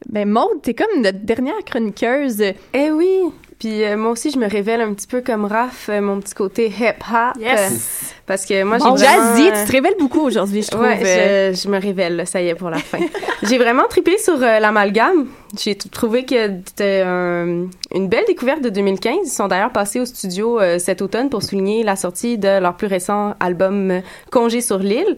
ben 0.08 0.28
Maude, 0.28 0.62
t'es 0.62 0.74
comme 0.74 1.02
notre 1.02 1.18
dernière 1.20 1.54
chroniqueuse. 1.64 2.42
Eh 2.74 2.90
oui. 2.90 3.32
Puis 3.58 3.84
euh, 3.84 3.96
moi 3.96 4.10
aussi, 4.10 4.30
je 4.30 4.38
me 4.38 4.48
révèle 4.48 4.80
un 4.80 4.92
petit 4.92 5.06
peu 5.06 5.22
comme 5.22 5.46
Raph, 5.46 5.88
euh, 5.88 6.00
mon 6.00 6.20
petit 6.20 6.34
côté 6.34 6.66
hip-hop. 6.66 7.40
Yes. 7.40 7.72
Euh, 7.72 8.14
parce 8.26 8.44
que 8.44 8.62
moi, 8.64 8.78
j'ai 8.78 8.84
Bon, 8.84 8.94
vraiment... 8.94 9.36
Jazzy, 9.36 9.44
tu 9.44 9.66
te 9.66 9.72
révèles 9.72 9.96
beaucoup 9.98 10.20
aujourd'hui, 10.20 10.62
je 10.62 10.68
trouve. 10.70 10.82
Ouais, 10.82 11.52
je, 11.54 11.62
je 11.62 11.68
me 11.68 11.80
révèle, 11.80 12.26
ça 12.26 12.42
y 12.42 12.48
est, 12.48 12.54
pour 12.54 12.70
la 12.70 12.78
fin. 12.78 12.98
J'ai 13.42 13.56
vraiment 13.58 13.84
trippé 13.88 14.18
sur 14.18 14.34
euh, 14.42 14.58
l'amalgame. 14.58 15.26
J'ai 15.58 15.74
trouvé 15.76 16.24
que 16.24 16.34
c'était 16.66 17.02
un- 17.06 17.66
une 17.94 18.08
belle 18.08 18.24
découverte 18.26 18.62
de 18.62 18.68
2015. 18.68 19.16
Ils 19.24 19.30
sont 19.30 19.48
d'ailleurs 19.48 19.70
passés 19.72 20.00
au 20.00 20.04
studio 20.04 20.58
euh, 20.60 20.78
cet 20.78 21.02
automne 21.02 21.30
pour 21.30 21.42
souligner 21.42 21.82
la 21.84 21.94
sortie 21.96 22.36
de 22.36 22.58
leur 22.60 22.76
plus 22.76 22.88
récent 22.88 23.34
album 23.40 23.90
euh, 23.90 24.00
Congé 24.30 24.60
sur 24.60 24.78
l'île. 24.78 25.16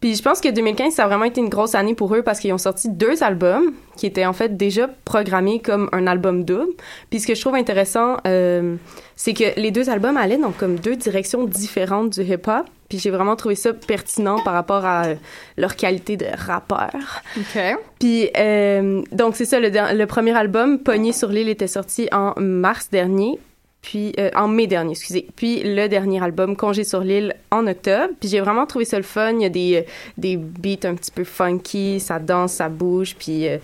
Puis 0.00 0.14
je 0.14 0.22
pense 0.22 0.40
que 0.40 0.48
2015, 0.48 0.94
ça 0.94 1.04
a 1.04 1.08
vraiment 1.08 1.24
été 1.24 1.40
une 1.40 1.48
grosse 1.48 1.74
année 1.74 1.94
pour 1.94 2.14
eux 2.14 2.22
parce 2.22 2.38
qu'ils 2.40 2.52
ont 2.52 2.58
sorti 2.58 2.88
deux 2.88 3.22
albums 3.22 3.72
qui 3.96 4.06
étaient 4.06 4.26
en 4.26 4.32
fait 4.32 4.56
déjà 4.56 4.88
programmés 5.04 5.58
comme 5.60 5.88
un 5.92 6.06
album 6.06 6.44
double. 6.44 6.72
Puis 7.10 7.20
ce 7.20 7.26
que 7.26 7.34
je 7.34 7.40
trouve 7.40 7.56
intéressant, 7.56 8.16
euh, 8.26 8.76
c'est 9.16 9.34
que 9.34 9.58
les 9.60 9.70
deux 9.70 9.90
albums 9.90 10.16
allaient 10.16 10.36
dans 10.38 10.52
comme 10.52 10.76
deux 10.76 10.96
directions 10.96 11.44
différentes 11.44 12.10
du 12.18 12.22
hip-hop. 12.22 12.64
Puis 12.88 12.98
j'ai 12.98 13.10
vraiment 13.10 13.36
trouvé 13.36 13.54
ça 13.54 13.72
pertinent 13.72 14.38
par 14.40 14.54
rapport 14.54 14.84
à 14.84 15.06
euh, 15.06 15.14
leur 15.56 15.76
qualité 15.76 16.16
de 16.16 16.26
rappeur. 16.34 17.22
OK. 17.36 17.60
Puis, 17.98 18.30
euh, 18.36 19.02
donc, 19.12 19.36
c'est 19.36 19.44
ça, 19.44 19.58
le, 19.60 20.04
premier 20.06 20.36
album, 20.36 20.78
Pogné 20.78 21.12
sur 21.12 21.28
l'île, 21.28 21.48
était 21.48 21.66
sorti 21.66 22.08
en 22.12 22.32
mars 22.38 22.88
dernier. 22.90 23.38
Puis, 23.80 24.12
euh, 24.18 24.30
en 24.34 24.48
mai 24.48 24.66
dernier, 24.66 24.90
excusez. 24.90 25.26
Puis, 25.36 25.62
le 25.62 25.86
dernier 25.86 26.22
album, 26.22 26.56
Congé 26.56 26.84
sur 26.84 27.00
l'île, 27.00 27.34
en 27.50 27.66
octobre. 27.66 28.12
Puis, 28.20 28.28
j'ai 28.28 28.40
vraiment 28.40 28.66
trouvé 28.66 28.84
ça 28.84 28.96
le 28.96 29.02
fun. 29.04 29.32
Il 29.32 29.42
y 29.42 29.44
a 29.46 29.48
des, 29.48 29.76
euh, 29.76 29.90
des 30.18 30.36
beats 30.36 30.86
un 30.86 30.94
petit 30.94 31.10
peu 31.10 31.24
funky, 31.24 32.00
ça 32.00 32.18
danse, 32.18 32.54
ça 32.54 32.68
bouge. 32.68 33.14
Puis, 33.18 33.48
euh, 33.48 33.58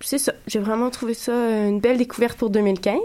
c'est 0.00 0.18
ça. 0.18 0.32
J'ai 0.46 0.58
vraiment 0.58 0.90
trouvé 0.90 1.14
ça 1.14 1.32
une 1.32 1.80
belle 1.80 1.96
découverte 1.96 2.38
pour 2.38 2.50
2015. 2.50 2.98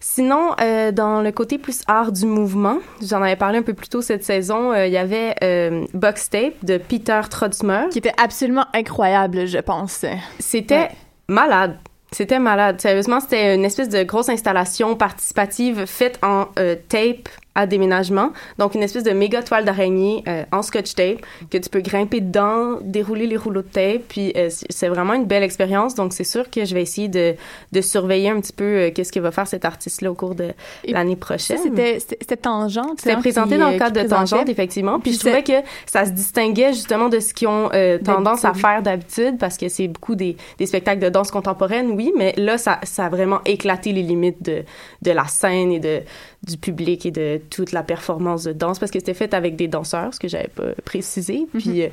Sinon, 0.00 0.52
euh, 0.60 0.92
dans 0.92 1.20
le 1.20 1.30
côté 1.32 1.58
plus 1.58 1.82
art 1.86 2.12
du 2.12 2.26
mouvement, 2.26 2.78
j'en 3.02 3.22
avais 3.22 3.36
parlé 3.36 3.58
un 3.58 3.62
peu 3.62 3.74
plus 3.74 3.88
tôt 3.88 4.02
cette 4.02 4.24
saison, 4.24 4.72
euh, 4.72 4.86
il 4.86 4.92
y 4.92 4.98
avait 4.98 5.34
euh, 5.42 5.84
Box 5.94 6.30
Tape 6.30 6.64
de 6.64 6.78
Peter 6.78 7.20
Trotzmer. 7.30 7.84
Qui 7.90 7.98
était 7.98 8.14
absolument 8.22 8.66
incroyable, 8.74 9.46
je 9.46 9.58
pense. 9.58 10.04
C'était 10.38 10.88
malade. 11.28 11.76
C'était 12.12 12.38
malade. 12.38 12.80
Sérieusement, 12.80 13.20
c'était 13.20 13.54
une 13.54 13.64
espèce 13.64 13.88
de 13.88 14.02
grosse 14.02 14.28
installation 14.28 14.96
participative 14.96 15.86
faite 15.86 16.18
en 16.22 16.46
euh, 16.58 16.76
tape 16.88 17.28
à 17.54 17.66
déménagement. 17.66 18.30
Donc, 18.58 18.74
une 18.74 18.82
espèce 18.82 19.02
de 19.04 19.10
méga 19.10 19.42
toile 19.42 19.64
d'araignée 19.64 20.24
euh, 20.26 20.44
en 20.52 20.62
scotch 20.62 20.94
tape 20.94 21.18
que 21.50 21.58
tu 21.58 21.68
peux 21.68 21.80
grimper 21.80 22.20
dedans, 22.20 22.78
dérouler 22.82 23.26
les 23.26 23.36
rouleaux 23.36 23.62
de 23.62 23.68
tape. 23.68 24.02
Puis, 24.08 24.32
euh, 24.36 24.48
c'est- 24.50 24.88
vraiment 24.88 25.14
une 25.14 25.26
belle 25.26 25.42
expérience. 25.42 25.94
Donc, 25.94 26.12
c'est 26.12 26.24
sûr 26.24 26.50
que 26.50 26.64
je 26.64 26.74
vais 26.74 26.82
essayer 26.82 27.08
de, 27.08 27.34
de 27.72 27.80
surveiller 27.80 28.30
un 28.30 28.40
petit 28.40 28.52
peu 28.52 28.64
euh, 28.64 28.90
qu'est-ce 28.90 29.12
que 29.12 29.20
va 29.20 29.30
faire 29.30 29.46
cet 29.46 29.64
artiste-là 29.64 30.10
au 30.10 30.14
cours 30.14 30.34
de 30.34 30.52
l'année 30.86 31.16
prochaine. 31.16 31.58
C'était 31.58 32.36
Tangente. 32.36 32.98
C'était 32.98 33.12
hein, 33.12 33.20
présenté 33.20 33.54
qui, 33.54 33.58
dans 33.58 33.68
euh, 33.68 33.72
le 33.72 33.78
cadre 33.78 34.02
de. 34.02 34.08
Tangente, 34.08 34.48
effectivement. 34.48 34.98
Puis, 34.98 35.10
Puis 35.10 35.12
je 35.14 35.18
trouvais 35.20 35.42
que 35.42 35.66
ça 35.86 36.04
se 36.04 36.10
distinguait 36.10 36.72
justement 36.72 37.08
de 37.08 37.20
ce 37.20 37.32
qu'ils 37.34 37.48
ont 37.48 37.70
euh, 37.72 37.98
tendance 37.98 38.44
à 38.44 38.54
faire 38.54 38.82
d'habitude, 38.82 39.38
parce 39.38 39.56
que 39.56 39.68
c'est 39.68 39.88
beaucoup 39.88 40.14
des, 40.14 40.36
des 40.58 40.66
spectacles 40.66 41.00
de 41.00 41.08
danse 41.08 41.30
contemporaine, 41.30 41.90
oui, 41.92 42.12
mais 42.16 42.32
là, 42.36 42.58
ça, 42.58 42.80
ça 42.82 43.06
a 43.06 43.08
vraiment 43.08 43.40
éclaté 43.44 43.92
les 43.92 44.02
limites 44.02 44.42
de, 44.42 44.64
de 45.02 45.10
la 45.10 45.26
scène 45.26 45.72
et 45.72 45.80
de, 45.80 46.00
du 46.46 46.56
public 46.56 47.06
et 47.06 47.10
de 47.10 47.40
toute 47.50 47.72
la 47.72 47.82
performance 47.82 48.44
de 48.44 48.52
danse, 48.52 48.78
parce 48.78 48.90
que 48.90 48.98
c'était 48.98 49.14
fait 49.14 49.34
avec 49.34 49.56
des 49.56 49.68
danseurs, 49.68 50.14
ce 50.14 50.20
que 50.20 50.28
j'avais 50.28 50.48
pas 50.48 50.72
précisé. 50.84 51.46
Puis, 51.58 51.82
euh, 51.82 51.88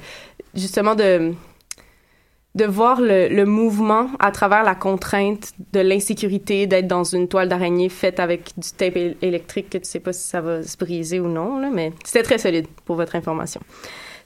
justement, 0.56 0.96
de 0.96 1.34
de 2.56 2.66
voir 2.66 3.00
le, 3.00 3.28
le 3.28 3.46
mouvement 3.46 4.10
à 4.20 4.32
travers 4.32 4.64
la 4.64 4.74
contrainte 4.74 5.54
de 5.72 5.80
l'insécurité 5.80 6.66
d'être 6.66 6.88
dans 6.88 7.04
une 7.04 7.28
toile 7.28 7.48
d'araignée 7.48 7.90
faite 7.90 8.20
avec 8.20 8.52
du 8.58 8.70
tape 8.72 8.98
électrique 9.22 9.70
que 9.70 9.78
tu 9.78 9.86
sais 9.86 10.00
pas 10.00 10.14
si 10.14 10.28
ça 10.28 10.42
va 10.42 10.64
se 10.64 10.76
briser 10.76 11.20
ou 11.20 11.28
non, 11.28 11.60
là, 11.60 11.70
mais 11.72 11.94
c'était 12.04 12.24
très 12.24 12.40
solide 12.40 12.66
pour 12.86 12.96
votre 12.96 13.16
information. 13.16 13.62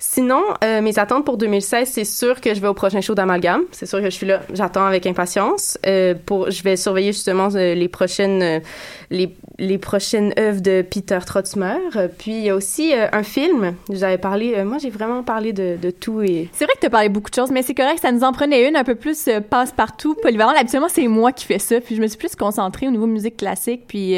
Sinon, 0.06 0.44
euh, 0.66 0.82
mes 0.82 1.00
attentes 1.00 1.24
pour 1.24 1.38
2016, 1.38 1.90
c'est 1.90 2.04
sûr 2.04 2.42
que 2.42 2.54
je 2.54 2.60
vais 2.60 2.68
au 2.68 2.74
prochain 2.74 3.00
show 3.00 3.16
d'Amalgame. 3.16 3.64
C'est 3.72 3.86
sûr 3.86 4.00
que 4.00 4.06
je 4.06 4.10
suis 4.10 4.28
là, 4.28 4.42
j'attends 4.54 4.86
avec 4.86 5.08
impatience. 5.08 5.78
Euh, 5.88 6.14
je 6.50 6.62
vais 6.62 6.76
surveiller 6.76 7.14
justement 7.14 7.48
euh, 7.56 7.74
les 7.74 7.88
prochaines, 7.88 8.62
les, 9.10 9.34
les 9.60 9.78
prochaines 9.78 10.34
œuvres 10.38 10.62
de 10.62 10.82
Peter 10.82 11.20
Trotzmer. 11.26 11.78
Puis 12.18 12.32
il 12.32 12.44
y 12.44 12.50
a 12.50 12.56
aussi 12.56 12.92
un 12.94 13.24
film. 13.24 13.76
J'avais 13.90 14.18
parlé, 14.18 14.62
moi 14.66 14.78
j'ai 14.78 14.90
vraiment 14.90 15.24
parlé 15.24 15.54
de, 15.54 15.78
de 15.82 15.90
tout 15.90 16.22
et 16.22 16.50
C'est 16.52 16.66
vrai 16.66 16.74
que 16.76 16.82
tu 16.82 16.88
as 16.88 16.90
parlé 16.90 17.08
beaucoup 17.08 17.30
de 17.30 17.36
choses, 17.36 17.50
mais 17.50 17.62
c'est 17.62 17.74
correct, 17.74 18.00
ça 18.02 18.12
nous 18.12 18.24
en 18.26 18.34
prenait 18.34 18.68
une 18.68 18.76
un 18.76 18.84
peu 18.84 18.96
plus 18.96 19.30
passe-partout, 19.50 20.16
polyvalente. 20.22 20.58
Habituellement, 20.58 20.90
c'est 20.90 21.08
moi 21.08 21.32
qui 21.32 21.46
fais 21.46 21.60
ça, 21.60 21.80
puis 21.80 21.96
je 21.96 22.02
me 22.02 22.08
suis 22.08 22.18
plus 22.18 22.36
concentrée 22.36 22.90
au 22.90 22.92
niveau 22.92 23.08
musique 23.08 23.38
classique, 23.38 23.84
puis, 23.88 24.18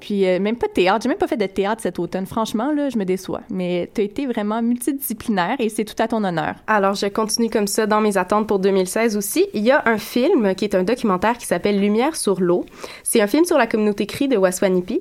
puis 0.00 0.22
même 0.40 0.56
pas 0.56 0.66
de 0.66 0.72
théâtre. 0.72 1.04
J'ai 1.04 1.08
même 1.08 1.18
pas 1.18 1.28
fait 1.28 1.36
de 1.36 1.46
théâtre 1.46 1.82
cet 1.82 2.00
automne. 2.00 2.26
Franchement, 2.26 2.72
là, 2.72 2.88
je 2.88 2.98
me 2.98 3.04
déçois. 3.04 3.42
Mais 3.48 3.88
tu 3.94 4.00
as 4.00 4.04
été 4.04 4.26
vraiment 4.26 4.60
multidisciplinaire 4.60 5.19
et 5.58 5.68
c'est 5.68 5.84
tout 5.84 6.00
à 6.02 6.08
ton 6.08 6.24
honneur. 6.24 6.54
Alors, 6.66 6.94
je 6.94 7.06
continue 7.06 7.50
comme 7.50 7.66
ça 7.66 7.86
dans 7.86 8.00
mes 8.00 8.16
attentes 8.16 8.46
pour 8.46 8.58
2016 8.58 9.16
aussi. 9.16 9.46
Il 9.54 9.62
y 9.62 9.70
a 9.70 9.82
un 9.86 9.98
film 9.98 10.54
qui 10.54 10.64
est 10.64 10.74
un 10.74 10.82
documentaire 10.82 11.36
qui 11.36 11.46
s'appelle 11.46 11.80
Lumière 11.80 12.16
sur 12.16 12.40
l'eau. 12.40 12.64
C'est 13.02 13.20
un 13.20 13.26
film 13.26 13.44
sur 13.44 13.58
la 13.58 13.66
communauté 13.66 14.06
cri 14.06 14.28
de 14.28 14.36
Waswanipi. 14.36 15.00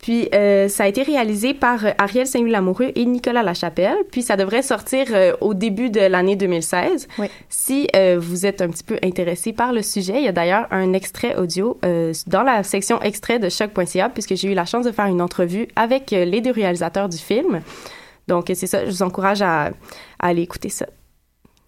Puis, 0.00 0.28
euh, 0.32 0.68
ça 0.68 0.84
a 0.84 0.86
été 0.86 1.02
réalisé 1.02 1.54
par 1.54 1.84
euh, 1.84 1.90
Ariel 1.98 2.24
Saint-Louis-Lamoureux 2.24 2.92
et 2.94 3.04
Nicolas 3.04 3.42
Lachapelle. 3.42 3.96
Puis, 4.12 4.22
ça 4.22 4.36
devrait 4.36 4.62
sortir 4.62 5.06
euh, 5.10 5.32
au 5.40 5.54
début 5.54 5.90
de 5.90 6.00
l'année 6.00 6.36
2016. 6.36 7.08
Si 7.48 7.88
euh, 7.96 8.16
vous 8.20 8.46
êtes 8.46 8.62
un 8.62 8.68
petit 8.68 8.84
peu 8.84 8.96
intéressé 9.02 9.52
par 9.52 9.72
le 9.72 9.82
sujet, 9.82 10.18
il 10.18 10.24
y 10.24 10.28
a 10.28 10.32
d'ailleurs 10.32 10.68
un 10.70 10.92
extrait 10.92 11.36
audio 11.36 11.78
dans 12.26 12.42
la 12.42 12.62
section 12.62 13.00
extrait 13.02 13.38
de 13.38 13.48
choc.ca, 13.48 14.08
puisque 14.08 14.36
j'ai 14.36 14.52
eu 14.52 14.54
la 14.54 14.64
chance 14.64 14.84
de 14.84 14.92
faire 14.92 15.06
une 15.06 15.20
entrevue 15.20 15.66
avec 15.74 16.10
les 16.10 16.40
deux 16.40 16.52
réalisateurs 16.52 17.08
du 17.08 17.18
film. 17.18 17.60
Donc, 18.28 18.46
c'est 18.54 18.66
ça, 18.66 18.84
je 18.84 18.90
vous 18.90 19.02
encourage 19.02 19.42
à, 19.42 19.70
aller 20.18 20.42
écouter 20.42 20.68
ça. 20.68 20.86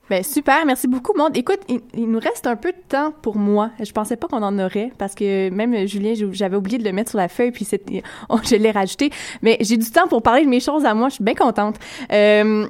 Ben 0.09 0.25
super, 0.25 0.67
merci 0.67 0.89
beaucoup, 0.89 1.17
Monde. 1.17 1.37
Écoute, 1.37 1.61
il, 1.69 2.11
nous 2.11 2.19
reste 2.19 2.47
un 2.47 2.57
peu 2.57 2.73
de 2.73 2.83
temps 2.89 3.13
pour 3.23 3.37
moi. 3.37 3.71
Je 3.81 3.93
pensais 3.93 4.17
pas 4.17 4.27
qu'on 4.27 4.43
en 4.43 4.59
aurait 4.59 4.91
parce 4.99 5.15
que 5.15 5.51
même 5.51 5.87
Julien, 5.87 6.15
j'avais 6.33 6.57
oublié 6.57 6.79
de 6.79 6.85
le 6.85 6.93
mettre 6.93 7.11
sur 7.11 7.19
la 7.19 7.29
feuille 7.29 7.53
puis 7.53 7.65
c'était, 7.65 8.03
je 8.45 8.57
l'ai 8.57 8.73
rajouté. 8.73 9.11
Mais 9.41 9.57
j'ai 9.61 9.77
du 9.77 9.89
temps 9.89 10.09
pour 10.09 10.21
parler 10.21 10.45
de 10.45 10.49
mes 10.49 10.59
choses 10.59 10.85
à 10.85 10.95
moi. 10.95 11.11
Je 11.11 11.15
suis 11.15 11.25
bien 11.25 11.37
contente. 11.37 11.77
Euh, 12.13 12.67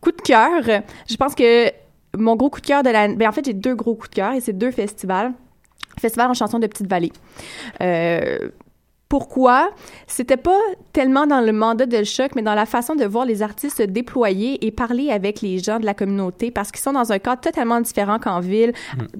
coup 0.00 0.12
de 0.12 0.22
cœur. 0.22 0.62
Je 1.08 1.16
pense 1.16 1.34
que 1.34 1.68
mon 2.16 2.36
gros 2.36 2.48
coup 2.48 2.60
de 2.60 2.66
cœur 2.66 2.84
de 2.84 2.90
la, 2.90 3.08
ben 3.08 3.28
en 3.28 3.32
fait 3.32 3.44
j'ai 3.44 3.54
deux 3.54 3.74
gros 3.74 3.96
coups 3.96 4.10
de 4.10 4.14
cœur 4.14 4.32
et 4.34 4.40
c'est 4.40 4.52
deux 4.52 4.70
festivals. 4.70 5.32
Festival 5.98 6.30
en 6.30 6.34
chanson 6.34 6.60
de 6.60 6.66
Petite 6.68 6.86
Vallée. 6.86 7.12
Euh, 7.80 8.50
pourquoi? 9.08 9.70
C'était 10.06 10.36
pas 10.36 10.58
tellement 10.92 11.26
dans 11.26 11.40
le 11.40 11.52
mandat 11.52 11.86
de 11.86 12.04
choc, 12.04 12.32
mais 12.36 12.42
dans 12.42 12.54
la 12.54 12.66
façon 12.66 12.94
de 12.94 13.04
voir 13.04 13.24
les 13.24 13.42
artistes 13.42 13.78
se 13.78 13.82
déployer 13.82 14.66
et 14.66 14.70
parler 14.70 15.10
avec 15.10 15.40
les 15.40 15.58
gens 15.58 15.80
de 15.80 15.86
la 15.86 15.94
communauté 15.94 16.50
parce 16.50 16.70
qu'ils 16.70 16.82
sont 16.82 16.92
dans 16.92 17.10
un 17.10 17.18
cadre 17.18 17.40
totalement 17.40 17.80
différent 17.80 18.18
qu'en 18.18 18.40
ville. 18.40 18.72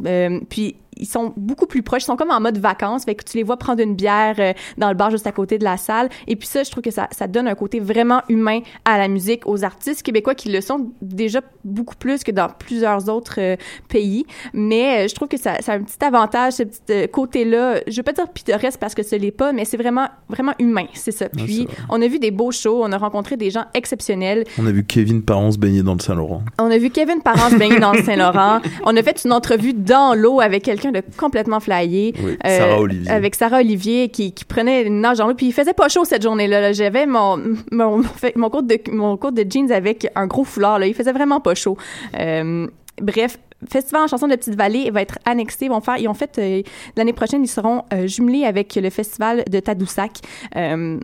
Euh, 0.07 0.41
puis 0.51 0.77
ils 0.99 1.07
sont 1.07 1.33
beaucoup 1.37 1.67
plus 1.67 1.83
proches, 1.83 2.03
ils 2.03 2.07
sont 2.07 2.17
comme 2.17 2.31
en 2.31 2.41
mode 2.41 2.59
vacances, 2.59 3.05
fait 3.05 3.15
que 3.15 3.25
tu 3.25 3.37
les 3.37 3.43
vois 3.43 3.57
prendre 3.57 3.83
une 3.83 3.95
bière 3.95 4.37
euh, 4.39 4.53
dans 4.77 4.89
le 4.89 4.95
bar 4.95 5.11
juste 5.11 5.27
à 5.27 5.33
côté 5.33 5.59
de 5.59 5.65
la 5.65 5.77
salle. 5.77 6.09
Et 6.27 6.37
puis 6.37 6.49
ça, 6.49 6.63
je 6.63 6.71
trouve 6.71 6.83
que 6.83 6.91
ça, 6.91 7.09
ça 7.11 7.27
donne 7.27 7.49
un 7.49 7.55
côté 7.55 7.81
vraiment 7.81 8.23
humain 8.29 8.61
à 8.85 8.99
la 8.99 9.09
musique, 9.09 9.47
aux 9.47 9.65
artistes 9.65 10.03
québécois 10.03 10.35
qui 10.35 10.51
le 10.51 10.61
sont 10.61 10.91
déjà 11.01 11.41
beaucoup 11.65 11.97
plus 11.97 12.25
que 12.25 12.31
dans 12.31 12.49
plusieurs 12.49 13.09
autres 13.09 13.37
euh, 13.39 13.57
pays. 13.89 14.27
Mais 14.53 15.05
euh, 15.05 15.09
je 15.09 15.15
trouve 15.15 15.29
que 15.29 15.39
ça, 15.39 15.61
ça 15.61 15.73
a 15.73 15.77
un 15.77 15.83
petit 15.83 16.05
avantage, 16.05 16.55
ce 16.55 16.63
petit 16.65 17.09
côté-là. 17.11 17.81
Je 17.87 17.97
veux 17.97 18.03
pas 18.03 18.13
dire 18.13 18.29
pittoresque 18.29 18.79
parce 18.79 18.95
que 18.95 19.03
ce 19.03 19.17
l'est 19.17 19.31
pas, 19.31 19.53
mais 19.53 19.65
c'est 19.65 19.77
vraiment, 19.77 20.09
vraiment 20.29 20.53
humain, 20.59 20.87
c'est 20.95 21.13
ça. 21.13 21.29
Puis 21.29 21.69
on 21.89 22.01
a 22.03 22.09
vu 22.09 22.19
des 22.19 22.31
beaux 22.31 22.51
shows, 22.51 22.83
on 22.83 22.93
a 22.93 22.99
rencontré 22.99 23.37
des 23.37 23.51
gens 23.51 23.65
exceptionnels. 23.75 24.45
On 24.59 24.67
a 24.67 24.73
vu 24.73 24.85
Kevin 24.85 25.23
Parent 25.23 25.53
se 25.53 25.59
baigner 25.59 25.83
dans 25.83 25.95
le 25.95 26.01
Saint-Laurent. 26.01 26.43
On 26.59 26.71
a 26.71 26.79
vu 26.79 26.91
Kevin 26.91 27.23
Parent 27.23 27.51
se 27.51 27.57
baigner 27.57 27.79
dans 27.79 27.93
le 27.93 28.03
Saint-Laurent. 28.03 28.61
On 28.85 28.97
a 28.97 29.03
fait 29.03 29.25
une 29.25 29.33
entrevue 29.33 29.75
dans 29.75 30.15
l'eau 30.15 30.41
avec 30.41 30.65
quelqu'un 30.65 30.88
de 30.93 31.03
complètement 31.17 31.61
flyé. 31.61 32.15
Oui, 32.23 32.37
Sarah 32.45 32.81
Olivier. 32.81 33.11
Avec 33.11 33.35
Sarah 33.35 33.59
Olivier 33.59 34.09
qui, 34.09 34.33
qui 34.33 34.45
prenait 34.45 34.83
une 34.83 35.01
nage 35.01 35.19
dans 35.19 35.29
l'eau. 35.29 35.35
Puis 35.35 35.47
il 35.47 35.53
faisait 35.53 35.75
pas 35.75 35.89
chaud 35.89 36.05
cette 36.05 36.23
journée-là. 36.23 36.61
là. 36.61 36.73
J'avais 36.73 37.07
mon, 37.07 37.37
mon, 37.71 38.03
mon, 38.37 38.49
de, 38.49 38.91
mon 38.91 39.15
de 39.17 39.47
jeans 39.49 39.71
avec 39.73 40.09
un 40.15 40.27
gros 40.27 40.45
foulard. 40.45 40.79
Là. 40.79 40.87
Il 40.87 40.95
faisait 40.95 41.13
vraiment 41.13 41.41
pas 41.41 41.55
chaud. 41.55 41.77
Euh, 42.19 42.67
bref. 43.01 43.39
Festival 43.69 44.03
en 44.03 44.07
chanson 44.07 44.29
de 44.29 44.37
Petite 44.37 44.55
Vallée 44.55 44.89
va 44.93 45.03
être 45.03 45.19
annexé. 45.25 45.65
Ils 45.65 45.71
vont 45.71 45.81
faire, 45.81 45.99
ils 45.99 46.07
ont 46.07 46.15
fait 46.15 46.39
euh, 46.39 46.63
l'année 46.97 47.13
prochaine, 47.13 47.43
ils 47.43 47.49
seront 47.49 47.83
euh, 47.93 48.07
jumelés 48.07 48.45
avec 48.45 48.77
le 48.77 48.89
festival 48.89 49.43
de 49.51 49.59
Tadoussac. 49.59 50.21
Euh, 50.55 51.01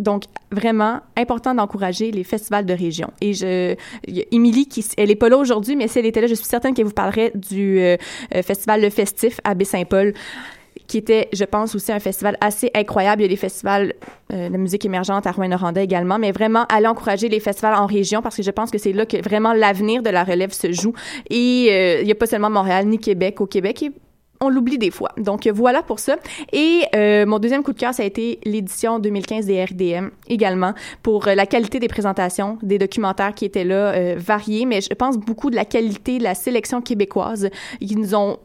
donc, 0.00 0.24
vraiment 0.50 1.00
important 1.16 1.54
d'encourager 1.54 2.10
les 2.10 2.24
festivals 2.24 2.66
de 2.66 2.74
région. 2.74 3.10
Et 3.20 3.34
je, 3.34 3.74
il 4.06 4.24
Émilie, 4.32 4.66
qui, 4.66 4.84
elle 4.96 5.10
est 5.10 5.16
pas 5.16 5.28
là 5.28 5.36
aujourd'hui, 5.36 5.76
mais 5.76 5.88
si 5.88 5.98
elle 5.98 6.06
était 6.06 6.20
là, 6.20 6.26
je 6.26 6.34
suis 6.34 6.46
certaine 6.46 6.74
qu'elle 6.74 6.86
vous 6.86 6.92
parlerait 6.92 7.32
du 7.34 7.78
euh, 7.78 7.96
euh, 8.34 8.42
festival 8.42 8.80
Le 8.80 8.90
Festif 8.90 9.40
à 9.44 9.54
Baie-Saint-Paul 9.54 10.14
qui 10.86 10.98
était, 10.98 11.28
je 11.32 11.44
pense, 11.44 11.76
aussi 11.76 11.92
un 11.92 12.00
festival 12.00 12.36
assez 12.40 12.70
incroyable. 12.74 13.22
Il 13.22 13.24
y 13.24 13.28
a 13.28 13.28
des 13.28 13.36
festivals 13.36 13.94
euh, 14.32 14.48
de 14.48 14.56
musique 14.56 14.84
émergente 14.84 15.24
à 15.24 15.30
Rouen-Noranda 15.30 15.80
également, 15.82 16.18
mais 16.18 16.32
vraiment 16.32 16.64
aller 16.64 16.88
encourager 16.88 17.28
les 17.28 17.38
festivals 17.38 17.74
en 17.74 17.86
région 17.86 18.22
parce 18.22 18.36
que 18.36 18.42
je 18.42 18.50
pense 18.50 18.72
que 18.72 18.78
c'est 18.78 18.92
là 18.92 19.06
que 19.06 19.22
vraiment 19.22 19.52
l'avenir 19.52 20.02
de 20.02 20.10
la 20.10 20.24
relève 20.24 20.52
se 20.52 20.72
joue. 20.72 20.92
Et 21.28 21.66
il 22.00 22.04
n'y 22.04 22.10
a 22.10 22.14
pas 22.16 22.26
seulement 22.26 22.50
Montréal 22.50 22.86
ni 22.86 22.98
Québec. 22.98 23.40
Au 23.40 23.46
Québec, 23.46 23.84
et 23.84 23.92
on 24.42 24.48
l'oublie 24.48 24.78
des 24.78 24.90
fois. 24.90 25.10
Donc 25.18 25.46
voilà 25.48 25.82
pour 25.82 25.98
ça. 25.98 26.16
Et 26.52 26.82
euh, 26.94 27.26
mon 27.26 27.38
deuxième 27.38 27.62
coup 27.62 27.74
de 27.74 27.78
cœur, 27.78 27.92
ça 27.92 28.02
a 28.02 28.06
été 28.06 28.40
l'édition 28.44 28.98
2015 28.98 29.44
des 29.46 29.64
RDM 29.64 30.08
également 30.28 30.72
pour 31.02 31.28
euh, 31.28 31.34
la 31.34 31.44
qualité 31.44 31.78
des 31.78 31.88
présentations, 31.88 32.58
des 32.62 32.78
documentaires 32.78 33.34
qui 33.34 33.44
étaient 33.44 33.64
là, 33.64 33.92
euh, 33.92 34.14
variés, 34.16 34.64
mais 34.64 34.80
je 34.80 34.94
pense 34.94 35.18
beaucoup 35.18 35.50
de 35.50 35.56
la 35.56 35.66
qualité 35.66 36.18
de 36.18 36.24
la 36.24 36.34
sélection 36.34 36.80
québécoise. 36.80 37.50
Ils 37.82 37.98
nous 37.98 38.14
ont 38.14 38.38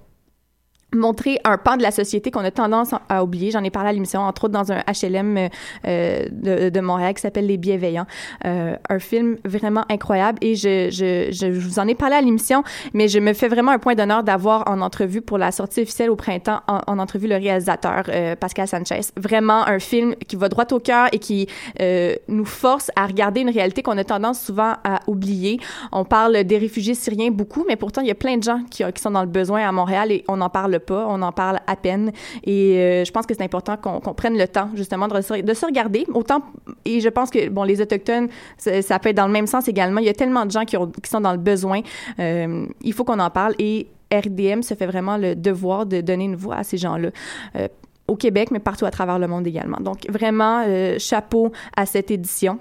montrer 0.95 1.39
un 1.43 1.57
pan 1.57 1.77
de 1.77 1.83
la 1.83 1.91
société 1.91 2.31
qu'on 2.31 2.43
a 2.43 2.51
tendance 2.51 2.93
à 3.09 3.23
oublier. 3.23 3.51
J'en 3.51 3.63
ai 3.63 3.69
parlé 3.69 3.89
à 3.89 3.93
l'émission, 3.93 4.21
entre 4.21 4.45
autres 4.45 4.53
dans 4.53 4.71
un 4.71 4.79
HLM 4.79 5.49
euh, 5.87 6.25
de, 6.31 6.69
de 6.69 6.79
Montréal 6.79 7.13
qui 7.13 7.21
s'appelle 7.21 7.47
Les 7.47 7.57
Bienveillants. 7.57 8.05
Euh, 8.45 8.75
un 8.89 8.99
film 8.99 9.37
vraiment 9.45 9.85
incroyable 9.89 10.39
et 10.41 10.55
je, 10.55 10.89
je, 10.91 11.31
je, 11.31 11.47
vous 11.47 11.79
en 11.79 11.87
ai 11.87 11.95
parlé 11.95 12.15
à 12.15 12.21
l'émission, 12.21 12.63
mais 12.93 13.07
je 13.07 13.19
me 13.19 13.33
fais 13.33 13.47
vraiment 13.47 13.71
un 13.71 13.79
point 13.79 13.95
d'honneur 13.95 14.23
d'avoir 14.23 14.69
en 14.69 14.81
entrevue 14.81 15.21
pour 15.21 15.37
la 15.37 15.51
sortie 15.51 15.81
officielle 15.81 16.09
au 16.09 16.15
printemps, 16.15 16.61
en, 16.67 16.81
en 16.87 16.99
entrevue 16.99 17.27
le 17.27 17.35
réalisateur 17.35 18.03
euh, 18.09 18.35
Pascal 18.35 18.67
Sanchez. 18.67 19.01
Vraiment 19.17 19.65
un 19.67 19.79
film 19.79 20.15
qui 20.27 20.35
va 20.35 20.49
droit 20.49 20.65
au 20.71 20.79
cœur 20.79 21.07
et 21.11 21.19
qui 21.19 21.47
euh, 21.81 22.15
nous 22.27 22.45
force 22.45 22.91
à 22.95 23.05
regarder 23.05 23.41
une 23.41 23.49
réalité 23.49 23.81
qu'on 23.83 23.97
a 23.97 24.03
tendance 24.03 24.39
souvent 24.41 24.73
à 24.83 24.99
oublier. 25.07 25.59
On 25.91 26.05
parle 26.05 26.43
des 26.43 26.57
réfugiés 26.57 26.95
syriens 26.95 27.31
beaucoup, 27.31 27.65
mais 27.67 27.75
pourtant 27.75 28.01
il 28.01 28.07
y 28.07 28.11
a 28.11 28.15
plein 28.15 28.37
de 28.37 28.43
gens 28.43 28.61
qui, 28.69 28.83
qui 28.93 29.01
sont 29.01 29.11
dans 29.11 29.21
le 29.21 29.27
besoin 29.27 29.67
à 29.67 29.71
Montréal 29.71 30.11
et 30.11 30.23
on 30.27 30.37
n'en 30.37 30.49
parle 30.49 30.79
on 30.93 31.21
en 31.21 31.31
parle 31.31 31.59
à 31.67 31.75
peine. 31.75 32.11
Et 32.43 32.77
euh, 32.77 33.05
je 33.05 33.11
pense 33.11 33.25
que 33.25 33.33
c'est 33.33 33.43
important 33.43 33.77
qu'on 33.77 34.13
prenne 34.13 34.37
le 34.37 34.47
temps 34.47 34.69
justement 34.75 35.07
de, 35.07 35.21
se- 35.21 35.41
de 35.41 35.53
se 35.53 35.65
regarder. 35.65 36.05
Autant, 36.13 36.41
et 36.85 36.99
je 36.99 37.09
pense 37.09 37.29
que 37.29 37.49
bon, 37.49 37.63
les 37.63 37.81
autochtones, 37.81 38.27
ça, 38.57 38.99
peut 38.99 39.09
être 39.09 39.17
dans 39.17 39.27
le 39.27 39.33
même 39.33 39.47
sens 39.47 39.67
également. 39.67 39.99
Il 39.99 40.05
y 40.05 40.09
a 40.09 40.13
tellement 40.13 40.45
de 40.45 40.51
gens 40.51 40.65
qui, 40.65 40.77
ont- 40.77 40.87
qui 40.91 41.09
sont 41.09 41.21
dans 41.21 41.31
le 41.33 41.37
besoin. 41.37 41.81
Euh, 42.19 42.65
il 42.81 42.93
faut 42.93 43.03
qu'on 43.03 43.19
en 43.19 43.29
parle 43.29 43.55
et 43.59 43.87
RDM 44.13 44.61
se 44.61 44.73
fait 44.75 44.85
vraiment 44.85 45.17
le 45.17 45.35
devoir 45.35 45.85
de 45.85 46.01
donner 46.01 46.25
une 46.25 46.35
voix 46.35 46.57
à 46.57 46.63
ces 46.63 46.77
gens-là. 46.77 47.09
Euh, 47.55 47.67
au 48.07 48.15
Québec, 48.15 48.49
mais 48.51 48.59
partout 48.59 48.85
à 48.85 48.91
travers 48.91 49.17
le 49.17 49.27
monde 49.27 49.47
également. 49.47 49.77
Donc, 49.81 50.05
vraiment, 50.09 50.63
chapeau 50.99 51.51
à 51.75 51.87
cette 51.87 52.11
édition. 52.11 52.59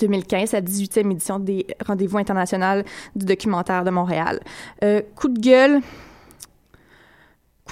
2015, 0.00 0.52
la 0.52 0.62
18e 0.62 1.10
édition 1.10 1.38
des 1.38 1.66
Rendez-vous 1.86 2.16
internationaux 2.16 2.82
du 3.14 3.26
documentaire 3.26 3.84
de 3.84 3.90
Montréal. 3.90 4.40
Coup 5.14 5.28
de 5.28 5.38
gueule. 5.38 5.80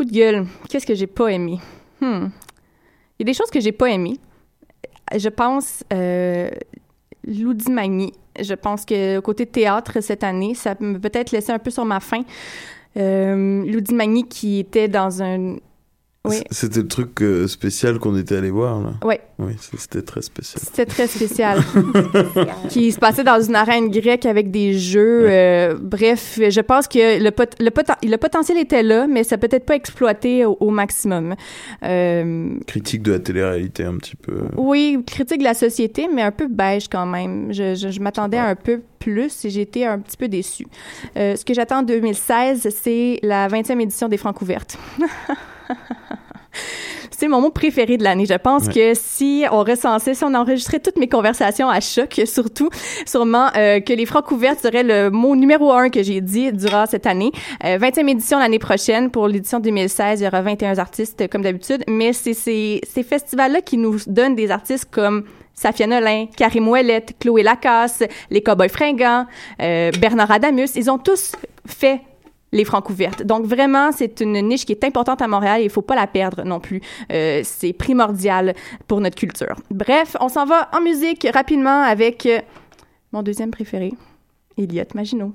De 0.04 0.10
gueule. 0.10 0.46
Qu'est-ce 0.68 0.86
que 0.86 0.94
j'ai 0.94 1.06
pas 1.06 1.28
aimé? 1.28 1.58
Hmm. 2.00 2.28
Il 3.18 3.20
y 3.20 3.22
a 3.22 3.24
des 3.24 3.34
choses 3.34 3.50
que 3.50 3.60
j'ai 3.60 3.72
pas 3.72 3.90
aimées. 3.90 4.18
Je 5.14 5.28
pense 5.28 5.84
euh. 5.92 6.50
Je 7.26 8.54
pense 8.54 8.84
que 8.84 9.18
côté 9.20 9.44
théâtre 9.44 10.00
cette 10.00 10.24
année, 10.24 10.54
ça 10.54 10.74
m'a 10.80 10.98
peut-être 10.98 11.32
laissé 11.32 11.52
un 11.52 11.58
peu 11.58 11.70
sur 11.70 11.84
ma 11.84 12.00
faim. 12.00 12.22
Euh, 12.96 13.80
Magny 13.92 14.26
qui 14.26 14.58
était 14.60 14.88
dans 14.88 15.22
un 15.22 15.56
oui. 16.26 16.42
C'était 16.50 16.80
le 16.80 16.88
truc 16.88 17.22
euh, 17.22 17.48
spécial 17.48 17.98
qu'on 17.98 18.14
était 18.14 18.36
allé 18.36 18.50
voir, 18.50 18.78
là. 18.82 18.92
Oui. 19.02 19.14
Oui, 19.38 19.54
c'était 19.78 20.02
très 20.02 20.20
spécial. 20.20 20.62
C'était 20.62 20.84
très 20.84 21.06
spécial. 21.06 21.62
qui 22.68 22.92
se 22.92 22.98
passait 22.98 23.24
dans 23.24 23.40
une 23.40 23.54
arène 23.54 23.88
grecque 23.88 24.26
avec 24.26 24.50
des 24.50 24.78
jeux. 24.78 25.24
Euh, 25.30 25.78
bref, 25.80 26.38
je 26.38 26.60
pense 26.60 26.88
que 26.88 27.22
le, 27.22 27.30
pot 27.30 27.50
le, 27.58 27.70
pot 27.70 27.86
le, 28.02 28.16
potentiel 28.18 28.58
était 28.58 28.82
là, 28.82 29.06
mais 29.06 29.24
ça 29.24 29.38
peut-être 29.38 29.64
pas 29.64 29.76
exploité 29.76 30.44
au, 30.44 30.58
au 30.60 30.68
maximum. 30.68 31.36
Euh, 31.84 32.50
critique 32.66 33.02
de 33.02 33.12
la 33.12 33.18
télé-réalité, 33.18 33.84
un 33.84 33.96
petit 33.96 34.16
peu. 34.16 34.42
Oui, 34.58 35.02
critique 35.06 35.38
de 35.38 35.44
la 35.44 35.54
société, 35.54 36.06
mais 36.14 36.20
un 36.20 36.32
peu 36.32 36.48
beige 36.48 36.88
quand 36.88 37.06
même. 37.06 37.50
Je, 37.50 37.74
je, 37.74 37.88
je 37.88 38.00
m'attendais 38.00 38.36
à 38.36 38.44
un 38.44 38.56
peu 38.56 38.82
plus 38.98 39.46
et 39.46 39.58
été 39.58 39.86
un 39.86 39.98
petit 39.98 40.18
peu 40.18 40.28
déçue. 40.28 40.66
Ce 41.16 41.42
que 41.46 41.54
j'attends 41.54 41.78
en 41.78 41.82
2016, 41.82 42.68
c'est 42.82 43.20
la 43.22 43.48
20e 43.48 43.80
édition 43.80 44.08
des 44.10 44.18
Francs 44.18 44.42
ouvertes. 44.42 44.76
c'est 47.10 47.28
mon 47.28 47.40
mot 47.40 47.50
préféré 47.50 47.96
de 47.96 48.04
l'année. 48.04 48.26
Je 48.26 48.34
pense 48.34 48.66
ouais. 48.66 48.72
que 48.72 48.92
si 48.94 49.44
on 49.50 49.62
recensait, 49.62 50.14
si 50.14 50.24
on 50.24 50.34
enregistrait 50.34 50.80
toutes 50.80 50.96
mes 50.96 51.08
conversations 51.08 51.68
à 51.68 51.80
choc, 51.80 52.20
surtout, 52.24 52.70
sûrement 53.06 53.48
euh, 53.56 53.80
que 53.80 53.92
les 53.92 54.06
francs 54.06 54.24
couverts 54.24 54.58
seraient 54.58 54.82
le 54.82 55.10
mot 55.10 55.36
numéro 55.36 55.72
un 55.72 55.90
que 55.90 56.02
j'ai 56.02 56.20
dit 56.20 56.52
durant 56.52 56.86
cette 56.86 57.06
année. 57.06 57.32
Euh, 57.64 57.78
20e 57.78 58.08
édition 58.08 58.38
l'année 58.38 58.58
prochaine. 58.58 59.10
Pour 59.10 59.28
l'édition 59.28 59.60
2016, 59.60 60.20
il 60.20 60.24
y 60.24 60.26
aura 60.26 60.42
21 60.42 60.78
artistes 60.78 61.28
comme 61.28 61.42
d'habitude. 61.42 61.84
Mais 61.88 62.12
c'est 62.12 62.34
ces, 62.34 62.80
ces 62.88 63.02
festivals-là 63.02 63.60
qui 63.60 63.76
nous 63.76 63.98
donnent 64.06 64.34
des 64.34 64.50
artistes 64.50 64.88
comme 64.90 65.24
Safia 65.54 65.86
Nolin, 65.86 66.26
Karim 66.34 66.68
Ouellette, 66.68 67.16
Chloé 67.20 67.42
Lacasse, 67.42 68.02
les 68.30 68.42
Cowboys 68.42 68.70
Fringants, 68.70 69.26
euh, 69.60 69.90
Bernard 70.00 70.30
Adamus. 70.30 70.74
Ils 70.74 70.90
ont 70.90 70.96
tous 70.98 71.32
fait 71.66 72.00
les 72.52 72.64
francs 72.64 72.88
ouvertes. 72.90 73.22
Donc 73.22 73.46
vraiment, 73.46 73.92
c'est 73.92 74.20
une 74.20 74.40
niche 74.40 74.64
qui 74.64 74.72
est 74.72 74.84
importante 74.84 75.22
à 75.22 75.28
Montréal 75.28 75.60
et 75.60 75.64
il 75.64 75.70
faut 75.70 75.82
pas 75.82 75.94
la 75.94 76.06
perdre 76.06 76.44
non 76.44 76.60
plus. 76.60 76.80
Euh, 77.12 77.40
c'est 77.44 77.72
primordial 77.72 78.54
pour 78.88 79.00
notre 79.00 79.16
culture. 79.16 79.56
Bref, 79.70 80.16
on 80.20 80.28
s'en 80.28 80.44
va 80.44 80.68
en 80.72 80.80
musique 80.80 81.26
rapidement 81.32 81.82
avec 81.82 82.28
mon 83.12 83.22
deuxième 83.22 83.50
préféré, 83.50 83.92
Elliot 84.56 84.84
Maginot. 84.94 85.32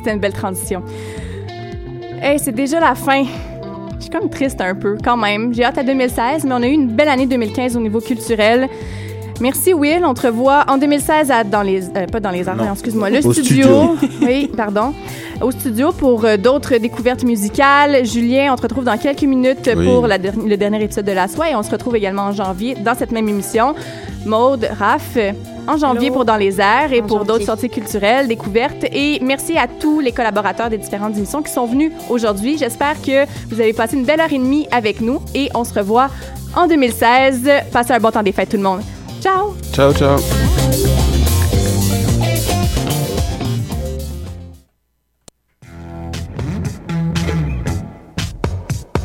C'était 0.00 0.12
une 0.14 0.20
belle 0.20 0.32
transition. 0.32 0.82
Hey, 2.22 2.38
c'est 2.38 2.52
déjà 2.54 2.80
la 2.80 2.94
fin. 2.94 3.24
Je 3.96 4.02
suis 4.04 4.10
comme 4.10 4.28
triste 4.30 4.60
un 4.60 4.74
peu, 4.74 4.96
quand 5.02 5.16
même. 5.16 5.52
J'ai 5.54 5.64
hâte 5.64 5.78
à 5.78 5.82
2016, 5.82 6.44
mais 6.44 6.52
on 6.54 6.62
a 6.62 6.66
eu 6.66 6.72
une 6.72 6.88
belle 6.88 7.08
année 7.08 7.26
2015 7.26 7.76
au 7.76 7.80
niveau 7.80 8.00
culturel. 8.00 8.68
Merci 9.40 9.72
Will, 9.72 10.04
on 10.04 10.12
te 10.12 10.26
revoit 10.26 10.66
en 10.68 10.76
2016 10.76 11.30
à, 11.30 11.44
dans 11.44 11.62
les 11.62 11.88
euh, 11.96 12.04
pas 12.12 12.20
dans 12.20 12.30
les 12.30 12.46
arts, 12.46 12.58
excuse-moi, 12.72 13.08
le 13.08 13.24
Au 13.26 13.32
studio. 13.32 13.96
oui, 14.22 14.50
pardon. 14.54 14.92
Au 15.40 15.50
studio 15.50 15.92
pour 15.92 16.26
euh, 16.26 16.36
d'autres 16.36 16.76
découvertes 16.76 17.24
musicales. 17.24 18.04
Julien, 18.04 18.52
on 18.52 18.56
te 18.56 18.62
retrouve 18.62 18.84
dans 18.84 18.98
quelques 18.98 19.22
minutes 19.22 19.70
Oui. 19.74 19.86
pour 19.86 20.06
la 20.06 20.18
der- 20.18 20.34
le 20.46 20.56
dernier 20.58 20.82
épisode 20.84 21.06
de 21.06 21.12
La 21.12 21.26
Soie 21.26 21.50
et 21.50 21.56
on 21.56 21.62
se 21.62 21.70
retrouve 21.70 21.96
également 21.96 22.24
en 22.24 22.32
janvier 22.32 22.74
dans 22.74 22.94
cette 22.94 23.12
même 23.12 23.30
émission. 23.30 23.74
Maude, 24.26 24.68
Raph, 24.78 25.16
en 25.66 25.76
janvier 25.76 26.06
Hello. 26.06 26.14
pour 26.14 26.24
Dans 26.24 26.36
les 26.36 26.60
airs 26.60 26.92
et 26.92 27.02
En 27.02 27.06
pour 27.06 27.24
d'autres 27.24 27.44
sorties 27.44 27.70
culturelles, 27.70 28.28
découvertes. 28.28 28.84
Et 28.92 29.18
merci 29.22 29.56
à 29.56 29.66
tous 29.66 30.00
les 30.00 30.12
collaborateurs 30.12 30.70
des 30.70 30.78
différentes 30.78 31.16
émissions 31.16 31.42
qui 31.42 31.52
sont 31.52 31.66
venus 31.66 31.92
aujourd'hui. 32.08 32.58
J'espère 32.58 33.00
que 33.00 33.26
vous 33.48 33.60
avez 33.60 33.72
passé 33.72 33.96
une 33.96 34.04
belle 34.04 34.20
heure 34.20 34.32
et 34.32 34.38
demie 34.38 34.66
avec 34.70 35.00
nous 35.00 35.20
et 35.34 35.48
on 35.54 35.64
se 35.64 35.74
revoit 35.74 36.08
en 36.54 36.66
2016. 36.66 37.48
Passez 37.72 37.92
un 37.92 37.98
bon 37.98 38.10
temps 38.10 38.22
des 38.22 38.32
fêtes 38.32 38.50
tout 38.50 38.56
le 38.56 38.62
monde. 38.62 38.80
Ciao! 39.22 39.54
Ciao, 39.72 39.92
ciao. 39.92 40.18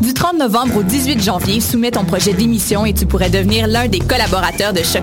Du 0.06 0.14
30 0.14 0.38
novembre 0.38 0.78
au 0.78 0.84
18 0.84 1.20
janvier, 1.20 1.60
soumets 1.60 1.90
ton 1.90 2.06
projet 2.06 2.32
d'émission 2.34 2.86
et 2.86 2.94
tu 2.94 3.08
pourrais 3.08 3.32
devenir 3.32 3.66
l'un 3.66 3.88
des 3.88 3.98
collaborateurs 3.98 4.72
de 4.72 4.78
Choc 4.78 4.86